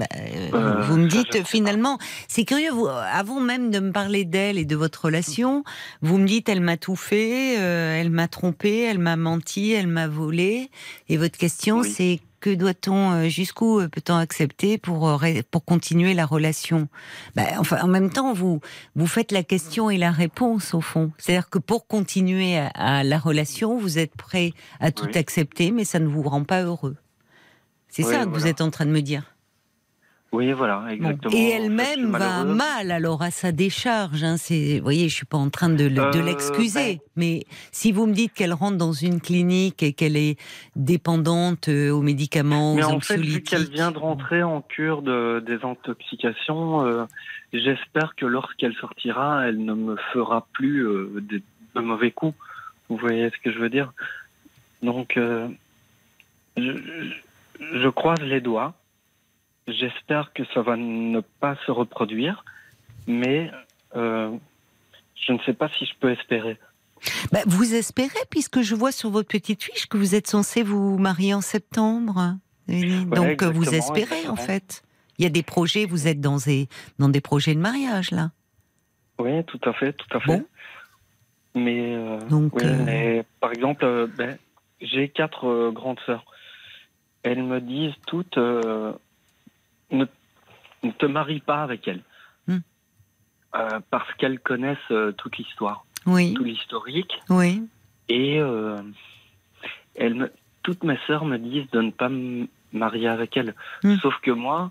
Bah, 0.00 0.06
euh, 0.16 0.50
Euh, 0.54 0.82
vous 0.86 0.96
me 0.96 1.06
dites 1.08 1.46
finalement, 1.46 1.98
c'est 2.26 2.44
curieux, 2.46 2.70
vous, 2.72 2.86
avant 2.88 3.38
même 3.40 3.70
de 3.70 3.80
me 3.80 3.92
parler 3.92 4.24
d'elle 4.24 4.56
et 4.56 4.64
de 4.64 4.74
votre 4.74 5.04
relation, 5.04 5.62
vous 6.00 6.16
me 6.16 6.26
dites 6.26 6.48
elle 6.48 6.62
m'a 6.62 6.78
tout 6.78 6.96
fait, 6.96 7.58
euh, 7.58 8.00
elle 8.00 8.08
m'a 8.10 8.26
trompé, 8.26 8.78
elle 8.80 8.98
m'a 8.98 9.16
menti, 9.16 9.72
elle 9.72 9.88
m'a 9.88 10.08
volé. 10.08 10.70
Et 11.10 11.18
votre 11.18 11.36
question 11.36 11.80
Oui. 11.80 11.92
c'est 11.94 12.20
que 12.40 12.54
doit-on, 12.54 13.28
jusqu'où 13.28 13.86
peut-on 13.92 14.16
accepter 14.16 14.78
pour 14.78 15.20
pour 15.50 15.64
continuer 15.66 16.14
la 16.14 16.24
relation? 16.24 16.88
Bah, 17.36 17.42
Enfin, 17.58 17.80
en 17.82 17.86
même 17.86 18.08
temps, 18.08 18.32
vous 18.32 18.60
vous 18.96 19.06
faites 19.06 19.30
la 19.32 19.42
question 19.42 19.90
et 19.90 19.98
la 19.98 20.10
réponse 20.10 20.72
au 20.72 20.80
fond. 20.80 21.12
C'est-à-dire 21.18 21.50
que 21.50 21.58
pour 21.58 21.86
continuer 21.86 22.56
à, 22.56 22.68
à 22.68 23.04
la 23.04 23.18
relation, 23.18 23.76
vous 23.76 23.98
êtes 23.98 24.14
prêt 24.16 24.52
à 24.80 24.90
tout 24.92 25.04
Oui. 25.12 25.18
accepter, 25.18 25.70
mais 25.72 25.84
ça 25.84 25.98
ne 25.98 26.06
vous 26.08 26.22
rend 26.22 26.44
pas 26.44 26.62
heureux. 26.62 26.96
C'est 27.88 28.04
Oui, 28.04 28.12
ça 28.14 28.24
que 28.24 28.30
vous 28.30 28.46
êtes 28.46 28.62
en 28.62 28.70
train 28.70 28.86
de 28.86 28.92
me 28.92 29.02
dire. 29.02 29.24
Oui, 30.32 30.52
voilà, 30.52 30.84
exactement. 30.92 31.34
Et 31.36 31.48
elle-même 31.50 32.12
va 32.12 32.44
mal 32.44 32.92
alors 32.92 33.20
à 33.20 33.32
sa 33.32 33.50
décharge. 33.50 34.22
Hein. 34.22 34.36
Vous 34.48 34.80
voyez, 34.82 35.08
je 35.08 35.14
suis 35.16 35.26
pas 35.26 35.36
en 35.38 35.50
train 35.50 35.68
de, 35.70 35.90
Euh, 35.98 36.22
l'excuser, 36.22 36.94
ben- 36.94 36.98
mais 37.16 37.44
si 37.72 37.90
vous 37.90 38.06
me 38.06 38.12
dites 38.12 38.32
qu'elle 38.32 38.52
rentre 38.52 38.76
dans 38.76 38.92
une 38.92 39.20
clinique 39.20 39.82
et 39.82 39.92
qu'elle 39.92 40.16
est 40.16 40.38
dépendante 40.76 41.68
euh, 41.68 41.90
aux 41.90 42.02
médicaments, 42.02 42.76
Mais 42.76 42.84
aux 42.84 42.90
en 42.90 43.00
fait, 43.00 43.16
vu 43.16 43.42
qu'elle 43.42 43.68
vient 43.70 43.90
de 43.90 43.98
rentrer 43.98 44.44
en 44.44 44.60
cure 44.62 45.02
de 45.02 45.42
désintoxication, 45.44 46.86
euh, 46.86 47.04
j'espère 47.52 48.14
que 48.14 48.24
lorsqu'elle 48.26 48.74
sortira, 48.74 49.48
elle 49.48 49.64
ne 49.64 49.74
me 49.74 49.96
fera 50.12 50.46
plus 50.52 50.86
euh, 50.86 51.24
de 51.74 51.80
mauvais 51.80 52.12
coups. 52.12 52.36
Vous 52.88 52.96
voyez 52.96 53.30
ce 53.30 53.38
que 53.42 53.52
je 53.52 53.58
veux 53.58 53.68
dire? 53.70 53.92
Donc, 54.82 55.16
euh, 55.16 55.48
je, 56.56 56.62
je- 56.70 57.78
je 57.80 57.88
croise 57.88 58.20
les 58.20 58.40
doigts. 58.40 58.74
J'espère 59.68 60.32
que 60.32 60.42
ça 60.54 60.62
va 60.62 60.76
ne 60.76 61.20
pas 61.20 61.56
se 61.66 61.70
reproduire, 61.70 62.44
mais 63.06 63.50
euh, 63.96 64.30
je 65.14 65.32
ne 65.32 65.38
sais 65.40 65.52
pas 65.52 65.68
si 65.78 65.86
je 65.86 65.92
peux 66.00 66.10
espérer. 66.10 66.58
Bah, 67.32 67.40
vous 67.46 67.74
espérez, 67.74 68.18
puisque 68.30 68.60
je 68.60 68.74
vois 68.74 68.92
sur 68.92 69.10
votre 69.10 69.28
petite 69.28 69.62
fiche 69.62 69.86
que 69.86 69.96
vous 69.96 70.14
êtes 70.14 70.26
censé 70.26 70.62
vous 70.62 70.98
marier 70.98 71.34
en 71.34 71.40
septembre. 71.40 72.36
Donc 72.68 73.42
vous 73.42 73.62
exactement, 73.62 74.04
espérez 74.04 74.28
en 74.28 74.36
fait. 74.36 74.82
Il 75.18 75.24
y 75.24 75.26
a 75.26 75.30
des 75.30 75.42
projets, 75.42 75.86
vous 75.86 76.08
êtes 76.08 76.20
dans 76.20 76.38
des, 76.38 76.68
dans 76.98 77.08
des 77.08 77.20
projets 77.20 77.54
de 77.54 77.60
mariage 77.60 78.10
là. 78.10 78.30
Oui, 79.18 79.44
tout 79.44 79.60
à 79.64 79.72
fait, 79.72 79.92
tout 79.92 80.16
à 80.16 80.20
fait. 80.20 80.26
Bon. 80.26 80.44
Mais, 81.54 81.94
euh, 81.94 82.18
Donc, 82.28 82.54
oui, 82.54 82.62
euh, 82.64 82.84
mais 82.84 83.24
par 83.40 83.52
exemple, 83.52 83.84
euh, 83.84 84.06
ben, 84.06 84.38
j'ai 84.80 85.08
quatre 85.08 85.70
grandes 85.72 85.98
sœurs. 86.06 86.24
Elles 87.22 87.42
me 87.42 87.60
disent 87.60 87.94
toutes 88.06 88.38
ne, 89.90 90.04
ne 90.82 90.90
te 90.92 91.06
marie 91.06 91.40
pas 91.40 91.62
avec 91.62 91.86
elles. 91.88 92.02
Hmm. 92.46 92.58
Euh, 93.54 93.80
parce 93.90 94.12
qu'elles 94.14 94.40
connaissent 94.40 94.78
euh, 94.90 95.12
toute 95.12 95.36
l'histoire, 95.38 95.84
Oui, 96.06 96.34
tout 96.34 96.44
l'historique. 96.44 97.12
oui. 97.28 97.62
Et 98.08 98.40
euh, 98.40 98.80
me, 100.00 100.32
toutes 100.62 100.82
mes 100.84 100.98
sœurs 101.06 101.24
me 101.24 101.38
disent 101.38 101.70
de 101.70 101.80
ne 101.80 101.90
pas 101.90 102.08
me 102.08 102.46
marier 102.72 103.08
avec 103.08 103.36
elles. 103.36 103.54
Hmm. 103.84 103.96
Sauf 104.02 104.14
que 104.20 104.30
moi, 104.30 104.70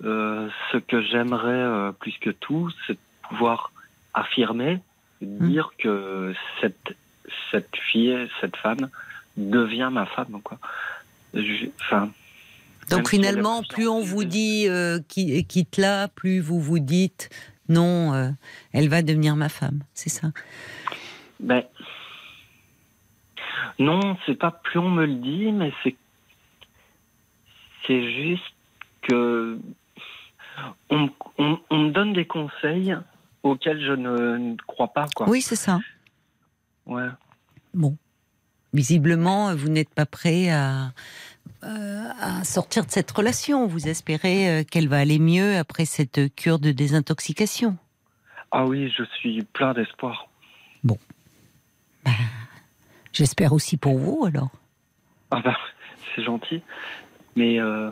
ce 0.00 0.76
que 0.78 1.02
j'aimerais 1.02 1.92
plus 2.00 2.16
que 2.20 2.30
tout, 2.30 2.70
c'est 2.86 2.94
de 2.94 2.98
pouvoir 3.28 3.72
affirmer, 4.14 4.80
Hmm. 5.20 5.48
dire 5.48 5.70
que 5.78 6.32
cette, 6.60 6.96
cette 7.50 7.74
fille, 7.76 8.16
cette 8.40 8.56
femme, 8.56 8.88
devient 9.36 9.88
ma 9.90 10.06
femme. 10.06 10.40
Quoi. 10.44 10.58
Je- 11.34 11.66
Enfin, 11.80 12.10
Donc 12.90 13.08
finalement, 13.08 13.62
plus 13.62 13.88
on 13.88 14.02
vous 14.02 14.24
dit 14.24 14.66
euh, 14.68 14.98
qui- 15.08 15.44
quitte 15.46 15.76
là, 15.76 16.08
plus 16.08 16.40
vous 16.40 16.60
vous 16.60 16.78
dites 16.78 17.28
non, 17.68 18.14
euh, 18.14 18.30
elle 18.72 18.88
va 18.88 19.02
devenir 19.02 19.36
ma 19.36 19.48
femme. 19.48 19.80
C'est 19.94 20.08
ça. 20.08 20.28
ben, 21.40 21.62
non, 23.78 24.16
c'est 24.26 24.34
pas 24.34 24.50
plus 24.50 24.78
on 24.78 24.90
me 24.90 25.06
le 25.06 25.14
dit, 25.14 25.52
mais 25.52 25.72
c'est 25.82 25.96
c'est 27.86 28.12
juste 28.24 28.42
que 29.02 29.58
on, 30.90 30.98
me- 30.98 31.10
on- 31.38 31.60
on 31.70 31.78
me 31.84 31.90
donne 31.90 32.12
des 32.12 32.26
conseils 32.26 32.96
auxquels 33.42 33.80
je 33.84 33.92
ne, 33.92 34.36
ne 34.36 34.56
crois 34.66 34.88
pas. 34.88 35.06
Quoi. 35.14 35.28
Oui, 35.28 35.40
c'est 35.42 35.56
ça. 35.56 35.78
Ouais. 36.86 37.06
Bon. 37.74 37.96
Visiblement, 38.74 39.54
vous 39.54 39.68
n'êtes 39.68 39.94
pas 39.94 40.04
prêt 40.06 40.50
à, 40.50 40.92
à 41.62 42.44
sortir 42.44 42.84
de 42.86 42.90
cette 42.90 43.10
relation. 43.10 43.66
Vous 43.66 43.88
espérez 43.88 44.48
euh, 44.60 44.64
qu'elle 44.64 44.88
va 44.88 44.98
aller 44.98 45.18
mieux 45.18 45.56
après 45.58 45.84
cette 45.84 46.34
cure 46.34 46.58
de 46.58 46.70
désintoxication? 46.72 47.76
Ah 48.50 48.64
oui, 48.64 48.92
je 48.96 49.02
suis 49.18 49.42
plein 49.42 49.74
d'espoir. 49.74 50.28
J'espère 53.12 53.52
aussi 53.52 53.76
pour 53.76 53.98
vous 53.98 54.24
alors. 54.26 54.50
Ah 55.30 55.40
bah, 55.44 55.56
c'est 56.14 56.22
gentil. 56.22 56.62
Mais 57.36 57.60
euh, 57.60 57.90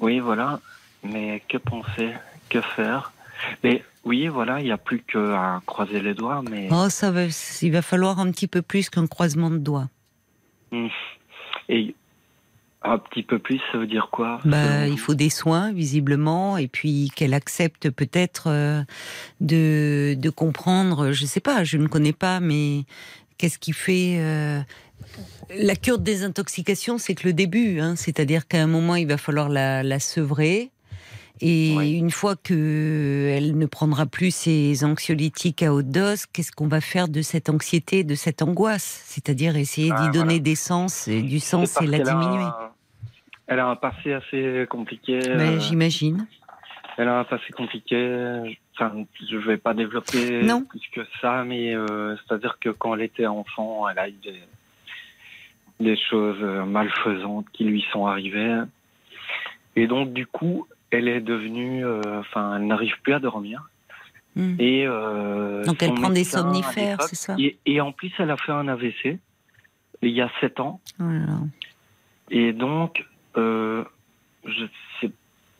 oui, 0.00 0.18
voilà. 0.18 0.60
Mais 1.02 1.42
que 1.48 1.58
penser? 1.58 2.10
Que 2.48 2.60
faire? 2.60 3.12
Mais 3.62 3.84
oui, 4.04 4.26
voilà, 4.28 4.60
il 4.60 4.64
n'y 4.64 4.72
a 4.72 4.78
plus 4.78 5.00
qu'à 5.02 5.60
croiser 5.66 6.00
les 6.00 6.14
doigts. 6.14 6.42
Mais 6.50 6.68
Oh, 6.72 6.88
ça 6.88 7.10
va, 7.10 7.22
il 7.62 7.72
va 7.72 7.82
falloir 7.82 8.18
un 8.18 8.30
petit 8.30 8.48
peu 8.48 8.62
plus 8.62 8.90
qu'un 8.90 9.06
croisement 9.06 9.50
de 9.50 9.58
doigts. 9.58 9.88
et 11.68 11.94
un 12.84 12.98
petit 12.98 13.22
peu 13.22 13.38
plus, 13.38 13.60
ça 13.72 13.78
veut 13.78 13.86
dire 13.86 14.08
quoi 14.12 14.40
Bah, 14.44 14.86
il 14.86 14.98
faut 14.98 15.14
des 15.14 15.30
soins, 15.30 15.72
visiblement, 15.72 16.56
et 16.58 16.68
puis 16.68 17.10
qu'elle 17.16 17.34
accepte 17.34 17.90
peut-être 17.90 18.44
euh, 18.48 18.82
de, 19.40 20.14
de 20.18 20.30
comprendre, 20.30 21.12
je 21.12 21.24
sais 21.26 21.40
pas, 21.40 21.64
je 21.64 21.78
ne 21.78 21.86
connais 21.88 22.12
pas, 22.12 22.40
mais 22.40 22.84
qu'est-ce 23.38 23.58
qui 23.58 23.72
fait. 23.72 24.16
euh, 24.18 24.60
La 25.58 25.76
cure 25.76 25.98
de 25.98 26.04
désintoxication, 26.04 26.98
c'est 26.98 27.14
que 27.14 27.26
le 27.26 27.32
début, 27.32 27.80
hein, 27.80 27.96
c'est-à-dire 27.96 28.46
qu'à 28.48 28.62
un 28.62 28.66
moment, 28.66 28.96
il 28.96 29.06
va 29.06 29.16
falloir 29.16 29.48
la, 29.48 29.82
la 29.82 29.98
sevrer. 29.98 30.70
Et 31.40 31.74
Oui. 31.76 31.92
une 31.94 32.12
fois 32.12 32.36
que 32.36 33.28
elle 33.36 33.58
ne 33.58 33.66
prendra 33.66 34.06
plus 34.06 34.32
ses 34.32 34.84
anxiolytiques 34.84 35.64
à 35.64 35.74
haute 35.74 35.88
dose, 35.88 36.26
qu'est-ce 36.32 36.52
qu'on 36.52 36.68
va 36.68 36.80
faire 36.80 37.08
de 37.08 37.22
cette 37.22 37.48
anxiété, 37.48 38.04
de 38.04 38.14
cette 38.14 38.40
angoisse? 38.40 39.02
C'est-à-dire 39.06 39.56
essayer 39.56 39.88
d'y 39.88 39.94
Ah, 39.96 40.08
donner 40.10 40.34
voilà. 40.34 40.38
des 40.38 40.54
sens, 40.54 41.08
et 41.08 41.22
du 41.22 41.40
sens 41.40 41.76
et 41.82 41.86
la 41.88 41.98
a 41.98 42.00
diminuer. 42.02 42.44
Elle 43.46 43.58
a 43.60 43.66
un 43.66 43.76
passé 43.76 44.12
assez 44.12 44.66
compliqué. 44.70 45.18
Mais 45.26 45.56
euh, 45.56 45.60
j'imagine. 45.60 46.26
Elle 46.96 47.08
a 47.08 47.18
un 47.20 47.24
passé 47.24 47.52
compliqué. 47.52 48.56
Enfin, 48.74 49.04
je 49.30 49.36
vais 49.36 49.56
pas 49.56 49.74
développer 49.74 50.42
Non. 50.42 50.62
plus 50.64 50.80
que 50.92 51.00
ça, 51.20 51.44
mais 51.44 51.74
euh, 51.74 52.16
c'est-à-dire 52.16 52.58
que 52.60 52.70
quand 52.70 52.94
elle 52.94 53.02
était 53.02 53.26
enfant, 53.26 53.88
elle 53.88 53.98
a 53.98 54.08
eu 54.08 54.12
des, 54.22 54.40
des 55.80 55.96
choses 55.96 56.40
malfaisantes 56.66 57.46
qui 57.52 57.64
lui 57.64 57.84
sont 57.92 58.06
arrivées. 58.06 58.62
Et 59.76 59.86
donc, 59.86 60.12
du 60.12 60.26
coup, 60.26 60.66
elle 60.90 61.08
est 61.08 61.20
devenue. 61.20 61.84
euh, 61.84 62.00
Enfin, 62.20 62.56
elle 62.56 62.66
n'arrive 62.66 62.94
plus 63.02 63.12
à 63.12 63.18
dormir. 63.18 63.68
Hmm. 64.36 64.56
Et 64.58 64.84
euh, 64.86 65.62
Donc 65.64 65.80
elle 65.82 65.94
prend 65.94 66.10
des 66.10 66.24
somnifères, 66.24 67.00
c'est 67.02 67.14
ça 67.14 67.36
et, 67.38 67.56
et 67.66 67.80
en 67.80 67.92
plus, 67.92 68.12
elle 68.18 68.32
a 68.32 68.36
fait 68.36 68.50
un 68.50 68.66
AVC 68.66 69.18
il 70.02 70.10
y 70.10 70.20
a 70.20 70.30
sept 70.40 70.58
ans. 70.60 70.80
Oh 71.00 71.04
là 71.04 71.18
là. 71.20 71.38
Et 72.30 72.52
donc, 72.52 73.04
euh, 73.36 73.84
je 74.44 74.64
sais 75.00 75.10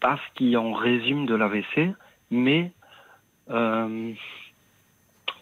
pas 0.01 0.17
ce 0.19 0.35
qui 0.39 0.57
en 0.57 0.73
résume 0.73 1.27
de 1.27 1.35
l'AVC, 1.35 1.95
mais 2.31 2.73
euh, 3.51 4.13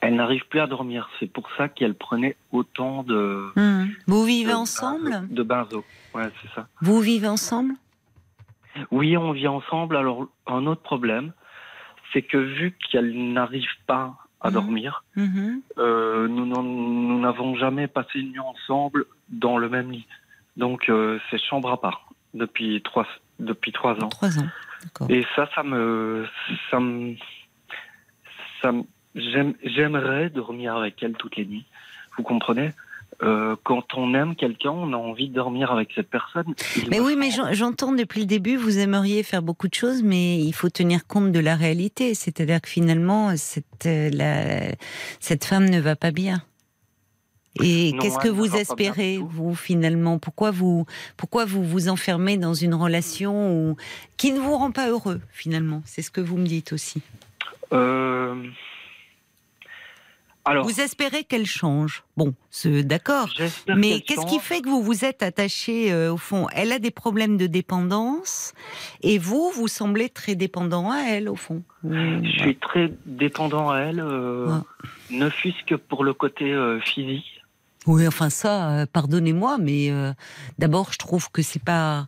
elle 0.01 0.17
n'arrive 0.17 0.47
plus 0.49 0.61
à 0.61 0.67
dormir. 0.67 1.09
C'est 1.21 1.33
pour 1.33 1.49
ça 1.57 1.69
qu'elle 1.69 1.95
prenait 1.95 2.37
autant 2.51 3.03
de. 3.03 3.51
Hmm. 3.57 3.87
Vous 4.07 4.25
vivez 4.25 4.53
de 4.53 4.57
ensemble? 4.57 5.29
De 5.29 5.43
benzo. 5.43 5.85
Ouais, 6.15 6.29
c'est 6.43 6.51
ça. 6.55 6.67
Vous 6.81 7.01
vivez 7.01 7.29
ensemble? 7.29 7.75
Oui, 8.91 9.17
on 9.17 9.33
vit 9.33 9.49
ensemble. 9.49 9.97
Alors, 9.97 10.27
un 10.47 10.67
autre 10.67 10.83
problème, 10.83 11.33
c'est 12.13 12.23
que 12.23 12.37
vu 12.39 12.77
qu'elle 12.91 13.33
n'arrive 13.33 13.69
pas 13.87 14.15
à 14.41 14.49
Mhm. 14.49 14.55
dormir, 14.55 15.05
Mhm. 15.17 15.63
euh, 15.79 16.27
nous 16.29 17.21
n'avons 17.21 17.55
jamais 17.57 17.87
passé 17.87 18.19
une 18.21 18.33
nuit 18.33 18.39
ensemble 18.41 19.07
dans 19.29 19.57
le 19.59 19.69
même 19.69 19.91
lit. 19.93 20.07
Donc, 20.57 20.89
euh, 20.89 21.19
c'est 21.31 21.39
chambre 21.39 21.71
à 21.71 21.81
part 21.81 22.12
depuis 22.35 22.81
trois, 22.83 23.07
depuis 23.39 23.73
trois 23.73 23.93
ans. 24.03 24.09
Trois 24.09 24.39
ans. 24.39 24.47
D'accord. 24.83 25.11
Et 25.11 25.25
ça, 25.37 25.49
ça 25.55 25.63
me, 25.63 26.27
ça 26.71 26.81
me, 26.81 27.15
ça 28.61 28.73
me- 28.73 28.85
j'aime- 29.15 29.55
j'aimerais 29.65 30.31
dormir 30.31 30.77
avec 30.77 31.03
elle 31.03 31.13
toutes 31.15 31.37
les 31.37 31.45
nuits. 31.47 31.67
Vous 32.17 32.23
comprenez? 32.25 32.73
Euh, 33.23 33.55
Quand 33.63 33.95
on 33.95 34.15
aime 34.15 34.35
quelqu'un, 34.35 34.71
on 34.71 34.93
a 34.93 34.97
envie 34.97 35.29
de 35.29 35.35
dormir 35.35 35.71
avec 35.71 35.91
cette 35.95 36.11
personne. 36.11 36.55
Mais 36.91 36.99
oui, 36.99 37.15
mais 37.17 37.31
j'entends 37.53 37.93
depuis 37.93 38.21
le 38.21 38.27
début, 38.27 38.57
vous 38.57 38.79
aimeriez 38.79 39.23
faire 39.23 39.43
beaucoup 39.43 39.69
de 39.69 39.75
choses, 39.75 40.03
mais 40.03 40.41
il 40.41 40.53
faut 40.53 40.71
tenir 40.71 41.07
compte 41.07 41.31
de 41.31 41.39
la 41.39 41.55
réalité. 41.55 42.15
C'est-à-dire 42.15 42.61
que 42.61 42.69
finalement, 42.69 43.37
cette, 43.37 43.87
euh, 43.87 44.11
la- 44.13 44.75
cette 45.21 45.45
femme 45.45 45.69
ne 45.69 45.79
va 45.81 45.95
pas 45.95 46.11
bien. 46.11 46.43
Et 47.61 47.93
qu'est-ce 48.01 48.19
que 48.19 48.29
vous 48.29 48.57
espérez, 48.57 49.19
vous, 49.19 49.55
finalement? 49.55 50.19
Pourquoi 50.19 50.51
vous 50.51 50.87
pourquoi 51.17 51.45
vous 51.45 51.63
vous 51.63 51.89
enfermez 51.89 52.39
dans 52.39 52.55
une 52.55 52.75
relation 52.75 53.53
où, 53.53 53.77
qui 54.17 54.33
ne 54.33 54.41
vous 54.41 54.57
rend 54.57 54.71
pas 54.71 54.89
heureux, 54.89 55.21
finalement? 55.31 55.83
C'est 55.85 56.03
ce 56.03 56.11
que 56.11 56.21
vous 56.23 56.39
me 56.39 56.47
dites 56.47 56.73
aussi. 56.73 57.03
Euh, 57.75 58.35
Alors, 60.45 60.65
Vous 60.67 60.81
espérez 60.81 61.25
qu'elle 61.25 61.47
change. 61.47 62.03
Bon, 62.17 62.35
d'accord. 62.65 63.29
Mais 63.77 64.01
qu'est-ce 64.01 64.27
qui 64.27 64.39
fait 64.41 64.61
que 64.61 64.69
vous 64.69 64.83
vous 64.83 65.05
êtes 65.05 65.23
attaché 65.23 65.93
euh, 65.93 66.13
au 66.13 66.17
fond? 66.17 66.49
Elle 66.55 66.73
a 66.73 66.79
des 66.79 66.91
problèmes 66.91 67.37
de 67.37 67.47
dépendance 67.47 68.53
et 69.03 69.19
vous, 69.19 69.51
vous 69.55 69.69
semblez 69.69 70.09
très 70.09 70.35
dépendant 70.35 70.91
à 70.91 71.01
elle 71.03 71.29
au 71.29 71.37
fond. 71.37 71.63
Je 71.85 72.29
suis 72.41 72.57
très 72.57 72.93
dépendant 73.07 73.71
à 73.71 73.79
elle, 73.81 74.01
euh, 74.01 74.47
Ouais. 74.49 75.19
ne 75.19 75.29
fût-ce 75.29 75.63
que 75.65 75.75
pour 75.77 76.03
le 76.03 76.13
côté 76.13 76.53
euh, 76.53 76.81
physique. 76.81 77.32
Oui, 77.87 78.07
enfin 78.07 78.31
ça, 78.31 78.71
euh, 78.71 78.87
pardonnez-moi, 78.93 79.59
mais 79.59 79.91
euh, 79.91 80.13
d'abord 80.59 80.93
je 80.93 80.99
trouve 80.99 81.31
que 81.31 81.43
c'est 81.43 81.63
pas 81.63 82.07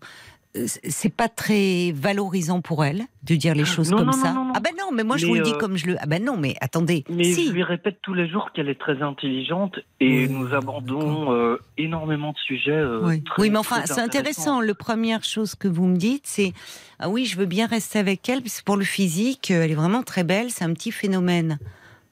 euh, 0.56 0.66
c'est 0.88 1.12
pas 1.12 1.28
très 1.28 1.90
valorisant 1.90 2.60
pour 2.60 2.84
elle 2.84 3.02
de 3.24 3.34
dire 3.34 3.56
les 3.56 3.64
choses 3.64 3.90
Non, 3.90 3.96
comme 3.98 4.06
non, 4.06 4.12
ça. 4.12 4.32
non. 4.32 4.52
Ah 4.54 4.60
ben 4.60 4.70
non, 4.78 4.92
mais 4.92 5.02
moi 5.02 5.16
je 5.16 5.26
vous 5.26 5.34
le 5.34 5.42
dis 5.42 5.52
comme 5.58 5.76
je 5.76 5.86
le. 5.88 5.96
Ah 5.98 6.06
ben 6.06 6.24
non, 6.24 6.36
mais 6.36 6.54
attendez. 6.60 7.02
Mais 7.10 7.24
si. 7.24 7.48
je 7.48 7.52
lui 7.52 7.64
répète 7.64 7.98
tous 8.02 8.14
les 8.14 8.28
jours 8.28 8.52
qu'elle 8.54 8.68
est 8.68 8.78
très 8.78 9.02
intelligente 9.02 9.80
et 9.98 10.28
Oui, 10.28 10.32
nous 10.32 10.54
abordons 10.54 11.32
euh, 11.32 11.56
énormément 11.76 12.30
de 12.30 12.38
sujets. 12.38 12.70
euh, 12.70 13.00
Oui. 13.02 13.24
très- 13.24 13.42
oui, 13.42 13.50
mais 13.50 13.58
enfin, 13.58 13.82
c'est 13.84 13.98
intéressant. 14.00 14.60
La 14.60 14.74
première 14.74 15.24
chose 15.24 15.56
que 15.56 15.66
vous 15.66 15.86
me 15.86 15.96
dites, 15.96 16.22
c'est 16.28 16.52
ah 17.00 17.08
oui, 17.08 17.24
je 17.26 17.36
veux 17.36 17.46
bien 17.46 17.66
rester 17.66 17.98
avec 17.98 18.28
elle, 18.28 18.40
parce 18.40 18.60
que 18.60 18.64
pour 18.64 18.76
le 18.76 18.84
physique, 18.84 19.50
elle 19.50 19.72
est 19.72 19.74
vraiment 19.74 20.04
très 20.04 20.22
belle, 20.22 20.50
c'est 20.52 20.64
un 20.64 20.72
petit 20.72 20.92
phénomène. 20.92 21.58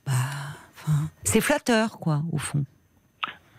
Bah, 0.05 0.13
enfin, 0.75 0.99
c'est 1.23 1.41
flatteur, 1.41 2.01
quoi, 2.01 2.23
au 2.33 2.39
fond. 2.39 2.65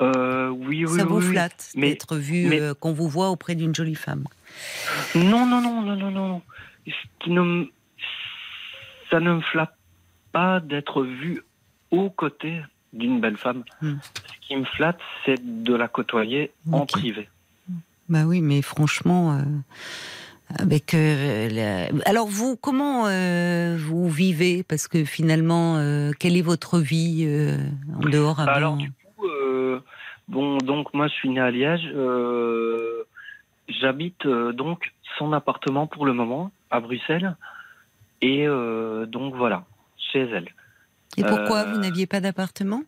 Euh, 0.01 0.49
oui, 0.49 0.85
oui, 0.85 0.97
Ça 0.97 1.05
vous 1.05 1.19
oui, 1.19 1.31
flatte 1.31 1.69
d'être 1.75 2.15
vu, 2.17 2.47
mais- 2.47 2.59
euh, 2.59 2.73
qu'on 2.73 2.93
vous 2.93 3.07
voit 3.07 3.29
auprès 3.29 3.55
d'une 3.55 3.73
jolie 3.75 3.95
femme. 3.95 4.25
Non, 5.15 5.45
non, 5.45 5.61
non, 5.61 5.81
non, 5.81 5.95
non, 5.95 6.11
non. 6.11 6.41
ne 7.27 7.65
Ça 9.09 9.19
ne 9.19 9.33
me 9.35 9.41
flatte 9.41 9.75
pas 10.31 10.59
d'être 10.59 11.03
vu 11.03 11.41
aux 11.91 12.09
côtés 12.09 12.61
d'une 12.91 13.21
belle 13.21 13.37
femme. 13.37 13.63
Hmm. 13.81 13.93
Ce 14.25 14.47
qui 14.47 14.55
me 14.55 14.65
flatte, 14.65 14.99
c'est 15.25 15.63
de 15.63 15.75
la 15.75 15.87
côtoyer 15.87 16.51
en 16.71 16.85
privé. 16.85 17.29
Bah 18.09 18.23
oui, 18.25 18.41
mais 18.41 18.61
franchement, 18.61 19.33
euh, 19.37 19.43
avec. 20.59 20.93
euh, 20.95 21.49
la- 21.49 22.09
Alors 22.09 22.27
vous, 22.27 22.55
comment 22.57 23.05
euh, 23.07 23.77
vous 23.79 24.09
vivez? 24.09 24.63
Parce 24.63 24.87
que 24.87 25.05
finalement, 25.05 25.77
euh, 25.77 26.11
quelle 26.19 26.35
est 26.35 26.41
votre 26.41 26.79
vie 26.79 27.25
en 27.95 27.99
dehors 28.09 28.39
avant? 28.39 28.51
Alors, 28.51 28.77
du 28.77 28.91
bon, 30.27 30.57
donc 30.57 30.93
moi, 30.93 31.07
je 31.07 31.13
suis 31.13 31.29
né 31.29 31.39
à 31.39 31.51
Liège. 31.51 31.89
euh, 31.93 33.03
J'habite 33.69 34.25
euh, 34.25 34.51
donc 34.51 34.91
son 35.17 35.31
appartement 35.31 35.87
pour 35.87 36.05
le 36.05 36.13
moment 36.13 36.51
à 36.69 36.79
Bruxelles. 36.79 37.35
Et 38.21 38.47
euh, 38.47 39.05
donc 39.05 39.35
voilà, 39.35 39.65
chez 39.97 40.21
elle. 40.21 40.49
Et 41.17 41.23
pourquoi 41.23 41.61
euh, 41.61 41.71
vous 41.71 41.77
n'aviez 41.77 42.07
pas 42.07 42.19
d'appartement? 42.19 42.83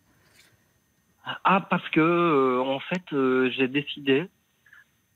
Ah, 1.44 1.62
parce 1.62 1.88
que 1.90 2.00
euh, 2.00 2.62
en 2.62 2.80
fait, 2.80 3.04
euh, 3.14 3.50
j'ai 3.52 3.68
décidé 3.68 4.30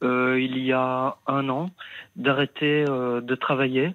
euh, 0.01 0.39
il 0.41 0.57
y 0.57 0.71
a 0.73 1.17
un 1.27 1.49
an 1.49 1.69
d'arrêter 2.15 2.85
euh, 2.87 3.21
de 3.21 3.35
travailler 3.35 3.93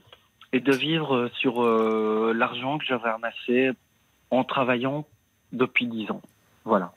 et 0.53 0.61
de 0.61 0.73
vivre 0.73 1.31
sur 1.41 1.65
euh, 1.65 2.33
l'argent 2.35 2.79
que 2.79 2.85
j'avais 2.85 3.09
amassé 3.09 3.71
en 4.31 4.45
travaillant 4.45 5.07
depuis 5.53 5.87
dix 5.87 6.11
ans. 6.11 6.23
Voilà. 6.65 6.93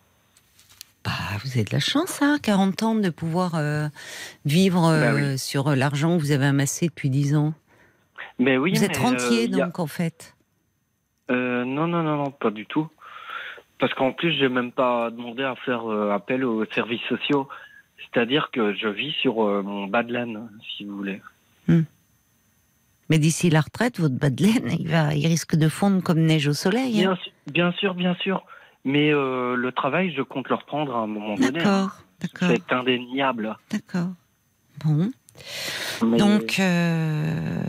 Bah, 1.08 1.38
vous 1.42 1.52
avez 1.52 1.64
de 1.64 1.72
la 1.72 1.80
chance, 1.80 2.22
hein, 2.22 2.38
40 2.44 2.84
ans, 2.84 2.96
de 2.96 3.10
pouvoir 3.10 3.56
euh, 3.56 3.88
vivre 4.46 4.86
euh, 4.90 5.02
Bah 5.02 5.14
oui. 5.16 5.38
sur 5.38 5.74
l'argent 5.74 6.18
que 6.18 6.22
vous 6.22 6.32
avez 6.32 6.48
amassé 6.48 6.88
depuis 6.88 7.10
10 7.10 7.34
ans. 7.36 7.54
Mais 8.40 8.58
oui, 8.58 8.74
vous 8.74 8.84
êtes 8.84 8.92
mais, 8.92 8.98
euh, 8.98 9.02
rentier, 9.12 9.46
a- 9.46 9.48
donc, 9.48 9.80
en 9.80 9.88
fait. 9.88 10.36
Euh, 11.32 11.64
non, 11.64 11.88
non, 11.88 12.04
non, 12.04 12.18
non, 12.18 12.32
pas 12.32 12.52
du 12.52 12.66
tout. 12.66 12.90
Parce 13.80 13.94
qu'en 13.94 14.12
plus, 14.12 14.34
j'ai 14.38 14.50
même 14.50 14.74
pas 14.74 15.10
demandé 15.12 15.44
à 15.44 15.56
faire 15.56 15.90
euh, 15.90 16.12
appel 16.12 16.44
aux 16.44 16.66
services 16.66 17.04
sociaux. 17.08 17.48
C'est-à-dire 18.00 18.50
que 18.52 18.74
je 18.74 18.88
vis 18.90 19.14
sur 19.22 19.48
euh, 19.48 19.62
mon 19.62 19.88
bas 19.88 20.04
de 20.04 20.12
laine, 20.12 20.50
si 20.76 20.84
vous 20.84 20.98
voulez. 20.98 21.22
Mais 23.10 23.20
d'ici 23.20 23.50
la 23.50 23.62
retraite, 23.62 24.00
votre 24.02 24.16
bas 24.16 24.30
de 24.30 24.44
laine, 24.44 24.76
il, 24.78 24.90
va, 24.90 25.14
il 25.16 25.26
risque 25.28 25.56
de 25.56 25.70
fondre 25.70 26.04
comme 26.04 26.20
neige 26.20 26.48
au 26.50 26.54
soleil. 26.54 27.06
hein. 27.06 27.18
Bien 27.54 27.72
sûr, 27.72 27.94
bien 27.94 28.16
sûr. 28.16 28.44
Mais 28.90 29.12
euh, 29.14 29.56
le 29.58 29.72
travail, 29.74 30.14
je 30.16 30.22
compte 30.22 30.48
le 30.48 30.56
reprendre 30.56 30.96
à 30.96 31.00
un 31.00 31.08
moment 31.08 31.36
donné. 31.36 31.48
hein. 31.48 31.52
D'accord, 31.52 31.98
d'accord, 32.22 32.50
C'est 32.56 32.74
indéniable. 32.74 33.58
d'accord. 33.70 34.08
Bon. 34.86 35.12
Mais- 36.04 36.18
Donc, 36.18 36.60
euh, 36.60 37.60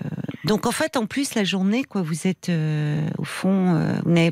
donc 0.45 0.67
en 0.67 0.71
fait, 0.71 0.97
en 0.97 1.07
plus, 1.07 1.35
la 1.35 1.43
journée, 1.43 1.83
quoi, 1.83 2.03
vous 2.03 2.29
êtes 2.29 2.49
euh, 2.51 3.07
au 3.19 3.25
fond, 3.25 3.75
euh, 3.75 4.31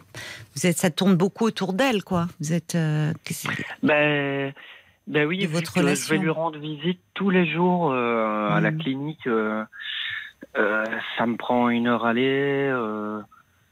vous, 0.55 0.67
êtes, 0.67 0.79
ça 0.79 0.91
tourne 0.91 1.17
beaucoup 1.17 1.45
autour 1.45 1.73
d'elle, 1.73 2.05
quoi. 2.05 2.29
Vous 2.41 2.53
êtes, 2.53 2.77
Ben, 3.83 4.53
ben 5.09 5.27
oui, 5.27 5.45
votre 5.47 5.75
que 5.75 5.81
je 5.95 6.09
vais 6.11 6.19
lui 6.19 6.31
rendre 6.31 6.59
visite 6.61 7.01
tous 7.15 7.31
les 7.31 7.51
jours 7.53 7.93
à 7.93 8.61
la 8.61 8.71
Mhm. 8.71 8.79
clinique. 8.79 9.29
ça 10.55 11.27
me 11.27 11.37
prend 11.37 11.69
une 11.69 11.89
heure 11.89 12.07
aller, 12.07 12.71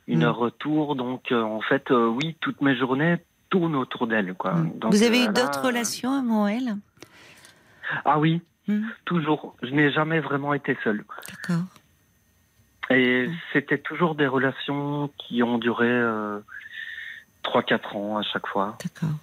une 0.07 0.19
Mhm. 0.21 0.25
heure 0.25 0.37
retour. 0.37 0.97
Donc, 0.97 1.33
euh, 1.33 1.43
en 1.43 1.61
fait, 1.61 1.91
euh, 1.91 2.07
oui, 2.09 2.37
toutes 2.41 2.61
mes 2.61 2.77
journées 2.77 3.17
tournent 3.51 3.77
autour 3.77 4.07
d'elle. 4.07 4.35
Quoi. 4.35 4.55
Donc, 4.77 4.93
vous 4.93 5.03
avez 5.03 5.21
euh, 5.21 5.23
eu 5.23 5.27
là, 5.27 5.33
d'autres 5.33 5.63
relations 5.67 6.13
avant 6.13 6.47
elle 6.47 6.77
Ah 8.05 8.19
oui, 8.19 8.41
Hmm, 8.67 8.87
toujours. 9.05 9.55
Je 9.63 9.69
n'ai 9.71 9.93
jamais 9.93 10.21
vraiment 10.21 10.55
été 10.55 10.75
seul. 10.83 11.05
D'accord. 11.29 11.65
Et 12.91 13.27
Mhm. 13.29 13.35
c'était 13.53 13.79
toujours 13.79 14.15
des 14.15 14.27
relations 14.27 15.11
qui 15.19 15.43
ont 15.43 15.59
duré 15.59 15.87
euh, 15.87 16.39
3-4 17.43 17.95
ans 17.95 18.17
à 18.17 18.23
chaque 18.23 18.47
fois. 18.47 18.79
D'accord. 18.83 19.15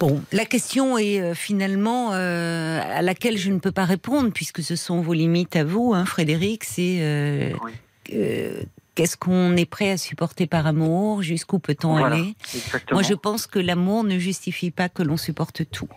Bon, 0.00 0.20
la 0.32 0.44
question 0.44 0.98
est 0.98 1.34
finalement 1.34 2.12
euh, 2.12 2.80
à 2.82 3.00
laquelle 3.00 3.38
je 3.38 3.50
ne 3.50 3.58
peux 3.60 3.72
pas 3.72 3.84
répondre 3.84 4.30
puisque 4.32 4.60
ce 4.62 4.76
sont 4.76 5.00
vos 5.00 5.14
limites 5.14 5.56
à 5.56 5.64
vous, 5.64 5.94
hein, 5.94 6.04
Frédéric. 6.04 6.64
C'est 6.64 6.98
euh, 7.00 7.52
Oui. 7.62 7.72
Qu'est-ce 8.96 9.16
qu'on 9.16 9.56
est 9.56 9.66
prêt 9.66 9.90
à 9.92 9.96
supporter 9.96 10.48
par 10.48 10.66
amour? 10.66 11.22
Jusqu'où 11.22 11.60
peut-on 11.60 11.96
Voilà, 11.98 12.16
aller? 12.16 12.34
exactement. 12.54 12.98
Moi, 13.00 13.02
je 13.08 13.14
pense 13.14 13.46
que 13.46 13.60
l'amour 13.60 14.02
ne 14.02 14.18
justifie 14.18 14.72
pas 14.72 14.88
que 14.88 15.04
l'on 15.04 15.16
supporte 15.16 15.62
tout. 15.70 15.88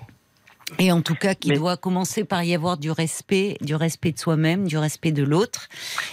Et 0.77 0.91
en 0.91 1.01
tout 1.01 1.15
cas, 1.15 1.33
qu'il 1.33 1.53
Mais- 1.53 1.57
doit 1.57 1.77
commencer 1.77 2.23
par 2.23 2.43
y 2.43 2.53
avoir 2.53 2.77
du 2.77 2.91
respect, 2.91 3.57
du 3.61 3.73
respect 3.73 4.11
de 4.11 4.19
soi-même, 4.19 4.67
du 4.67 4.77
respect 4.77 5.11
de 5.11 5.23
l'autre. 5.23 5.67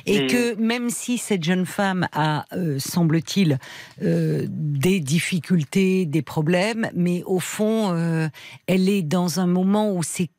Et 0.06 0.20
Mais- 0.20 0.26
que 0.28 0.54
même 0.54 0.88
si 0.88 1.18
cette 1.18 1.44
jeune 1.44 1.66
femme 1.66 2.08
a, 2.12 2.46
euh, 2.54 2.78
semble-t-il, 2.78 3.58
euh, 4.02 4.46
des 4.48 5.00
difficultés, 5.00 6.06
des 6.06 6.22
problèmes, 6.22 6.88
mais 6.94 7.22
au 7.26 7.38
fond, 7.38 7.90
euh, 7.92 8.28
elle 8.66 8.88
est 8.88 9.02
dans 9.02 9.40
un 9.40 9.46
moment 9.46 9.92
où 9.92 10.02
c'est 10.02 10.30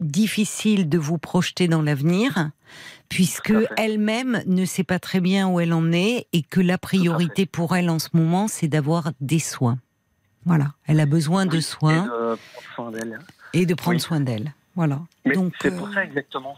difficile 0.00 0.88
de 0.90 0.98
vous 0.98 1.16
projeter 1.16 1.66
dans 1.66 1.80
l'avenir, 1.80 2.50
puisque 3.14 3.52
elle-même 3.76 4.42
ne 4.46 4.64
sait 4.64 4.84
pas 4.84 4.98
très 4.98 5.20
bien 5.20 5.48
où 5.48 5.60
elle 5.60 5.72
en 5.74 5.92
est, 5.92 6.26
et 6.32 6.42
que 6.42 6.60
la 6.60 6.78
priorité 6.78 7.44
pour 7.46 7.76
elle 7.76 7.90
en 7.90 7.98
ce 7.98 8.08
moment, 8.14 8.48
c'est 8.48 8.68
d'avoir 8.68 9.12
des 9.20 9.38
soins. 9.38 9.78
Voilà, 10.46 10.72
elle 10.86 10.98
a 10.98 11.06
besoin 11.06 11.44
de 11.46 11.60
soins 11.60 12.04
et 12.04 12.06
de 12.06 12.14
prendre 12.14 12.70
soin 12.74 12.90
d'elle. 12.90 13.18
et 13.52 13.66
de 13.66 13.74
prendre 13.74 13.96
oui. 13.96 14.00
soin 14.00 14.20
d'elle. 14.20 14.52
Voilà. 14.74 15.00
Mais 15.26 15.34
Donc, 15.34 15.52
c'est 15.60 15.72
euh, 15.72 15.76
pour 15.78 15.92
ça 15.92 16.02
exactement. 16.02 16.56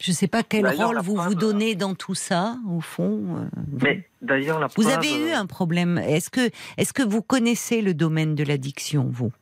je 0.00 0.10
ne 0.10 0.14
sais 0.14 0.28
pas 0.28 0.42
quel 0.42 0.68
rôle 0.68 0.98
vous 1.02 1.16
vous 1.16 1.34
donnez 1.34 1.74
dans 1.74 1.94
tout 1.94 2.14
ça, 2.14 2.56
au 2.68 2.80
fond. 2.80 3.36
euh, 3.38 3.48
vous. 3.72 3.78
Mais 3.82 4.06
d'ailleurs, 4.22 4.60
la 4.60 4.66
Vous 4.66 4.82
preuve, 4.82 4.88
avez 4.98 5.14
eu 5.18 5.30
euh, 5.30 5.38
un 5.38 5.46
problème. 5.46 5.96
Est-ce 5.98 6.28
que, 6.30 6.50
est-ce 6.76 6.92
que 6.92 7.02
vous 7.02 7.22
connaissez 7.22 7.80
le 7.80 7.94
domaine 7.94 8.34
de 8.34 8.44
l'addiction, 8.44 9.08
vous? 9.10 9.32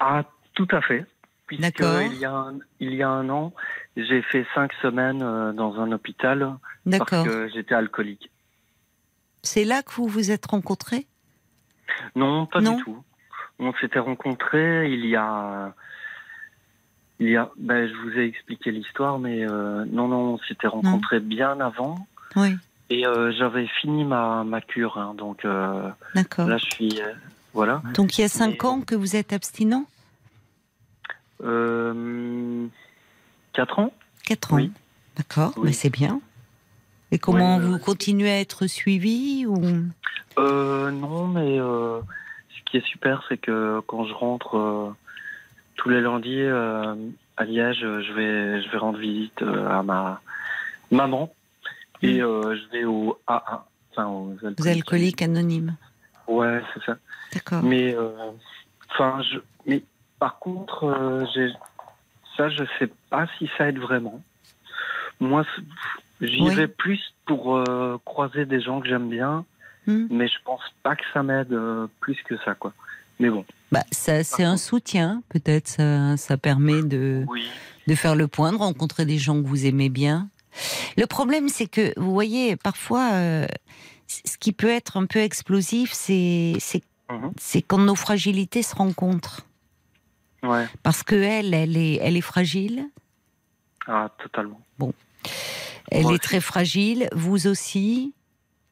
Ah, 0.00 0.24
tout 0.54 0.68
à 0.72 0.80
fait. 0.82 1.06
Puisque 1.46 1.62
D'accord. 1.62 2.02
il 2.02 2.18
y, 2.18 2.24
a 2.24 2.32
un, 2.32 2.58
il 2.80 2.94
y 2.94 3.02
a 3.04 3.08
un 3.08 3.28
an, 3.30 3.52
j'ai 3.96 4.22
fait 4.22 4.46
cinq 4.54 4.72
semaines 4.82 5.22
euh, 5.22 5.52
dans 5.52 5.80
un 5.80 5.90
hôpital 5.92 6.56
parce 6.90 7.24
que 7.24 7.48
j'étais 7.52 7.74
alcoolique. 7.74 8.30
C'est 9.42 9.64
là 9.64 9.82
que 9.82 9.92
vous 9.92 10.06
vous 10.06 10.30
êtes 10.30 10.46
rencontrés? 10.46 11.06
Non, 12.14 12.46
pas 12.46 12.60
Non. 12.60 12.76
du 12.76 12.82
tout. 12.82 13.02
On 13.58 13.72
s'était 13.74 14.00
rencontrés 14.00 14.90
il 14.92 15.06
y 15.06 15.16
a. 15.16 15.72
Il 17.20 17.28
y 17.30 17.36
a. 17.36 17.50
Ben, 17.56 17.88
je 17.88 17.94
vous 17.94 18.18
ai 18.18 18.24
expliqué 18.26 18.70
l'histoire, 18.70 19.18
mais 19.18 19.48
euh, 19.48 19.84
non, 19.86 20.08
non, 20.08 20.34
on 20.34 20.38
s'était 20.40 20.66
rencontrés 20.66 21.20
bien 21.20 21.58
avant. 21.60 22.06
Oui. 22.34 22.54
Et 22.90 23.06
euh, 23.06 23.32
j'avais 23.32 23.66
fini 23.80 24.04
ma, 24.04 24.44
ma 24.44 24.60
cure. 24.60 24.98
hein, 24.98 25.14
donc 25.16 25.44
euh, 25.44 25.88
D'accord. 26.14 26.46
là, 26.48 26.58
je 26.58 26.66
suis. 26.66 27.00
voilà. 27.54 27.82
Donc 27.94 28.18
il 28.18 28.20
y 28.20 28.24
a 28.24 28.28
cinq 28.28 28.62
Mais- 28.62 28.66
ans 28.66 28.80
que 28.82 28.94
vous 28.94 29.16
êtes 29.16 29.32
abstinent? 29.32 29.86
Euh, 33.58 33.64
quatre 33.64 33.78
ans 33.78 33.92
Quatre 34.24 34.52
ans. 34.52 34.56
Oui. 34.56 34.72
D'accord, 35.16 35.52
Oui. 35.56 35.62
mais 35.66 35.72
c'est 35.72 35.90
bien. 35.90 36.20
Et 37.12 37.18
comment 37.18 37.56
Ouais, 37.56 37.62
vous 37.64 37.74
euh, 37.74 37.78
continuez 37.78 38.30
à 38.30 38.40
être 38.40 38.66
suivi 38.66 39.46
ou? 39.46 39.62
Euh, 40.38 40.90
non, 40.90 41.26
mais 41.28 41.58
euh, 41.58 42.00
ce 42.50 42.70
qui 42.70 42.76
est 42.78 42.86
super, 42.86 43.24
c'est 43.28 43.38
que 43.38 43.80
quand 43.86 44.04
je 44.04 44.12
rentre 44.12 44.56
euh, 44.56 44.90
tous 45.76 45.88
les 45.88 46.00
lundis 46.00 46.40
euh, 46.42 46.94
à 47.36 47.44
Liège, 47.44 47.78
je 47.80 48.12
vais, 48.12 48.62
je 48.62 48.70
vais 48.70 48.78
rendre 48.78 48.98
visite 48.98 49.40
euh, 49.42 49.68
à 49.68 49.82
ma 49.82 50.20
maman 50.90 51.32
et 52.02 52.20
euh, 52.22 52.56
je 52.56 52.70
vais 52.78 52.84
au 52.84 53.18
AA, 53.26 53.66
enfin 53.92 54.06
aux 54.08 54.32
alcooliques. 54.32 54.58
vous 54.60 54.68
alcoolique 54.68 55.22
anonyme 55.22 55.76
Ouais, 56.28 56.60
c'est 56.74 56.82
ça. 56.84 56.96
D'accord. 57.32 57.62
Mais 57.62 57.94
euh, 57.94 58.10
enfin, 58.90 59.22
je, 59.22 59.38
mais 59.64 59.82
par 60.18 60.38
contre, 60.40 60.84
euh, 60.84 61.24
j'ai, 61.34 61.48
ça, 62.36 62.48
je 62.50 62.64
sais 62.78 62.90
pas 63.10 63.26
si 63.38 63.48
ça 63.56 63.68
aide 63.68 63.78
vraiment. 63.78 64.22
Moi, 65.20 65.44
j'y 66.20 66.42
Oui. 66.42 66.54
vais 66.54 66.68
plus 66.68 67.00
pour 67.26 67.56
euh, 67.56 67.98
croiser 68.04 68.44
des 68.46 68.60
gens 68.60 68.80
que 68.80 68.88
j'aime 68.88 69.08
bien 69.08 69.44
Hmm. 69.88 70.08
mais 70.10 70.26
je 70.26 70.34
pense 70.44 70.62
pas 70.82 70.96
que 70.96 71.04
ça 71.14 71.22
m'aide 71.22 71.52
euh, 71.52 71.86
plus 72.00 72.16
que 72.24 72.36
ça, 72.44 72.54
quoi. 72.56 72.72
Mais 73.20 73.30
bon. 73.30 73.44
Bah, 73.70 73.84
ça, 73.92 74.24
c'est 74.24 74.42
un 74.42 74.56
soutien, 74.56 75.22
peut-être. 75.28 75.68
Ça, 75.68 76.16
ça 76.16 76.36
permet 76.36 76.82
de, 76.82 77.24
Oui. 77.28 77.48
de 77.86 77.94
faire 77.94 78.16
le 78.16 78.26
point, 78.26 78.50
de 78.52 78.56
rencontrer 78.58 79.04
des 79.06 79.16
gens 79.18 79.40
que 79.40 79.46
vous 79.46 79.64
aimez 79.64 79.88
bien. 79.88 80.28
Le 80.96 81.06
problème, 81.06 81.48
c'est 81.48 81.68
que, 81.68 81.92
vous 82.00 82.10
voyez, 82.12 82.56
parfois, 82.56 83.10
euh, 83.12 83.46
ce 84.08 84.36
qui 84.38 84.52
peut 84.52 84.70
être 84.70 84.96
un 84.96 85.06
peu 85.06 85.20
explosif, 85.20 85.92
c'est 85.92 86.54
c'est 86.58 86.82
Mhm. 87.08 87.30
c'est 87.38 87.62
quand 87.62 87.78
nos 87.78 87.94
fragilités 87.94 88.64
se 88.64 88.74
rencontrent. 88.74 89.46
Ouais. 90.46 90.66
Parce 90.82 91.02
que 91.02 91.14
elle, 91.16 91.52
elle 91.54 91.76
est, 91.76 91.96
elle 91.96 92.16
est 92.16 92.20
fragile, 92.20 92.84
Ah, 93.86 94.10
totalement. 94.22 94.60
elle 95.90 96.02
Moi 96.02 96.12
est 96.12 96.14
aussi. 96.14 96.20
très 96.20 96.40
fragile, 96.40 97.08
vous 97.12 97.46
aussi. 97.46 98.12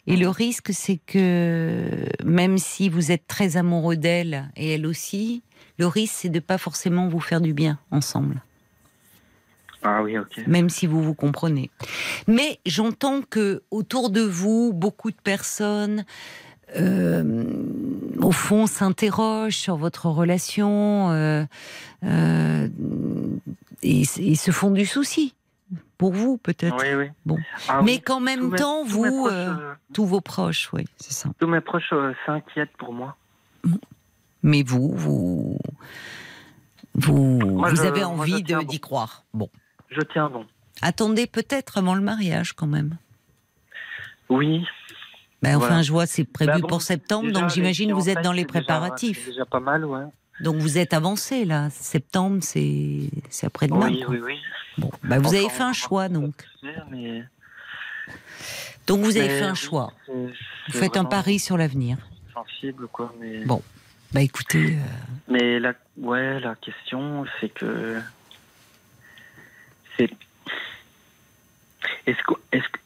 Et 0.06 0.16
le 0.16 0.28
risque, 0.28 0.70
c'est 0.74 0.98
que 1.06 1.88
même 2.24 2.58
si 2.58 2.88
vous 2.90 3.10
êtes 3.10 3.26
très 3.26 3.56
amoureux 3.56 3.96
d'elle 3.96 4.50
et 4.54 4.74
elle 4.74 4.86
aussi, 4.86 5.42
le 5.78 5.86
risque, 5.86 6.14
c'est 6.18 6.28
de 6.28 6.40
pas 6.40 6.58
forcément 6.58 7.08
vous 7.08 7.20
faire 7.20 7.40
du 7.40 7.54
bien 7.54 7.78
ensemble, 7.90 8.42
Ah 9.82 10.02
oui, 10.02 10.18
ok. 10.18 10.42
même 10.46 10.68
si 10.68 10.86
vous 10.86 11.02
vous 11.02 11.14
comprenez. 11.14 11.70
Mais 12.28 12.60
j'entends 12.66 13.22
que 13.22 13.62
autour 13.70 14.10
de 14.10 14.20
vous, 14.20 14.72
beaucoup 14.74 15.10
de 15.10 15.16
personnes, 15.16 16.04
euh, 16.76 17.44
au 18.18 18.30
fond, 18.32 18.66
s'interrogent 18.66 19.56
sur 19.56 19.76
votre 19.76 20.06
relation 20.06 21.10
euh, 21.10 21.44
euh, 22.04 22.68
et, 23.82 24.02
et 24.18 24.34
se 24.34 24.50
font 24.50 24.70
du 24.70 24.84
souci 24.86 25.34
pour 25.98 26.12
vous, 26.12 26.36
peut-être. 26.38 26.76
Oui, 26.82 26.94
oui. 26.94 27.10
Bon. 27.24 27.38
Ah 27.68 27.80
Mais 27.82 27.92
oui. 27.92 28.00
qu'en 28.00 28.18
Tous 28.18 28.24
même 28.24 28.50
mes- 28.50 28.56
temps, 28.58 28.82
tous 28.84 28.90
vous, 28.90 29.04
proches, 29.26 29.60
tous 29.92 30.06
vos 30.06 30.20
proches, 30.20 30.70
oui, 30.72 30.84
c'est 30.98 31.12
ça. 31.12 31.30
tous 31.38 31.46
mes 31.46 31.60
proches 31.60 31.92
s'inquiètent 32.26 32.76
pour 32.78 32.92
moi. 32.92 33.16
Mais 34.42 34.62
vous, 34.62 34.92
vous, 34.94 35.58
vous, 36.94 37.38
Moi, 37.38 37.70
vous 37.70 37.76
je- 37.76 37.82
avez 37.82 38.04
envie 38.04 38.42
d'y 38.42 38.54
bon. 38.54 38.66
croire. 38.78 39.24
Bon, 39.32 39.48
Je 39.90 40.00
tiens 40.12 40.28
bon. 40.28 40.44
attendez 40.82 41.26
peut-être 41.26 41.78
avant 41.78 41.94
le 41.94 42.02
mariage 42.02 42.52
quand 42.52 42.66
même. 42.66 42.96
Oui. 44.28 44.64
Ben, 45.44 45.56
enfin, 45.56 45.66
Voilà. 45.68 45.82
je 45.82 45.92
vois, 45.92 46.06
c'est 46.06 46.24
prévu 46.24 46.52
Bah 46.52 46.58
bon, 46.58 46.68
pour 46.68 46.82
septembre, 46.82 47.28
Déjà, 47.28 47.40
donc 47.40 47.50
j'imagine 47.50 47.92
vous 47.92 48.08
êtes 48.08 48.22
dans 48.22 48.32
les 48.32 48.44
déjà- 48.44 48.60
préparatifs. 48.60 49.26
Déjà 49.26 49.44
pas 49.44 49.60
mal, 49.60 49.84
ouais. 49.84 50.04
Donc 50.40 50.56
vous 50.56 50.78
êtes 50.78 50.94
avancé 50.94 51.44
là. 51.44 51.68
Septembre, 51.70 52.38
c'est 52.42 53.10
après-demain. 53.42 53.88
Oui, 53.90 54.04
oui, 54.08 54.18
oui. 54.24 54.38
Bon, 54.78 54.90
ben, 55.02 55.18
vous 55.20 55.34
avez 55.34 55.48
fait 55.48 55.62
un 55.62 55.72
choix 55.72 56.08
donc. 56.08 56.34
Mais, 56.90 57.22
Donc 58.86 59.00
vous 59.04 59.16
avez 59.16 59.28
mais 59.28 59.38
fait 59.38 59.44
un 59.44 59.54
choix. 59.54 59.92
Vous 60.08 60.30
faites 60.68 60.96
un 60.96 61.04
pari 61.04 61.38
sur 61.38 61.56
l'avenir. 61.56 61.98
Sensible, 62.32 62.88
quoi. 62.88 63.14
Mais, 63.20 63.44
Bon. 63.44 63.62
Bah 64.12 64.22
écoutez, 64.22 64.76
euh, 64.76 64.78
mais 65.28 65.58
la, 65.58 65.72
ouais, 65.98 66.38
la 66.38 66.54
question, 66.54 67.24
c'est 67.40 67.48
que. 67.48 68.00
C'est. 69.96 70.08
Est-ce 72.06 72.22
que. 72.22 72.34
Est-ce 72.52 72.68
que. 72.68 72.78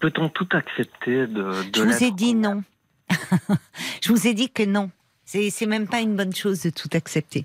Peut-on 0.00 0.28
tout 0.28 0.48
accepter 0.52 1.26
de. 1.26 1.70
de 1.70 1.70
je 1.74 1.82
vous 1.82 2.04
ai 2.04 2.10
dit 2.10 2.34
non. 2.34 2.62
je 4.02 4.12
vous 4.12 4.26
ai 4.26 4.34
dit 4.34 4.50
que 4.50 4.62
non. 4.62 4.90
C'est 5.24 5.66
même 5.66 5.86
pas 5.86 6.00
une 6.00 6.16
bonne 6.16 6.34
chose 6.34 6.62
de 6.62 6.70
tout 6.70 6.88
accepter. 6.92 7.44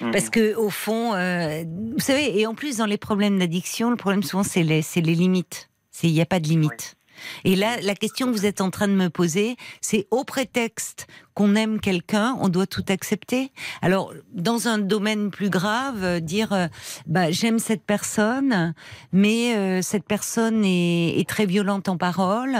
aime 0.00 0.10
Parce 0.10 0.30
que 0.30 0.56
au 0.56 0.68
fond, 0.68 1.14
euh, 1.14 1.62
vous 1.92 2.00
savez, 2.00 2.40
et 2.40 2.44
en 2.46 2.54
plus 2.54 2.78
dans 2.78 2.86
les 2.86 2.98
problèmes 2.98 3.38
d'addiction, 3.38 3.90
le 3.90 3.96
problème 3.96 4.24
souvent 4.24 4.42
c'est 4.42 4.64
les, 4.64 4.82
les 4.96 5.14
limites. 5.14 5.70
C'est 5.92 6.08
il 6.08 6.12
n'y 6.12 6.20
a 6.20 6.26
pas 6.26 6.40
de 6.40 6.48
limite. 6.48 6.96
Et 7.44 7.56
là, 7.56 7.80
la 7.82 7.94
question 7.94 8.26
que 8.26 8.32
vous 8.32 8.46
êtes 8.46 8.60
en 8.60 8.70
train 8.70 8.88
de 8.88 8.94
me 8.94 9.08
poser, 9.10 9.56
c'est 9.80 10.06
au 10.10 10.24
prétexte 10.24 11.06
qu'on 11.34 11.54
aime 11.54 11.80
quelqu'un, 11.80 12.36
on 12.40 12.48
doit 12.48 12.66
tout 12.66 12.84
accepter. 12.88 13.52
Alors, 13.82 14.12
dans 14.32 14.68
un 14.68 14.78
domaine 14.78 15.30
plus 15.30 15.48
grave, 15.48 16.02
euh, 16.02 16.20
dire, 16.20 16.52
euh, 16.52 16.66
bah, 17.06 17.30
j'aime 17.30 17.58
cette 17.58 17.84
personne, 17.84 18.74
mais 19.12 19.56
euh, 19.56 19.80
cette 19.80 20.04
personne 20.04 20.64
est, 20.64 21.18
est 21.18 21.28
très 21.28 21.46
violente 21.46 21.88
en 21.88 21.96
parole, 21.96 22.58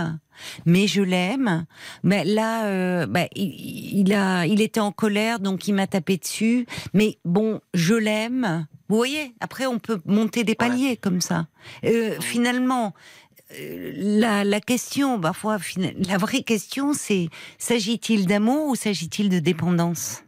mais 0.64 0.86
je 0.86 1.02
l'aime. 1.02 1.66
Mais 2.04 2.24
là, 2.24 2.64
euh, 2.66 3.06
bah, 3.06 3.26
il, 3.34 3.98
il 3.98 4.14
a, 4.14 4.46
il 4.46 4.62
était 4.62 4.80
en 4.80 4.92
colère, 4.92 5.40
donc 5.40 5.68
il 5.68 5.74
m'a 5.74 5.86
tapé 5.86 6.16
dessus. 6.16 6.64
Mais 6.94 7.18
bon, 7.24 7.60
je 7.74 7.94
l'aime. 7.94 8.66
Vous 8.88 8.96
voyez, 8.96 9.34
après 9.40 9.66
on 9.66 9.78
peut 9.78 10.00
monter 10.04 10.42
des 10.42 10.56
paliers 10.56 10.96
comme 10.96 11.20
ça. 11.20 11.46
Finalement, 12.20 12.92
la, 13.97 14.44
la 14.44 14.60
question, 14.60 15.20
parfois, 15.20 15.59
la 16.09 16.16
vraie 16.18 16.43
question, 16.43 16.93
c'est 16.93 17.28
s'agit-il 17.59 18.27
d'amour 18.27 18.68
ou 18.68 18.74
s'agit-il 18.74 19.28
de 19.28 19.39
dépendance? 19.39 20.22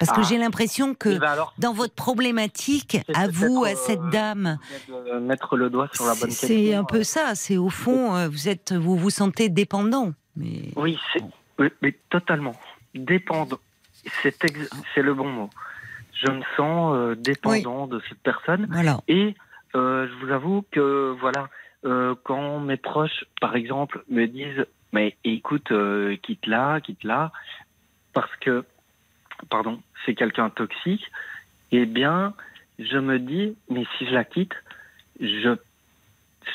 Parce 0.00 0.10
que 0.12 0.20
Ah. 0.20 0.26
j'ai 0.28 0.36
l'impression 0.36 0.94
que 0.94 1.10
Eh 1.10 1.18
ben 1.18 1.28
alors, 1.28 1.54
dans 1.58 1.72
votre 1.72 1.94
problématique, 1.94 2.98
à 3.14 3.28
vous, 3.28 3.64
à 3.64 3.68
peut-être, 3.68 3.78
cette 3.80 4.00
euh, 4.00 4.10
dame, 4.10 4.58
de 4.88 5.18
mettre 5.20 5.56
le 5.56 5.70
doigt 5.70 5.88
sur 5.92 6.04
la 6.04 6.10
bonne 6.14 6.30
c'est- 6.30 6.46
question. 6.48 6.48
c'est 6.48 6.74
un 6.74 6.84
peu 6.84 7.02
ça. 7.02 7.34
C'est 7.34 7.56
au 7.56 7.70
fond, 7.70 8.14
euh, 8.14 8.28
vous 8.28 8.48
êtes, 8.48 8.72
vous 8.74 8.96
vous 8.96 9.10
sentez 9.10 9.48
dépendant. 9.48 10.12
Mais 10.36 10.70
Oui, 10.74 10.98
oui, 11.58 11.94
totalement. 12.10 12.54
Dépendant. 12.94 13.58
C'est 14.22 14.44
ex- 14.44 14.68
le 14.96 15.14
bon 15.14 15.28
mot. 15.30 15.50
Je 16.24 16.30
me 16.30 16.42
sens 16.56 16.94
euh, 16.96 17.14
dépendant 17.14 17.86
de 17.86 18.00
cette 18.08 18.18
personne. 18.18 18.66
voilà. 18.70 19.00
Et 19.08 19.34
euh, 19.74 20.08
je 20.08 20.26
vous 20.26 20.32
avoue 20.32 20.64
que, 20.72 21.14
voilà, 21.20 21.48
euh, 21.86 22.14
quand 22.24 22.60
mes 22.60 22.76
proches, 22.76 23.24
par 23.40 23.56
exemple, 23.56 24.04
me 24.08 24.26
disent 24.26 24.66
Mais 24.92 25.16
écoute, 25.24 25.70
euh, 25.72 26.16
quitte-la, 26.16 26.80
quitte-la, 26.80 27.32
parce 28.12 28.34
que, 28.40 28.64
pardon, 29.50 29.80
c'est 30.04 30.14
quelqu'un 30.14 30.50
toxique, 30.50 31.04
eh 31.72 31.86
bien, 31.86 32.34
je 32.78 32.98
me 32.98 33.18
dis 33.18 33.56
Mais 33.70 33.84
si 33.96 34.06
je 34.06 34.12
la 34.12 34.24
quitte, 34.24 34.54
je, 35.20 35.56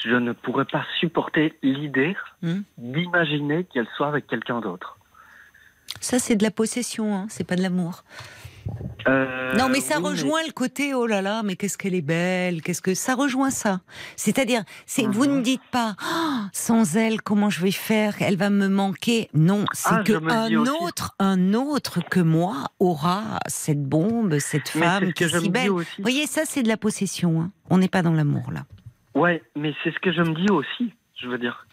je 0.03 0.15
ne 0.15 0.33
pourrais 0.33 0.65
pas 0.65 0.85
supporter 0.99 1.53
l'idée 1.63 2.15
Hmm. 2.43 2.61
d'imaginer 2.77 3.65
qu'elle 3.65 3.87
soit 3.95 4.07
avec 4.07 4.25
quelqu'un 4.25 4.61
d'autre. 4.61 4.97
Ça, 5.99 6.17
c'est 6.17 6.35
de 6.35 6.43
la 6.43 6.49
possession, 6.49 7.15
hein, 7.15 7.27
c'est 7.29 7.43
pas 7.45 7.55
de 7.55 7.61
l'amour. 7.61 8.03
Euh, 9.07 9.53
Non, 9.57 9.67
mais 9.69 9.79
ça 9.81 9.97
oui, 9.99 10.09
rejoint 10.09 10.41
le 10.45 10.51
côté 10.53 10.93
oh 10.93 11.07
là 11.07 11.21
là, 11.21 11.41
mais 11.43 11.55
qu'est-ce 11.55 11.77
qu'elle 11.77 11.95
est 11.95 12.01
belle, 12.03 12.61
qu'est-ce 12.61 12.81
que 12.81 12.93
ça 12.93 13.15
rejoint 13.15 13.49
ça. 13.49 13.81
C'est-à-dire, 14.15 14.63
c'est 14.85 15.07
vous 15.07 15.25
Mhm. 15.25 15.37
ne 15.37 15.41
dites 15.41 15.61
pas 15.71 15.95
Ah, 15.99 16.49
sans 16.53 16.95
elle 16.95 17.21
comment 17.21 17.49
je 17.49 17.61
vais 17.61 17.71
faire, 17.71 18.15
elle 18.21 18.37
va 18.37 18.49
me 18.51 18.67
manquer. 18.67 19.27
Non, 19.33 19.65
c'est 19.73 19.89
Ah, 19.91 20.03
que 20.03 20.13
un 20.31 20.65
autre, 20.67 21.15
un 21.19 21.53
autre 21.55 21.99
que 22.07 22.19
moi 22.19 22.65
aura 22.79 23.39
cette 23.47 23.83
bombe, 23.83 24.37
cette 24.39 24.69
femme 24.69 25.07
ce 25.07 25.11
qui 25.13 25.23
est 25.23 25.39
si 25.39 25.49
belle. 25.49 25.69
Vous 25.69 25.83
voyez, 25.99 26.27
ça 26.27 26.41
c'est 26.45 26.61
de 26.63 26.67
la 26.67 26.77
possession. 26.77 27.41
hein. 27.41 27.51
On 27.71 27.79
n'est 27.79 27.89
pas 27.89 28.03
dans 28.03 28.13
l'amour 28.13 28.51
là. 28.51 28.65
Ouais, 29.15 29.41
mais 29.55 29.73
c'est 29.83 29.91
ce 29.93 29.99
que 29.99 30.11
je 30.13 30.21
me 30.21 30.33
dis 30.35 30.51
aussi, 30.51 30.93
je 31.19 31.27
veux 31.27 31.37
dire. 31.39 31.65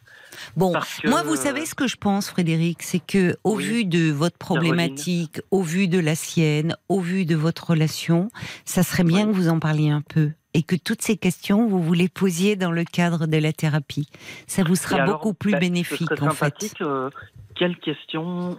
Bon, 0.56 0.72
que- 0.72 1.08
moi, 1.08 1.22
vous 1.22 1.36
savez 1.36 1.66
ce 1.66 1.74
que 1.74 1.86
je 1.86 1.96
pense, 1.96 2.28
Frédéric, 2.30 2.82
c'est 2.82 2.98
que 3.04 3.36
au 3.44 3.56
Oui. 3.56 3.64
vu 3.64 3.84
de 3.84 4.10
votre 4.10 4.36
problématique, 4.38 5.40
au 5.50 5.62
vu 5.62 5.88
de 5.88 5.98
la 5.98 6.14
sienne, 6.14 6.76
au 6.88 7.00
vu 7.00 7.24
de 7.24 7.36
votre 7.36 7.70
relation, 7.70 8.30
ça 8.64 8.82
serait 8.82 9.04
bien 9.04 9.26
Oui. 9.26 9.32
que 9.32 9.36
vous 9.36 9.48
en 9.48 9.58
parliez 9.58 9.90
un 9.90 10.02
peu 10.02 10.32
et 10.54 10.62
que 10.62 10.76
toutes 10.76 11.02
ces 11.02 11.16
questions, 11.16 11.66
vous 11.68 11.82
vous 11.82 11.92
les 11.94 12.08
posiez 12.08 12.56
dans 12.56 12.72
le 12.72 12.84
cadre 12.84 13.26
de 13.26 13.36
la 13.36 13.52
thérapie. 13.52 14.08
Ça 14.46 14.62
vous 14.64 14.76
sera 14.76 14.96
Et 14.96 15.00
alors, 15.00 15.16
beaucoup 15.18 15.34
plus 15.34 15.52
ben, 15.52 15.60
bénéfique, 15.60 16.08
ce 16.18 16.24
en 16.24 16.30
fait. 16.30 16.74
euh, 16.80 17.10
quelle 17.54 17.76
question 17.78 18.58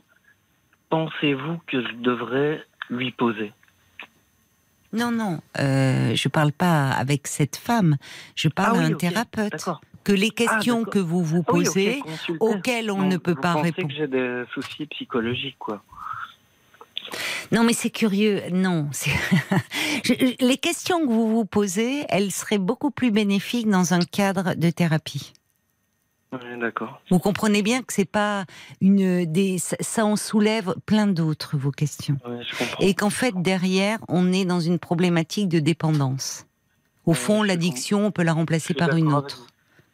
pensez-vous 0.90 1.60
que 1.68 1.82
je 1.82 1.94
devrais 2.02 2.64
lui 2.90 3.12
poser? 3.12 3.54
Non, 4.92 5.12
non, 5.12 5.40
euh, 5.60 6.16
je 6.16 6.28
parle 6.30 6.52
pas 6.52 6.90
avec 6.92 7.28
cette 7.28 7.58
femme. 7.58 7.98
Je 8.36 8.50
parle 8.50 8.78
Ah 8.80 8.84
à 8.84 8.86
un 8.86 8.94
thérapeute. 8.94 9.70
Que 10.10 10.16
les 10.16 10.32
questions 10.32 10.80
d'accord. 10.80 10.94
que 10.94 11.00
vous 11.00 11.24
vous 11.24 11.44
Ah 11.48 11.52
oui, 11.54 11.66
posez, 11.66 12.02
auxquelles 12.40 12.90
on 12.90 13.04
ne 13.04 13.18
peut 13.18 13.36
vous 13.36 13.42
pas 13.42 13.54
répondre. 13.54 13.88
que 13.88 13.94
j'ai 13.94 14.08
des 14.08 14.44
soucis 14.56 14.88
psychologiques, 14.88 15.60
quoi. 15.60 15.84
Non, 17.52 17.64
mais 17.64 17.74
c'est 17.74 17.92
curieux. 17.92 18.42
Non. 18.52 18.90
Les 20.40 20.58
questions 20.58 21.02
que 21.02 21.12
vous 21.12 21.30
vous 21.30 21.46
posez, 21.46 22.06
elles 22.10 22.32
seraient 22.32 22.58
beaucoup 22.58 22.90
plus 22.90 23.12
bénéfiques 23.12 23.70
dans 23.70 23.94
un 23.94 24.00
cadre 24.00 24.56
de 24.56 24.72
thérapie. 24.72 25.34
Oui, 26.32 26.40
d'accord. 26.60 27.00
Vous 27.12 27.20
comprenez 27.20 27.62
bien 27.62 27.84
que 27.84 27.94
c'est 27.94 28.06
pas 28.10 28.46
une 28.82 29.26
des 29.26 29.60
ça, 29.60 30.06
en 30.06 30.16
soulève 30.16 30.74
plein 30.88 31.06
d'autres 31.06 31.56
vos 31.58 31.72
questions 31.72 32.18
je 32.24 32.58
comprends. 32.58 32.86
et 32.86 32.94
qu'en 32.94 33.10
fait 33.10 33.34
derrière 33.36 33.98
on 34.08 34.32
est 34.32 34.46
dans 34.46 34.60
une 34.60 34.78
problématique 34.78 35.50
de 35.50 35.60
dépendance. 35.60 36.46
Au 37.08 37.16
fond, 37.16 37.42
l'addiction, 37.42 38.06
on 38.06 38.12
peut 38.12 38.22
la 38.22 38.34
remplacer 38.34 38.76
par 38.76 38.96
une 38.96 39.12
autre. 39.12 39.48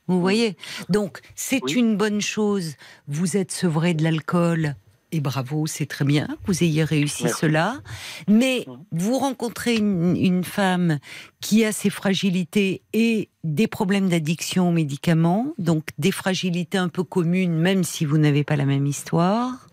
Vous 0.08 0.20
voyez 0.22 0.56
Donc, 0.90 1.20
c'est 1.36 1.62
Oui. 1.64 1.74
une 1.74 1.98
bonne 1.98 2.22
chose. 2.22 2.74
Vous 3.08 3.38
êtes 3.38 3.52
sevré 3.52 3.94
de 3.94 4.04
l'alcool. 4.04 4.76
Et 5.12 5.22
bravo, 5.22 5.66
c'est 5.66 5.86
très 5.86 6.04
bien 6.04 6.28
que 6.28 6.48
vous 6.52 6.64
ayez 6.64 6.84
réussi 6.84 7.24
Merci. 7.26 7.40
cela. 7.40 7.80
Mais 8.28 8.66
vous 8.92 9.18
rencontrez 9.18 9.76
une, 9.78 10.16
une 10.18 10.44
femme 10.44 11.00
qui 11.40 11.64
a 11.64 11.72
ses 11.72 11.90
fragilités 11.90 12.82
et 12.92 13.30
des 13.44 13.68
problèmes 13.68 14.10
d'addiction 14.10 14.68
aux 14.70 14.72
médicaments, 14.74 15.54
donc 15.58 15.88
des 16.00 16.12
fragilités 16.12 16.78
un 16.80 16.90
peu 16.90 17.04
communes, 17.04 17.56
même 17.58 17.84
si 17.86 18.04
vous 18.04 18.18
n'avez 18.18 18.44
pas 18.44 18.56
la 18.58 18.66
même 18.66 18.88
histoire. 18.88 19.68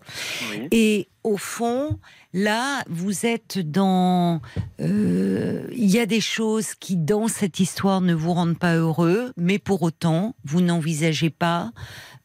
Oui. 0.50 0.68
Et 0.70 1.08
au 1.24 1.36
fond, 1.36 1.98
là, 2.32 2.82
vous 2.88 3.26
êtes 3.26 3.58
dans. 3.58 4.40
euh, 4.80 5.66
Il 5.72 5.90
y 5.90 5.98
a 5.98 6.06
des 6.06 6.20
choses 6.20 6.74
qui, 6.74 6.96
dans 6.96 7.28
cette 7.28 7.60
histoire, 7.60 8.00
ne 8.00 8.14
vous 8.14 8.32
rendent 8.32 8.58
pas 8.58 8.74
heureux, 8.76 9.32
mais 9.36 9.58
pour 9.58 9.82
autant, 9.82 10.34
vous 10.44 10.60
n'envisagez 10.60 11.30
pas 11.30 11.72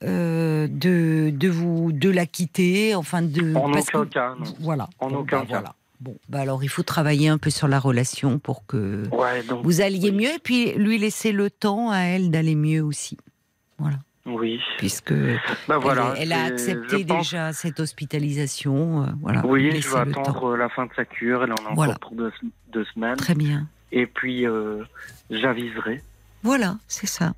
euh, 0.03 0.67
de, 0.69 1.31
de 1.33 1.49
vous 1.49 1.91
de 1.91 2.09
la 2.09 2.25
quitter, 2.25 2.95
enfin 2.95 3.21
de. 3.21 3.55
En 3.55 3.71
parce 3.71 3.87
aucun 3.89 4.05
que- 4.05 4.09
cas, 4.13 4.35
non. 4.39 4.53
Voilà. 4.59 4.89
En 4.99 5.09
Bon, 5.09 5.17
aucun 5.19 5.39
bah, 5.39 5.45
cas. 5.45 5.53
Voilà. 5.59 5.73
Bon, 5.99 6.15
bah 6.29 6.41
alors 6.41 6.63
il 6.63 6.69
faut 6.69 6.83
travailler 6.83 7.27
un 7.27 7.39
peu 7.39 7.49
sur 7.49 7.67
la 7.67 7.79
relation 7.79 8.37
pour 8.37 8.67
que 8.67 9.01
Ouais, 9.11 9.41
donc, 9.41 9.63
vous 9.63 9.81
alliez 9.81 10.11
mieux, 10.11 10.29
et 10.35 10.39
puis 10.43 10.73
lui 10.73 10.99
laisser 10.99 11.31
le 11.31 11.49
temps 11.49 11.89
à 11.89 12.01
elle 12.01 12.29
d'aller 12.29 12.53
mieux 12.53 12.83
aussi. 12.83 13.17
Voilà. 13.79 13.97
Oui. 14.27 14.59
Puisque 14.77 15.13
Bah 15.67 15.77
voilà. 15.77 16.13
elle, 16.17 16.23
elle 16.23 16.33
a 16.33 16.43
accepté 16.45 17.03
pense- 17.05 17.17
déjà 17.23 17.53
cette 17.53 17.79
hospitalisation. 17.79 19.03
euh, 19.03 19.07
voilà. 19.21 19.45
Oui, 19.45 19.81
je 19.81 19.89
vais 19.89 20.05
le 20.05 20.11
attendre 20.11 20.51
euh, 20.53 20.57
la 20.57 20.69
fin 20.69 20.85
de 20.85 20.91
sa 20.95 21.05
cure. 21.05 21.43
Elle 21.43 21.53
en 21.53 21.71
a 21.71 21.73
Voilà. 21.73 21.93
encore 21.93 22.09
pour 22.09 22.17
deux, 22.17 22.31
deux 22.71 22.85
semaines. 22.93 23.15
Très 23.17 23.35
bien. 23.35 23.67
Et 23.91 24.05
puis, 24.05 24.45
euh, 24.45 24.83
j'aviserai. 25.29 26.01
Voilà, 26.43 26.77
c'est 26.87 27.07
ça. 27.07 27.33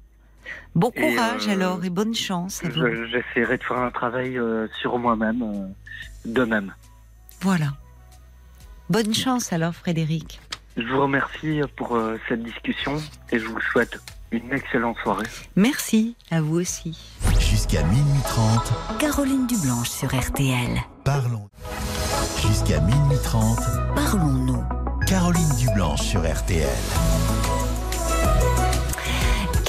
Bon 0.75 0.91
Et, 0.95 1.01
courage 1.13 1.47
euh, 1.47 1.51
alors 1.53 1.83
et 1.85 1.89
bonne 1.91 2.15
chance. 2.15 2.61
Je- 2.63 3.05
J'essaierai 3.05 3.57
de 3.57 3.63
faire 3.63 3.77
un 3.77 3.91
travail 3.91 4.37
euh, 4.37 4.67
sur 4.81 4.97
moi-même, 4.97 5.41
euh, 5.43 5.67
de 6.25 6.43
même. 6.43 6.73
Voilà. 7.41 7.67
Bonne 8.89 9.13
chance 9.13 9.53
alors 9.53 9.75
Frédéric. 9.75 10.39
Je 10.75 10.83
vous 10.87 11.01
remercie 11.01 11.61
pour 11.75 11.95
euh, 11.95 12.17
cette 12.27 12.41
discussion 12.43 12.97
et 13.31 13.37
je 13.39 13.45
vous 13.45 13.59
souhaite 13.71 13.99
une 14.31 14.51
excellente 14.53 14.97
soirée. 15.03 15.25
Merci 15.55 16.15
à 16.31 16.41
vous 16.41 16.59
aussi. 16.59 16.97
Jusqu'à 17.39 17.83
minuit 17.83 18.21
30, 18.25 18.73
Caroline 18.99 19.47
Dublanche 19.47 19.89
sur 19.89 20.09
RTL. 20.09 20.79
parlons. 21.03 21.49
Jusqu'à 22.47 22.79
minuit 22.81 23.17
30, 23.23 23.59
Parlons-nous. 23.95 24.63
Caroline 25.07 25.55
Dublanche 25.57 26.01
sur 26.01 26.21
RTL. 26.21 26.67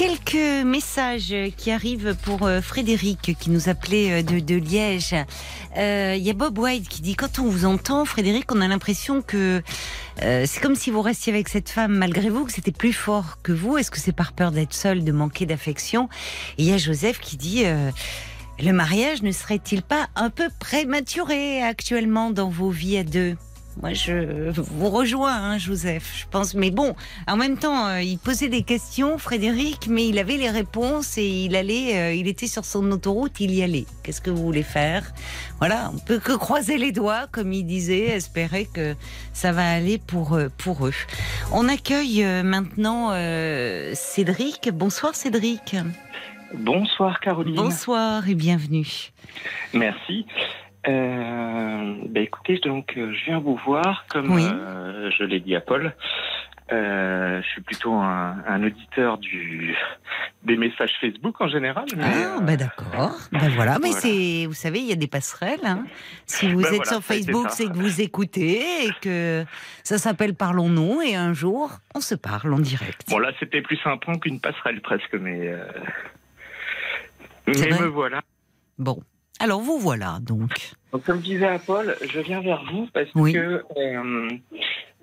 Quelques 0.01 0.65
messages 0.65 1.35
qui 1.59 1.71
arrivent 1.71 2.17
pour 2.23 2.47
euh, 2.47 2.63
Frédéric 2.63 3.37
qui 3.39 3.51
nous 3.51 3.69
appelait 3.69 4.23
euh, 4.23 4.23
de, 4.23 4.55
Liège. 4.55 5.15
Euh, 5.77 6.15
Il 6.17 6.23
y 6.23 6.31
a 6.31 6.33
Bob 6.33 6.59
White 6.59 6.89
qui 6.89 7.03
dit 7.03 7.15
quand 7.15 7.39
on 7.39 7.45
vous 7.45 7.67
entend, 7.67 8.07
Frédéric, 8.07 8.51
on 8.51 8.63
a 8.63 8.67
l'impression 8.67 9.21
que 9.21 9.61
c'est 10.23 10.61
comme 10.63 10.75
si 10.75 10.91
vous 10.91 11.03
restiez 11.03 11.35
avec 11.35 11.51
cette 11.51 11.69
femme 11.69 11.93
malgré 11.93 12.31
vous, 12.31 12.47
que 12.47 12.53
c'était 12.53 12.73
plus 12.73 12.95
fort 12.95 13.43
que 13.43 13.53
vous. 13.53 13.77
Est-ce 13.77 13.91
que 13.91 14.01
c'est 14.01 14.13
par 14.13 14.33
peur 14.33 14.53
d'être 14.53 14.73
seul, 14.73 15.05
de 15.05 15.13
manquer 15.13 15.45
d'affection? 15.45 16.09
Il 16.57 16.65
y 16.65 16.73
a 16.73 16.79
Joseph 16.79 17.21
qui 17.21 17.37
dit 17.37 17.65
le 18.59 18.73
mariage 18.73 19.21
ne 19.23 19.33
serait-il 19.33 19.83
pas 19.83 20.09
un 20.17 20.31
peu 20.31 20.49
prématuré 20.61 21.63
actuellement 21.63 22.31
dans 22.31 22.49
vos 22.49 22.71
vies 22.71 22.97
à 22.97 23.05
deux? 23.05 23.37
Moi, 23.77 23.93
je 23.93 24.51
vous 24.61 24.91
rejoins, 24.91 25.35
hein, 25.35 25.59
Joseph. 25.59 26.13
Je 26.19 26.27
pense, 26.29 26.55
mais 26.55 26.71
bon, 26.71 26.95
en 27.29 27.37
même 27.37 27.57
temps, 27.57 27.87
euh, 27.87 28.03
il 28.03 28.19
posait 28.19 28.49
des 28.49 28.63
questions, 28.63 29.17
Frédéric, 29.17 29.87
mais 29.89 30.09
il 30.09 30.19
avait 30.19 30.37
les 30.37 30.51
réponses 30.51 31.17
et 31.19 31.27
il 31.27 31.55
allait, 31.55 31.97
euh, 31.97 32.15
il 32.15 32.27
était 32.27 32.49
sur 32.49 32.65
son 32.65 32.91
autoroute, 32.91 33.39
il 33.41 33.55
y 33.55 33.63
allait. 33.63 33.87
Qu'est-ce 34.03 34.21
que 34.21 34.31
vous 34.31 34.43
voulez 34.43 34.65
faire? 34.65 35.13
Voilà, 35.59 35.91
on 35.95 35.99
peut 35.99 36.19
que 36.19 36.33
croiser 36.33 36.79
les 36.79 36.91
doigts, 36.91 37.27
comme 37.31 37.53
il 37.53 37.65
disait, 37.65 38.07
espérer 38.07 38.67
que 38.73 38.95
ça 39.33 39.53
va 39.53 39.71
aller 39.71 39.99
pour 39.99 40.35
euh, 40.35 40.49
pour 40.59 40.87
eux. 40.87 40.95
On 41.53 41.69
accueille 41.69 42.25
maintenant 42.43 43.11
Cédric. 43.95 44.71
Bonsoir, 44.73 45.15
Cédric. 45.15 45.77
Bonsoir 46.55 47.21
Caroline. 47.21 47.55
Bonsoir 47.55 48.29
et 48.29 48.35
bienvenue. 48.35 49.13
Merci. 49.73 50.27
Bah 50.85 52.21
écoutez, 52.21 52.59
donc 52.59 52.95
euh, 52.97 53.13
je 53.13 53.25
viens 53.27 53.39
vous 53.39 53.57
voir, 53.67 54.05
comme 54.09 54.31
Oui. 54.33 54.47
euh, 54.51 55.11
je 55.17 55.25
l'ai 55.25 55.41
dit 55.41 55.55
à 55.55 55.61
Paul. 55.61 55.95
Euh, 56.73 57.43
je 57.43 57.49
suis 57.49 57.63
plutôt 57.63 57.93
un, 57.95 58.37
un 58.47 58.63
auditeur 58.63 59.19
du 59.19 59.77
des 60.45 60.57
messages 60.57 60.93
Facebook 61.01 61.41
en 61.41 61.49
général. 61.49 61.85
Mais, 61.97 62.05
Ah, 62.07 62.37
euh, 62.37 62.41
bah 62.41 62.57
d'accord. 62.57 63.19
Ben 63.33 63.49
voilà, 63.57 63.79
mais 63.81 63.89
Voilà. 63.91 64.01
c'est, 64.01 64.47
vous 64.47 64.55
savez, 64.55 64.79
il 64.79 64.87
y 64.87 64.93
a 64.93 64.97
des 64.97 65.09
passerelles. 65.09 65.59
hein. 65.65 65.85
Si 66.27 66.49
vous 66.49 66.61
êtes 66.61 66.69
voilà, 66.69 66.85
sur 66.85 67.03
Facebook, 67.03 67.47
c'est 67.51 67.67
que 67.67 67.77
vous 67.77 68.01
écoutez 68.01 68.87
et 68.87 68.91
que 69.03 69.45
ça 69.83 69.99
s'appelle 69.99 70.35
Parlons-nous 70.35 71.03
et 71.03 71.17
un 71.17 71.33
jour, 71.33 71.73
on 71.97 72.01
se 72.01 72.15
parle 72.15 72.55
en 72.55 72.59
direct. 72.61 73.03
Bon 73.11 73.19
là, 73.19 73.33
c'était 73.41 73.63
plus 73.63 73.81
un 73.85 73.97
pont 73.97 74.17
qu'une 74.19 74.39
passerelle 74.41 74.81
presque, 74.81 75.15
mais 75.15 75.49
euh, 75.49 75.65
mais 77.49 77.55
me 77.81 77.87
voilà. 77.87 78.21
Bon, 78.79 79.03
alors 79.41 79.61
vous 79.61 79.79
voilà 79.79 80.19
donc. 80.23 80.71
Donc, 80.93 81.05
comme 81.05 81.21
disait 81.21 81.47
à 81.49 81.59
Paul, 81.59 81.97
je 82.09 82.21
viens 82.21 82.41
vers 82.41 82.65
vous 82.71 82.87
parce 82.93 83.09
Oui. 83.15 83.33
que 83.33 83.65
euh, 83.77 84.29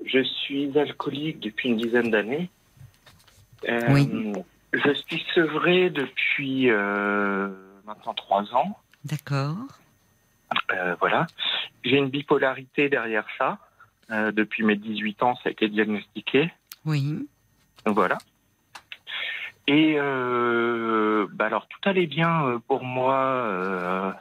je 0.06 0.24
suis 0.24 0.78
alcoolique 0.78 1.40
depuis 1.40 1.70
une 1.70 1.78
dizaine 1.78 2.10
d'années. 2.12 2.50
Euh, 3.68 3.82
Oui. 3.90 4.34
Je 4.74 4.94
suis 4.94 5.26
sevré 5.34 5.90
depuis 5.90 6.70
euh, 6.70 7.50
maintenant 7.86 8.14
trois 8.14 8.44
ans. 8.54 8.78
D'accord. 9.06 9.56
Voilà. 11.00 11.26
J'ai 11.84 11.98
une 11.98 12.10
bipolarité 12.10 12.90
derrière 12.90 13.26
ça. 13.38 13.58
Depuis 14.10 14.64
mes 14.64 14.76
18 14.76 15.24
ans, 15.24 15.36
ça 15.36 15.50
a 15.50 15.52
été 15.52 15.68
diagnostiqué. 15.70 16.52
Oui. 16.86 17.28
Donc, 17.86 17.96
Voilà. 17.96 18.18
Et 19.68 19.96
euh, 19.98 21.28
bah 21.34 21.46
alors 21.46 21.68
tout 21.68 21.90
allait 21.90 22.08
bien 22.08 22.46
euh, 22.46 22.60
pour 22.68 22.84
moi 22.84 23.20
euh, 23.20 24.12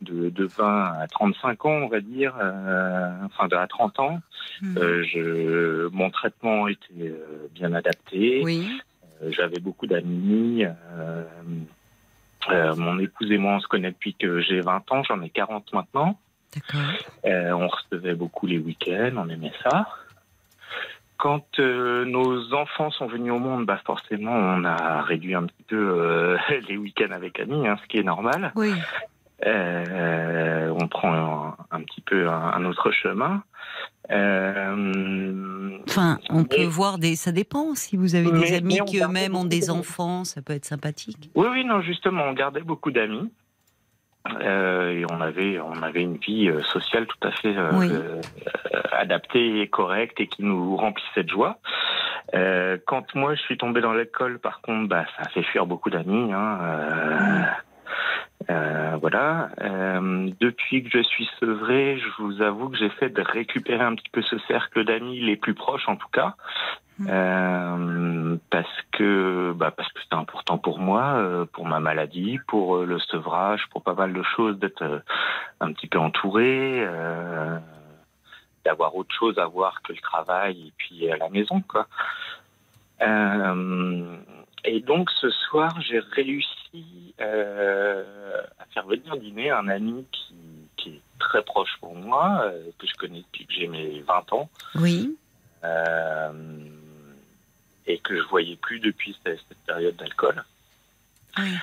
de, 0.00 0.30
de 0.30 0.44
20 0.44 0.94
à 1.00 1.06
35 1.06 1.64
ans, 1.64 1.70
on 1.70 1.88
va 1.88 2.00
dire, 2.00 2.34
euh, 2.40 3.12
enfin 3.24 3.46
de 3.46 3.54
à 3.54 3.68
30 3.68 4.00
ans. 4.00 4.20
Hmm. 4.60 4.74
Je, 4.74 5.86
mon 5.88 6.10
traitement 6.10 6.66
était 6.66 7.14
bien 7.54 7.72
adapté. 7.72 8.42
Oui. 8.42 8.68
J'avais 9.28 9.60
beaucoup 9.60 9.86
d'amis. 9.86 10.64
mon 12.50 12.98
épouse 12.98 13.30
et 13.30 13.38
moi, 13.38 13.52
on 13.52 13.60
se 13.60 13.68
connaît 13.68 13.92
depuis 13.92 14.14
que 14.14 14.40
j'ai 14.40 14.60
20 14.60 14.90
ans. 14.90 15.04
J'en 15.04 15.22
ai 15.22 15.30
40 15.30 15.72
maintenant. 15.72 16.18
D'accord. 16.52 16.90
On 17.24 17.68
recevait 17.68 18.16
beaucoup 18.16 18.48
les 18.48 18.58
week-ends, 18.58 19.12
on 19.16 19.28
aimait 19.28 19.52
ça. 19.62 19.86
Quand 21.22 21.60
euh, 21.60 22.04
nos 22.04 22.52
enfants 22.52 22.90
sont 22.90 23.06
venus 23.06 23.30
au 23.30 23.38
monde, 23.38 23.64
bah 23.64 23.78
forcément, 23.86 24.32
on 24.32 24.64
a 24.64 25.02
réduit 25.02 25.36
un 25.36 25.44
petit 25.44 25.62
peu 25.68 25.76
euh, 25.76 26.36
les 26.68 26.76
week-ends 26.76 27.12
avec 27.12 27.38
amis, 27.38 27.68
hein, 27.68 27.76
ce 27.80 27.86
qui 27.86 27.98
est 27.98 28.02
normal. 28.02 28.50
Oui. 28.56 28.72
Euh, 29.46 30.74
on 30.80 30.88
prend 30.88 31.14
un, 31.14 31.56
un 31.70 31.80
petit 31.82 32.00
peu 32.00 32.28
un, 32.28 32.52
un 32.54 32.64
autre 32.64 32.90
chemin. 32.90 33.44
Enfin, 35.88 36.18
on 36.30 36.42
peut 36.42 36.64
voir 36.64 36.98
des. 36.98 37.14
Ça 37.14 37.30
dépend. 37.30 37.76
Si 37.76 37.96
vous 37.96 38.16
avez 38.16 38.30
des 38.32 38.38
Mais- 38.40 38.54
amis 38.56 38.78
mais 38.80 38.84
qui 38.84 38.98
eux-mêmes 39.00 39.36
ont 39.36 39.44
des 39.44 39.70
enfants, 39.70 40.24
ça 40.24 40.42
peut 40.42 40.54
être 40.54 40.64
sympathique. 40.64 41.30
Oui, 41.36 41.46
oui, 41.52 41.64
non, 41.64 41.82
justement, 41.82 42.24
on 42.24 42.32
gardait 42.32 42.62
beaucoup 42.62 42.90
d'amis. 42.90 43.30
Euh, 44.40 44.90
et 44.90 45.04
on 45.10 45.20
avait, 45.20 45.58
on 45.60 45.82
avait 45.82 46.02
une 46.02 46.16
vie 46.16 46.48
euh, 46.48 46.62
sociale 46.62 47.06
tout 47.06 47.26
à 47.26 47.32
fait 47.32 47.56
euh, 47.56 47.70
Oui. 47.74 47.90
adaptée 48.92 49.60
et 49.60 49.68
correcte 49.68 50.20
et 50.20 50.28
qui 50.28 50.44
nous 50.44 50.76
remplissait 50.76 51.24
de 51.24 51.28
joie. 51.28 51.58
Euh, 52.34 52.78
quand 52.86 53.14
moi 53.14 53.34
je 53.34 53.40
suis 53.42 53.58
tombé 53.58 53.80
dans 53.80 53.92
l'école, 53.92 54.38
par 54.38 54.60
contre, 54.60 54.88
bah, 54.88 55.04
ça 55.16 55.24
a 55.26 55.28
fait 55.30 55.42
fuir 55.42 55.66
beaucoup 55.66 55.90
d'amis. 55.90 56.32
Hein, 56.32 56.58
euh, 58.50 58.96
voilà. 59.00 59.50
Euh, 59.60 60.30
depuis 60.40 60.82
que 60.82 60.90
je 60.90 61.02
suis 61.02 61.28
sevré, 61.40 61.98
je 61.98 62.22
vous 62.22 62.42
avoue 62.42 62.68
que 62.68 62.76
j'essaie 62.76 63.10
de 63.10 63.22
récupérer 63.22 63.84
un 63.84 63.94
petit 63.94 64.08
peu 64.10 64.22
ce 64.22 64.38
cercle 64.48 64.84
d'amis 64.84 65.20
les 65.20 65.36
plus 65.36 65.54
proches, 65.54 65.88
en 65.88 65.96
tout 65.96 66.08
cas. 66.12 66.34
Mm. 66.98 67.06
Euh, 67.08 68.36
parce 68.50 68.82
que 68.92 69.52
bah 69.56 69.70
parce 69.70 69.90
que 69.92 70.00
c'est 70.08 70.16
important 70.16 70.58
pour 70.58 70.78
moi, 70.78 71.14
euh, 71.14 71.46
pour 71.52 71.66
ma 71.66 71.80
maladie, 71.80 72.38
pour 72.48 72.78
le 72.78 72.98
sevrage, 72.98 73.66
pour 73.70 73.82
pas 73.82 73.94
mal 73.94 74.12
de 74.12 74.22
choses, 74.22 74.58
d'être 74.58 75.02
un 75.60 75.72
petit 75.72 75.86
peu 75.86 75.98
entouré, 75.98 76.84
euh, 76.84 77.58
d'avoir 78.64 78.94
autre 78.94 79.14
chose 79.14 79.38
à 79.38 79.46
voir 79.46 79.82
que 79.82 79.92
le 79.92 80.00
travail 80.00 80.68
et 80.68 80.72
puis 80.76 81.10
à 81.10 81.16
la 81.16 81.28
maison, 81.28 81.62
quoi. 81.62 81.86
Euh, 83.02 84.16
et 84.64 84.80
donc 84.80 85.10
ce 85.20 85.30
soir, 85.30 85.80
j'ai 85.80 85.98
réussi 85.98 87.14
euh, 87.20 88.42
à 88.58 88.64
faire 88.66 88.86
venir 88.86 89.16
dîner 89.16 89.50
un 89.50 89.68
ami 89.68 90.06
qui, 90.12 90.34
qui 90.76 90.88
est 90.90 91.00
très 91.18 91.42
proche 91.42 91.76
pour 91.80 91.94
moi, 91.94 92.42
euh, 92.44 92.70
que 92.78 92.86
je 92.86 92.94
connais 92.94 93.20
depuis 93.22 93.46
que 93.46 93.52
j'ai 93.52 93.66
mes 93.68 94.00
20 94.00 94.32
ans 94.32 94.48
Oui. 94.76 95.16
euh, 95.64 96.32
et 97.86 97.98
que 97.98 98.16
je 98.16 98.22
voyais 98.28 98.56
plus 98.56 98.78
depuis 98.80 99.16
cette, 99.24 99.40
cette 99.48 99.58
période 99.66 99.96
d'alcool. 99.96 100.44
Oui. 101.38 101.54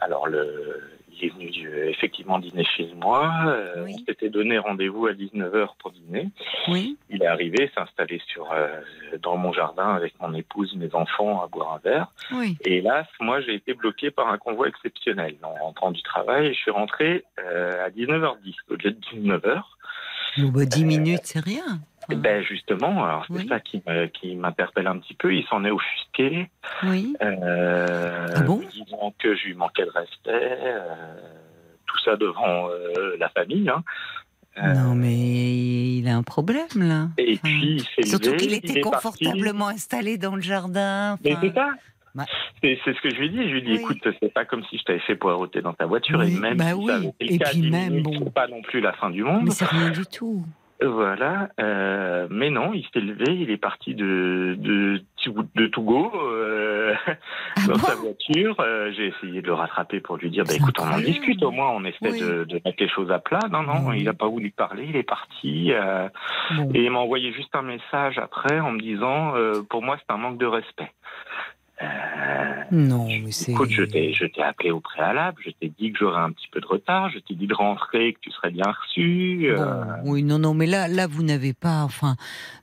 Alors 0.00 0.28
le, 0.28 0.90
est 1.26 1.34
venu 1.34 1.50
euh, 1.66 1.88
effectivement 1.88 2.38
dîner 2.38 2.64
chez 2.64 2.90
moi. 2.94 3.30
Euh, 3.46 3.84
Oui. 3.84 3.96
On 4.00 4.04
s'était 4.04 4.28
donné 4.28 4.58
rendez-vous 4.58 5.06
à 5.06 5.12
19h 5.12 5.68
pour 5.78 5.90
dîner. 5.92 6.28
Oui. 6.68 6.96
Il 7.08 7.22
est 7.22 7.26
arrivé, 7.26 7.70
s'est 7.74 7.80
installé 7.80 8.20
sur, 8.26 8.50
euh, 8.52 8.68
dans 9.22 9.36
mon 9.36 9.52
jardin 9.52 9.94
avec 9.94 10.14
mon 10.20 10.34
épouse, 10.34 10.74
mes 10.76 10.94
enfants 10.94 11.42
à 11.42 11.46
boire 11.46 11.74
un 11.74 11.78
verre. 11.78 12.06
Oui. 12.32 12.56
Et 12.64 12.78
hélas, 12.78 13.06
moi, 13.20 13.40
j'ai 13.40 13.54
été 13.54 13.74
bloqué 13.74 14.10
par 14.10 14.28
un 14.28 14.38
convoi 14.38 14.68
exceptionnel. 14.68 15.36
En 15.42 15.54
rentrant 15.54 15.90
du 15.90 16.02
travail, 16.02 16.48
je 16.54 16.58
suis 16.58 16.70
rentré 16.70 17.24
euh, 17.38 17.84
à 17.84 17.90
19h10 17.90 18.54
au 18.70 18.74
lieu 18.74 18.90
de 18.92 19.00
19h. 19.12 19.62
Bon, 20.38 20.48
bah, 20.48 20.64
10 20.64 20.84
minutes, 20.84 21.20
c'est 21.24 21.44
rien. 21.44 21.80
Ben 22.16 22.42
justement, 22.42 23.04
alors 23.04 23.24
c'est 23.26 23.34
Oui. 23.34 23.48
ça 23.48 23.60
qui 23.60 23.82
qui 24.14 24.34
m'interpelle 24.36 24.86
un 24.86 24.98
petit 24.98 25.14
peu. 25.14 25.34
Il 25.34 25.44
s'en 25.46 25.64
est 25.64 25.70
offusqué, 25.70 26.48
Oui. 26.84 27.14
euh, 27.22 28.26
Ah 28.36 28.40
bon? 28.42 28.60
disant 28.72 29.14
que 29.18 29.34
je 29.36 29.44
lui 29.46 29.54
manquais 29.54 29.84
de 29.84 29.90
respect. 29.90 30.58
euh, 30.62 30.78
tout 31.86 31.98
ça 32.04 32.16
devant 32.16 32.68
euh, 32.68 33.16
la 33.18 33.28
famille. 33.30 33.68
Hein. 33.68 33.82
Euh, 34.58 34.74
Non, 34.74 34.94
mais 34.94 35.96
il 35.98 36.06
a 36.08 36.16
un 36.16 36.22
problème, 36.22 36.66
là. 36.76 37.08
Et 37.18 37.32
Enfin, 37.34 37.40
puis 37.44 37.76
il 37.76 37.82
s'est 38.04 38.08
Surtout 38.08 38.36
qu'il 38.36 38.50
il 38.52 38.54
était 38.58 38.80
parti. 38.80 38.80
confortablement 38.82 39.68
installé 39.68 40.18
dans 40.18 40.36
le 40.36 40.42
jardin. 40.42 41.18
Mais 41.24 41.36
c'est 41.40 41.52
ça. 41.54 41.68
Bah. 42.14 42.24
C'est 42.60 42.76
ce 42.84 43.00
que 43.00 43.10
je 43.10 43.20
lui 43.20 43.30
dit. 43.30 43.36
Je 43.48 43.54
lui 43.54 43.62
dit, 43.62 43.72
Oui. 43.72 43.78
écoute, 43.80 43.98
c'est 44.20 44.32
pas 44.34 44.44
comme 44.44 44.64
si 44.64 44.78
je 44.78 44.82
t'avais 44.84 44.98
fait 45.00 45.14
poireauter 45.14 45.62
dans 45.62 45.72
ta 45.72 45.86
voiture. 45.86 46.18
Oui, 46.18 46.34
et 46.36 46.40
même 46.40 46.56
bah 46.56 46.70
si 46.70 46.74
oui. 46.74 46.86
ça 46.88 46.94
avait 46.96 47.06
été 47.06 47.24
le 47.24 47.32
Et 47.32 47.38
cas, 47.38 47.50
puis 47.50 47.70
même, 47.70 47.88
minutes, 47.94 48.04
bon. 48.04 48.24
c'est 48.24 48.34
pas 48.34 48.48
non 48.48 48.62
plus 48.62 48.80
la 48.80 48.92
fin 48.94 49.10
du 49.10 49.22
monde. 49.22 49.42
Mais 49.44 49.50
c'est 49.52 49.64
rien 49.68 49.90
du 49.90 50.04
tout. 50.06 50.44
Voilà, 50.82 51.50
euh, 51.60 52.26
mais 52.30 52.48
non, 52.48 52.72
il 52.72 52.84
s'est 52.92 53.00
levé, 53.00 53.34
il 53.36 53.50
est 53.50 53.58
parti 53.58 53.94
de 53.94 54.56
de 54.58 55.02
de 55.54 55.66
Togo 55.66 56.10
euh, 56.16 56.94
Ah 57.06 57.60
dans 57.66 57.72
bon 57.74 57.78
sa 57.80 57.94
voiture. 57.96 58.56
Euh, 58.60 58.90
J'ai 58.96 59.08
essayé 59.08 59.42
de 59.42 59.46
le 59.46 59.52
rattraper 59.52 60.00
pour 60.00 60.16
lui 60.16 60.30
dire, 60.30 60.44
bah 60.44 60.54
écoute, 60.54 60.78
on 60.80 60.90
en 60.90 60.98
discute 60.98 61.42
au 61.42 61.50
moins, 61.50 61.68
on 61.70 61.84
essaie 61.84 62.10
Oui. 62.10 62.20
de, 62.20 62.44
de 62.44 62.54
mettre 62.64 62.78
les 62.82 62.88
choses 62.88 63.10
à 63.10 63.18
plat. 63.18 63.40
Non, 63.50 63.62
non, 63.62 63.88
Oui. 63.88 63.96
il 63.98 64.04
n'a 64.04 64.14
pas 64.14 64.26
voulu 64.28 64.50
parler, 64.50 64.86
il 64.88 64.96
est 64.96 65.02
parti. 65.02 65.70
et 65.70 66.82
il 66.84 66.90
m'a 66.90 66.98
envoyé 67.00 67.32
juste 67.32 67.54
un 67.54 67.62
message 67.62 68.18
après 68.18 68.58
en 68.60 68.72
me 68.72 68.80
disant, 68.80 69.34
pour 69.68 69.82
moi, 69.82 69.98
c'est 69.98 70.12
un 70.12 70.16
manque 70.18 70.38
de 70.38 70.46
respect. 70.46 70.90
Euh, 71.82 71.86
Non, 72.70 73.06
mais 73.08 73.30
c'est. 73.32 73.52
Écoute, 73.52 73.70
je 73.70 73.82
t'ai, 73.82 74.12
je 74.12 74.26
t'ai 74.26 74.42
appelé 74.42 74.70
au 74.70 74.80
préalable, 74.80 75.40
je 75.44 75.50
t'ai 75.50 75.72
dit 75.78 75.92
que 75.92 75.98
j'aurais 75.98 76.20
un 76.20 76.30
petit 76.30 76.48
peu 76.52 76.60
de 76.60 76.66
retard, 76.66 77.10
je 77.10 77.18
t'ai 77.18 77.34
dit 77.34 77.46
de 77.46 77.54
rentrer, 77.54 78.12
que 78.12 78.18
tu 78.20 78.30
serais 78.30 78.50
bien 78.50 78.66
reçu. 78.70 79.46
euh, 79.50 79.56
Bon, 80.04 80.12
oui, 80.12 80.22
non, 80.22 80.38
non, 80.38 80.54
mais 80.54 80.66
là, 80.66 80.86
là, 80.88 81.06
vous 81.06 81.22
n'avez 81.22 81.52
pas, 81.54 81.82
enfin, 81.82 82.16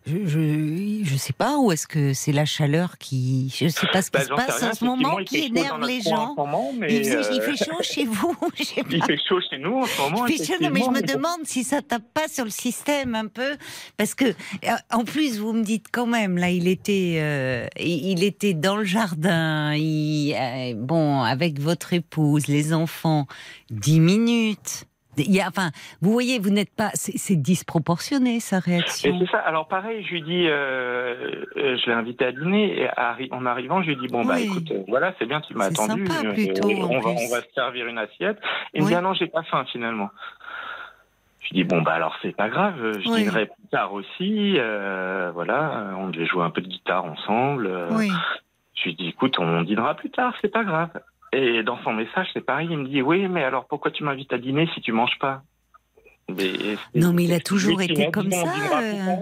je, 0.07 0.25
je, 0.25 0.99
je 1.03 1.15
sais 1.17 1.34
pas 1.34 1.57
où 1.59 1.71
est-ce 1.71 1.85
que 1.85 2.13
c'est 2.13 2.31
la 2.31 2.45
chaleur 2.45 2.97
qui, 2.97 3.53
je 3.55 3.67
sais 3.67 3.88
pas 3.91 4.01
ce 4.01 4.09
qui 4.09 4.17
Bah, 4.17 4.23
se 4.23 4.29
passe 4.29 4.59
rien, 4.61 4.71
en 4.71 4.73
ce 4.73 4.85
moment 4.85 5.15
qui 5.25 5.38
énerve 5.45 5.85
les 5.85 6.01
gens. 6.01 6.34
ce 6.35 6.39
moment, 6.41 6.71
mais, 6.77 6.95
Il, 6.95 7.03
faisait- 7.03 7.34
il 7.35 7.41
euh, 7.41 7.41
fait 7.53 7.65
chaud 7.65 7.77
chez 7.81 8.05
vous, 8.05 8.35
je 8.57 8.63
sais 8.63 8.84
pas. 8.84 8.89
il 8.91 9.03
fait 9.03 9.17
chaud 9.27 9.39
chez 9.49 9.57
nous 9.57 9.75
en 9.79 9.85
ce 9.85 10.01
moment. 10.01 10.25
Il 10.27 10.38
fait 10.38 10.45
chaud, 10.45 10.53
non, 10.61 10.69
mais 10.71 10.79
je 10.81 10.89
me 10.89 11.01
demande 11.01 11.39
si 11.45 11.63
ça 11.63 11.81
tape 11.81 12.03
pas 12.13 12.27
sur 12.27 12.45
le 12.45 12.49
système 12.51 13.13
un 13.15 13.27
peu, 13.27 13.57
parce 13.97 14.13
que 14.15 14.25
euh, 14.25 14.75
en 14.91 15.03
plus 15.03 15.38
vous 15.39 15.53
me 15.53 15.63
dites 15.63 15.88
quand 15.91 16.07
même 16.07 16.38
là, 16.38 16.49
il 16.49 16.67
était, 16.67 17.17
euh, 17.21 17.67
il 17.79 18.23
était 18.23 18.53
dans 18.53 18.77
le 18.77 18.85
jardin, 18.85 19.73
il, 19.75 20.34
euh, 20.34 20.73
bon, 20.75 21.21
avec 21.21 21.59
votre 21.59 21.93
épouse, 21.93 22.47
les 22.47 22.73
enfants, 22.73 23.27
dix 23.69 23.99
minutes. 23.99 24.85
Il 25.18 25.34
y 25.35 25.41
a, 25.41 25.48
enfin, 25.48 25.72
vous 26.02 26.11
voyez, 26.11 26.39
vous 26.39 26.49
n'êtes 26.49 26.73
pas, 26.76 26.89
c'est 26.94 27.35
disproportionné 27.35 28.39
sa 28.39 28.57
Et 28.57 28.60
réaction. 28.60 29.18
c'est 29.19 29.31
ça. 29.31 29.39
Alors 29.39 29.68
pareil, 29.68 30.03
je 30.06 30.11
lui 30.11 30.22
dis, 30.22 30.45
euh, 30.48 31.44
euh, 31.57 31.77
je 31.77 31.85
l'ai 31.88 31.94
invité 31.94 32.26
à 32.26 32.31
dîner 32.31 32.81
et 32.84 32.89
en 33.31 33.45
arrivant, 33.45 33.81
je 33.81 33.88
lui 33.89 33.95
dis 33.98 34.07
bon 34.07 34.23
bah 34.26 34.39
écoute, 34.39 34.69
euh, 34.72 34.84
voilà, 34.88 35.14
c'est 35.19 35.26
bien, 35.26 35.41
tu 35.41 35.53
m'as 35.56 35.65
attendu. 35.65 36.06
sympa, 36.07 36.27
euh, 36.27 36.34
plutôt, 36.34 36.69
on 36.69 36.99
va 37.02 37.14
plus. 37.14 37.26
on 37.26 37.30
va 37.30 37.41
se 37.41 37.52
servir 37.53 37.88
une 37.88 37.98
assiette. 37.98 38.39
Il 38.73 38.81
me 38.81 38.85
Oui. 38.85 38.91
dit 38.91 38.95
ah 38.98 39.02
non, 39.02 39.14
j'ai 39.14 39.27
pas 39.27 39.44
faim 39.44 39.65
finalement. 39.72 40.10
Je 41.41 41.49
lui 41.53 41.56
dis 41.56 41.64
bon 41.64 41.81
bah 41.81 41.94
alors 41.94 42.15
c'est 42.22 42.35
pas 42.35 42.49
grave, 42.49 42.76
je 42.99 43.10
Oui. 43.10 43.19
dînerai 43.23 43.45
plus 43.45 43.68
tard 43.72 43.94
aussi. 43.94 44.56
euh, 44.57 45.31
voilà, 45.34 45.94
on 45.98 46.10
devait 46.10 46.26
jouer 46.26 46.44
un 46.44 46.49
peu 46.49 46.61
de 46.61 46.68
guitare 46.68 47.06
ensemble. 47.06 47.68
euh, 47.68 47.89
Oui. 47.98 48.11
Je 48.76 48.89
lui 48.89 48.95
dis, 48.95 49.07
écoute, 49.07 49.39
on 49.39 49.64
dînera 49.64 49.95
plus 49.95 50.11
tard, 50.11 50.35
c'est 50.39 50.52
pas 50.52 50.64
grave. 50.64 50.89
Et 51.34 51.64
dans 51.64 51.78
son 51.84 51.94
message, 51.94 52.28
c'est 52.34 52.45
pareil, 52.45 52.68
il 52.72 52.78
me 52.78 52.88
dit, 52.88 53.02
oui, 53.02 53.28
mais 53.28 53.44
alors 53.44 53.66
pourquoi 53.68 53.91
tu 53.91 54.04
m'invites 54.04 54.32
à 54.34 54.38
dîner 54.38 54.70
si 54.74 54.82
tu 54.82 54.91
manges 54.91 55.18
pas 55.20 55.44
mais 56.30 56.76
Non, 56.94 57.14
mais 57.14 57.24
il 57.24 57.34
a 57.34 57.40
toujours 57.40 57.82
été 57.82 58.12
comme 58.12 58.32
ça, 58.32 58.54
euh. 58.82 59.16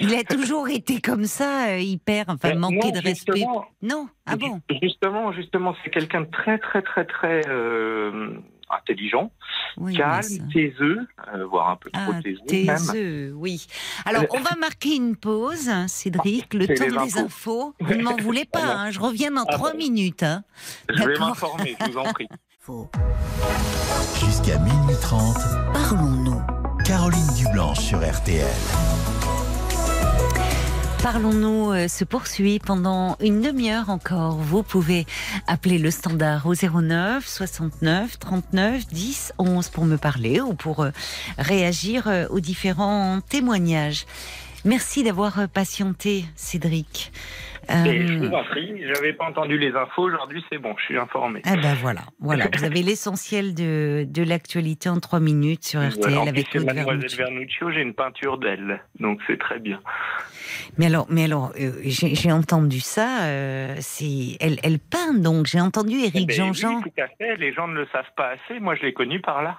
Il 0.00 0.14
a 0.14 0.24
toujours 0.24 0.68
été 0.68 1.00
comme 1.00 1.24
ça, 1.24 1.68
euh, 1.68 1.78
hyper, 1.78 2.24
enfin, 2.28 2.50
Ben, 2.50 2.58
manquer 2.58 2.76
non, 2.76 2.90
de 2.90 3.04
respect. 3.04 3.44
Non, 3.82 4.08
ah 4.26 4.36
bon? 4.36 4.60
Justement, 4.82 5.32
justement, 5.32 5.74
c'est 5.82 5.90
quelqu'un 5.90 6.22
de 6.22 6.30
très, 6.30 6.58
très, 6.58 6.82
très, 6.82 7.04
très 7.04 7.42
euh, 7.48 8.30
intelligent, 8.72 9.30
Oui, 9.76 9.96
calme, 9.96 10.48
taiseux, 10.52 11.06
euh, 11.34 11.46
voire 11.46 11.70
un 11.70 11.76
peu 11.76 11.90
trop 11.90 12.12
Ah, 12.16 12.22
taiseux 12.22 12.40
taiseux, 12.46 13.32
oui. 13.36 13.66
Alors, 14.04 14.24
on 14.30 14.40
va 14.40 14.54
marquer 14.56 14.96
une 14.96 15.16
pause, 15.16 15.68
hein, 15.68 15.88
Cédric, 15.88 16.54
le 16.54 16.66
temps 16.66 17.04
des 17.04 17.18
infos. 17.18 17.74
Vous 17.80 17.94
ne 17.94 18.02
m'en 18.02 18.16
voulez 18.16 18.44
pas, 18.44 18.64
hein, 18.64 18.90
je 18.90 19.00
reviens 19.00 19.30
dans 19.30 19.44
Ah 19.48 19.52
trois 19.52 19.72
bon. 19.72 19.78
minutes. 19.78 20.22
hein. 20.22 20.42
Je 20.88 21.02
vais 21.02 21.18
m'informer, 21.18 21.76
je 21.80 21.90
vous 21.90 21.98
en 21.98 22.12
prie. 22.12 22.28
Faux. 22.60 22.88
Jusqu'à 24.24 24.58
minuit 24.58 24.94
30, 25.00 25.36
Parlons-nous. 25.72 26.40
Caroline 26.84 27.34
Dublanche 27.36 27.80
sur 27.80 27.98
RTL. 27.98 28.46
Parlons-nous 31.02 31.72
euh, 31.72 31.88
se 31.88 32.04
poursuit 32.04 32.60
pendant 32.60 33.16
une 33.20 33.40
demi-heure 33.40 33.90
encore. 33.90 34.36
Vous 34.36 34.62
pouvez 34.62 35.04
appeler 35.48 35.78
le 35.78 35.90
standard 35.90 36.46
au 36.46 36.54
09 36.54 37.26
69 37.26 38.20
39 38.20 38.86
10 38.86 39.32
11 39.36 39.68
pour 39.70 39.84
me 39.84 39.96
parler 39.96 40.40
ou 40.40 40.54
pour 40.54 40.84
euh, 40.84 40.90
réagir 41.38 42.06
euh, 42.06 42.28
aux 42.30 42.38
différents 42.38 43.20
témoignages. 43.20 44.06
Merci 44.64 45.02
d'avoir 45.02 45.48
patienté, 45.48 46.24
Cédric. 46.36 47.10
Et 47.68 48.06
je 48.06 48.12
Euh, 48.14 48.28
vous 48.28 48.34
en 48.34 48.44
prie, 48.44 48.82
j'avais 48.92 49.12
pas 49.12 49.26
entendu 49.26 49.56
les 49.58 49.72
infos, 49.74 50.02
aujourd'hui 50.02 50.44
c'est 50.50 50.58
bon, 50.58 50.74
je 50.78 50.84
suis 50.84 50.98
informé. 50.98 51.40
Ah 51.44 51.56
ben 51.56 51.74
voilà, 51.80 52.00
voilà. 52.20 52.46
Vous 52.56 52.64
avez 52.64 52.82
l'essentiel 52.82 53.54
de, 53.54 54.04
de 54.08 54.22
l'actualité 54.22 54.88
en 54.88 54.98
trois 55.00 55.20
minutes 55.20 55.64
sur 55.64 55.80
RTL 55.80 56.00
Voilà, 56.00 56.18
en 56.18 56.22
plus, 56.22 56.28
avec 56.30 56.48
Claude 56.50 56.64
Mademoiselle 56.66 56.98
Vernucci. 56.98 57.16
Vernuccio, 57.16 57.70
j'ai 57.70 57.80
une 57.82 57.94
peinture 57.94 58.38
d'elle, 58.38 58.80
donc 58.98 59.20
c'est 59.26 59.38
très 59.38 59.58
bien. 59.60 59.80
Mais 60.76 60.86
alors, 60.86 61.06
mais 61.08 61.24
alors, 61.24 61.52
euh, 61.60 61.70
j'ai 61.84 62.32
entendu 62.32 62.80
ça. 62.80 63.24
euh, 63.24 63.76
elle, 64.40 64.58
elle 64.62 64.78
peint 64.78 65.14
donc. 65.14 65.46
J'ai 65.46 65.60
entendu 65.60 65.96
Éric 65.98 66.26
Ben 66.28 66.36
Jean-Jean. 66.36 66.76
Oui, 66.84 66.90
tout 66.94 67.00
à 67.02 67.06
fait. 67.16 67.36
Les 67.36 67.52
gens 67.52 67.68
ne 67.68 67.74
le 67.74 67.86
savent 67.92 68.04
pas 68.16 68.30
assez. 68.30 68.58
Moi, 68.60 68.74
je 68.74 68.82
l'ai 68.82 68.92
connue 68.92 69.20
par 69.20 69.42
là. 69.42 69.58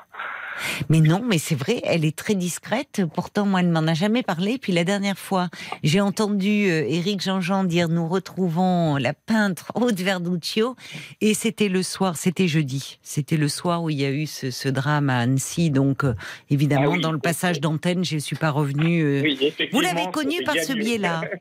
Mais 0.89 0.99
non, 1.01 1.21
mais 1.27 1.37
c'est 1.37 1.55
vrai, 1.55 1.81
elle 1.83 2.05
est 2.05 2.15
très 2.15 2.35
discrète. 2.35 3.01
Pourtant, 3.13 3.45
moi, 3.45 3.61
elle 3.61 3.69
m'en 3.69 3.87
a 3.87 3.93
jamais 3.93 4.23
parlé. 4.23 4.57
Puis 4.57 4.71
la 4.73 4.83
dernière 4.83 5.17
fois, 5.17 5.49
j'ai 5.83 5.99
entendu 6.01 6.69
euh, 6.69 6.85
Éric 6.87 7.21
Jean-Jean 7.21 7.63
dire 7.63 7.89
nous 7.89 8.07
retrouvons 8.07 8.97
la 8.97 9.13
peintre 9.13 9.71
Aude 9.75 9.99
Verduccio. 9.99 10.75
Et 11.21 11.33
c'était 11.33 11.69
le 11.69 11.81
soir, 11.83 12.17
c'était 12.17 12.47
jeudi. 12.47 12.99
C'était 13.01 13.37
le 13.37 13.47
soir 13.47 13.83
où 13.83 13.89
il 13.89 13.99
y 13.99 14.05
a 14.05 14.11
eu 14.11 14.25
ce, 14.27 14.51
ce 14.51 14.69
drame 14.69 15.09
à 15.09 15.19
Annecy. 15.19 15.69
Donc, 15.71 16.03
euh, 16.03 16.13
évidemment, 16.49 16.91
Ah 16.91 16.95
oui, 16.95 17.01
dans 17.01 17.11
le 17.11 17.19
passage 17.19 17.59
d'antenne, 17.59 18.03
je 18.05 18.15
ne 18.15 18.19
suis 18.19 18.35
pas 18.35 18.51
revenue. 18.51 19.01
euh, 19.03 19.21
Oui. 19.23 19.53
Vous 19.71 19.81
l'avez 19.81 20.09
connue 20.11 20.43
par 20.43 20.55
ce 20.55 20.73
biais-là. 20.73 21.21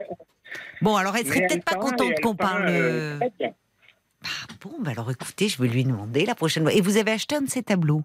Bon, 0.83 0.97
alors 0.97 1.17
elle 1.17 1.27
serait 1.27 1.47
peut-être 1.47 1.65
pas 1.65 1.77
contente 1.77 2.21
qu'on 2.23 2.35
parle. 2.35 2.67
euh, 2.69 3.15
euh, 3.15 3.19
très 3.21 3.33
bien. 3.39 3.53
Ah, 4.25 4.29
bon, 4.61 4.73
bah 4.81 4.91
alors 4.91 5.11
écoutez, 5.11 5.49
je 5.49 5.63
vais 5.63 5.69
lui 5.69 5.85
demander 5.85 6.27
la 6.27 6.35
prochaine 6.35 6.65
fois. 6.65 6.73
Et 6.75 6.81
vous 6.81 6.97
avez 6.97 7.13
acheté 7.13 7.37
un 7.37 7.43
de 7.43 7.49
ces 7.49 7.63
tableaux? 7.63 8.03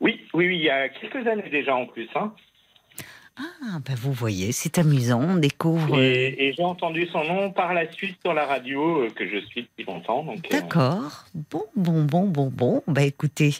Oui, 0.00 0.20
oui, 0.34 0.48
oui, 0.48 0.56
il 0.56 0.62
y 0.62 0.70
a 0.70 0.88
quelques 0.88 1.26
années 1.26 1.48
déjà 1.50 1.74
en 1.74 1.86
plus. 1.86 2.08
Hein. 2.14 2.34
Ah, 3.38 3.78
bah 3.86 3.94
vous 3.96 4.12
voyez, 4.12 4.52
c'est 4.52 4.76
amusant, 4.78 5.20
on 5.22 5.36
découvre. 5.36 5.98
Et, 5.98 6.48
et 6.48 6.52
j'ai 6.52 6.62
entendu 6.62 7.06
son 7.10 7.24
nom 7.24 7.50
par 7.50 7.72
la 7.72 7.90
suite 7.90 8.18
sur 8.22 8.34
la 8.34 8.44
radio 8.44 9.04
euh, 9.04 9.08
que 9.10 9.26
je 9.26 9.38
suis 9.46 9.62
depuis 9.62 9.84
longtemps. 9.90 10.26
Euh, 10.28 10.36
D'accord. 10.50 11.24
Bon, 11.50 11.64
bon, 11.74 12.02
bon, 12.04 12.26
bon, 12.28 12.50
bon. 12.52 12.82
Bah 12.86 13.02
écoutez, 13.04 13.54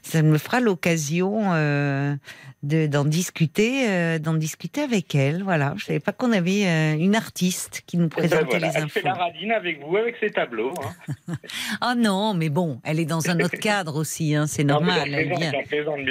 ça 0.00 0.22
me 0.22 0.38
fera 0.38 0.60
l'occasion 0.60 1.52
euh, 1.52 2.14
de 2.62 2.86
d'en 2.86 3.04
discuter, 3.04 4.18
d'en 4.18 4.32
discuter 4.34 4.80
avec 4.80 5.14
elle. 5.14 5.42
Voilà, 5.42 5.74
je 5.76 5.84
savais 5.84 6.00
pas 6.00 6.12
qu'on 6.12 6.32
avait 6.32 6.94
une 6.94 7.14
artiste 7.14 7.82
qui 7.86 7.98
nous 7.98 8.08
ben 8.08 8.16
présentait 8.16 8.44
voilà, 8.58 8.68
les 8.68 8.76
elle 8.76 8.82
infos. 8.84 9.00
fait 9.00 9.02
la 9.02 9.14
radine 9.14 9.52
avec 9.52 9.84
vous, 9.84 9.96
avec 9.98 10.16
ses 10.20 10.30
tableaux. 10.30 10.72
Hein. 10.82 11.34
Ah 11.80 11.94
non, 11.94 12.34
mais 12.34 12.48
bon, 12.48 12.80
elle 12.84 12.98
est 12.98 13.04
dans 13.04 13.28
un 13.30 13.38
autre 13.40 13.56
cadre 13.60 13.96
aussi, 13.96 14.34
hein, 14.34 14.46
c'est 14.46 14.64
normal. 14.64 15.12
Elle 15.12 15.28
bien 15.28 15.52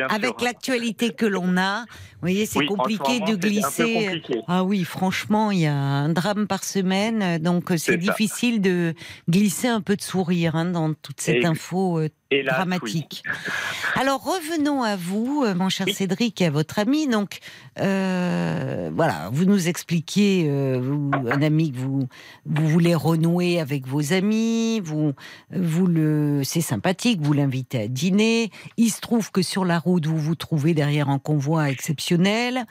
Avec 0.10 0.42
l'actualité 0.42 1.12
que 1.12 1.26
l'on 1.26 1.58
a, 1.58 1.82
vous 1.82 2.22
voyez, 2.22 2.46
c'est 2.46 2.60
Oui, 2.60 2.68
ce 2.68 2.74
compliqué 3.08 3.32
de 3.32 3.36
glisser. 3.38 3.94
compliqué. 3.94 4.42
Ah 4.48 4.64
oui, 4.64 4.84
franchement, 4.84 5.52
il 5.52 5.60
y 5.60 5.66
a 5.66 5.76
un 5.76 6.10
drame 6.10 6.48
par 6.48 6.64
semaine, 6.64 7.40
donc 7.40 7.72
euh, 7.72 7.78
c'est 7.78 7.94
ça. 7.94 7.98
difficile 7.98 8.62
de 8.62 8.94
glisser 9.30 9.68
un 9.68 9.82
peu 9.82 9.96
de 9.96 10.02
sourire 10.02 10.56
hein, 10.56 10.66
dans 10.66 10.94
toute 10.94 11.22
cette 11.22 11.46
info 11.46 12.00
euh, 12.00 12.10
Hélas, 12.30 12.56
dramatique. 12.56 13.24
Alors 13.96 14.22
revenons 14.22 14.84
à 14.84 14.98
vous, 14.98 15.44
euh, 15.46 15.56
mon 15.56 15.70
cher 15.70 15.88
Cédric, 15.88 16.42
et 16.42 16.48
à 16.48 16.52
votre 16.52 16.78
ami. 16.80 17.08
Donc 17.08 17.40
euh, 17.80 18.92
voilà, 18.94 19.30
vous 19.32 19.46
nous 19.46 19.70
expliquez, 19.70 20.46
euh, 20.50 20.80
vous, 20.82 21.10
un 21.14 21.42
ami 21.42 21.72
que 21.72 21.78
vous 21.78 22.08
vous 22.46 22.68
voulez 22.68 22.96
renouer 22.96 23.60
avec 23.60 23.88
vos 23.88 24.12
amis, 24.12 24.82
vous 24.82 25.14
vous 25.52 25.88
le, 25.88 26.42
c'est 26.44 26.62
sympathique, 26.62 27.22
vous 27.22 27.34
l'invitez 27.34 27.84
à 27.84 27.88
dîner. 27.88 28.52
Il 28.76 28.90
se 28.90 29.00
trouve 29.00 29.32
que 29.32 29.42
sur 29.42 29.64
la 29.64 29.80
route, 29.80 30.06
vous 30.06 30.18
vous 30.18 30.36
trouvez 30.36 30.74
derrière 30.74 31.10
un 31.10 31.20
convoi 31.20 31.70
exceptionnel. 31.70 32.66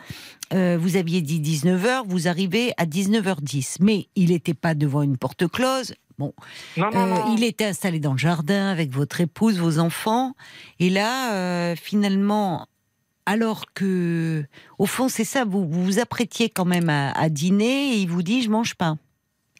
Euh, 0.52 0.78
vous 0.80 0.96
aviez 0.96 1.22
dit 1.22 1.40
19h, 1.40 2.02
vous 2.06 2.28
arrivez 2.28 2.72
à 2.76 2.86
19h10, 2.86 3.76
mais 3.80 4.06
il 4.14 4.30
n'était 4.30 4.54
pas 4.54 4.74
devant 4.74 5.02
une 5.02 5.16
porte 5.16 5.48
close. 5.48 5.94
Bon, 6.18 6.32
Non, 6.76 6.90
non, 6.90 7.14
euh, 7.14 7.34
il 7.36 7.44
était 7.44 7.66
installé 7.66 8.00
dans 8.00 8.12
le 8.12 8.18
jardin 8.18 8.68
avec 8.70 8.90
votre 8.90 9.20
épouse, 9.20 9.58
vos 9.58 9.78
enfants. 9.78 10.34
Et 10.78 10.88
là, 10.88 11.34
euh, 11.34 11.76
finalement, 11.76 12.66
alors 13.26 13.66
que, 13.74 14.44
au 14.78 14.86
fond, 14.86 15.08
c'est 15.08 15.24
ça, 15.24 15.44
vous 15.44 15.68
vous 15.68 15.84
vous 15.84 15.98
apprêtiez 15.98 16.48
quand 16.48 16.64
même 16.64 16.88
à, 16.88 17.10
à 17.12 17.28
dîner 17.28 17.92
et 17.94 17.96
il 17.98 18.08
vous 18.08 18.22
dit, 18.22 18.42
je 18.42 18.48
mange 18.50 18.74
pas. 18.76 18.96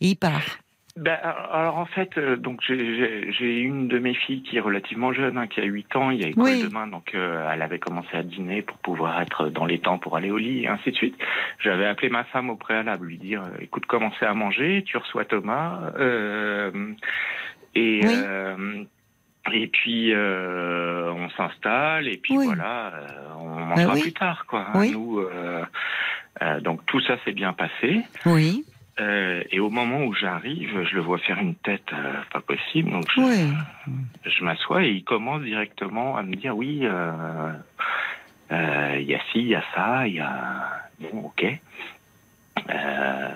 Et 0.00 0.08
il 0.10 0.16
part. 0.16 0.42
Ben, 0.97 1.18
alors 1.52 1.77
en 1.77 1.85
fait, 1.85 2.16
euh, 2.16 2.36
donc 2.36 2.60
j'ai- 2.66 3.60
une 3.60 3.86
de 3.86 3.98
mes 3.98 4.14
filles 4.14 4.43
qui 4.43 4.56
est 4.56 4.60
relativement 4.60 5.12
jeune, 5.12 5.36
hein, 5.36 5.47
qui 5.47 5.60
a 5.60 5.64
8 5.64 5.94
ans, 5.94 6.10
il 6.10 6.20
y 6.23 6.24
a 6.24 6.28
école 6.28 6.44
Oui. 6.44 6.59
demain, 6.59 6.86
donc 6.86 7.14
euh, 7.14 7.47
elle 7.52 7.60
avait 7.60 7.78
commencé 7.78 8.16
à 8.16 8.23
dîner 8.23 8.62
pour 8.62 8.78
pouvoir 8.78 9.20
être 9.20 9.48
dans 9.51 9.66
les 9.66 9.78
temps 9.78 9.98
pour 9.98 10.16
aller 10.16 10.31
au 10.31 10.39
lit, 10.39 10.62
et 10.64 10.68
ainsi 10.68 10.93
de 10.93 10.97
suite. 10.97 11.14
J'avais 11.59 11.85
appelé 11.86 12.09
ma 12.09 12.24
femme 12.24 12.48
au 12.48 12.56
préalable, 12.56 13.06
lui 13.06 13.18
dire, 13.18 13.43
euh, 13.43 13.59
écoute, 13.60 13.85
commencez 13.85 14.24
à 14.24 14.32
manger, 14.32 14.85
tu 14.86 14.97
reçois 14.97 15.27
Thomas, 15.27 15.93
euh, 15.98 16.70
et 17.74 18.01
Oui. 18.02 18.14
euh, 18.16 18.85
et 19.52 19.66
puis 19.68 20.12
euh, 20.14 21.12
on 21.12 21.28
s'installe, 21.31 22.09
et 22.09 22.16
puis 22.16 22.39
Oui. 22.39 22.47
voilà, 22.47 22.86
euh, 22.94 23.09
on 23.39 23.48
mangera 23.66 23.93
oui. 23.94 24.01
plus 24.01 24.12
tard, 24.14 24.47
quoi. 24.47 24.60
hein, 24.60 24.73
Oui. 24.81 24.93
Nous, 24.93 25.18
euh, 25.20 25.62
euh, 26.43 26.60
donc 26.60 26.85
tout 26.86 27.01
ça 27.01 27.18
s'est 27.24 27.32
bien 27.32 27.52
passé. 27.52 28.01
Oui, 28.24 28.64
Euh, 28.98 29.43
et 29.51 29.60
au 29.60 29.68
moment 29.68 30.05
où 30.05 30.14
j'arrive, 30.14 30.85
je 30.89 30.94
le 30.94 31.02
vois 31.02 31.18
faire 31.18 31.39
une 31.39 31.55
tête 31.55 31.85
euh, 31.93 32.14
pas 32.32 32.40
possible. 32.40 32.90
Donc 32.90 33.05
je, 33.14 33.20
je 34.24 34.44
m'assois 34.44 34.85
et 34.85 34.90
il 34.90 35.05
commence 35.05 35.43
directement 35.43 36.16
à 36.16 36.23
me 36.23 36.35
dire 36.35 36.56
oui, 36.56 36.81
euh, 36.85 37.52
euh, 38.52 38.97
il 38.98 39.06
y 39.06 39.14
a 39.14 39.18
ci, 39.32 39.40
il 39.40 39.48
y 39.48 39.55
a 39.55 39.62
ça, 39.74 40.06
il 40.09 40.14
y 40.14 40.20
a 40.20 40.89
bon, 41.01 41.24
ok. 41.27 41.44
Euh, 42.70 43.28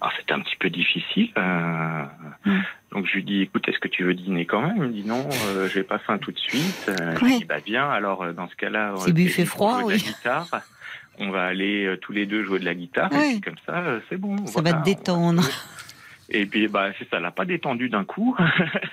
alors 0.00 0.12
c'était 0.18 0.32
un 0.32 0.40
petit 0.40 0.56
peu 0.56 0.70
difficile. 0.70 1.30
euh, 1.36 2.04
Mm. 2.46 2.60
Donc 2.92 3.06
je 3.06 3.12
lui 3.16 3.22
dis 3.22 3.42
écoute, 3.42 3.68
est-ce 3.68 3.78
que 3.78 3.86
tu 3.88 4.02
veux 4.02 4.14
dîner 4.14 4.46
quand 4.46 4.62
même? 4.62 4.76
Il 4.78 4.82
me 4.82 4.88
dit 4.88 5.04
non, 5.06 5.28
euh, 5.48 5.68
j'ai 5.68 5.82
pas 5.82 5.98
faim 5.98 6.16
tout 6.16 6.32
de 6.32 6.38
suite. 6.38 6.86
Euh, 6.88 7.14
Je 7.20 7.24
lui 7.26 7.38
dis 7.40 7.44
bah 7.44 7.60
bien. 7.62 7.86
Alors 7.90 8.22
euh, 8.22 8.32
dans 8.32 8.48
ce 8.48 8.56
cas-là, 8.56 8.94
C'est 8.96 9.10
euh, 9.10 9.12
buffet 9.12 9.44
froid, 9.44 9.82
oui. 9.84 9.92
la 9.92 9.98
guitare. 9.98 10.46
On 11.20 11.30
va 11.30 11.44
aller 11.44 11.84
euh, 11.84 11.96
tous 11.98 12.12
les 12.12 12.26
deux 12.26 12.44
jouer 12.44 12.58
de 12.58 12.64
la 12.64 12.74
guitare 12.74 13.12
et 13.12 13.16
puis 13.32 13.40
comme 13.42 13.58
ça, 13.66 13.78
euh, 13.78 14.00
c'est 14.08 14.16
bon. 14.16 14.36
Ça 14.46 14.60
voilà, 14.62 14.76
va 14.78 14.80
te 14.80 14.84
détendre. 14.84 15.42
va- 15.42 15.48
Et 16.32 16.46
puis 16.46 16.68
bah 16.68 16.90
c'est 16.98 17.08
ça, 17.10 17.18
l'a 17.18 17.32
pas 17.32 17.44
détendu 17.44 17.88
d'un 17.88 18.04
coup, 18.04 18.36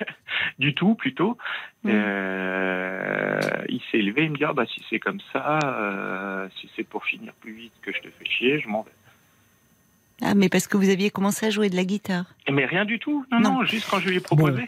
du 0.58 0.74
tout 0.74 0.94
plutôt. 0.96 1.38
Euh, 1.86 3.40
il 3.68 3.80
s'est 3.90 3.98
levé, 4.02 4.24
il 4.24 4.32
me 4.32 4.36
dit 4.36 4.44
ah 4.44 4.52
bah 4.52 4.66
si 4.66 4.82
c'est 4.90 4.98
comme 4.98 5.20
ça, 5.32 6.48
si 6.60 6.68
c'est 6.76 6.82
pour 6.84 7.04
finir 7.04 7.32
plus 7.40 7.52
vite 7.52 7.72
que 7.82 7.92
je 7.92 8.00
te 8.00 8.08
fais 8.08 8.24
chier, 8.24 8.58
je 8.60 8.68
m'en 8.68 8.82
vais. 8.82 8.90
Ah, 10.20 10.34
mais 10.34 10.48
parce 10.48 10.66
que 10.66 10.76
vous 10.76 10.88
aviez 10.90 11.10
commencé 11.10 11.46
à 11.46 11.50
jouer 11.50 11.70
de 11.70 11.76
la 11.76 11.84
guitare. 11.84 12.24
Mais 12.50 12.64
rien 12.66 12.84
du 12.84 12.98
tout, 12.98 13.24
non 13.30 13.38
Non. 13.40 13.52
non, 13.60 13.64
juste 13.64 13.86
quand 13.88 14.00
je 14.00 14.08
lui 14.08 14.16
ai 14.16 14.20
proposé. 14.20 14.64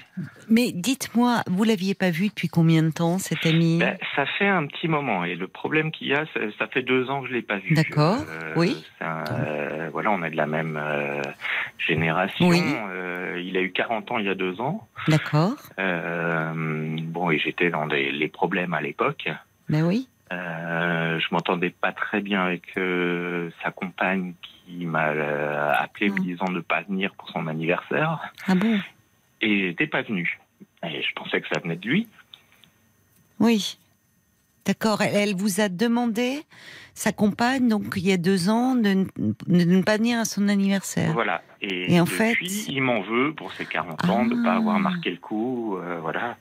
Mais 0.49 0.71
dites-moi, 0.73 1.43
vous 1.49 1.65
l'aviez 1.65 1.95
pas 1.95 2.11
vu 2.11 2.29
depuis 2.29 2.47
combien 2.49 2.85
de 2.85 2.91
temps, 2.91 3.19
cet 3.19 3.45
ami? 3.47 3.79
Ben, 3.81 3.97
ça 4.15 4.27
fait 4.39 4.47
un 4.47 4.67
petit 4.67 4.87
moment 4.87 5.25
et 5.25 5.35
le 5.35 5.49
problème 5.49 5.91
qu'il 5.91 6.07
y 6.07 6.15
a, 6.15 6.25
ça 6.59 6.67
fait 6.69 6.83
deux 6.83 7.11
ans 7.11 7.23
que 7.23 7.29
je 7.29 7.33
l'ai 7.33 7.43
pas 7.43 7.59
vu. 7.59 7.75
D'accord, 7.75 8.19
Euh, 8.29 8.53
oui. 8.57 8.85
un- 9.01 9.25
euh, 9.33 9.89
voilà, 9.93 10.13
on 10.13 10.23
est 10.23 10.31
de 10.31 10.37
la 10.37 10.47
même 10.47 10.79
euh, 10.81 11.21
génération. 11.79 12.47
Oui. 12.49 12.63
Il 13.43 13.57
a 13.57 13.61
eu 13.61 13.73
40 13.73 14.11
ans 14.13 14.19
il 14.19 14.27
y 14.27 14.29
a 14.29 14.35
deux 14.37 14.61
ans. 14.61 14.87
D'accord, 15.09 15.57
bon, 15.77 17.31
et 17.31 17.39
j'étais 17.39 17.71
dans 17.71 17.87
des, 17.87 18.13
les 18.13 18.29
problèmes 18.29 18.75
à 18.75 18.81
l'époque. 18.81 19.29
ben 19.69 19.83
oui. 19.85 20.07
Je 20.31 21.27
m'entendais 21.35 21.71
pas 21.71 21.91
très 21.93 22.21
bien 22.21 22.45
avec 22.45 22.63
sa 23.65 23.71
compagne 23.73 24.35
qui 24.43 24.60
m'a 24.87 25.09
euh, 25.11 25.73
appelé 25.77 26.09
me 26.11 26.19
Mm. 26.21 26.23
disant 26.25 26.45
de 26.47 26.53
ne 26.53 26.61
pas 26.61 26.83
venir 26.83 27.13
pour 27.15 27.29
son 27.31 27.47
anniversaire 27.47 28.21
Ah 28.47 28.55
bon? 28.55 28.79
Et 29.41 29.49
il 29.49 29.67
n'était 29.69 29.87
pas 29.87 30.03
venu. 30.03 30.39
Et 30.85 31.03
je 31.03 31.13
pensais 31.15 31.41
que 31.41 31.49
ça 31.53 31.61
venait 31.61 31.77
de 31.77 31.89
lui. 31.89 32.09
Oui. 33.39 33.79
D'accord. 34.67 35.01
Elle, 35.03 35.17
elle 35.17 35.35
vous 35.35 35.61
a 35.61 35.69
demandé, 35.69 36.43
sa 36.95 37.13
compagne, 37.13 37.69
donc 37.69 37.95
il 37.97 38.07
y 38.07 38.13
a 38.13 38.17
deux 38.17 38.49
ans, 38.49 38.75
de, 38.75 39.07
ne 39.49 39.83
pas 39.83 39.97
venir 39.97 40.19
à 40.19 40.25
son 40.25 40.49
anniversaire. 40.49 41.13
Voilà. 41.13 41.43
Et, 41.63 41.95
Et 41.95 42.01
en 42.01 42.05
depuis, 42.05 42.17
fait- 42.17 42.73
il 42.73 42.83
m'en 42.83 43.03
veut 43.03 43.35
pour 43.35 43.53
ses 43.53 43.67
40 43.67 44.05
ans 44.09 44.25
de 44.25 44.35
ne 44.35 44.43
pas 44.43 44.53
Ah. 44.55 44.57
avoir 44.57 44.79
marqué 44.81 45.11
le 45.11 45.17
coup. 45.19 45.77
euh, 45.77 45.99
voilà. 46.01 46.37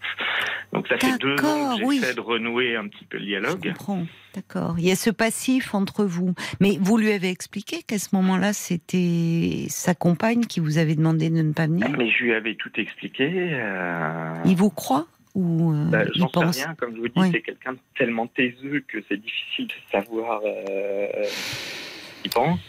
Donc 0.71 0.87
ça 0.87 0.97
fait 0.97 1.17
deux 1.19 1.33
ans 1.33 1.35
D'accord, 1.35 1.79
que 1.79 1.83
oui. 1.85 1.99
j'essaie 1.99 2.13
de 2.13 2.21
renouer 2.21 2.75
un 2.75 2.87
petit 2.87 3.03
peu 3.05 3.17
le 3.17 3.23
Je 3.23 3.27
dialogue. 3.29 3.67
comprends. 3.73 4.05
D'accord. 4.35 4.75
Il 4.77 4.85
y 4.85 4.91
a 4.91 4.95
ce 4.95 5.09
passif 5.09 5.73
entre 5.75 6.05
vous. 6.05 6.33
Mais 6.61 6.77
vous 6.79 6.97
lui 6.97 7.11
avez 7.11 7.29
expliqué 7.29 7.81
qu'à 7.83 7.97
ce 7.99 8.09
moment-là, 8.15 8.53
c'était 8.53 9.65
sa 9.69 9.95
compagne 9.95 10.41
qui 10.45 10.59
vous 10.59 10.77
avait 10.77 10.95
demandé 10.95 11.29
de 11.29 11.41
ne 11.41 11.51
pas 11.53 11.65
venir 11.67 11.89
Mais 11.97 12.09
je 12.11 12.23
lui 12.23 12.33
avais 12.33 12.55
tout 12.55 12.71
expliqué. 12.75 13.27
euh, 13.53 14.33
Il 14.45 14.55
vous 14.55 14.69
croit 14.69 15.07
ou 15.35 15.73
euh, 15.73 15.85
bah, 15.85 16.03
J'en 16.15 16.27
sais 16.27 16.31
pense 16.33 16.57
rien, 16.57 16.75
comme 16.75 16.95
je 16.95 17.01
vous 17.01 17.07
dis, 17.07 17.31
c'est 17.31 17.41
quelqu'un 17.41 17.73
de 17.73 17.79
tellement 17.97 18.27
taiseux 18.27 18.83
que 18.87 18.97
c'est 19.07 19.17
difficile 19.17 19.67
de 19.67 19.73
savoir 19.91 20.41
euh, 20.45 21.07
ce 21.23 22.21
qu'il 22.21 22.31
pense. 22.31 22.59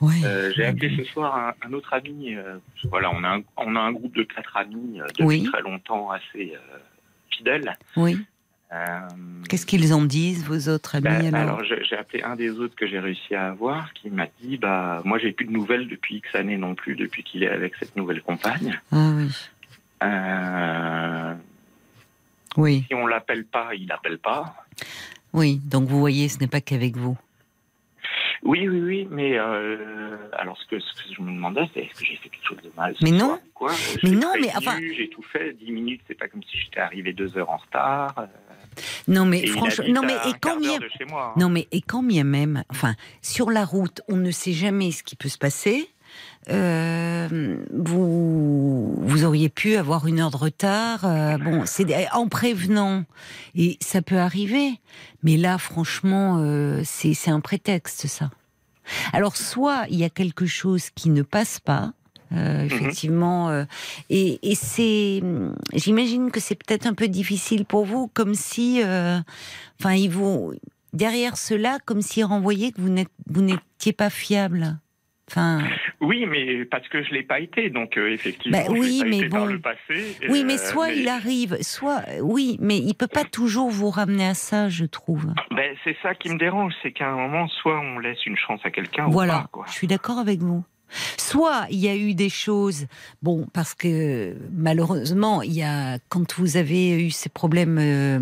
Ouais. 0.00 0.14
Euh, 0.24 0.50
J'ai 0.56 0.64
appelé 0.64 0.96
ce 0.96 1.04
soir 1.04 1.36
un, 1.36 1.68
un 1.68 1.72
autre 1.72 1.92
ami. 1.92 2.34
euh, 2.34 2.56
voilà, 2.84 3.10
on 3.12 3.22
a 3.22 3.36
un, 3.36 3.42
on 3.58 3.76
a 3.76 3.80
un 3.80 3.92
groupe 3.92 4.16
de 4.16 4.22
quatre 4.22 4.56
amis 4.56 4.98
depuis 5.08 5.24
Oui. 5.24 5.42
très 5.44 5.60
longtemps, 5.62 6.10
assez 6.10 6.54
fidèles. 7.30 7.76
Oui. 7.96 8.18
Qu'est-ce 9.48 9.66
qu'ils 9.66 9.92
en 9.92 10.02
disent, 10.04 10.44
vos 10.46 10.68
autres 10.72 10.94
amis 10.94 11.30
bah, 11.30 11.38
alors, 11.40 11.54
alors 11.56 11.64
j'ai 11.64 11.82
j'ai 11.82 11.96
appelé 11.96 12.22
un 12.22 12.36
des 12.36 12.50
autres 12.50 12.76
que 12.76 12.86
j'ai 12.86 13.00
réussi 13.00 13.34
à 13.34 13.48
avoir, 13.48 13.92
qui 13.94 14.10
m'a 14.10 14.26
dit 14.40 14.58
bah 14.58 15.02
moi 15.04 15.18
j'ai 15.18 15.32
plus 15.32 15.44
de 15.44 15.50
nouvelles 15.50 15.88
depuis 15.88 16.16
X 16.18 16.32
années 16.36 16.56
non 16.56 16.76
plus, 16.76 16.94
depuis 16.94 17.24
qu'il 17.24 17.42
est 17.42 17.48
avec 17.48 17.74
cette 17.80 17.96
nouvelle 17.96 18.22
compagne. 18.22 18.80
Ah 18.92 19.10
oui. 19.16 19.26
Euh, 20.04 21.34
Oui. 22.56 22.84
si 22.88 22.94
on 22.94 23.06
l'appelle 23.06 23.44
pas, 23.44 23.74
il 23.74 23.86
l'appelle 23.86 24.18
pas. 24.18 24.54
Oui. 25.32 25.60
Donc 25.64 25.88
vous 25.88 25.98
voyez, 26.00 26.28
ce 26.28 26.38
n'est 26.38 26.46
pas 26.48 26.60
qu'avec 26.60 26.96
vous. 26.96 27.16
Oui, 28.42 28.66
oui, 28.66 28.80
oui, 28.80 29.08
mais 29.10 29.38
euh, 29.38 30.16
alors 30.32 30.56
ce 30.56 30.66
que, 30.66 30.80
ce 30.80 30.94
que 30.94 31.14
je 31.14 31.20
me 31.20 31.30
demandais, 31.30 31.68
c'est 31.74 31.80
est-ce 31.80 32.00
que 32.00 32.06
j'ai 32.06 32.16
fait 32.16 32.30
quelque 32.30 32.46
chose 32.46 32.62
de 32.62 32.70
mal 32.74 32.94
Mais 33.02 33.10
non. 33.10 33.38
quoi 33.52 33.70
Mais 34.02 34.10
non, 34.12 34.32
mais 34.40 34.48
enfin- 34.56 34.78
J'ai 34.96 35.10
tout 35.10 35.22
fait, 35.22 35.52
10 35.62 35.70
minutes, 35.70 36.00
c'est 36.08 36.14
pas 36.18 36.26
comme 36.26 36.42
si 36.44 36.56
j'étais 36.58 36.80
arrivé 36.80 37.12
deux 37.12 37.36
heures 37.36 37.50
en 37.50 37.58
retard. 37.58 38.14
euh, 38.18 38.26
Non 39.08 39.26
mais 39.26 39.46
franchement, 39.46 39.84
non 39.88 40.02
mais 40.02 40.14
et 40.26 40.32
quand 40.40 40.58
moi. 40.58 40.78
hein. 41.12 41.32
non 41.36 41.50
mais 41.50 41.68
et 41.70 41.82
quand 41.82 42.02
bien 42.02 42.24
même, 42.24 42.64
enfin 42.70 42.94
sur 43.20 43.50
la 43.50 43.66
route, 43.66 44.00
on 44.08 44.16
ne 44.16 44.30
sait 44.30 44.52
jamais 44.52 44.90
ce 44.90 45.02
qui 45.02 45.16
peut 45.16 45.28
se 45.28 45.38
passer. 45.38 45.90
Euh, 46.48 47.58
vous 47.72 48.94
vous 49.02 49.24
auriez 49.24 49.50
pu 49.50 49.76
avoir 49.76 50.06
une 50.06 50.20
heure 50.20 50.30
de 50.30 50.36
retard. 50.38 51.04
euh, 51.04 51.36
bon, 51.36 51.64
c'est 51.66 51.86
en 52.12 52.28
prévenant 52.28 53.04
et 53.54 53.76
ça 53.80 54.00
peut 54.02 54.18
arriver. 54.18 54.80
Mais 55.22 55.36
là, 55.36 55.58
franchement, 55.58 56.38
euh, 56.38 56.80
c'est 56.84 57.30
un 57.30 57.40
prétexte 57.40 58.06
ça. 58.06 58.30
Alors 59.12 59.36
soit 59.36 59.84
il 59.90 59.98
y 59.98 60.04
a 60.04 60.10
quelque 60.10 60.46
chose 60.46 60.90
qui 60.90 61.10
ne 61.10 61.22
passe 61.22 61.60
pas. 61.60 61.92
euh, 62.32 62.64
effectivement, 62.64 63.48
euh, 63.50 63.64
et, 64.08 64.38
et 64.50 64.54
c'est, 64.54 65.20
j'imagine 65.74 66.30
que 66.30 66.38
c'est 66.40 66.54
peut-être 66.54 66.86
un 66.86 66.94
peu 66.94 67.08
difficile 67.08 67.64
pour 67.64 67.84
vous, 67.84 68.08
comme 68.14 68.34
si, 68.34 68.82
euh, 68.84 69.18
enfin, 69.80 69.94
ils 69.94 70.10
vous 70.10 70.52
derrière 70.92 71.36
cela, 71.36 71.78
comme 71.84 72.02
s'ils 72.02 72.24
renvoyaient 72.24 72.70
que 72.72 72.80
vous 72.80 73.42
n'étiez 73.42 73.92
pas 73.92 74.10
fiable. 74.10 74.78
Enfin, 75.30 75.60
Oui, 76.00 76.26
mais 76.26 76.64
parce 76.64 76.88
que 76.88 77.04
je 77.04 77.10
l'ai 77.14 77.22
pas 77.22 77.38
été, 77.38 77.70
donc 77.70 77.96
euh, 77.96 78.10
effectivement, 78.12 78.58
Bah 78.58 78.64
je 78.66 78.72
oui, 78.72 78.98
pas 79.00 79.06
mais 79.08 79.18
été 79.18 79.28
par 79.28 79.40
bon. 79.42 79.46
le 79.52 79.60
passé. 79.60 80.16
oui, 80.28 80.40
euh, 80.40 80.44
mais 80.44 80.58
soit 80.58 80.90
il 80.90 81.08
arrive, 81.08 81.56
soit 81.60 82.02
oui, 82.20 82.56
mais 82.60 82.78
il 82.78 82.94
peut 82.94 83.06
pas 83.06 83.24
toujours 83.24 83.70
vous 83.70 83.90
ramener 83.90 84.26
à 84.26 84.34
ça, 84.34 84.68
je 84.68 84.84
trouve. 84.84 85.26
Ben, 85.52 85.74
c'est 85.84 85.96
ça 86.02 86.14
qui 86.16 86.30
me 86.30 86.38
dérange, 86.38 86.72
c'est 86.82 86.90
qu'à 86.92 87.08
un 87.08 87.16
moment, 87.16 87.46
soit 87.48 87.78
on 87.80 87.98
laisse 88.00 88.26
une 88.26 88.36
chance 88.36 88.60
à 88.64 88.70
quelqu'un 88.70 89.06
ou 89.06 89.12
Voilà, 89.12 89.34
pas. 89.42 89.48
Quoi. 89.52 89.64
je 89.68 89.72
suis 89.72 89.86
d'accord 89.86 90.18
avec 90.18 90.40
vous. 90.40 90.64
Soit 91.16 91.66
il 91.70 91.78
y 91.78 91.86
a 91.88 91.94
eu 91.94 92.14
des 92.14 92.28
choses, 92.30 92.86
bon, 93.22 93.46
parce 93.54 93.74
que 93.76 94.34
malheureusement, 94.52 95.40
il 95.42 95.52
y 95.52 95.62
a 95.62 95.98
quand 96.08 96.34
vous 96.36 96.56
avez 96.56 97.00
eu 97.06 97.10
ces 97.10 97.28
problèmes 97.28 97.78
euh, 97.80 98.18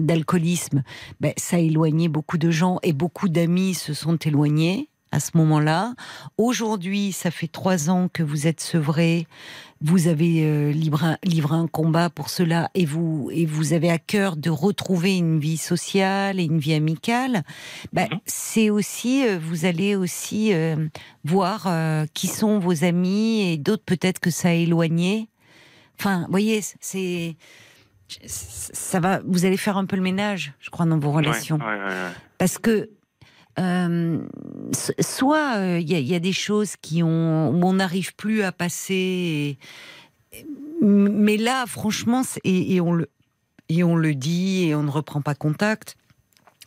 d'alcoolisme, 0.00 0.82
ben, 1.20 1.32
ça 1.36 1.56
a 1.56 1.60
éloigné 1.60 2.08
beaucoup 2.08 2.38
de 2.38 2.50
gens 2.50 2.80
et 2.82 2.92
beaucoup 2.92 3.28
d'amis 3.28 3.74
se 3.74 3.94
sont 3.94 4.16
éloignés. 4.16 4.88
À 5.12 5.20
ce 5.20 5.30
moment-là. 5.34 5.94
Aujourd'hui, 6.38 7.12
ça 7.12 7.30
fait 7.30 7.46
trois 7.46 7.90
ans 7.90 8.08
que 8.12 8.22
vous 8.22 8.46
êtes 8.46 8.60
sevré. 8.60 9.26
Vous 9.82 10.08
avez 10.08 10.44
euh, 10.44 10.72
livré, 10.72 11.06
un, 11.06 11.18
livré, 11.22 11.54
un, 11.54 11.66
combat 11.66 12.08
pour 12.08 12.30
cela 12.30 12.70
et 12.74 12.86
vous 12.86 13.28
et 13.32 13.46
vous 13.46 13.72
avez 13.72 13.90
à 13.90 13.98
cœur 13.98 14.36
de 14.36 14.48
retrouver 14.48 15.16
une 15.16 15.38
vie 15.38 15.56
sociale 15.56 16.40
et 16.40 16.44
une 16.44 16.58
vie 16.58 16.74
amicale. 16.74 17.42
Ben, 17.92 18.08
mmh. 18.10 18.18
C'est 18.26 18.70
aussi, 18.70 19.26
euh, 19.26 19.38
vous 19.40 19.64
allez 19.64 19.94
aussi 19.94 20.54
euh, 20.54 20.88
voir 21.24 21.68
qui 22.14 22.26
sont 22.26 22.58
vos 22.58 22.84
amis 22.84 23.52
et 23.52 23.56
d'autres 23.58 23.84
peut-être 23.84 24.18
que 24.18 24.30
ça 24.30 24.48
a 24.48 24.52
éloigné. 24.52 25.28
Enfin, 25.98 26.22
vous 26.22 26.30
voyez, 26.30 26.60
c'est 26.80 27.36
ça 28.26 29.00
va. 29.00 29.20
Vous 29.24 29.44
allez 29.44 29.56
faire 29.56 29.76
un 29.76 29.86
peu 29.86 29.96
le 29.96 30.02
ménage, 30.02 30.52
je 30.60 30.70
crois, 30.70 30.86
dans 30.86 30.98
vos 30.98 31.12
relations, 31.12 31.56
ouais, 31.56 31.64
ouais, 31.64 31.84
ouais, 31.84 32.10
parce 32.38 32.58
que 32.58 32.90
euh, 33.58 34.18
soit 35.00 35.54
il 35.56 35.62
euh, 35.62 36.00
y, 36.00 36.02
y, 36.02 36.14
a 36.14 36.20
des 36.20 36.32
choses 36.32 36.76
qui 36.76 37.02
ont, 37.02 37.50
où 37.50 37.64
on 37.64 37.74
n'arrive 37.74 38.14
plus 38.14 38.42
à 38.42 38.52
passer, 38.52 39.58
et, 40.32 40.46
mais 40.80 41.36
là, 41.36 41.64
franchement, 41.66 42.22
et, 42.44 42.74
et, 42.74 42.80
on 42.80 42.92
le, 42.92 43.08
et 43.68 43.84
on 43.84 43.96
le 43.96 44.14
dit 44.14 44.68
et 44.68 44.74
on 44.74 44.82
ne 44.82 44.90
reprend 44.90 45.20
pas 45.20 45.34
contact. 45.34 45.96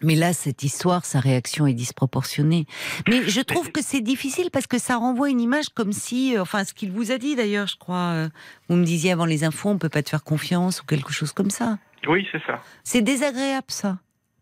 Mais 0.02 0.16
là, 0.16 0.34
cette 0.34 0.62
histoire, 0.64 1.06
sa 1.06 1.20
réaction 1.20 1.68
est 1.68 1.74
disproportionnée. 1.74 2.66
Mais 3.08 3.28
je 3.30 3.42
trouve 3.42 3.72
que 3.72 3.82
c'est 3.82 4.02
difficile 4.02 4.50
parce 4.52 4.68
que 4.68 4.78
ça 4.78 4.98
renvoie 4.98 5.30
une 5.30 5.40
image 5.40 5.70
comme 5.70 5.94
si, 5.94 6.36
euh, 6.36 6.42
enfin, 6.42 6.66
ce 6.66 6.74
qu'il 6.74 6.92
vous 6.92 7.12
a 7.12 7.18
dit 7.18 7.36
d'ailleurs, 7.36 7.68
je 7.68 7.78
crois, 7.78 8.12
euh, 8.14 8.30
vous 8.68 8.76
me 8.76 8.84
disiez 8.84 9.14
avant 9.14 9.26
les 9.26 9.46
infos, 9.46 9.70
on 9.70 9.78
peut 9.78 9.90
pas 9.90 10.04
te 10.04 10.10
faire 10.10 10.24
confiance 10.24 10.82
ou 10.82 10.86
quelque 10.86 11.14
chose 11.14 11.32
comme 11.32 11.50
ça. 11.50 11.80
Oui, 12.08 12.28
c'est 12.32 12.42
ça. 12.46 12.62
C'est 12.84 13.02
désagréable, 13.02 13.68
ça. 13.70 13.98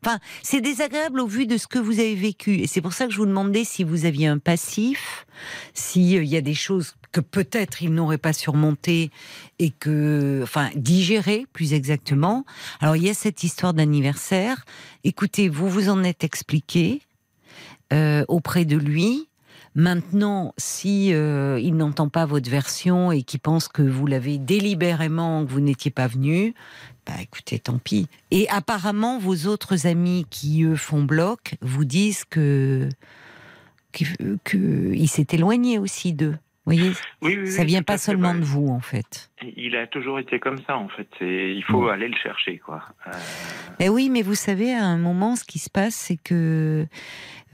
Enfin, 0.05 0.19
c'est 0.41 0.59
désagréable 0.59 1.21
au 1.21 1.27
vu 1.27 1.47
de 1.47 1.55
ce 1.55 1.65
que 1.65 1.79
vous 1.79 1.99
avez 1.99 2.15
vécu. 2.15 2.55
Et 2.55 2.67
c'est 2.67 2.81
pour 2.81 2.91
ça 2.91 3.05
que 3.05 3.13
je 3.13 3.17
vous 3.17 3.25
demandais 3.25 3.63
si 3.63 3.85
vous 3.85 4.03
aviez 4.03 4.27
un 4.27 4.37
passif, 4.37 5.25
s'il 5.73 6.17
euh, 6.17 6.23
y 6.25 6.35
a 6.35 6.41
des 6.41 6.53
choses 6.53 6.95
que 7.13 7.21
peut-être 7.21 7.81
il 7.81 7.93
n'aurait 7.93 8.17
pas 8.17 8.33
surmonté 8.33 9.11
et 9.59 9.69
que, 9.69 10.41
enfin, 10.43 10.69
digéré 10.75 11.45
plus 11.53 11.73
exactement. 11.73 12.43
Alors 12.81 12.97
il 12.97 13.03
y 13.03 13.09
a 13.09 13.13
cette 13.13 13.45
histoire 13.45 13.73
d'anniversaire. 13.73 14.65
Écoutez, 15.05 15.47
vous 15.47 15.69
vous 15.69 15.87
en 15.87 16.03
êtes 16.03 16.25
expliqué 16.25 17.01
euh, 17.93 18.25
auprès 18.27 18.65
de 18.65 18.75
lui. 18.75 19.29
Maintenant, 19.75 20.53
si 20.57 21.13
euh, 21.13 21.59
il 21.59 21.75
n'entend 21.75 22.09
pas 22.09 22.25
votre 22.25 22.49
version 22.49 23.11
et 23.11 23.23
qu'il 23.23 23.39
pense 23.39 23.67
que 23.67 23.81
vous 23.81 24.05
l'avez 24.05 24.37
délibérément, 24.37 25.45
que 25.45 25.51
vous 25.51 25.61
n'étiez 25.61 25.89
pas 25.89 26.07
venu, 26.07 26.53
bah 27.05 27.13
écoutez, 27.21 27.59
tant 27.59 27.77
pis. 27.77 28.07
Et 28.31 28.47
apparemment, 28.49 29.19
vos 29.19 29.47
autres 29.47 29.87
amis 29.87 30.25
qui 30.29 30.63
eux 30.63 30.75
font 30.75 31.03
bloc 31.03 31.55
vous 31.61 31.85
disent 31.85 32.23
que 32.25 32.89
qu'il 33.91 34.37
que 34.43 35.05
s'est 35.05 35.27
éloigné 35.31 35.79
aussi 35.79 36.13
d'eux. 36.13 36.37
Vous 36.65 36.73
voyez, 36.73 36.91
oui, 37.21 37.37
oui, 37.41 37.51
ça 37.51 37.65
vient 37.65 37.83
pas 37.83 37.97
seulement 37.97 38.31
vrai. 38.31 38.39
de 38.39 38.45
vous 38.45 38.69
en 38.69 38.79
fait. 38.79 39.29
Il 39.57 39.75
a 39.75 39.85
toujours 39.85 40.17
été 40.17 40.39
comme 40.39 40.59
ça 40.65 40.77
en 40.77 40.87
fait. 40.87 41.09
Il 41.19 41.63
faut 41.67 41.81
mmh. 41.81 41.89
aller 41.89 42.07
le 42.07 42.15
chercher 42.15 42.57
quoi. 42.57 42.83
Euh... 43.05 43.11
Eh 43.79 43.89
oui, 43.89 44.09
mais 44.09 44.21
vous 44.21 44.35
savez, 44.35 44.73
à 44.73 44.85
un 44.85 44.97
moment, 44.97 45.35
ce 45.35 45.43
qui 45.43 45.59
se 45.59 45.69
passe, 45.69 45.93
c'est 45.93 46.15
que 46.15 46.87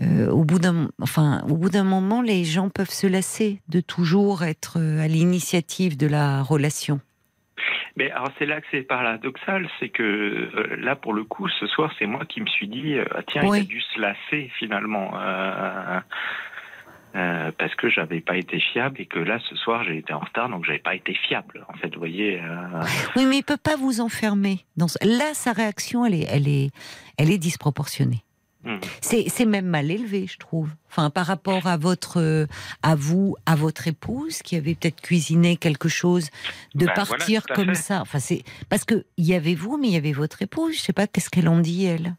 euh, 0.01 0.29
au 0.29 0.45
bout 0.45 0.59
d'un, 0.59 0.89
enfin, 1.01 1.43
au 1.49 1.57
bout 1.57 1.69
d'un 1.69 1.83
moment, 1.83 2.21
les 2.21 2.45
gens 2.45 2.69
peuvent 2.69 2.91
se 2.91 3.07
lasser 3.07 3.61
de 3.67 3.81
toujours 3.81 4.43
être 4.43 4.77
euh, 4.79 5.01
à 5.01 5.07
l'initiative 5.07 5.97
de 5.97 6.07
la 6.07 6.41
relation. 6.41 7.01
Mais 7.95 8.11
alors 8.11 8.29
c'est 8.37 8.45
là 8.45 8.61
que 8.61 8.67
c'est 8.71 8.81
paradoxal, 8.81 9.69
c'est 9.79 9.89
que 9.89 10.03
euh, 10.03 10.75
là 10.77 10.95
pour 10.95 11.13
le 11.13 11.23
coup 11.23 11.47
ce 11.47 11.67
soir 11.67 11.93
c'est 11.99 12.05
moi 12.05 12.25
qui 12.25 12.41
me 12.41 12.47
suis 12.47 12.67
dit 12.67 12.97
euh, 12.97 13.05
tiens 13.27 13.43
oui. 13.45 13.59
il 13.59 13.61
a 13.61 13.65
dû 13.65 13.81
se 13.81 13.99
lasser 13.99 14.51
finalement 14.57 15.11
euh, 17.15 17.51
parce 17.57 17.73
que 17.75 17.89
j'avais 17.89 18.21
pas 18.21 18.37
été 18.37 18.59
fiable 18.59 19.01
et 19.01 19.05
que 19.05 19.19
là 19.19 19.39
ce 19.49 19.55
soir 19.55 19.83
j'ai 19.83 19.97
été 19.97 20.13
en 20.13 20.19
retard 20.19 20.49
donc 20.49 20.65
j'avais 20.65 20.79
pas 20.79 20.95
été 20.95 21.13
fiable 21.13 21.65
en 21.67 21.73
fait 21.73 21.93
vous 21.93 21.99
voyez. 21.99 22.41
Oui 23.15 23.25
mais 23.25 23.37
il 23.37 23.43
peut 23.43 23.57
pas 23.57 23.75
vous 23.75 24.01
enfermer. 24.01 24.65
Dans 24.77 24.87
ce... 24.87 24.97
Là 25.03 25.33
sa 25.33 25.53
réaction 25.53 26.05
elle 26.05 26.15
est 26.15 26.27
elle 26.29 26.47
est 26.47 26.69
elle 27.17 27.31
est 27.31 27.39
disproportionnée. 27.39 28.23
Hmm. 28.63 28.79
C'est 29.01 29.45
même 29.45 29.65
mal 29.67 29.89
élevé, 29.91 30.27
je 30.27 30.37
trouve. 30.37 30.69
Enfin, 30.89 31.09
par 31.09 31.25
rapport 31.25 31.67
à 31.67 31.77
votre, 31.77 32.47
à 32.83 32.95
vous, 32.95 33.35
à 33.45 33.55
votre 33.55 33.87
épouse, 33.87 34.41
qui 34.41 34.55
avait 34.55 34.75
peut-être 34.75 35.01
cuisiné 35.01 35.55
quelque 35.57 35.87
chose, 35.89 36.29
de 36.75 36.85
Ben, 36.85 36.93
partir 36.93 37.41
voilà, 37.47 37.55
comme 37.63 37.75
fait. 37.75 37.81
ça. 37.81 38.01
Enfin, 38.01 38.19
c'est 38.19 38.43
parce 38.69 38.85
que 38.85 39.05
il 39.17 39.25
y 39.25 39.33
avait 39.33 39.55
vous, 39.55 39.77
mais 39.77 39.87
il 39.87 39.93
y 39.93 39.97
avait 39.97 40.11
votre 40.11 40.41
épouse. 40.41 40.75
Je 40.75 40.81
sais 40.81 40.93
pas 40.93 41.07
qu'est-ce 41.07 41.29
qu'elle 41.29 41.47
en 41.49 41.59
dit 41.59 41.85
elle? 41.85 42.15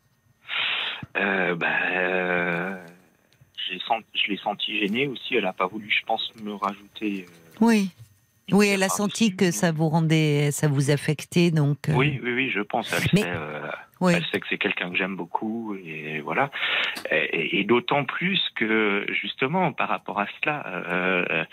Euh, 1.17 1.55
bah, 1.57 1.67
euh, 1.93 2.77
senti, 3.87 4.07
je 4.25 4.31
l'ai 4.31 4.37
senti 4.39 4.79
gêné 4.79 5.07
aussi. 5.09 5.35
Elle 5.35 5.47
a 5.47 5.53
pas 5.53 5.67
voulu, 5.67 5.91
je 5.91 6.05
pense, 6.07 6.33
me 6.43 6.55
rajouter. 6.55 7.27
euh, 7.29 7.57
Oui. 7.61 7.91
Oui, 8.53 8.67
elle 8.69 8.83
a 8.83 8.89
senti 8.89 9.37
que 9.37 9.53
ça 9.53 9.71
vous 9.71 9.89
rendait, 9.89 10.51
ça 10.51 10.67
vous 10.67 10.91
affectait, 10.91 11.53
donc. 11.53 11.79
Oui, 11.89 12.19
oui, 12.23 12.33
oui, 12.33 12.51
je 12.53 12.61
pense. 12.61 12.93
Elle 12.93 13.09
Mais- 13.13 13.23
oui. 14.01 14.13
elle 14.17 14.25
sait 14.27 14.41
que 14.41 14.47
c'est 14.49 14.59
quelqu'un 14.59 14.91
que 14.91 14.97
j'aime 14.97 15.17
beaucoup 15.17 15.75
et 15.75 16.21
voilà. 16.21 16.51
Et, 17.11 17.61
et 17.61 17.65
d'autant 17.65 18.05
plus 18.05 18.41
que 18.55 19.07
justement 19.11 19.73
par 19.73 19.89
rapport 19.89 20.21
à 20.21 20.27
cela, 20.41 20.65
euh, 20.67 21.45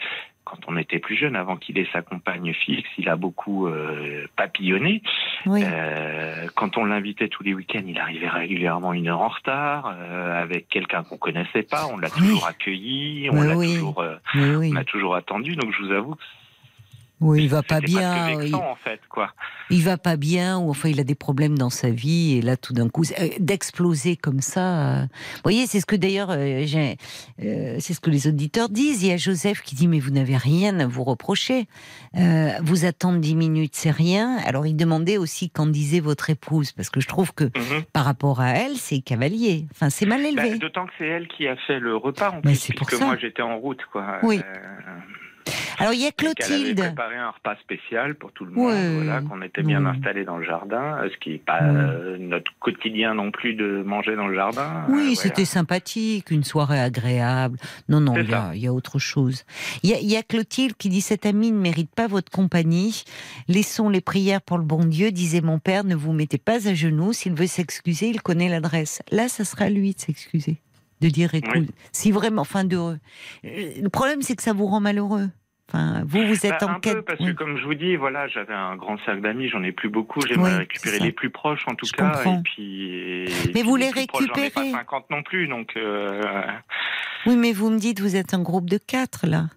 quand 0.44 0.60
on 0.68 0.78
était 0.78 1.00
plus 1.00 1.18
jeune, 1.18 1.36
avant 1.36 1.58
qu'il 1.58 1.78
ait 1.78 1.90
sa 1.92 2.02
compagne 2.02 2.54
fixe, 2.54 2.88
il 2.98 3.10
a 3.10 3.18
beaucoup 3.18 3.68
euh, 3.68 4.28
papillonné. 4.38 5.02
Oui. 5.46 5.62
Euh, 5.66 6.48
quand 6.56 6.78
on 6.78 6.86
l'invitait 6.86 7.28
tous 7.28 7.44
les 7.44 7.54
week-ends, 7.54 7.84
il 7.86 8.00
arrivait 8.00 8.30
régulièrement 8.30 8.94
une 8.94 9.10
heure 9.10 9.20
en 9.20 9.28
retard 9.28 9.94
euh, 9.94 10.42
avec 10.42 10.70
quelqu'un 10.70 11.04
qu'on 11.04 11.18
connaissait 11.18 11.64
pas. 11.64 11.88
On 11.92 11.98
l'a 11.98 12.08
Oui. 12.16 12.28
toujours 12.30 12.48
accueilli, 12.48 13.30
on 13.30 13.42
l'a 13.42 13.58
oui. 13.58 13.74
toujours, 13.74 14.00
euh, 14.02 14.16
on 14.36 14.76
a 14.78 14.86
toujours 14.86 15.16
attendu. 15.16 15.58
Donc 15.58 15.74
je 15.74 15.84
vous 15.84 15.92
avoue 15.92 16.16
que 16.16 16.22
Oui, 17.20 17.44
il 17.44 17.50
va 17.50 17.64
pas 17.64 17.80
bien. 17.82 18.30
Il, 18.30 18.38
vexant 18.38 18.70
en 18.72 18.76
fait, 18.76 19.00
quoi. 19.10 19.34
il 19.72 19.84
va 19.84 19.98
pas 19.98 20.18
bien, 20.18 20.60
ou 20.60 20.70
enfin 20.70 20.90
il 20.90 21.00
a 21.00 21.04
des 21.04 21.16
problèmes 21.16 21.58
dans 21.58 21.72
sa 21.72 21.90
vie, 21.90 22.38
et 22.38 22.42
là 22.44 22.58
tout 22.58 22.74
d'un 22.74 22.90
coup, 22.90 23.04
euh, 23.20 23.28
d'exploser 23.40 24.16
comme 24.16 24.40
ça. 24.42 25.00
euh, 25.00 25.02
Vous 25.02 25.42
voyez, 25.44 25.66
c'est 25.66 25.80
ce 25.80 25.86
que 25.88 25.96
d'ailleurs, 25.96 26.30
euh, 26.30 26.64
euh, 27.44 27.76
c'est 27.80 27.94
ce 27.94 28.00
que 28.00 28.12
les 28.12 28.28
auditeurs 28.28 28.70
disent. 28.70 29.02
Il 29.04 29.10
y 29.10 29.12
a 29.14 29.18
Joseph 29.18 29.62
qui 29.64 29.74
dit 29.74 29.88
mais 29.88 30.00
vous 30.00 30.12
n'avez 30.12 30.38
rien 30.38 30.80
à 30.80 30.86
vous 30.86 31.04
reprocher. 31.04 31.66
Euh, 32.18 32.52
vous 32.62 32.86
attendre 32.86 33.20
dix 33.20 33.36
minutes, 33.36 33.74
c'est 33.76 33.92
rien. 33.92 34.38
Alors 34.46 34.68
il 34.68 34.76
demandait 34.76 35.18
aussi 35.18 35.50
qu'en 35.50 35.66
disait 35.66 36.00
votre 36.00 36.30
épouse, 36.30 36.72
parce 36.72 36.90
que 36.92 37.02
je 37.02 37.08
trouve 37.08 37.34
que 37.34 37.46
Mhm. 37.46 37.84
par 37.94 38.06
rapport 38.06 38.42
à 38.42 38.50
elle, 38.52 38.76
c'est 38.76 39.00
cavalier. 39.00 39.66
Enfin, 39.72 39.90
c'est 39.90 40.06
mal 40.06 40.22
Bah, 40.36 40.46
élevé. 40.46 40.60
D'autant 40.60 40.86
que 40.86 40.92
c'est 41.00 41.08
elle 41.08 41.28
qui 41.28 41.48
a 41.48 41.56
fait 41.66 41.80
le 41.80 41.96
repas 41.96 42.30
en 42.30 42.36
Mais 42.36 42.52
plus, 42.54 42.68
puisque 42.76 43.02
moi 43.02 43.18
j'étais 43.20 43.42
en 43.42 43.58
route, 43.58 43.82
quoi. 43.92 44.20
Oui. 44.22 44.40
Alors 45.80 45.94
il 45.94 46.02
y 46.02 46.06
a 46.06 46.08
et 46.10 46.12
qu'elle 46.12 46.28
avait 46.28 46.36
Clotilde. 46.36 46.80
préparé 46.80 47.16
un 47.18 47.30
repas 47.32 47.56
spécial 47.58 48.16
pour 48.16 48.32
tout 48.32 48.46
le 48.46 48.52
monde, 48.52 48.68
Ouais. 48.72 48.96
voilà, 48.96 49.22
qu'on 49.22 49.42
était 49.42 49.62
bien 49.64 49.84
Ouais. 49.84 49.92
installé 49.92 50.26
dans 50.26 50.38
le 50.38 50.46
jardin, 50.46 50.98
euh, 51.04 51.10
ce 51.12 51.18
qui 51.18 51.32
n'est 51.32 51.38
pas 51.38 51.62
Ouais. 51.62 51.70
euh, 51.70 52.18
notre 52.20 52.52
quotidien 52.60 53.14
non 53.14 53.32
plus 53.32 53.54
de 53.54 53.84
manger 53.86 54.16
dans 54.16 54.28
le 54.28 54.36
jardin. 54.36 54.86
Oui, 54.90 54.94
Euh, 54.94 55.02
voilà. 55.04 55.16
c'était 55.16 55.46
sympathique, 55.46 56.32
une 56.32 56.44
soirée 56.44 56.80
agréable. 56.80 57.58
Non, 57.90 58.00
non, 58.02 58.16
il 58.18 58.30
y, 58.30 58.34
a, 58.34 58.38
ça. 58.48 58.52
il 58.56 58.62
y 58.62 58.68
a 58.68 58.74
autre 58.74 59.00
chose. 59.00 59.44
Il 59.84 59.90
y 59.90 59.94
a, 59.94 60.00
il 60.00 60.10
y 60.12 60.16
a 60.18 60.24
Clotilde 60.24 60.76
qui 60.78 60.90
dit 60.90 61.02
Cet 61.02 61.26
ami 61.26 61.52
ne 61.52 61.60
mérite 61.60 61.92
pas 61.94 62.08
votre 62.08 62.32
compagnie. 62.32 63.04
Laissons 63.48 63.90
les 63.90 64.02
prières 64.02 64.42
pour 64.42 64.58
le 64.58 64.64
bon 64.64 64.84
Dieu, 64.86 65.12
disait 65.12 65.42
mon 65.42 65.60
père. 65.60 65.84
Ne 65.84 65.96
vous 65.96 66.14
mettez 66.14 66.38
pas 66.38 66.68
à 66.68 66.74
genoux. 66.74 67.14
S'il 67.14 67.34
veut 67.34 67.48
s'excuser, 67.48 68.08
il 68.10 68.22
connaît 68.22 68.50
l'adresse. 68.50 69.02
Là, 69.12 69.28
ça 69.30 69.46
sera 69.46 69.66
à 69.66 69.70
lui 69.70 69.94
de 69.94 70.00
s'excuser. 70.00 70.58
De 71.02 71.10
dire 71.10 71.34
écoute, 71.36 71.52
Oui. 71.56 71.68
si 71.92 72.12
vraiment, 72.12 72.42
enfin, 72.42 72.64
de. 72.64 72.76
euh, 72.78 72.96
Le 73.44 73.90
problème, 73.90 74.22
c'est 74.22 74.36
que 74.36 74.42
ça 74.44 74.54
vous 74.54 74.66
rend 74.66 74.80
malheureux. 74.80 75.30
Enfin, 75.70 76.02
vous, 76.08 76.26
vous 76.26 76.46
êtes 76.46 76.62
Bah, 76.62 76.68
en 76.68 76.76
un 76.76 76.80
quête. 76.80 76.94
peu, 76.96 77.02
parce 77.04 77.20
oui. 77.20 77.28
que 77.28 77.32
comme 77.34 77.58
je 77.58 77.64
vous 77.66 77.74
dis, 77.74 77.98
voilà, 77.98 78.28
j'avais 78.30 78.54
un 78.54 78.78
grand 78.78 78.98
cercle 79.06 79.22
d'amis, 79.22 79.50
j'en 79.50 79.62
ai 79.64 79.74
plus 79.74 79.90
beaucoup, 79.90 80.22
j'aimerais 80.22 80.52
Oui, 80.54 80.58
récupérer 80.60 80.98
les 81.00 81.12
plus 81.12 81.30
proches 81.30 81.68
en 81.68 81.76
tout 81.76 81.86
Je 81.86 81.92
cas, 81.92 82.10
comprends. 82.14 82.40
et 82.40 82.44
puis. 82.44 82.84
et 82.90 83.26
Mais 83.48 83.52
puis 83.52 83.62
vous 83.64 83.76
les 83.76 83.92
proches, 84.08 84.26
j'en 84.28 84.34
ai 84.36 84.42
récupérez. 84.44 84.72
pas 84.72 84.78
50 84.78 85.10
non 85.10 85.24
plus, 85.24 85.48
donc. 85.48 85.74
euh, 85.76 86.42
Oui, 87.26 87.36
mais 87.36 87.52
vous 87.52 87.70
me 87.70 87.78
dites, 87.78 88.00
vous 88.00 88.16
êtes 88.16 88.34
un 88.34 88.42
groupe 88.42 88.70
de 88.70 88.78
quatre, 88.78 89.28
là. 89.28 89.48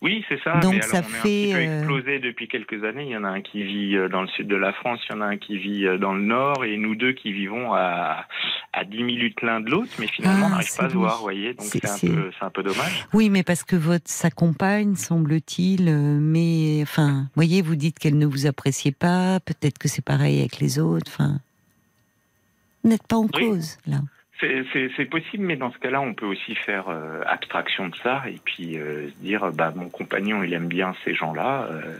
Oui, 0.00 0.24
c'est 0.28 0.40
ça. 0.44 0.58
Donc 0.60 0.74
mais 0.74 0.82
ça 0.82 0.98
alors, 0.98 1.10
on 1.10 1.14
est 1.14 1.18
fait, 1.18 1.18
un 1.18 1.22
petit 1.22 1.52
peu 1.52 1.58
euh, 1.58 1.78
explosé 1.78 2.18
depuis 2.20 2.46
quelques 2.46 2.84
années. 2.84 3.02
Il 3.02 3.10
y 3.10 3.16
en 3.16 3.24
a 3.24 3.28
un 3.30 3.40
qui 3.40 3.64
vit 3.64 3.96
euh, 3.96 4.08
dans 4.08 4.22
le 4.22 4.28
sud 4.28 4.46
de 4.46 4.54
la 4.54 4.72
France, 4.72 5.00
il 5.08 5.12
y 5.12 5.18
en 5.18 5.20
a 5.20 5.26
un 5.26 5.36
qui 5.38 5.58
vit 5.58 5.86
euh, 5.86 5.98
dans 5.98 6.12
le 6.14 6.22
nord, 6.22 6.64
et 6.64 6.76
nous 6.76 6.94
deux 6.94 7.12
qui 7.12 7.32
vivons 7.32 7.74
à, 7.74 8.24
à 8.72 8.84
10 8.84 9.02
minutes 9.02 9.42
l'un 9.42 9.60
de 9.60 9.70
l'autre, 9.70 9.90
mais 9.98 10.06
finalement 10.06 10.42
Ah, 10.44 10.46
on 10.46 10.50
n'arrive 10.50 10.68
c'est 10.68 10.78
pas 10.78 10.86
à 10.86 10.90
se 10.90 10.94
voir, 10.94 11.16
vous 11.16 11.22
voyez. 11.22 11.54
Donc 11.54 11.66
C'est- 11.66 11.84
un, 11.84 11.98
peu- 12.14 12.30
c'est 12.38 12.44
un 12.44 12.50
peu 12.50 12.62
dommage. 12.62 13.06
Oui, 13.12 13.28
mais 13.28 13.42
parce 13.42 13.64
que 13.64 13.74
votre 13.74 14.08
sa 14.08 14.30
compagne, 14.30 14.94
semble-t-il, 14.94 15.92
mais 15.92 16.78
enfin, 16.82 17.26
voyez, 17.34 17.60
vous 17.60 17.74
dites 17.74 17.98
qu'elle 17.98 18.18
ne 18.18 18.26
vous 18.26 18.46
appréciait 18.46 18.92
pas. 18.92 19.40
Peut-être 19.40 19.78
que 19.78 19.88
c'est 19.88 20.04
pareil 20.04 20.38
avec 20.38 20.60
les 20.60 20.78
autres. 20.78 21.10
Enfin, 21.12 21.40
n'êtes 22.84 23.06
pas 23.08 23.16
en 23.16 23.26
Oui. 23.34 23.48
cause 23.48 23.78
là. 23.88 23.98
C'est- 24.40 25.04
possible, 25.06 25.44
mais 25.44 25.56
dans 25.56 25.72
ce 25.72 25.78
cas-là, 25.78 26.00
on 26.00 26.14
peut 26.14 26.26
aussi 26.26 26.54
faire 26.54 26.88
euh, 26.88 27.22
abstraction 27.26 27.88
de 27.88 27.96
ça 27.96 28.22
et 28.28 28.38
puis 28.44 28.78
euh, 28.78 29.08
se 29.08 29.14
dire, 29.24 29.50
bah, 29.52 29.72
mon 29.74 29.88
compagnon, 29.88 30.42
il 30.44 30.52
aime 30.52 30.66
bien 30.68 30.94
ces 31.04 31.14
gens-là. 31.14 31.66
euh, 31.70 31.96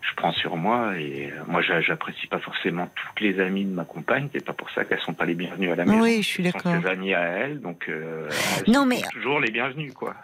je 0.00 0.14
prends 0.14 0.32
sur 0.32 0.56
moi 0.56 0.96
et 0.98 1.32
moi 1.48 1.60
j'a- 1.62 1.80
j'apprécie 1.80 2.28
pas 2.28 2.38
forcément 2.38 2.88
toutes 2.94 3.20
les 3.20 3.40
amies 3.40 3.64
de 3.64 3.74
ma 3.74 3.84
compagne. 3.84 4.28
C'est 4.32 4.44
pas 4.44 4.52
pour 4.52 4.70
ça 4.70 4.84
qu'elles 4.84 5.00
sont 5.00 5.14
pas 5.14 5.24
les 5.26 5.34
bienvenues 5.34 5.72
à 5.72 5.76
la 5.76 5.84
maison. 5.84 6.00
Oui, 6.00 6.22
je 6.22 6.26
suis 6.26 6.44
Ce 6.44 6.50
sont 6.52 6.58
d'accord. 6.58 6.82
ses 6.82 6.88
amies 6.88 7.14
à 7.14 7.22
elle, 7.22 7.60
donc 7.60 7.84
elles 7.88 8.28
Non, 8.68 8.80
sont 8.80 8.86
mais- 8.86 9.02
toujours 9.12 9.40
les 9.40 9.50
bienvenues 9.50 9.92
quoi. 9.92 10.14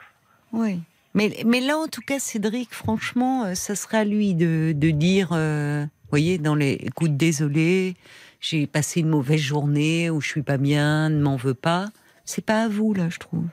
Oui. 0.53 0.81
Mais, 1.15 1.31
mais 1.45 1.61
là, 1.61 1.77
en 1.77 1.89
tout 1.89 2.01
cas, 2.01 2.19
Cédric, 2.19 2.73
franchement, 2.73 3.55
ça 3.55 3.75
sera 3.75 3.99
à 3.99 4.05
lui 4.05 4.35
de, 4.35 4.73
de 4.75 4.91
dire, 4.91 5.29
vous 5.33 5.89
voyez, 6.11 6.39
dans 6.39 6.55
les 6.55 6.73
écoute, 6.73 7.17
désolé, 7.19 7.95
j'ai 8.43 8.67
passé 8.67 9.01
une 9.01 9.09
mauvaise 9.09 9.41
journée 9.41 10.11
ou 10.11 10.21
je 10.21 10.29
suis 10.29 10.43
pas 10.43 10.59
bien, 10.59 11.09
ne 11.09 11.23
m'en 11.23 11.37
veux 11.37 11.55
pas. 11.55 11.89
C'est 12.27 12.45
pas 12.45 12.65
à 12.65 12.69
vous, 12.69 12.93
là, 12.93 13.09
je 13.09 13.19
trouve. 13.19 13.47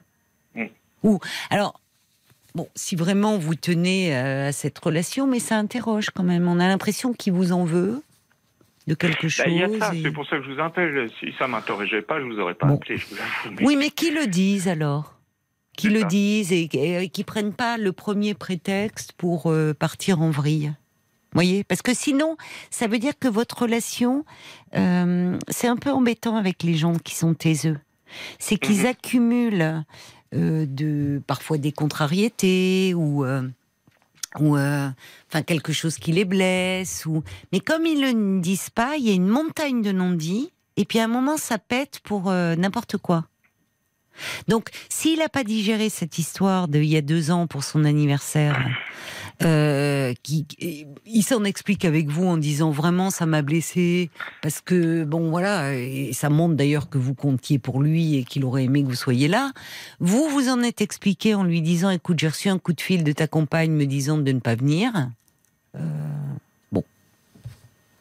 Mm. 0.56 0.64
Ou, 1.03 1.20
alors, 1.52 1.80
bon, 2.56 2.68
si 2.76 2.95
vraiment 2.98 3.38
vous 3.38 3.56
tenez 3.56 4.14
euh, 4.18 4.49
à 4.49 4.52
cette 4.52 4.78
relation, 4.80 5.28
mais 5.28 5.40
ça 5.40 5.57
interroge 5.57 6.10
quand 6.10 6.24
même. 6.24 6.48
On 6.48 6.60
a 6.60 6.68
l'impression 6.68 7.14
qu'il 7.14 7.34
vous 7.34 7.52
en 7.53 7.64
veut 7.66 8.02
de 8.88 8.95
quelque 8.95 9.30
chose. 9.30 9.45
Bah, 9.45 9.52
Il 9.52 9.57
y 9.60 9.64
a 9.64 9.80
ça, 9.80 9.94
et- 9.94 10.02
c'est 10.02 10.11
pour 10.11 10.26
ça 10.28 10.38
que 10.40 10.44
je 10.45 10.52
vous 10.53 10.60
appelle. 10.60 11.10
Si 11.20 11.28
ça 11.38 11.48
m'interrogeait 11.48 12.02
pas, 12.02 12.20
je 12.20 12.26
vous 12.26 12.40
aurais 12.40 12.56
pas 12.56 12.66
Bon. 12.66 12.76
appelé. 12.76 12.98
Je 12.98 13.06
vous 13.06 13.16
avoue, 13.16 13.56
mais- 13.60 13.66
Oui, 13.66 13.76
mais 13.76 13.91
qui 13.91 14.10
le 14.11 14.26
disent 14.28 14.68
alors 14.68 15.16
Qui 15.78 15.90
le 15.90 15.99
ça. 16.02 16.07
disent 16.07 16.52
et, 16.52 16.68
et 17.03 17.10
qui 17.10 17.24
prennent 17.24 17.53
pas 17.53 17.78
le 17.78 17.91
premier 17.94 18.34
prétexte 18.34 19.11
pour 19.14 19.52
euh, 19.52 19.74
partir 19.76 20.20
en 20.22 20.32
vrille. 20.32 20.74
Voyez, 21.34 21.64
parce 21.64 21.81
que 21.81 21.93
sinon, 21.93 22.38
ça 22.72 22.88
veut 22.88 22.97
dire 22.99 23.14
que 23.19 23.27
votre 23.27 23.64
relation, 23.64 24.26
euh, 24.76 25.38
c'est 25.49 25.68
un 25.68 25.76
peu 25.77 25.91
embêtant 25.91 26.35
avec 26.35 26.64
les 26.64 26.73
gens 26.76 26.95
qui 26.95 27.15
sont 27.15 27.34
taiseux. 27.34 27.77
C'est 28.39 28.57
qu'ils 28.57 28.80
Mhm. 28.81 28.85
accumulent 28.88 29.84
euh, 30.34 30.65
de 30.68 31.22
parfois 31.27 31.57
des 31.60 31.72
contrariétés 31.72 32.93
ou 32.95 33.23
euh, 33.26 33.47
ou 34.39 34.56
enfin 34.57 35.41
quelque 35.45 35.73
chose 35.73 35.97
qui 35.97 36.11
les 36.11 36.26
blesse 36.26 37.06
ou 37.07 37.23
mais 37.51 37.60
comme 37.60 37.85
ils 37.88 37.99
ne 37.99 38.39
disent 38.41 38.69
pas, 38.69 38.95
il 38.97 39.06
y 39.07 39.10
a 39.10 39.14
une 39.14 39.27
montagne 39.27 39.81
de 39.81 39.91
non-dits 39.91 40.51
et 40.77 40.85
puis 40.85 40.99
à 40.99 41.06
un 41.06 41.07
moment 41.07 41.38
ça 41.38 41.57
pète 41.57 41.99
pour 42.03 42.31
n'importe 42.31 42.97
quoi. 42.97 43.26
Donc, 44.47 44.69
s'il 44.89 45.19
n'a 45.19 45.29
pas 45.29 45.43
digéré 45.43 45.89
cette 45.89 46.17
histoire 46.17 46.67
de 46.67 46.79
il 46.79 46.89
y 46.89 46.97
a 46.97 47.01
deux 47.01 47.31
ans 47.31 47.47
pour 47.47 47.63
son 47.63 47.85
anniversaire, 47.85 48.57
euh, 49.41 50.13
il 51.05 51.23
s'en 51.23 51.43
explique 51.43 51.85
avec 51.85 52.09
vous 52.09 52.25
en 52.25 52.37
disant 52.37 52.71
vraiment 52.71 53.09
ça 53.09 53.25
m'a 53.25 53.41
blessé 53.41 54.09
parce 54.41 54.59
que 54.59 55.05
bon 55.05 55.29
voilà 55.29 55.73
et 55.73 56.11
ça 56.13 56.29
montre 56.29 56.55
d'ailleurs 56.55 56.89
que 56.89 56.97
vous 56.97 57.13
comptiez 57.13 57.57
pour 57.57 57.81
lui 57.81 58.17
et 58.17 58.23
qu'il 58.23 58.43
aurait 58.43 58.65
aimé 58.65 58.83
que 58.83 58.87
vous 58.87 58.95
soyez 58.95 59.27
là. 59.27 59.51
Vous 59.99 60.27
vous 60.29 60.49
en 60.49 60.61
êtes 60.61 60.81
expliqué 60.81 61.35
en 61.35 61.43
lui 61.43 61.61
disant 61.61 61.89
écoute 61.89 62.19
j'ai 62.19 62.27
reçu 62.27 62.49
un 62.49 62.59
coup 62.59 62.73
de 62.73 62.81
fil 62.81 63.03
de 63.03 63.11
ta 63.13 63.27
compagne 63.27 63.71
me 63.71 63.85
disant 63.85 64.17
de 64.17 64.31
ne 64.31 64.39
pas 64.39 64.55
venir. 64.55 65.09
Euh, 65.75 65.79
bon, 66.71 66.83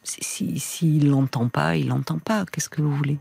si 0.03 0.23
s'il 0.23 0.59
si, 0.59 0.99
l'entend 0.99 1.47
pas, 1.47 1.77
il 1.77 1.87
l'entend 1.87 2.19
pas. 2.19 2.45
Qu'est-ce 2.51 2.69
que 2.69 2.81
vous 2.81 2.95
voulez? 2.95 3.17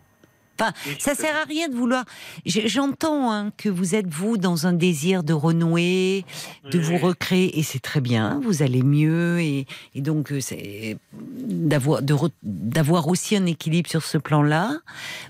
Enfin, 0.61 0.73
Oui, 0.87 0.97
ça 0.99 1.15
sert 1.15 1.37
à 1.37 1.45
rien 1.45 1.69
de 1.69 1.75
vouloir. 1.77 2.05
J'entends 2.47 3.33
hein, 3.33 3.53
que 3.57 3.69
vous 3.69 3.95
êtes 3.95 4.09
vous 4.09 4.37
dans 4.39 4.67
un 4.67 4.73
désir 4.73 5.23
de 5.23 5.33
renouer, 5.33 6.25
de 6.71 6.79
vous 6.79 6.97
recréer, 6.99 7.59
et 7.59 7.63
c'est 7.63 7.79
très 7.79 8.01
bien. 8.01 8.41
Vous 8.43 8.63
allez 8.63 8.83
mieux, 8.83 9.41
et, 9.41 9.67
et 9.95 10.01
donc 10.01 10.33
euh, 10.33 10.41
c'est 10.41 10.97
d'avoir 11.13 12.01
d'avoir 12.43 13.09
aussi 13.09 13.37
un 13.37 13.47
équilibre 13.47 13.89
sur 13.89 14.03
ce 14.03 14.19
plan-là. 14.19 14.79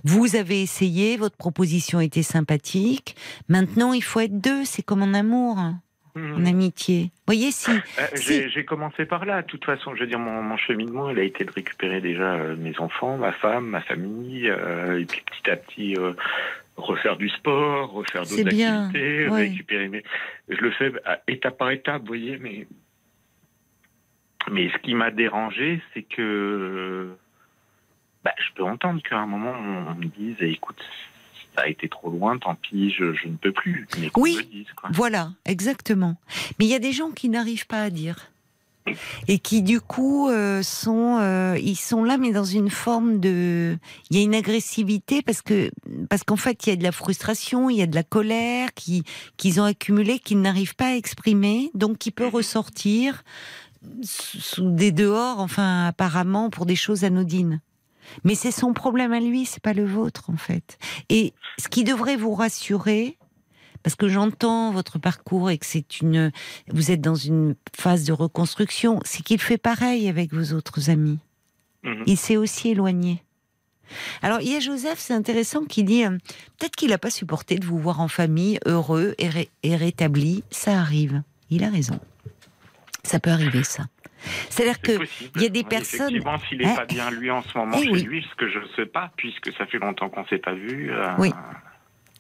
Vous 0.04 0.36
avez 0.36 0.62
essayé, 0.62 1.16
votre 1.16 1.36
proposition 1.36 2.00
était 2.00 2.22
sympathique. 2.22 3.16
Maintenant, 3.48 3.92
il 3.92 4.02
faut 4.02 4.20
être 4.20 4.40
deux. 4.40 4.64
C'est 4.64 4.82
comme 4.82 5.02
en 5.02 5.14
amour, 5.14 5.58
hein, 5.58 5.80
en 6.16 6.20
Mhm. 6.20 6.46
amitié. 6.46 7.10
Voyez 7.26 7.50
si. 7.50 7.70
Euh, 7.70 8.06
si- 8.14 8.48
J'ai 8.50 8.64
commencé 8.64 9.04
par 9.06 9.24
là. 9.24 9.42
De 9.42 9.46
toute 9.46 9.64
façon, 9.64 9.94
je 9.94 10.00
veux 10.00 10.06
dire, 10.06 10.18
mon, 10.18 10.42
mon 10.42 10.56
cheminement, 10.56 11.10
il 11.10 11.18
a 11.18 11.22
été 11.22 11.44
de 11.44 11.50
récupérer 11.50 12.00
déjà 12.00 12.34
euh, 12.34 12.56
mes 12.56 12.78
enfants, 12.80 13.16
ma 13.18 13.32
femme, 13.32 13.66
ma 13.66 13.80
famille, 13.80 14.48
euh, 14.48 15.00
et 15.00 15.04
puis 15.04 15.22
petit 15.22 15.50
à 15.50 15.56
petit 15.56 15.96
refaire 16.76 17.16
du 17.16 17.28
sport, 17.28 17.90
refaire 17.92 18.22
d'autres 18.22 18.46
activités, 18.46 19.28
ouais. 19.28 19.40
récupérer 19.48 19.88
mes. 19.88 20.04
Je 20.48 20.60
le 20.60 20.70
fais 20.70 20.92
à- 21.04 21.20
étape 21.26 21.58
par 21.58 21.70
étape, 21.70 22.02
vous 22.02 22.06
voyez, 22.08 22.38
mais 22.38 22.66
mais 24.50 24.70
ce 24.70 24.78
qui 24.78 24.94
m'a 24.94 25.10
dérangé, 25.10 25.82
c'est 25.92 26.02
que 26.04 27.08
bah, 28.24 28.32
je 28.38 28.52
peux 28.54 28.62
entendre 28.62 29.02
qu'à 29.02 29.18
un 29.18 29.26
moment 29.26 29.52
on 29.52 29.94
me 29.94 30.06
dise, 30.06 30.36
écoute, 30.40 30.82
ça 31.58 31.64
a 31.64 31.68
été 31.68 31.88
trop 31.88 32.10
loin, 32.10 32.38
tant 32.38 32.54
pis, 32.54 32.90
je, 32.90 33.12
je 33.14 33.26
ne 33.28 33.36
peux 33.36 33.52
plus. 33.52 33.86
Mais 33.98 34.10
Oui. 34.16 34.34
me 34.34 34.38
le 34.38 34.44
dise, 34.44 34.66
quoi. 34.76 34.90
Voilà, 34.92 35.32
exactement. 35.44 36.16
Mais 36.58 36.66
il 36.66 36.68
y 36.70 36.74
a 36.74 36.78
des 36.78 36.92
gens 36.92 37.10
qui 37.10 37.28
n'arrivent 37.28 37.66
pas 37.66 37.82
à 37.82 37.90
dire 37.90 38.30
et 39.26 39.38
qui 39.38 39.60
du 39.60 39.82
coup 39.82 40.30
euh, 40.30 40.62
sont 40.62 41.18
euh, 41.20 41.58
ils 41.62 41.76
sont 41.76 42.04
là 42.04 42.16
mais 42.16 42.32
dans 42.32 42.44
une 42.44 42.70
forme 42.70 43.20
de 43.20 43.76
il 44.08 44.16
y 44.16 44.20
a 44.20 44.22
une 44.22 44.34
agressivité 44.34 45.20
parce 45.20 45.42
que 45.42 45.70
parce 46.08 46.22
qu'en 46.24 46.36
fait 46.36 46.66
il 46.66 46.70
y 46.70 46.72
a 46.72 46.76
de 46.76 46.82
la 46.82 46.92
frustration 46.92 47.68
il 47.68 47.76
y 47.76 47.82
a 47.82 47.86
de 47.86 47.94
la 47.94 48.02
colère 48.02 48.72
qui 48.74 49.02
qu'ils 49.36 49.60
ont 49.60 49.64
accumulé 49.64 50.18
qu'ils 50.18 50.40
n'arrivent 50.40 50.74
pas 50.74 50.92
à 50.92 50.94
exprimer 50.94 51.70
donc 51.74 51.98
qui 51.98 52.10
peut 52.10 52.28
ressortir 52.28 53.24
sous 54.02 54.40
sous 54.40 54.70
des 54.70 54.90
dehors 54.90 55.38
enfin 55.40 55.88
apparemment 55.88 56.48
pour 56.48 56.64
des 56.64 56.76
choses 56.76 57.04
anodines 57.04 57.60
mais 58.24 58.34
c'est 58.34 58.50
son 58.50 58.72
problème 58.72 59.12
à 59.12 59.20
lui 59.20 59.44
c'est 59.44 59.62
pas 59.62 59.72
le 59.72 59.84
vôtre 59.86 60.30
en 60.30 60.36
fait 60.36 60.78
et 61.08 61.32
ce 61.58 61.68
qui 61.68 61.84
devrait 61.84 62.16
vous 62.16 62.34
rassurer 62.34 63.16
parce 63.82 63.94
que 63.94 64.08
j'entends 64.08 64.72
votre 64.72 64.98
parcours 64.98 65.50
et 65.50 65.56
que 65.58 65.64
c'est 65.64 66.00
une, 66.00 66.32
vous 66.68 66.90
êtes 66.90 67.00
dans 67.00 67.14
une 67.14 67.54
phase 67.76 68.02
de 68.04 68.12
reconstruction, 68.12 68.98
c'est 69.04 69.22
qu'il 69.22 69.40
fait 69.40 69.56
pareil 69.56 70.08
avec 70.08 70.34
vos 70.34 70.52
autres 70.54 70.90
amis. 70.90 71.18
Mhm. 71.84 72.02
Il 72.06 72.16
s'est 72.18 72.36
aussi 72.36 72.70
éloigné. 72.70 73.22
Alors, 74.20 74.40
il 74.40 74.48
y 74.52 74.56
a 74.56 74.60
Joseph, 74.60 74.98
c'est 74.98 75.14
intéressant, 75.14 75.64
qui 75.64 75.84
dit 75.84 76.04
euh, 76.04 76.10
peut-être 76.58 76.74
qu'il 76.74 76.90
n'a 76.90 76.98
pas 76.98 77.08
supporté 77.08 77.58
de 77.60 77.64
vous 77.64 77.78
voir 77.78 78.00
en 78.00 78.08
famille, 78.08 78.58
heureux 78.66 79.14
et, 79.18 79.28
ré- 79.28 79.48
et 79.62 79.76
rétabli. 79.76 80.42
Ça 80.50 80.78
arrive. 80.78 81.22
Il 81.48 81.62
a 81.62 81.70
raison. 81.70 81.98
Ça 83.04 83.20
peut 83.20 83.30
arriver, 83.30 83.62
ça. 83.62 83.84
C'est-à-dire 84.50 84.76
C'est 84.84 84.92
que 84.92 84.98
possible. 84.98 85.30
il 85.36 85.42
y 85.42 85.46
a 85.46 85.48
des 85.48 85.64
personnes- 85.64 86.00
Effectivement, 86.08 86.38
s'il 86.48 86.58
n'est 86.58 86.66
Hein 86.66 86.74
pas 86.76 86.86
bien 86.86 87.10
lui 87.10 87.30
en 87.30 87.42
ce 87.42 87.56
moment 87.56 87.76
Eh 87.78 87.84
chez 87.84 87.90
oui. 87.90 88.02
lui, 88.02 88.26
ce 88.30 88.34
que 88.36 88.48
je 88.50 88.58
ne 88.58 88.66
sais 88.76 88.86
pas, 88.86 89.10
puisque 89.16 89.52
ça 89.56 89.66
fait 89.66 89.78
longtemps 89.78 90.08
qu'on 90.08 90.22
ne 90.22 90.26
s'est 90.28 90.38
pas 90.38 90.54
vu. 90.54 90.90
euh, 90.92 91.06
Oui. 91.18 91.32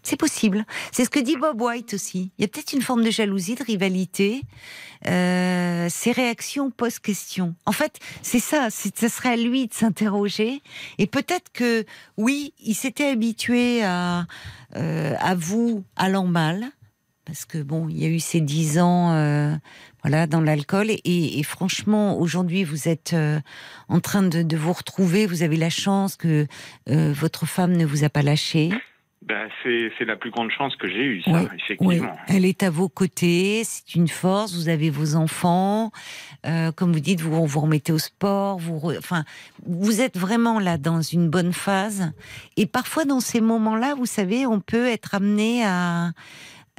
C'est 0.04 0.16
possible. 0.18 0.64
C'est 0.92 1.04
ce 1.04 1.10
que 1.10 1.18
dit 1.18 1.36
Bob 1.36 1.60
White 1.60 1.92
aussi. 1.92 2.30
Il 2.38 2.42
y 2.42 2.44
a 2.44 2.48
peut-être 2.48 2.72
une 2.72 2.80
forme 2.80 3.02
de 3.04 3.10
jalousie, 3.10 3.56
de 3.56 3.64
rivalité. 3.64 4.40
Euh, 5.06 5.86
ces 5.90 6.12
réactions 6.12 6.70
posent 6.70 6.98
question. 6.98 7.54
En 7.66 7.72
fait, 7.72 7.98
c'est 8.22 8.38
ça. 8.38 8.68
Ça 8.70 9.08
serait 9.08 9.30
à 9.32 9.36
lui 9.36 9.66
de 9.66 9.74
s'interroger. 9.74 10.62
Et 10.98 11.06
peut-être 11.06 11.52
que, 11.52 11.84
oui, 12.16 12.54
il 12.60 12.74
s'était 12.74 13.08
habitué 13.10 13.82
à, 13.84 14.26
euh, 14.76 15.14
à 15.18 15.34
vous 15.34 15.84
allant 15.96 16.26
mal. 16.26 16.64
Parce 17.28 17.44
que 17.44 17.58
bon, 17.58 17.90
il 17.90 17.98
y 18.02 18.06
a 18.06 18.08
eu 18.08 18.20
ces 18.20 18.40
dix 18.40 18.78
ans, 18.78 19.12
euh, 19.12 19.54
voilà, 20.02 20.26
dans 20.26 20.40
l'alcool. 20.40 20.90
Et, 20.90 21.38
et 21.38 21.42
franchement, 21.42 22.18
aujourd'hui, 22.18 22.64
vous 22.64 22.88
êtes 22.88 23.12
euh, 23.12 23.38
en 23.90 24.00
train 24.00 24.22
de, 24.22 24.42
de 24.42 24.56
vous 24.56 24.72
retrouver. 24.72 25.26
Vous 25.26 25.42
avez 25.42 25.56
la 25.58 25.68
chance 25.68 26.16
que 26.16 26.46
euh, 26.88 27.12
votre 27.14 27.44
femme 27.44 27.72
ne 27.76 27.84
vous 27.84 28.02
a 28.04 28.08
pas 28.08 28.22
lâché. 28.22 28.70
ben, 29.20 29.46
c'est 29.62 30.06
la 30.06 30.16
plus 30.16 30.30
grande 30.30 30.50
chance 30.50 30.74
que 30.76 30.88
j'ai 30.88 31.04
eue, 31.04 31.22
ça, 31.22 31.32
Oui, 31.32 31.40
effectivement. 31.62 32.16
elle 32.28 32.46
est 32.46 32.62
à 32.62 32.70
vos 32.70 32.88
côtés, 32.88 33.62
c'est 33.66 33.94
une 33.94 34.08
force, 34.08 34.54
vous 34.54 34.70
avez 34.70 34.88
vos 34.88 35.14
enfants, 35.14 35.90
euh, 36.46 36.72
comme 36.72 36.94
vous 36.94 37.00
dites, 37.00 37.20
vous 37.20 37.46
vous 37.46 37.60
remettez 37.60 37.92
au 37.92 37.98
sport, 37.98 38.56
vous, 38.58 38.78
re- 38.78 38.96
enfin, 38.96 39.24
vous 39.66 40.00
êtes 40.00 40.16
vraiment 40.16 40.58
là 40.60 40.78
dans 40.78 41.02
une 41.02 41.28
bonne 41.28 41.52
phase. 41.52 42.10
Et 42.56 42.64
parfois, 42.64 43.04
dans 43.04 43.20
ces 43.20 43.42
moments-là, 43.42 43.94
vous 43.94 44.06
savez, 44.06 44.46
on 44.46 44.60
peut 44.60 44.86
être 44.86 45.14
amené 45.14 45.62
à... 45.62 46.12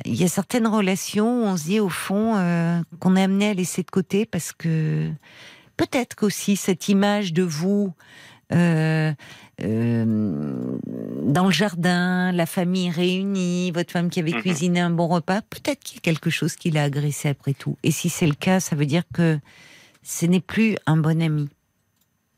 Il 0.06 0.16
y 0.16 0.24
a 0.24 0.28
certaines 0.28 0.68
relations 0.68 1.44
où 1.44 1.46
on 1.46 1.58
se 1.58 1.64
dit, 1.66 1.80
au 1.80 1.90
fond, 1.90 2.36
euh, 2.38 2.80
qu'on 3.00 3.16
est 3.16 3.24
amené 3.24 3.50
à 3.50 3.54
laisser 3.54 3.84
de 3.84 3.90
côté 3.92 4.26
parce 4.26 4.52
que 4.54 5.10
peut-être 5.78 6.16
qu'aussi 6.16 6.56
cette 6.56 6.88
image 6.90 7.34
de 7.34 7.44
vous... 7.44 7.94
euh, 8.52 9.14
euh, 9.62 10.78
dans 11.24 11.46
le 11.46 11.52
jardin, 11.52 12.32
la 12.32 12.46
famille 12.46 12.90
réunie, 12.90 13.72
votre 13.72 13.92
femme 13.92 14.10
qui 14.10 14.20
avait 14.20 14.32
Mhm. 14.32 14.42
cuisiné 14.42 14.80
un 14.80 14.90
bon 14.90 15.08
repas, 15.08 15.42
peut-être 15.42 15.84
qu'il 15.84 15.98
y 15.98 16.00
a 16.00 16.02
quelque 16.02 16.30
chose 16.30 16.56
qui 16.56 16.72
l'a 16.72 16.84
agressé 16.84 17.30
après 17.30 17.54
tout. 17.54 17.78
Et 17.84 17.92
si 17.92 18.10
c'est 18.10 18.26
le 18.26 18.34
cas, 18.34 18.60
ça 18.60 18.76
veut 18.76 18.86
dire 18.86 19.04
que 19.14 19.38
ce 20.02 20.26
n'est 20.26 20.40
plus 20.40 20.78
un 20.88 20.98
bon 20.98 21.22
ami. 21.22 21.50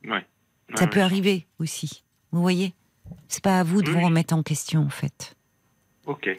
Ouais. 0.06 0.26
Ça 0.76 0.86
Ouais, 0.86 0.90
peut 0.90 1.02
arriver 1.02 1.46
aussi. 1.60 2.04
Vous 2.32 2.42
voyez? 2.42 2.74
C'est 3.28 3.44
pas 3.44 3.60
à 3.60 3.64
vous 3.64 3.82
de 3.82 3.90
Oui, 3.90 3.96
vous 4.00 4.06
remettre 4.06 4.34
en 4.34 4.42
question, 4.44 4.82
en 4.82 4.90
fait. 4.90 5.36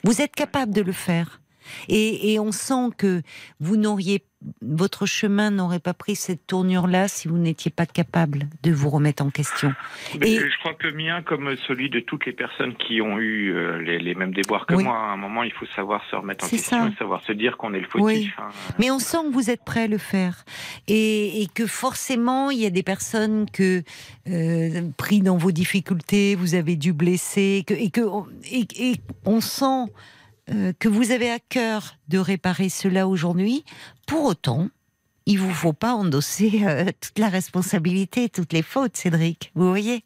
Vous 0.04 0.22
êtes 0.22 0.34
capable 0.34 0.72
de 0.72 0.82
le 0.82 0.92
faire. 0.92 1.41
Et, 1.88 2.32
et 2.32 2.38
on 2.40 2.52
sent 2.52 2.90
que 2.96 3.22
vous 3.60 3.76
n'auriez 3.76 4.24
votre 4.60 5.06
chemin 5.06 5.52
n'aurait 5.52 5.78
pas 5.78 5.94
pris 5.94 6.16
cette 6.16 6.48
tournure-là 6.48 7.06
si 7.06 7.28
vous 7.28 7.38
n'étiez 7.38 7.70
pas 7.70 7.86
capable 7.86 8.48
de 8.64 8.72
vous 8.72 8.90
remettre 8.90 9.24
en 9.24 9.30
question. 9.30 9.72
Et- 10.20 10.36
Je 10.40 10.58
crois 10.58 10.74
que 10.74 10.88
le 10.88 10.94
mien, 10.94 11.22
comme 11.22 11.54
celui 11.68 11.88
de 11.90 12.00
toutes 12.00 12.26
les 12.26 12.32
personnes 12.32 12.74
qui 12.74 13.00
ont 13.00 13.20
eu 13.20 13.52
euh, 13.54 13.78
les, 13.80 14.00
les 14.00 14.16
mêmes 14.16 14.34
déboires 14.34 14.66
que 14.66 14.74
Oui. 14.74 14.82
moi, 14.82 14.96
à 14.96 15.12
un 15.12 15.16
moment, 15.16 15.44
il 15.44 15.52
faut 15.52 15.66
savoir 15.76 16.02
se 16.10 16.16
remettre 16.16 16.44
en 16.44 16.48
question 16.48 16.76
ça. 16.76 16.88
et 16.88 16.96
savoir 16.96 17.22
se 17.22 17.30
dire 17.30 17.56
qu'on 17.56 17.72
est 17.72 17.78
le 17.78 17.86
fautif. 17.86 18.04
Oui. 18.04 18.30
hein. 18.38 18.48
Mais 18.80 18.90
on 18.90 18.98
sent 18.98 19.18
que 19.28 19.32
vous 19.32 19.48
êtes 19.48 19.64
prêt 19.64 19.82
à 19.84 19.86
le 19.86 19.98
faire 19.98 20.44
et, 20.88 21.42
et 21.42 21.46
que 21.46 21.68
forcément 21.68 22.50
il 22.50 22.58
y 22.58 22.66
a 22.66 22.70
des 22.70 22.82
personnes 22.82 23.46
que 23.48 23.84
euh, 24.28 24.88
pris 24.96 25.20
dans 25.20 25.36
vos 25.36 25.52
difficultés, 25.52 26.34
vous 26.34 26.56
avez 26.56 26.74
dû 26.74 26.92
blesser 26.92 27.62
que, 27.64 27.74
et 27.74 27.90
que 27.90 28.00
et, 28.50 28.66
et 28.76 28.94
on 29.24 29.40
sent 29.40 29.92
euh, 30.50 30.72
que 30.78 30.88
vous 30.88 31.10
avez 31.12 31.30
à 31.30 31.38
cœur 31.38 31.94
de 32.08 32.18
réparer 32.18 32.68
cela 32.68 33.06
aujourd'hui. 33.08 33.64
Pour 34.06 34.24
autant, 34.24 34.68
il 35.26 35.38
vous 35.38 35.52
faut 35.52 35.72
pas 35.72 35.92
endosser 35.94 36.62
euh, 36.64 36.86
toute 37.00 37.18
la 37.18 37.28
responsabilité, 37.28 38.28
toutes 38.28 38.52
les 38.52 38.62
fautes, 38.62 38.96
Cédric. 38.96 39.52
Vous 39.54 39.68
voyez? 39.68 40.04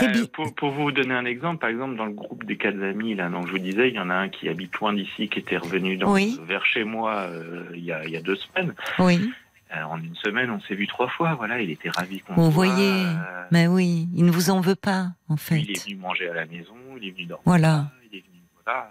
Bi- 0.00 0.28
pour, 0.32 0.54
pour 0.54 0.70
vous 0.70 0.92
donner 0.92 1.14
un 1.14 1.24
exemple, 1.24 1.58
par 1.58 1.68
exemple, 1.70 1.96
dans 1.96 2.06
le 2.06 2.12
groupe 2.12 2.44
des 2.44 2.56
quatre 2.56 2.80
amis, 2.82 3.14
là, 3.14 3.28
dont 3.28 3.44
je 3.46 3.50
vous 3.52 3.58
disais, 3.58 3.88
il 3.88 3.94
y 3.94 3.98
en 3.98 4.08
a 4.10 4.14
un 4.14 4.28
qui 4.28 4.48
habite 4.48 4.74
loin 4.76 4.92
d'ici, 4.92 5.28
qui 5.28 5.38
était 5.38 5.56
revenu 5.56 5.96
dans, 5.96 6.12
Oui. 6.12 6.38
vers 6.46 6.64
chez 6.64 6.84
moi 6.84 7.12
euh, 7.28 7.64
il, 7.74 7.84
y 7.84 7.92
a, 7.92 8.04
il 8.04 8.10
y 8.10 8.16
a 8.16 8.22
deux 8.22 8.36
semaines. 8.36 8.74
Oui, 8.98 9.30
Euh, 9.76 9.82
en 9.84 9.98
une 10.02 10.16
semaine, 10.16 10.50
on 10.50 10.60
s'est 10.62 10.74
vu 10.74 10.86
trois 10.88 11.08
fois. 11.08 11.34
Voilà, 11.34 11.60
il 11.60 11.70
était 11.70 11.90
ravi 11.90 12.20
qu'on 12.20 12.34
vous 12.34 12.50
voyez. 12.50 13.04
Euh, 13.06 13.44
Mais 13.52 13.68
oui, 13.68 14.08
il 14.16 14.24
ne 14.24 14.30
vous 14.32 14.50
en 14.50 14.60
veut 14.60 14.74
pas, 14.74 15.12
en 15.28 15.36
fait. 15.36 15.60
Il 15.60 15.70
est 15.70 15.84
venu 15.84 15.96
manger 15.96 16.28
à 16.28 16.34
la 16.34 16.46
maison, 16.46 16.74
il 17.00 17.06
est 17.08 17.12
venu 17.12 17.26
dormir. 17.26 17.42
Voilà. 17.46 17.90
Il 18.10 18.18
est 18.18 18.22
venu, 18.22 18.40
voilà. 18.64 18.90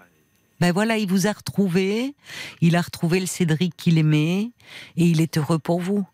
Ben 0.60 0.72
voilà, 0.72 0.98
il 0.98 1.07
vous 1.07 1.27
a 1.27 1.31
retrouvé, 1.31 2.15
il 2.61 2.76
a 2.76 2.81
retrouvé 2.81 3.19
le 3.19 3.26
Cédric 3.26 3.76
qu'il 3.77 3.98
aimait, 3.98 4.52
et 4.98 5.06
il 5.06 5.22
est 5.22 5.38
heureux 5.38 5.60
pour 5.60 5.80
vous. 5.80 6.06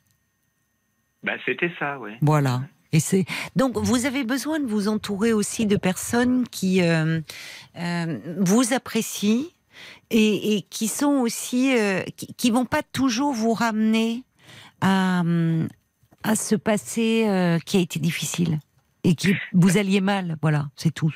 Bah, 1.23 1.34
c'était 1.45 1.72
ça, 1.80 1.97
ouais. 1.99 2.17
Voilà. 2.22 2.61
Et 2.91 2.99
c'est 2.99 3.26
donc 3.55 3.77
vous 3.77 4.05
avez 4.05 4.23
besoin 4.23 4.59
de 4.59 4.67
vous 4.67 4.88
entourer 4.88 5.34
aussi 5.34 5.65
de 5.65 5.76
personnes 5.76 6.47
qui 6.47 6.81
euh, 6.81 7.19
euh, 7.77 8.19
vous 8.39 8.73
apprécient 8.73 9.43
et, 10.11 10.55
et 10.55 10.61
qui 10.61 10.88
sont 10.88 11.17
aussi 11.19 11.77
euh, 11.77 12.03
qui, 12.15 12.34
qui 12.35 12.51
vont 12.51 12.63
pas 12.63 12.84
toujours 12.84 13.34
vous 13.34 13.53
ramener 13.53 14.23
à 14.80 15.23
à 16.23 16.35
ce 16.35 16.55
passé 16.55 17.26
euh, 17.27 17.59
qui 17.59 17.77
a 17.77 17.80
été 17.81 17.99
difficile 17.99 18.59
et 19.06 19.15
qui 19.15 19.36
vous 19.53 19.77
alliez 19.77 20.02
mal. 20.02 20.36
Voilà, 20.41 20.65
c'est 20.76 20.94
tout. 20.94 21.14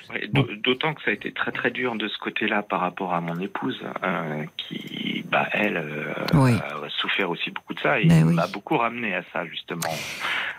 D'autant 0.63 0.93
que 0.93 1.01
ça 1.01 1.11
a 1.11 1.13
été 1.13 1.31
très 1.31 1.51
très 1.51 1.71
dur 1.71 1.95
de 1.95 2.07
ce 2.07 2.17
côté-là 2.19 2.61
par 2.61 2.81
rapport 2.81 3.13
à 3.13 3.21
mon 3.21 3.39
épouse, 3.39 3.81
euh, 4.03 4.43
qui, 4.57 5.18
bah, 5.31 5.47
elle, 5.53 5.77
euh, 5.77 6.13
Oui. 6.33 6.53
a 6.53 6.89
souffert 6.89 7.29
aussi 7.29 7.51
beaucoup 7.51 7.73
de 7.73 7.79
ça 7.79 7.99
et 7.99 8.05
Ben 8.07 8.23
oui. 8.27 8.33
m'a 8.35 8.47
beaucoup 8.47 8.77
ramené 8.77 9.15
à 9.15 9.23
ça 9.31 9.45
justement. 9.45 9.87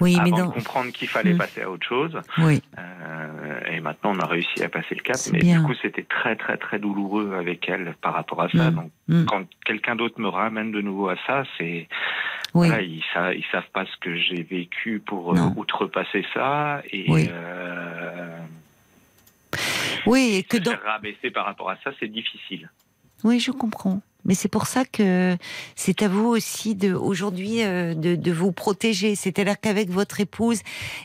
Oui, 0.00 0.16
mais 0.22 0.28
avant 0.32 0.38
dans 0.38 0.46
de 0.48 0.52
comprendre 0.54 0.92
qu'il 0.92 1.08
fallait 1.08 1.34
Mm. 1.34 1.38
passer 1.38 1.62
à 1.62 1.70
autre 1.70 1.86
chose. 1.86 2.18
oui, 2.38 2.62
Euh, 2.78 3.60
et 3.70 3.80
maintenant, 3.80 4.12
on 4.14 4.18
a 4.20 4.26
réussi 4.26 4.62
à 4.62 4.68
passer 4.68 4.94
le 4.94 5.02
cap. 5.02 5.16
Mais 5.32 5.40
bien. 5.40 5.60
du 5.60 5.66
coup, 5.66 5.74
c'était 5.82 6.02
très 6.04 6.36
très 6.36 6.56
très 6.56 6.78
douloureux 6.78 7.34
avec 7.38 7.68
elle 7.68 7.94
par 8.00 8.14
rapport 8.14 8.40
à 8.42 8.48
ça. 8.48 8.70
Mm. 8.70 8.74
Donc, 8.74 8.90
Mm. 9.08 9.24
quand 9.26 9.44
quelqu'un 9.66 9.96
d'autre 9.96 10.20
me 10.20 10.28
ramène 10.28 10.72
de 10.72 10.80
nouveau 10.80 11.08
à 11.08 11.16
ça, 11.26 11.42
c'est 11.58 11.88
oui. 12.54 12.68
voilà, 12.68 12.80
ils, 12.82 13.02
sa- 13.12 13.34
ils 13.34 13.44
savent 13.52 13.68
pas 13.72 13.84
ce 13.86 13.96
que 14.00 14.16
j'ai 14.16 14.42
vécu 14.42 15.00
pour 15.04 15.32
euh, 15.32 15.36
Non. 15.36 15.52
outrepasser 15.56 16.24
ça 16.32 16.82
et 16.90 17.04
Oui. 17.08 17.28
euh, 17.30 18.38
Oui, 20.06 20.36
et 20.38 20.42
que 20.42 20.62
se 20.62 20.70
rabaisser 20.84 21.30
par 21.30 21.44
rapport 21.44 21.70
à 21.70 21.76
ça, 21.84 21.90
c'est 22.00 22.08
difficile. 22.08 22.70
Oui, 23.24 23.38
je 23.38 23.50
comprends. 23.50 24.00
Mais 24.30 24.36
c'est 24.36 24.46
pour 24.46 24.68
ça 24.68 24.84
que 24.84 25.36
c'est 25.74 26.02
à 26.02 26.08
vous 26.08 26.28
aussi 26.28 26.78
aujourd'hui 26.94 27.64
euh, 27.64 27.96
de, 27.96 28.30
vous 28.30 28.52
protéger. 28.52 29.16
C'est-à-dire 29.16 29.58
qu'avec 29.60 29.90
votre 29.90 30.20
épouse, 30.20 30.60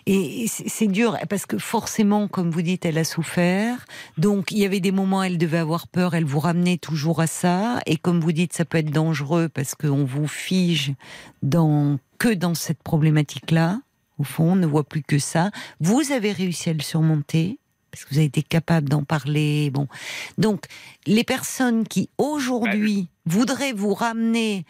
et 0.06 0.46
c'est 0.48 0.86
dur 0.86 1.18
parce 1.28 1.48
que 1.48 1.58
forcément, 1.58 2.28
comme 2.28 2.52
vous 2.52 2.62
dites, 2.62 2.86
elle 2.86 3.00
a 3.00 3.04
souffert. 3.04 3.88
Donc 4.20 4.52
il 4.52 4.60
y 4.60 4.64
avait 4.64 4.80
des 4.80 4.92
moments, 4.92 5.24
elle 5.24 5.40
devait 5.40 5.58
avoir 5.58 5.88
peur. 5.88 6.14
Elle 6.14 6.24
vous 6.24 6.40
ramenait 6.40 6.78
toujours 6.78 7.20
à 7.20 7.26
ça. 7.26 7.80
Et 7.88 7.98
comme 7.98 8.20
vous 8.20 8.32
dites, 8.32 8.54
ça 8.54 8.64
peut 8.64 8.78
être 8.78 8.92
dangereux 8.92 9.50
parce 9.50 9.74
qu'on 9.74 10.06
vous 10.06 10.28
fige 10.28 10.94
dans 11.42 11.98
que 12.20 12.32
dans 12.32 12.54
cette 12.54 12.84
problématique-là. 12.84 13.80
Au 14.20 14.24
fond, 14.24 14.52
on 14.52 14.56
ne 14.56 14.68
voit 14.68 14.84
plus 14.84 15.02
que 15.02 15.18
ça. 15.18 15.50
Vous 15.80 16.12
avez 16.12 16.32
réussi 16.32 16.70
à 16.70 16.74
le 16.74 16.82
surmonter 16.82 17.58
parce 17.96 18.04
que 18.04 18.10
vous 18.10 18.18
avez 18.18 18.28
été 18.28 18.44
capable 18.44 18.90
d'en 18.90 19.04
parler. 19.04 19.70
Bon, 19.72 19.88
donc 20.38 20.66
les 21.06 21.24
personnes 21.24 21.88
qui 21.88 22.10
aujourd'hui 22.18 23.08
voudraient 23.26 23.72
vous 23.72 23.94
ramener 23.94 24.66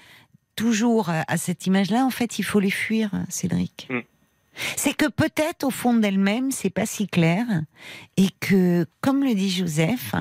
toujours 0.55 1.09
à, 1.09 1.37
cette 1.37 1.65
image-là, 1.65 2.05
en 2.05 2.11
fait, 2.11 2.37
il 2.37 2.43
faut 2.43 2.59
les 2.59 2.69
fuir, 2.69 3.11
Cédric. 3.27 3.87
Mm. 3.89 3.99
C'est 4.77 4.93
que 4.93 5.07
peut-être 5.09 5.65
au 5.65 5.71
fond 5.71 5.95
d'elle-même, 5.95 6.51
c'est 6.51 6.69
pas 6.69 6.85
si 6.85 7.07
clair, 7.07 7.45
et 8.15 8.29
que, 8.39 8.85
comme 9.01 9.23
le 9.23 9.33
dit 9.33 9.49
Joseph, 9.49 10.13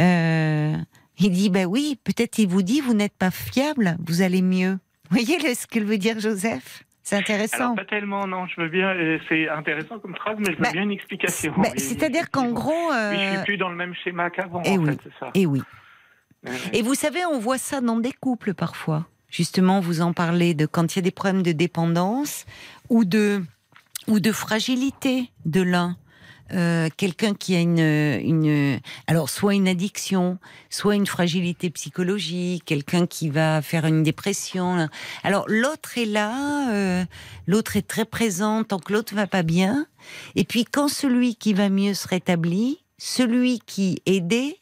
euh, 0.00 0.76
il 1.18 1.30
dit 1.30 1.50
bah 1.50 1.66
oui, 1.66 1.98
peut-être 2.02 2.38
il 2.38 2.48
vous 2.48 2.62
dit 2.62 2.80
vous 2.80 2.94
n'êtes 2.94 3.12
pas 3.12 3.30
fiable, 3.30 3.96
vous 4.04 4.22
allez 4.22 4.42
mieux. 4.42 4.78
Vous 5.10 5.18
voyez 5.18 5.54
ce 5.54 5.66
que 5.66 5.78
veut 5.78 5.98
dire 5.98 6.18
Joseph? 6.18 6.84
C'est 7.10 7.16
intéressant. 7.16 7.56
Alors 7.64 7.74
pas 7.76 7.84
tellement, 7.84 8.26
non. 8.26 8.46
Je 8.46 8.60
veux 8.60 8.68
bien. 8.68 8.88
euh, 8.90 9.18
C'est 9.28 9.48
intéressant 9.48 9.98
comme 9.98 10.14
phrase, 10.14 10.36
mais 10.38 10.52
je 10.52 10.56
veux 10.58 10.62
Bah, 10.62 10.70
bien 10.72 10.82
une 10.82 10.90
explication. 10.92 11.52
Bah, 11.56 11.68
Oui, 11.72 11.80
C'est-à-dire 11.80 12.30
qu'en 12.30 12.50
gros, 12.52 12.70
Oui, 12.90 12.94
je 12.94 13.16
euh, 13.18 13.34
suis 13.36 13.44
plus 13.44 13.56
dans 13.56 13.68
le 13.68 13.76
même 13.76 13.94
schéma 14.02 14.30
qu'avant. 14.30 14.62
eh 14.64 14.70
en 14.78 14.82
oui. 14.82 14.90
fait, 14.92 14.98
c'est 15.04 15.18
ça. 15.18 15.30
et 15.34 15.46
oui. 15.46 15.62
Euh, 16.48 16.52
Et 16.72 16.82
vous 16.82 16.94
savez, 16.94 17.24
on 17.26 17.38
voit 17.38 17.58
ça 17.58 17.80
dans 17.80 17.96
des 17.98 18.12
couples 18.12 18.54
parfois. 18.54 19.06
Justement, 19.28 19.80
vous 19.80 20.00
en 20.00 20.12
parlez 20.12 20.54
de 20.54 20.66
quand 20.66 20.94
il 20.94 20.98
y 20.98 21.00
a 21.00 21.02
des 21.02 21.10
problèmes 21.10 21.42
de 21.42 21.52
dépendance 21.52 22.46
ou 22.88 23.04
de 23.04 23.42
ou 24.08 24.18
de 24.18 24.32
fragilité 24.32 25.30
de 25.44 25.62
l'un. 25.62 25.96
Euh, 26.52 26.88
quelqu'un 26.96 27.34
qui 27.34 27.54
a 27.54 27.60
une, 27.60 27.78
une 27.78 28.80
alors 29.06 29.30
soit 29.30 29.54
une 29.54 29.68
addiction, 29.68 30.38
soit 30.68 30.96
une 30.96 31.06
fragilité 31.06 31.70
psychologique, 31.70 32.64
quelqu'un 32.64 33.06
qui 33.06 33.28
va 33.28 33.62
faire 33.62 33.86
une 33.86 34.02
dépression. 34.02 34.88
Alors 35.22 35.44
l'autre 35.48 35.96
est 35.96 36.06
là, 36.06 36.72
euh, 36.72 37.04
l'autre 37.46 37.76
est 37.76 37.86
très 37.86 38.04
présent 38.04 38.64
tant 38.64 38.78
que 38.80 38.92
l'autre 38.92 39.14
va 39.14 39.26
pas 39.28 39.42
bien. 39.44 39.86
Et 40.34 40.44
puis 40.44 40.64
quand 40.64 40.88
celui 40.88 41.36
qui 41.36 41.52
va 41.54 41.68
mieux 41.68 41.94
se 41.94 42.08
rétablit, 42.08 42.82
celui 42.98 43.60
qui 43.60 44.02
aidait, 44.06 44.58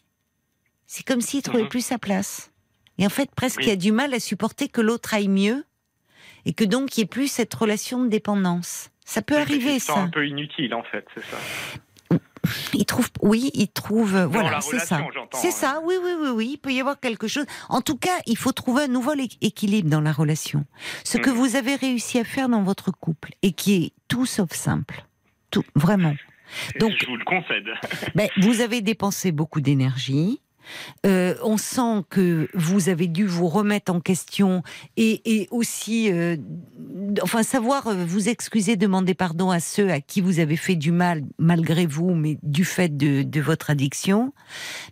c'est 0.86 1.04
comme 1.06 1.20
s'il 1.22 1.42
trouvait 1.42 1.62
Mhm. 1.62 1.68
plus 1.68 1.84
sa 1.84 1.98
place. 1.98 2.50
Et 2.98 3.06
en 3.06 3.10
fait, 3.10 3.30
presque 3.34 3.58
Oui. 3.60 3.66
il 3.68 3.70
a 3.70 3.76
du 3.76 3.92
mal 3.92 4.12
à 4.12 4.20
supporter 4.20 4.68
que 4.68 4.80
l'autre 4.80 5.14
aille 5.14 5.28
mieux 5.28 5.64
et 6.44 6.52
que 6.52 6.64
donc 6.64 6.96
il 6.96 7.00
n'y 7.00 7.04
ait 7.04 7.06
plus 7.06 7.28
cette 7.28 7.54
relation 7.54 8.02
de 8.04 8.08
dépendance. 8.08 8.90
Ça 9.10 9.22
peut 9.22 9.38
arriver, 9.38 9.78
ça. 9.78 9.96
un 9.98 10.08
peu 10.08 10.26
inutile, 10.26 10.74
en 10.74 10.82
fait, 10.82 11.06
c'est 11.14 11.24
ça. 11.24 11.38
Il 12.74 12.84
trouve, 12.84 13.08
oui, 13.22 13.50
il 13.54 13.68
trouve, 13.68 14.16
voilà, 14.30 14.60
c'est 14.60 14.78
ça. 14.78 15.00
C'est 15.32 15.48
hein. 15.48 15.50
ça, 15.50 15.80
oui, 15.84 15.94
oui, 16.02 16.10
oui, 16.20 16.28
oui. 16.28 16.48
Il 16.52 16.58
peut 16.58 16.72
y 16.72 16.80
avoir 16.80 17.00
quelque 17.00 17.26
chose. 17.26 17.46
En 17.70 17.80
tout 17.80 17.96
cas, 17.96 18.16
il 18.26 18.36
faut 18.36 18.52
trouver 18.52 18.82
un 18.84 18.88
nouvel 18.88 19.20
é- 19.20 19.28
équilibre 19.40 19.88
dans 19.90 20.00
la 20.02 20.12
relation. 20.12 20.64
Ce 21.04 21.16
que 21.18 21.30
Mhm. 21.30 21.36
vous 21.36 21.56
avez 21.56 21.74
réussi 21.74 22.18
à 22.18 22.24
faire 22.24 22.48
dans 22.50 22.62
votre 22.62 22.90
couple 22.90 23.30
et 23.42 23.52
qui 23.52 23.74
est 23.84 23.92
tout 24.08 24.26
sauf 24.26 24.52
simple, 24.52 25.04
tout, 25.50 25.64
vraiment. 25.74 26.14
Donc- 26.78 26.92
je 27.00 27.06
vous 27.06 27.16
le 27.16 27.24
concède. 27.24 27.66
Ben, 28.14 28.28
vous 28.38 28.60
avez 28.60 28.80
dépensé 28.82 29.32
beaucoup 29.32 29.60
d'énergie. 29.60 30.40
Euh, 31.06 31.34
on 31.42 31.56
sent 31.56 32.04
que 32.10 32.48
vous 32.54 32.88
avez 32.88 33.06
dû 33.06 33.26
vous 33.26 33.48
remettre 33.48 33.92
en 33.92 34.00
question 34.00 34.62
et, 34.96 35.48
aussi, 35.50 36.10
euh, 36.12 36.36
enfin, 37.22 37.42
savoir 37.42 37.86
euh, 37.88 38.04
vous 38.04 38.28
excuser, 38.28 38.76
demander 38.76 39.14
pardon 39.14 39.50
à 39.50 39.60
ceux 39.60 39.90
à 39.90 40.00
qui 40.00 40.20
vous 40.20 40.40
avez 40.40 40.56
fait 40.56 40.76
du 40.76 40.92
mal 40.92 41.22
malgré 41.38 41.86
vous, 41.86 42.14
mais 42.14 42.38
du 42.42 42.64
fait 42.64 42.96
de, 42.96 43.22
de 43.22 43.40
votre 43.40 43.70
addiction. 43.70 44.32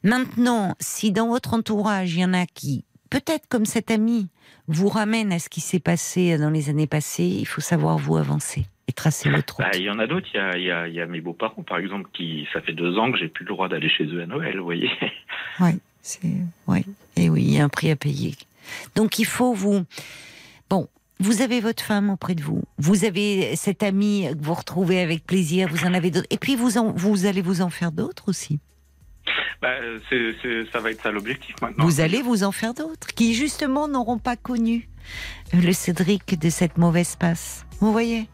Maintenant, 0.03 0.75
si 0.81 1.13
dans 1.13 1.29
votre 1.29 1.55
entourage, 1.55 2.15
il 2.15 2.21
y 2.21 2.25
en 2.25 2.35
a 2.35 2.47
qui, 2.47 2.85
peut-être 3.11 3.47
comme 3.49 3.67
cet 3.67 3.91
ami, 3.91 4.29
vous 4.69 4.89
ramène 4.89 5.33
à 5.33 5.39
ce 5.39 5.49
qui 5.49 5.61
s'est 5.61 5.81
passé 5.81 6.39
dans 6.39 6.51
les 6.51 6.69
années 6.69 6.87
passées, 6.87 7.25
il 7.25 7.47
faut 7.47 7.61
savoir 7.61 7.99
vous 7.99 8.17
avancer 8.17 8.67
et 8.89 8.93
tracer 8.93 9.31
votre 9.31 9.57
route. 9.57 9.67
Bah, 9.67 9.77
Il 9.77 9.83
y 9.83 9.91
en 9.91 9.99
a 9.99 10.07
d'autres. 10.07 10.29
Il 10.33 10.37
y 10.37 10.41
a, 10.41 10.57
il 10.57 10.65
y 10.65 10.71
a- 10.71 10.89
il 10.89 10.95
y 10.95 11.01
a 11.01 11.07
mes 11.07 11.21
beaux-parents, 11.21 11.63
par 11.63 11.79
exemple, 11.79 12.09
qui 12.13 12.47
ça 12.53 12.61
fait 12.61 12.73
deux 12.73 12.97
ans 12.99 13.11
que 13.11 13.19
j'ai 13.19 13.29
plus 13.29 13.45
le 13.45 13.49
droit 13.51 13.69
d'aller 13.69 13.89
chez 13.89 14.05
eux 14.05 14.23
à 14.23 14.27
Noël. 14.27 14.59
Vous 14.59 14.65
voyez. 14.65 14.91
Oui, 15.61 15.71
c'est 16.03 16.21
ouais. 16.67 16.85
Et 17.17 17.29
oui, 17.31 17.43
il 17.43 17.55
y 17.55 17.59
a 17.59 17.65
un 17.65 17.69
prix 17.69 17.91
à 17.91 17.97
payer. 17.97 18.35
Donc 18.95 19.19
il 19.19 19.25
faut 19.25 19.55
vous 19.55 19.85
bon. 20.71 20.89
Vous 21.19 21.41
avez 21.41 21.61
votre 21.61 21.83
femme 21.83 22.11
auprès 22.11 22.35
de 22.35 22.43
vous. 22.43 22.63
Vous 22.77 23.07
avez 23.07 23.57
cet 23.57 23.83
ami 23.83 24.29
que 24.39 24.45
vous 24.45 24.53
retrouvez 24.53 25.01
avec 25.01 25.25
plaisir. 25.25 25.67
Vous 25.71 25.87
en 25.87 25.95
avez 25.95 26.11
d'autres. 26.11 26.27
Et 26.29 26.37
puis 26.37 26.57
vous 26.57 26.77
en, 26.77 26.93
vous 26.93 27.25
allez 27.25 27.41
vous 27.41 27.63
en 27.63 27.71
faire 27.71 27.91
d'autres 27.91 28.29
aussi. 28.29 28.59
Bah, 29.63 29.73
ça 30.73 30.79
va 30.81 30.91
être 30.91 31.03
ça 31.03 31.11
l'objectif 31.11 31.55
maintenant. 31.63 31.85
Vous 31.87 32.01
allez 32.03 32.21
vous 32.21 32.45
en 32.45 32.53
faire 32.53 32.75
d'autres 32.75 33.09
qui 33.15 33.33
justement 33.35 33.89
n'auront 33.89 34.19
pas 34.19 34.37
connu 34.37 34.91
le 35.55 35.73
Cédric 35.73 36.39
de 36.39 36.51
cette 36.51 36.77
mauvaise 36.77 37.17
passe. 37.17 37.65
Vous 37.81 37.93
voyez? 37.93 38.29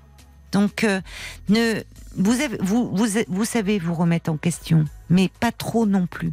Donc 0.52 0.84
euh, 0.84 1.00
ne 1.48 1.82
vous, 2.16 2.40
avez, 2.40 2.58
vous 2.60 2.90
vous 2.94 3.06
vous 3.28 3.44
savez 3.44 3.78
vous 3.78 3.94
remettre 3.94 4.30
en 4.30 4.36
question, 4.36 4.84
mais 5.10 5.30
pas 5.40 5.52
trop 5.52 5.86
non 5.86 6.06
plus. 6.06 6.32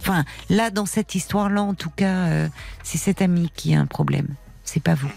Enfin, 0.00 0.24
là, 0.48 0.70
dans 0.70 0.86
cette 0.86 1.14
histoire-là, 1.14 1.62
en 1.62 1.74
tout 1.74 1.90
cas, 1.90 2.26
euh, 2.28 2.48
c'est 2.82 2.98
cet 2.98 3.20
ami 3.20 3.50
qui 3.54 3.74
a 3.74 3.80
un 3.80 3.86
problème. 3.86 4.28
C'est 4.64 4.82
pas 4.82 4.94
vous. 4.94 5.10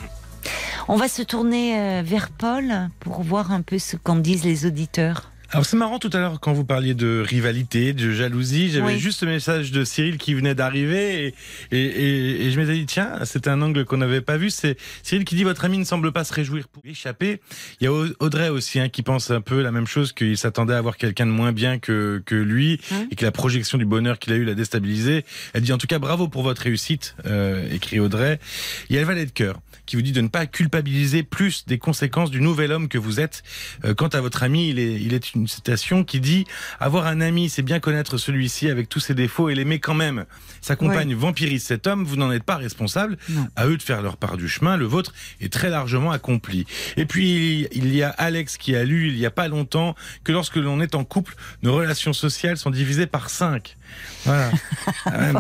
On 0.88 0.96
va 0.96 1.08
se 1.08 1.22
tourner 1.22 1.80
euh, 1.80 2.02
vers 2.04 2.30
Paul 2.30 2.90
pour 3.00 3.22
voir 3.22 3.52
un 3.52 3.62
peu 3.62 3.78
ce 3.78 3.96
qu'en 3.96 4.16
disent 4.16 4.44
les 4.44 4.66
auditeurs. 4.66 5.31
Alors 5.54 5.66
c'est 5.66 5.76
marrant 5.76 6.00
tout 6.00 6.10
à 6.14 6.20
l'heure 6.20 6.40
quand 6.40 6.54
vous 6.54 6.64
parliez 6.64 6.94
de 6.94 7.22
rivalité, 7.28 7.92
de 7.92 8.14
jalousie, 8.14 8.70
j'avais 8.72 8.94
Oui. 8.94 9.00
juste 9.00 9.20
ce 9.20 9.26
message 9.26 9.74
de 9.74 9.84
Cyril 9.84 10.18
qui 10.18 10.34
venait 10.34 10.56
d'arriver 10.56 11.26
et, 11.72 11.78
et, 11.78 11.82
et, 11.86 12.46
et 12.46 12.52
je 12.52 12.58
m'étais 12.58 12.72
dit 12.74 12.86
tiens 12.86 13.20
c'est 13.26 13.50
un 13.50 13.62
angle 13.62 13.84
qu'on 13.84 13.98
n'avait 13.98 14.22
pas 14.22 14.38
vu. 14.38 14.50
C'est 14.50 14.78
Cyril 15.04 15.26
qui 15.26 15.36
dit 15.36 15.44
votre 15.44 15.66
ami 15.66 15.78
ne 15.78 15.84
semble 15.84 16.14
pas 16.14 16.24
se 16.24 16.34
réjouir 16.34 16.70
pour 16.70 16.82
échapper. 16.86 17.42
Il 17.82 17.84
y 17.84 17.88
a 17.88 17.92
Au- 17.92 18.08
Audrey 18.22 18.48
aussi 18.48 18.80
hein, 18.80 18.88
qui 18.88 19.02
pense 19.02 19.30
un 19.30 19.42
peu 19.42 19.62
la 19.62 19.74
même 19.74 19.88
chose 19.88 20.14
qu'il 20.14 20.38
s'attendait 20.38 20.74
à 20.74 20.78
avoir 20.78 20.96
quelqu'un 20.96 21.26
de 21.26 21.32
moins 21.32 21.52
bien 21.52 21.80
que 21.80 22.24
que 22.26 22.36
lui 22.36 22.80
Hein 22.94 23.08
et 23.12 23.16
que 23.18 23.26
la 23.26 23.34
projection 23.34 23.78
du 23.78 23.86
bonheur 23.86 24.20
qu'il 24.20 24.32
a 24.32 24.38
eu 24.38 24.46
l'a 24.46 24.54
déstabilisé. 24.56 25.26
Elle 25.54 25.64
dit 25.64 25.74
en 25.74 25.78
tout 25.78 25.88
cas 25.88 26.00
bravo 26.00 26.30
pour 26.30 26.44
votre 26.44 26.62
réussite, 26.62 27.16
euh, 27.26 27.68
écrit 27.74 28.00
Audrey. 28.00 28.40
Il 28.90 28.96
y 28.96 28.98
a 28.98 29.02
le 29.02 29.08
valet 29.08 29.26
de 29.26 29.32
cœur 29.32 29.60
qui 29.92 29.98
vous 29.98 30.02
dit 30.04 30.14
de 30.14 30.22
ne 30.22 30.30
pas 30.30 30.46
culpabiliser 30.46 31.22
plus 31.22 31.66
des 31.66 31.78
conséquences 31.78 32.32
du 32.32 32.40
nouvel 32.40 32.72
homme 32.72 32.88
que 32.88 32.98
vous 32.98 33.20
êtes. 33.20 33.44
Euh, 33.84 33.94
quant 33.94 34.08
à 34.08 34.22
votre 34.22 34.42
ami, 34.42 34.70
il 34.70 34.80
est, 34.80 34.94
il 34.94 35.14
est 35.14 35.34
une 35.34 35.50
citation 35.50 36.06
qui 36.06 36.22
dit 36.22 36.46
avoir 36.80 37.08
un 37.08 37.20
ami, 37.20 37.50
c'est 37.50 37.62
bien 37.62 37.82
connaître 37.82 38.18
celui-ci 38.18 38.70
avec 38.70 38.88
tous 38.88 39.02
ses 39.02 39.16
défauts 39.16 39.50
et 39.50 39.56
l'aimer 39.56 39.80
quand 39.80 39.94
même. 39.94 40.24
Sa 40.62 40.78
compagne 40.78 41.14
vampirise 41.14 41.66
cet 41.66 41.88
homme, 41.88 42.06
vous 42.06 42.16
n'en 42.16 42.32
êtes 42.32 42.46
pas 42.46 42.56
responsable. 42.56 43.18
Non. 43.28 43.50
À 43.58 43.68
eux 43.68 43.76
de 43.76 43.82
faire 43.82 44.02
leur 44.02 44.16
part 44.16 44.38
du 44.38 44.48
chemin. 44.48 44.78
Le 44.78 44.86
vôtre 44.86 45.14
est 45.42 45.52
très 45.52 45.70
largement 45.70 46.12
accompli. 46.12 46.66
Et 46.96 47.06
puis 47.06 47.68
il 47.74 47.94
y 47.94 48.02
a 48.02 48.12
Alex 48.12 48.56
qui 48.56 48.78
a 48.78 48.86
lu 48.86 49.10
il 49.10 49.18
y 49.18 49.26
a 49.26 49.32
pas 49.32 49.50
longtemps 49.50 49.94
que 50.24 50.32
lorsque 50.32 50.56
l'on 50.56 50.80
est 50.80 50.96
en 50.96 51.04
couple, 51.04 51.36
nos 51.64 51.76
relations 51.76 52.14
sociales 52.14 52.56
sont 52.56 52.72
divisées 52.72 53.08
par 53.08 53.30
cinq. 53.30 53.76
Voilà. 54.26 54.52
Ah, 55.06 55.32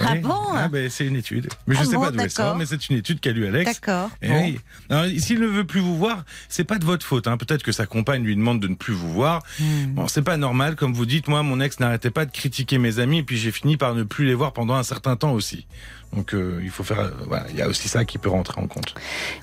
Ah 0.00 0.14
bon 0.16 0.40
Ah, 0.54 0.68
ben, 0.68 0.88
C'est 0.90 1.06
une 1.06 1.16
étude. 1.16 1.48
Mais 1.66 1.74
je 1.74 1.80
Ah 1.80 1.84
sais 1.84 1.94
bon, 1.96 2.02
pas 2.02 2.10
d'où 2.10 2.20
elle 2.20 2.30
sort, 2.30 2.44
d'accord. 2.46 2.58
mais 2.58 2.66
c'est 2.66 2.88
une 2.88 2.96
étude 2.96 3.20
qu'a 3.20 3.30
lu 3.32 3.46
Alex. 3.46 3.80
D'accord. 3.80 4.10
Eh 4.22 4.28
Bon. 4.28 4.42
oui. 4.44 4.60
Alors, 4.90 5.06
s'il 5.18 5.40
ne 5.40 5.46
veut 5.46 5.64
plus 5.64 5.80
vous 5.80 5.96
voir, 5.96 6.24
c'est 6.48 6.64
pas 6.64 6.78
de 6.78 6.84
votre 6.84 7.04
faute. 7.06 7.26
Hein. 7.28 7.36
Peut-être 7.36 7.62
que 7.62 7.72
sa 7.72 7.86
compagne 7.86 8.22
lui 8.24 8.34
demande 8.36 8.60
de 8.60 8.68
ne 8.68 8.74
plus 8.74 8.94
vous 8.94 9.12
voir. 9.12 9.42
Hmm. 9.60 9.86
Bon, 9.94 10.08
c'est 10.08 10.22
pas 10.22 10.36
normal, 10.36 10.76
comme 10.76 10.92
vous 10.92 11.06
dites. 11.06 11.28
Moi, 11.28 11.42
mon 11.42 11.60
ex 11.60 11.78
n'arrêtait 11.80 12.10
pas 12.10 12.26
de 12.26 12.32
critiquer 12.32 12.78
mes 12.78 12.98
amis, 12.98 13.18
et 13.18 13.22
puis 13.22 13.36
j'ai 13.38 13.52
fini 13.52 13.76
par 13.76 13.94
ne 13.94 14.02
plus 14.02 14.24
les 14.26 14.34
voir 14.34 14.52
pendant 14.52 14.74
un 14.74 14.82
certain 14.82 15.16
temps 15.16 15.32
aussi. 15.32 15.66
Donc, 16.12 16.34
euh, 16.34 16.60
il 16.62 16.70
faut 16.70 16.84
faire. 16.84 17.00
euh, 17.00 17.10
voilà, 17.26 17.46
il 17.50 17.56
y 17.56 17.62
a 17.62 17.68
aussi 17.68 17.88
ça 17.88 18.04
qui 18.04 18.18
peut 18.18 18.28
rentrer 18.28 18.60
en 18.60 18.66
compte. 18.66 18.94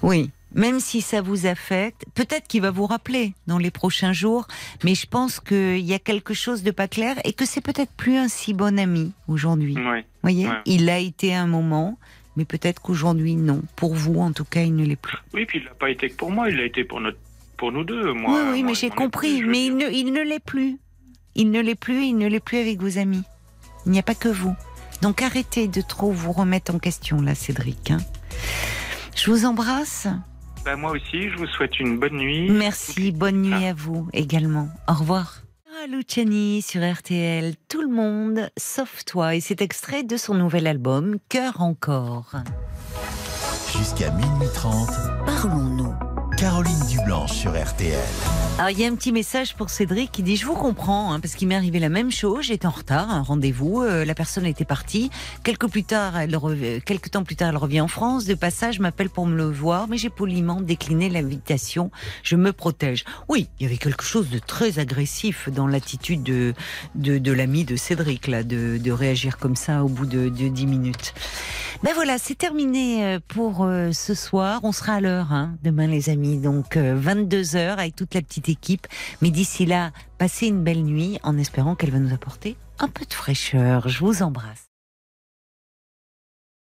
Oui, 0.02 0.31
même 0.53 0.80
si 0.80 1.02
ça 1.02 1.22
vous 1.22 1.45
affecte, 1.45 2.06
peut-être 2.14 2.48
qu'il 2.48 2.61
va 2.61 2.72
vous 2.72 2.86
rappeler 2.86 3.34
dans 3.48 3.57
les 3.57 3.72
prochains 3.72 4.14
jours, 4.14 4.48
mais 4.84 4.95
je 4.95 5.07
pense 5.07 5.40
qu'il 5.40 5.80
y 5.80 5.94
a 5.94 5.99
quelque 5.99 6.34
chose 6.34 6.64
de 6.64 6.72
pas 6.72 6.88
clair 6.88 7.15
et 7.23 7.34
que 7.34 7.45
c'est 7.45 7.61
peut-être 7.61 7.91
plus 7.94 8.18
un 8.18 8.28
si 8.28 8.53
bon 8.53 8.78
ami 8.80 9.14
aujourd'hui. 9.28 9.76
Vous 9.76 9.90
Oui. 9.90 10.03
voyez, 10.23 10.48
Ouais. 10.48 10.56
il 10.65 10.90
a 10.90 10.98
été 10.99 11.34
un 11.34 11.48
moment, 11.48 11.98
mais 12.36 12.45
peut-être 12.45 12.82
qu'aujourd'hui 12.82 13.36
non. 13.36 13.61
Pour 13.76 13.94
vous, 13.95 14.19
en 14.19 14.32
tout 14.34 14.45
cas, 14.45 14.61
il 14.64 14.76
ne 14.76 14.86
l'est 14.86 14.95
plus. 14.95 15.18
Oui, 15.34 15.45
puis 15.45 15.60
il 15.60 15.65
l'a 15.65 15.72
pas 15.73 15.90
été 15.90 16.10
que 16.10 16.15
pour 16.15 16.32
moi, 16.32 16.49
il 16.49 16.57
l'a 16.57 16.65
été 16.65 16.84
pour 16.84 16.99
notre, 17.02 17.18
pour 17.57 17.72
nous 17.72 17.84
deux. 17.84 18.11
Moi, 18.14 18.32
oui, 18.34 18.49
oui, 18.52 18.64
moi 18.64 18.72
mais 18.72 18.76
j'ai 18.76 18.90
compris. 18.90 19.41
Mais 19.44 19.65
il 19.68 19.76
ne, 19.78 19.90
il 19.90 20.11
ne 20.11 20.22
l'est 20.22 20.40
plus. 20.44 20.78
Il 21.36 21.49
ne 21.52 21.61
l'est 21.61 21.76
plus. 21.76 22.03
Il 22.06 22.18
ne 22.18 22.28
l'est 22.28 22.40
plus 22.40 22.57
avec 22.57 22.82
vos 22.82 22.98
amis. 22.98 23.23
Il 23.86 23.91
n'y 23.94 23.99
a 23.99 24.03
pas 24.03 24.15
que 24.15 24.28
vous. 24.30 24.53
Donc 25.02 25.22
arrêtez 25.22 25.68
de 25.68 25.82
trop 25.82 26.11
vous 26.11 26.32
remettre 26.34 26.76
en 26.76 26.78
question 26.80 27.22
là, 27.22 27.36
Cédric. 27.36 27.91
hein. 27.91 27.98
Je 29.15 29.32
vous 29.32 29.45
embrasse. 29.45 30.07
Bah, 30.63 30.75
moi 30.75 30.91
aussi, 30.91 31.29
je 31.29 31.38
vous 31.38 31.47
souhaite 31.47 31.79
une 31.79 31.97
bonne 31.97 32.17
nuit. 32.17 32.49
Merci, 32.49 33.11
bonne 33.11 33.41
nuit 33.41 33.65
à 33.65 33.73
vous 33.73 34.07
également. 34.13 34.69
Au 34.88 34.93
revoir. 34.93 35.41
Luciani 35.89 36.61
sur 36.61 36.81
RTL, 36.81 37.55
tout 37.67 37.81
le 37.81 37.88
monde 37.88 38.51
sauf 38.57 39.03
toi. 39.03 39.33
Et 39.35 39.39
c'est 39.39 39.61
extrait 39.61 40.03
de 40.03 40.15
son 40.15 40.35
nouvel 40.35 40.67
album, 40.67 41.17
Cœur 41.27 41.61
encore. 41.61 42.33
Jusqu'à 43.75 44.11
minuit 44.11 44.47
30, 44.53 44.89
Parlons-nous. 45.25 46.10
Caroline 46.41 46.80
Dublanche 46.89 47.34
sur 47.34 47.51
RTL. 47.51 47.99
Il 48.69 48.80
y 48.80 48.85
a 48.85 48.88
un 48.88 48.95
petit 48.95 49.11
message 49.11 49.55
pour 49.55 49.69
Cédric 49.69 50.11
qui 50.11 50.23
dit 50.23 50.35
Je 50.38 50.45
vous 50.45 50.53
comprends, 50.55 51.13
hein, 51.13 51.19
parce 51.19 51.35
qu'il 51.35 51.47
m'est 51.47 51.55
arrivé 51.55 51.80
la 51.80 51.89
même 51.89 52.11
chose. 52.11 52.45
J'étais 52.45 52.65
en 52.68 52.72
retard, 52.72 53.09
un 53.11 53.22
rendez-vous. 53.22 53.81
euh, 53.81 54.05
la 54.05 54.13
personne 54.13 54.45
était 54.45 54.65
partie. 54.65 55.09
Quelques, 55.43 55.68
plus 55.68 55.84
tard, 55.84 56.18
elle 56.19 56.35
rev- 56.35 56.81
quelques 56.81 57.11
temps 57.11 57.23
plus 57.23 57.35
tard, 57.35 57.49
elle 57.49 57.57
revient 57.57 57.81
en 57.81 57.88
France. 57.88 58.26
De 58.26 58.34
passage, 58.34 58.80
m'appelle 58.80 59.09
pour 59.09 59.26
me 59.26 59.35
le 59.35 59.45
voir, 59.45 59.88
mais 59.88 59.97
j'ai 59.97 60.09
poliment 60.09 60.61
décliné 60.61 61.09
l'invitation. 61.09 61.91
Je 62.23 62.35
me 62.35 62.53
protège. 62.53 63.03
Oui, 63.30 63.47
il 63.59 63.63
y 63.63 63.65
avait 63.65 63.77
quelque 63.77 64.03
chose 64.03 64.30
de 64.30 64.39
très 64.39 64.80
agressif 64.80 65.49
dans 65.49 65.68
l'attitude 65.68 66.23
de, 66.23 66.53
de, 66.95 67.31
l'ami 67.31 67.65
de 67.65 67.76
Cédric, 67.76 68.27
là, 68.27 68.43
de, 68.43 68.91
réagir 68.91 69.38
comme 69.38 69.55
ça 69.55 69.84
au 69.84 69.88
bout 69.88 70.05
de, 70.05 70.30
de 70.30 70.47
10 70.49 70.68
minutes. 70.68 71.13
Ben 71.84 71.93
voilà, 71.95 72.18
c'est 72.19 72.35
terminé 72.35 73.03
euh, 73.05 73.19
pour 73.27 73.63
euh, 73.63 73.91
ce 73.91 74.13
soir. 74.13 74.59
On 74.63 74.72
sera 74.72 74.95
à 74.95 75.01
l'heure 75.01 75.34
hein, 75.34 75.55
demain, 75.63 75.88
les 75.88 76.09
amis. 76.09 76.30
Donc 76.37 76.75
22h 76.75 77.75
avec 77.77 77.95
toute 77.95 78.13
la 78.13 78.21
petite 78.21 78.49
équipe. 78.49 78.87
Mais 79.21 79.29
d'ici 79.29 79.65
là, 79.65 79.91
passez 80.17 80.47
une 80.47 80.63
belle 80.63 80.83
nuit 80.83 81.19
en 81.23 81.37
espérant 81.37 81.75
qu'elle 81.75 81.91
va 81.91 81.99
nous 81.99 82.13
apporter 82.13 82.55
un 82.79 82.87
peu 82.87 83.05
de 83.05 83.13
fraîcheur. 83.13 83.87
Je 83.87 83.99
vous 83.99 84.23
embrasse. 84.23 84.70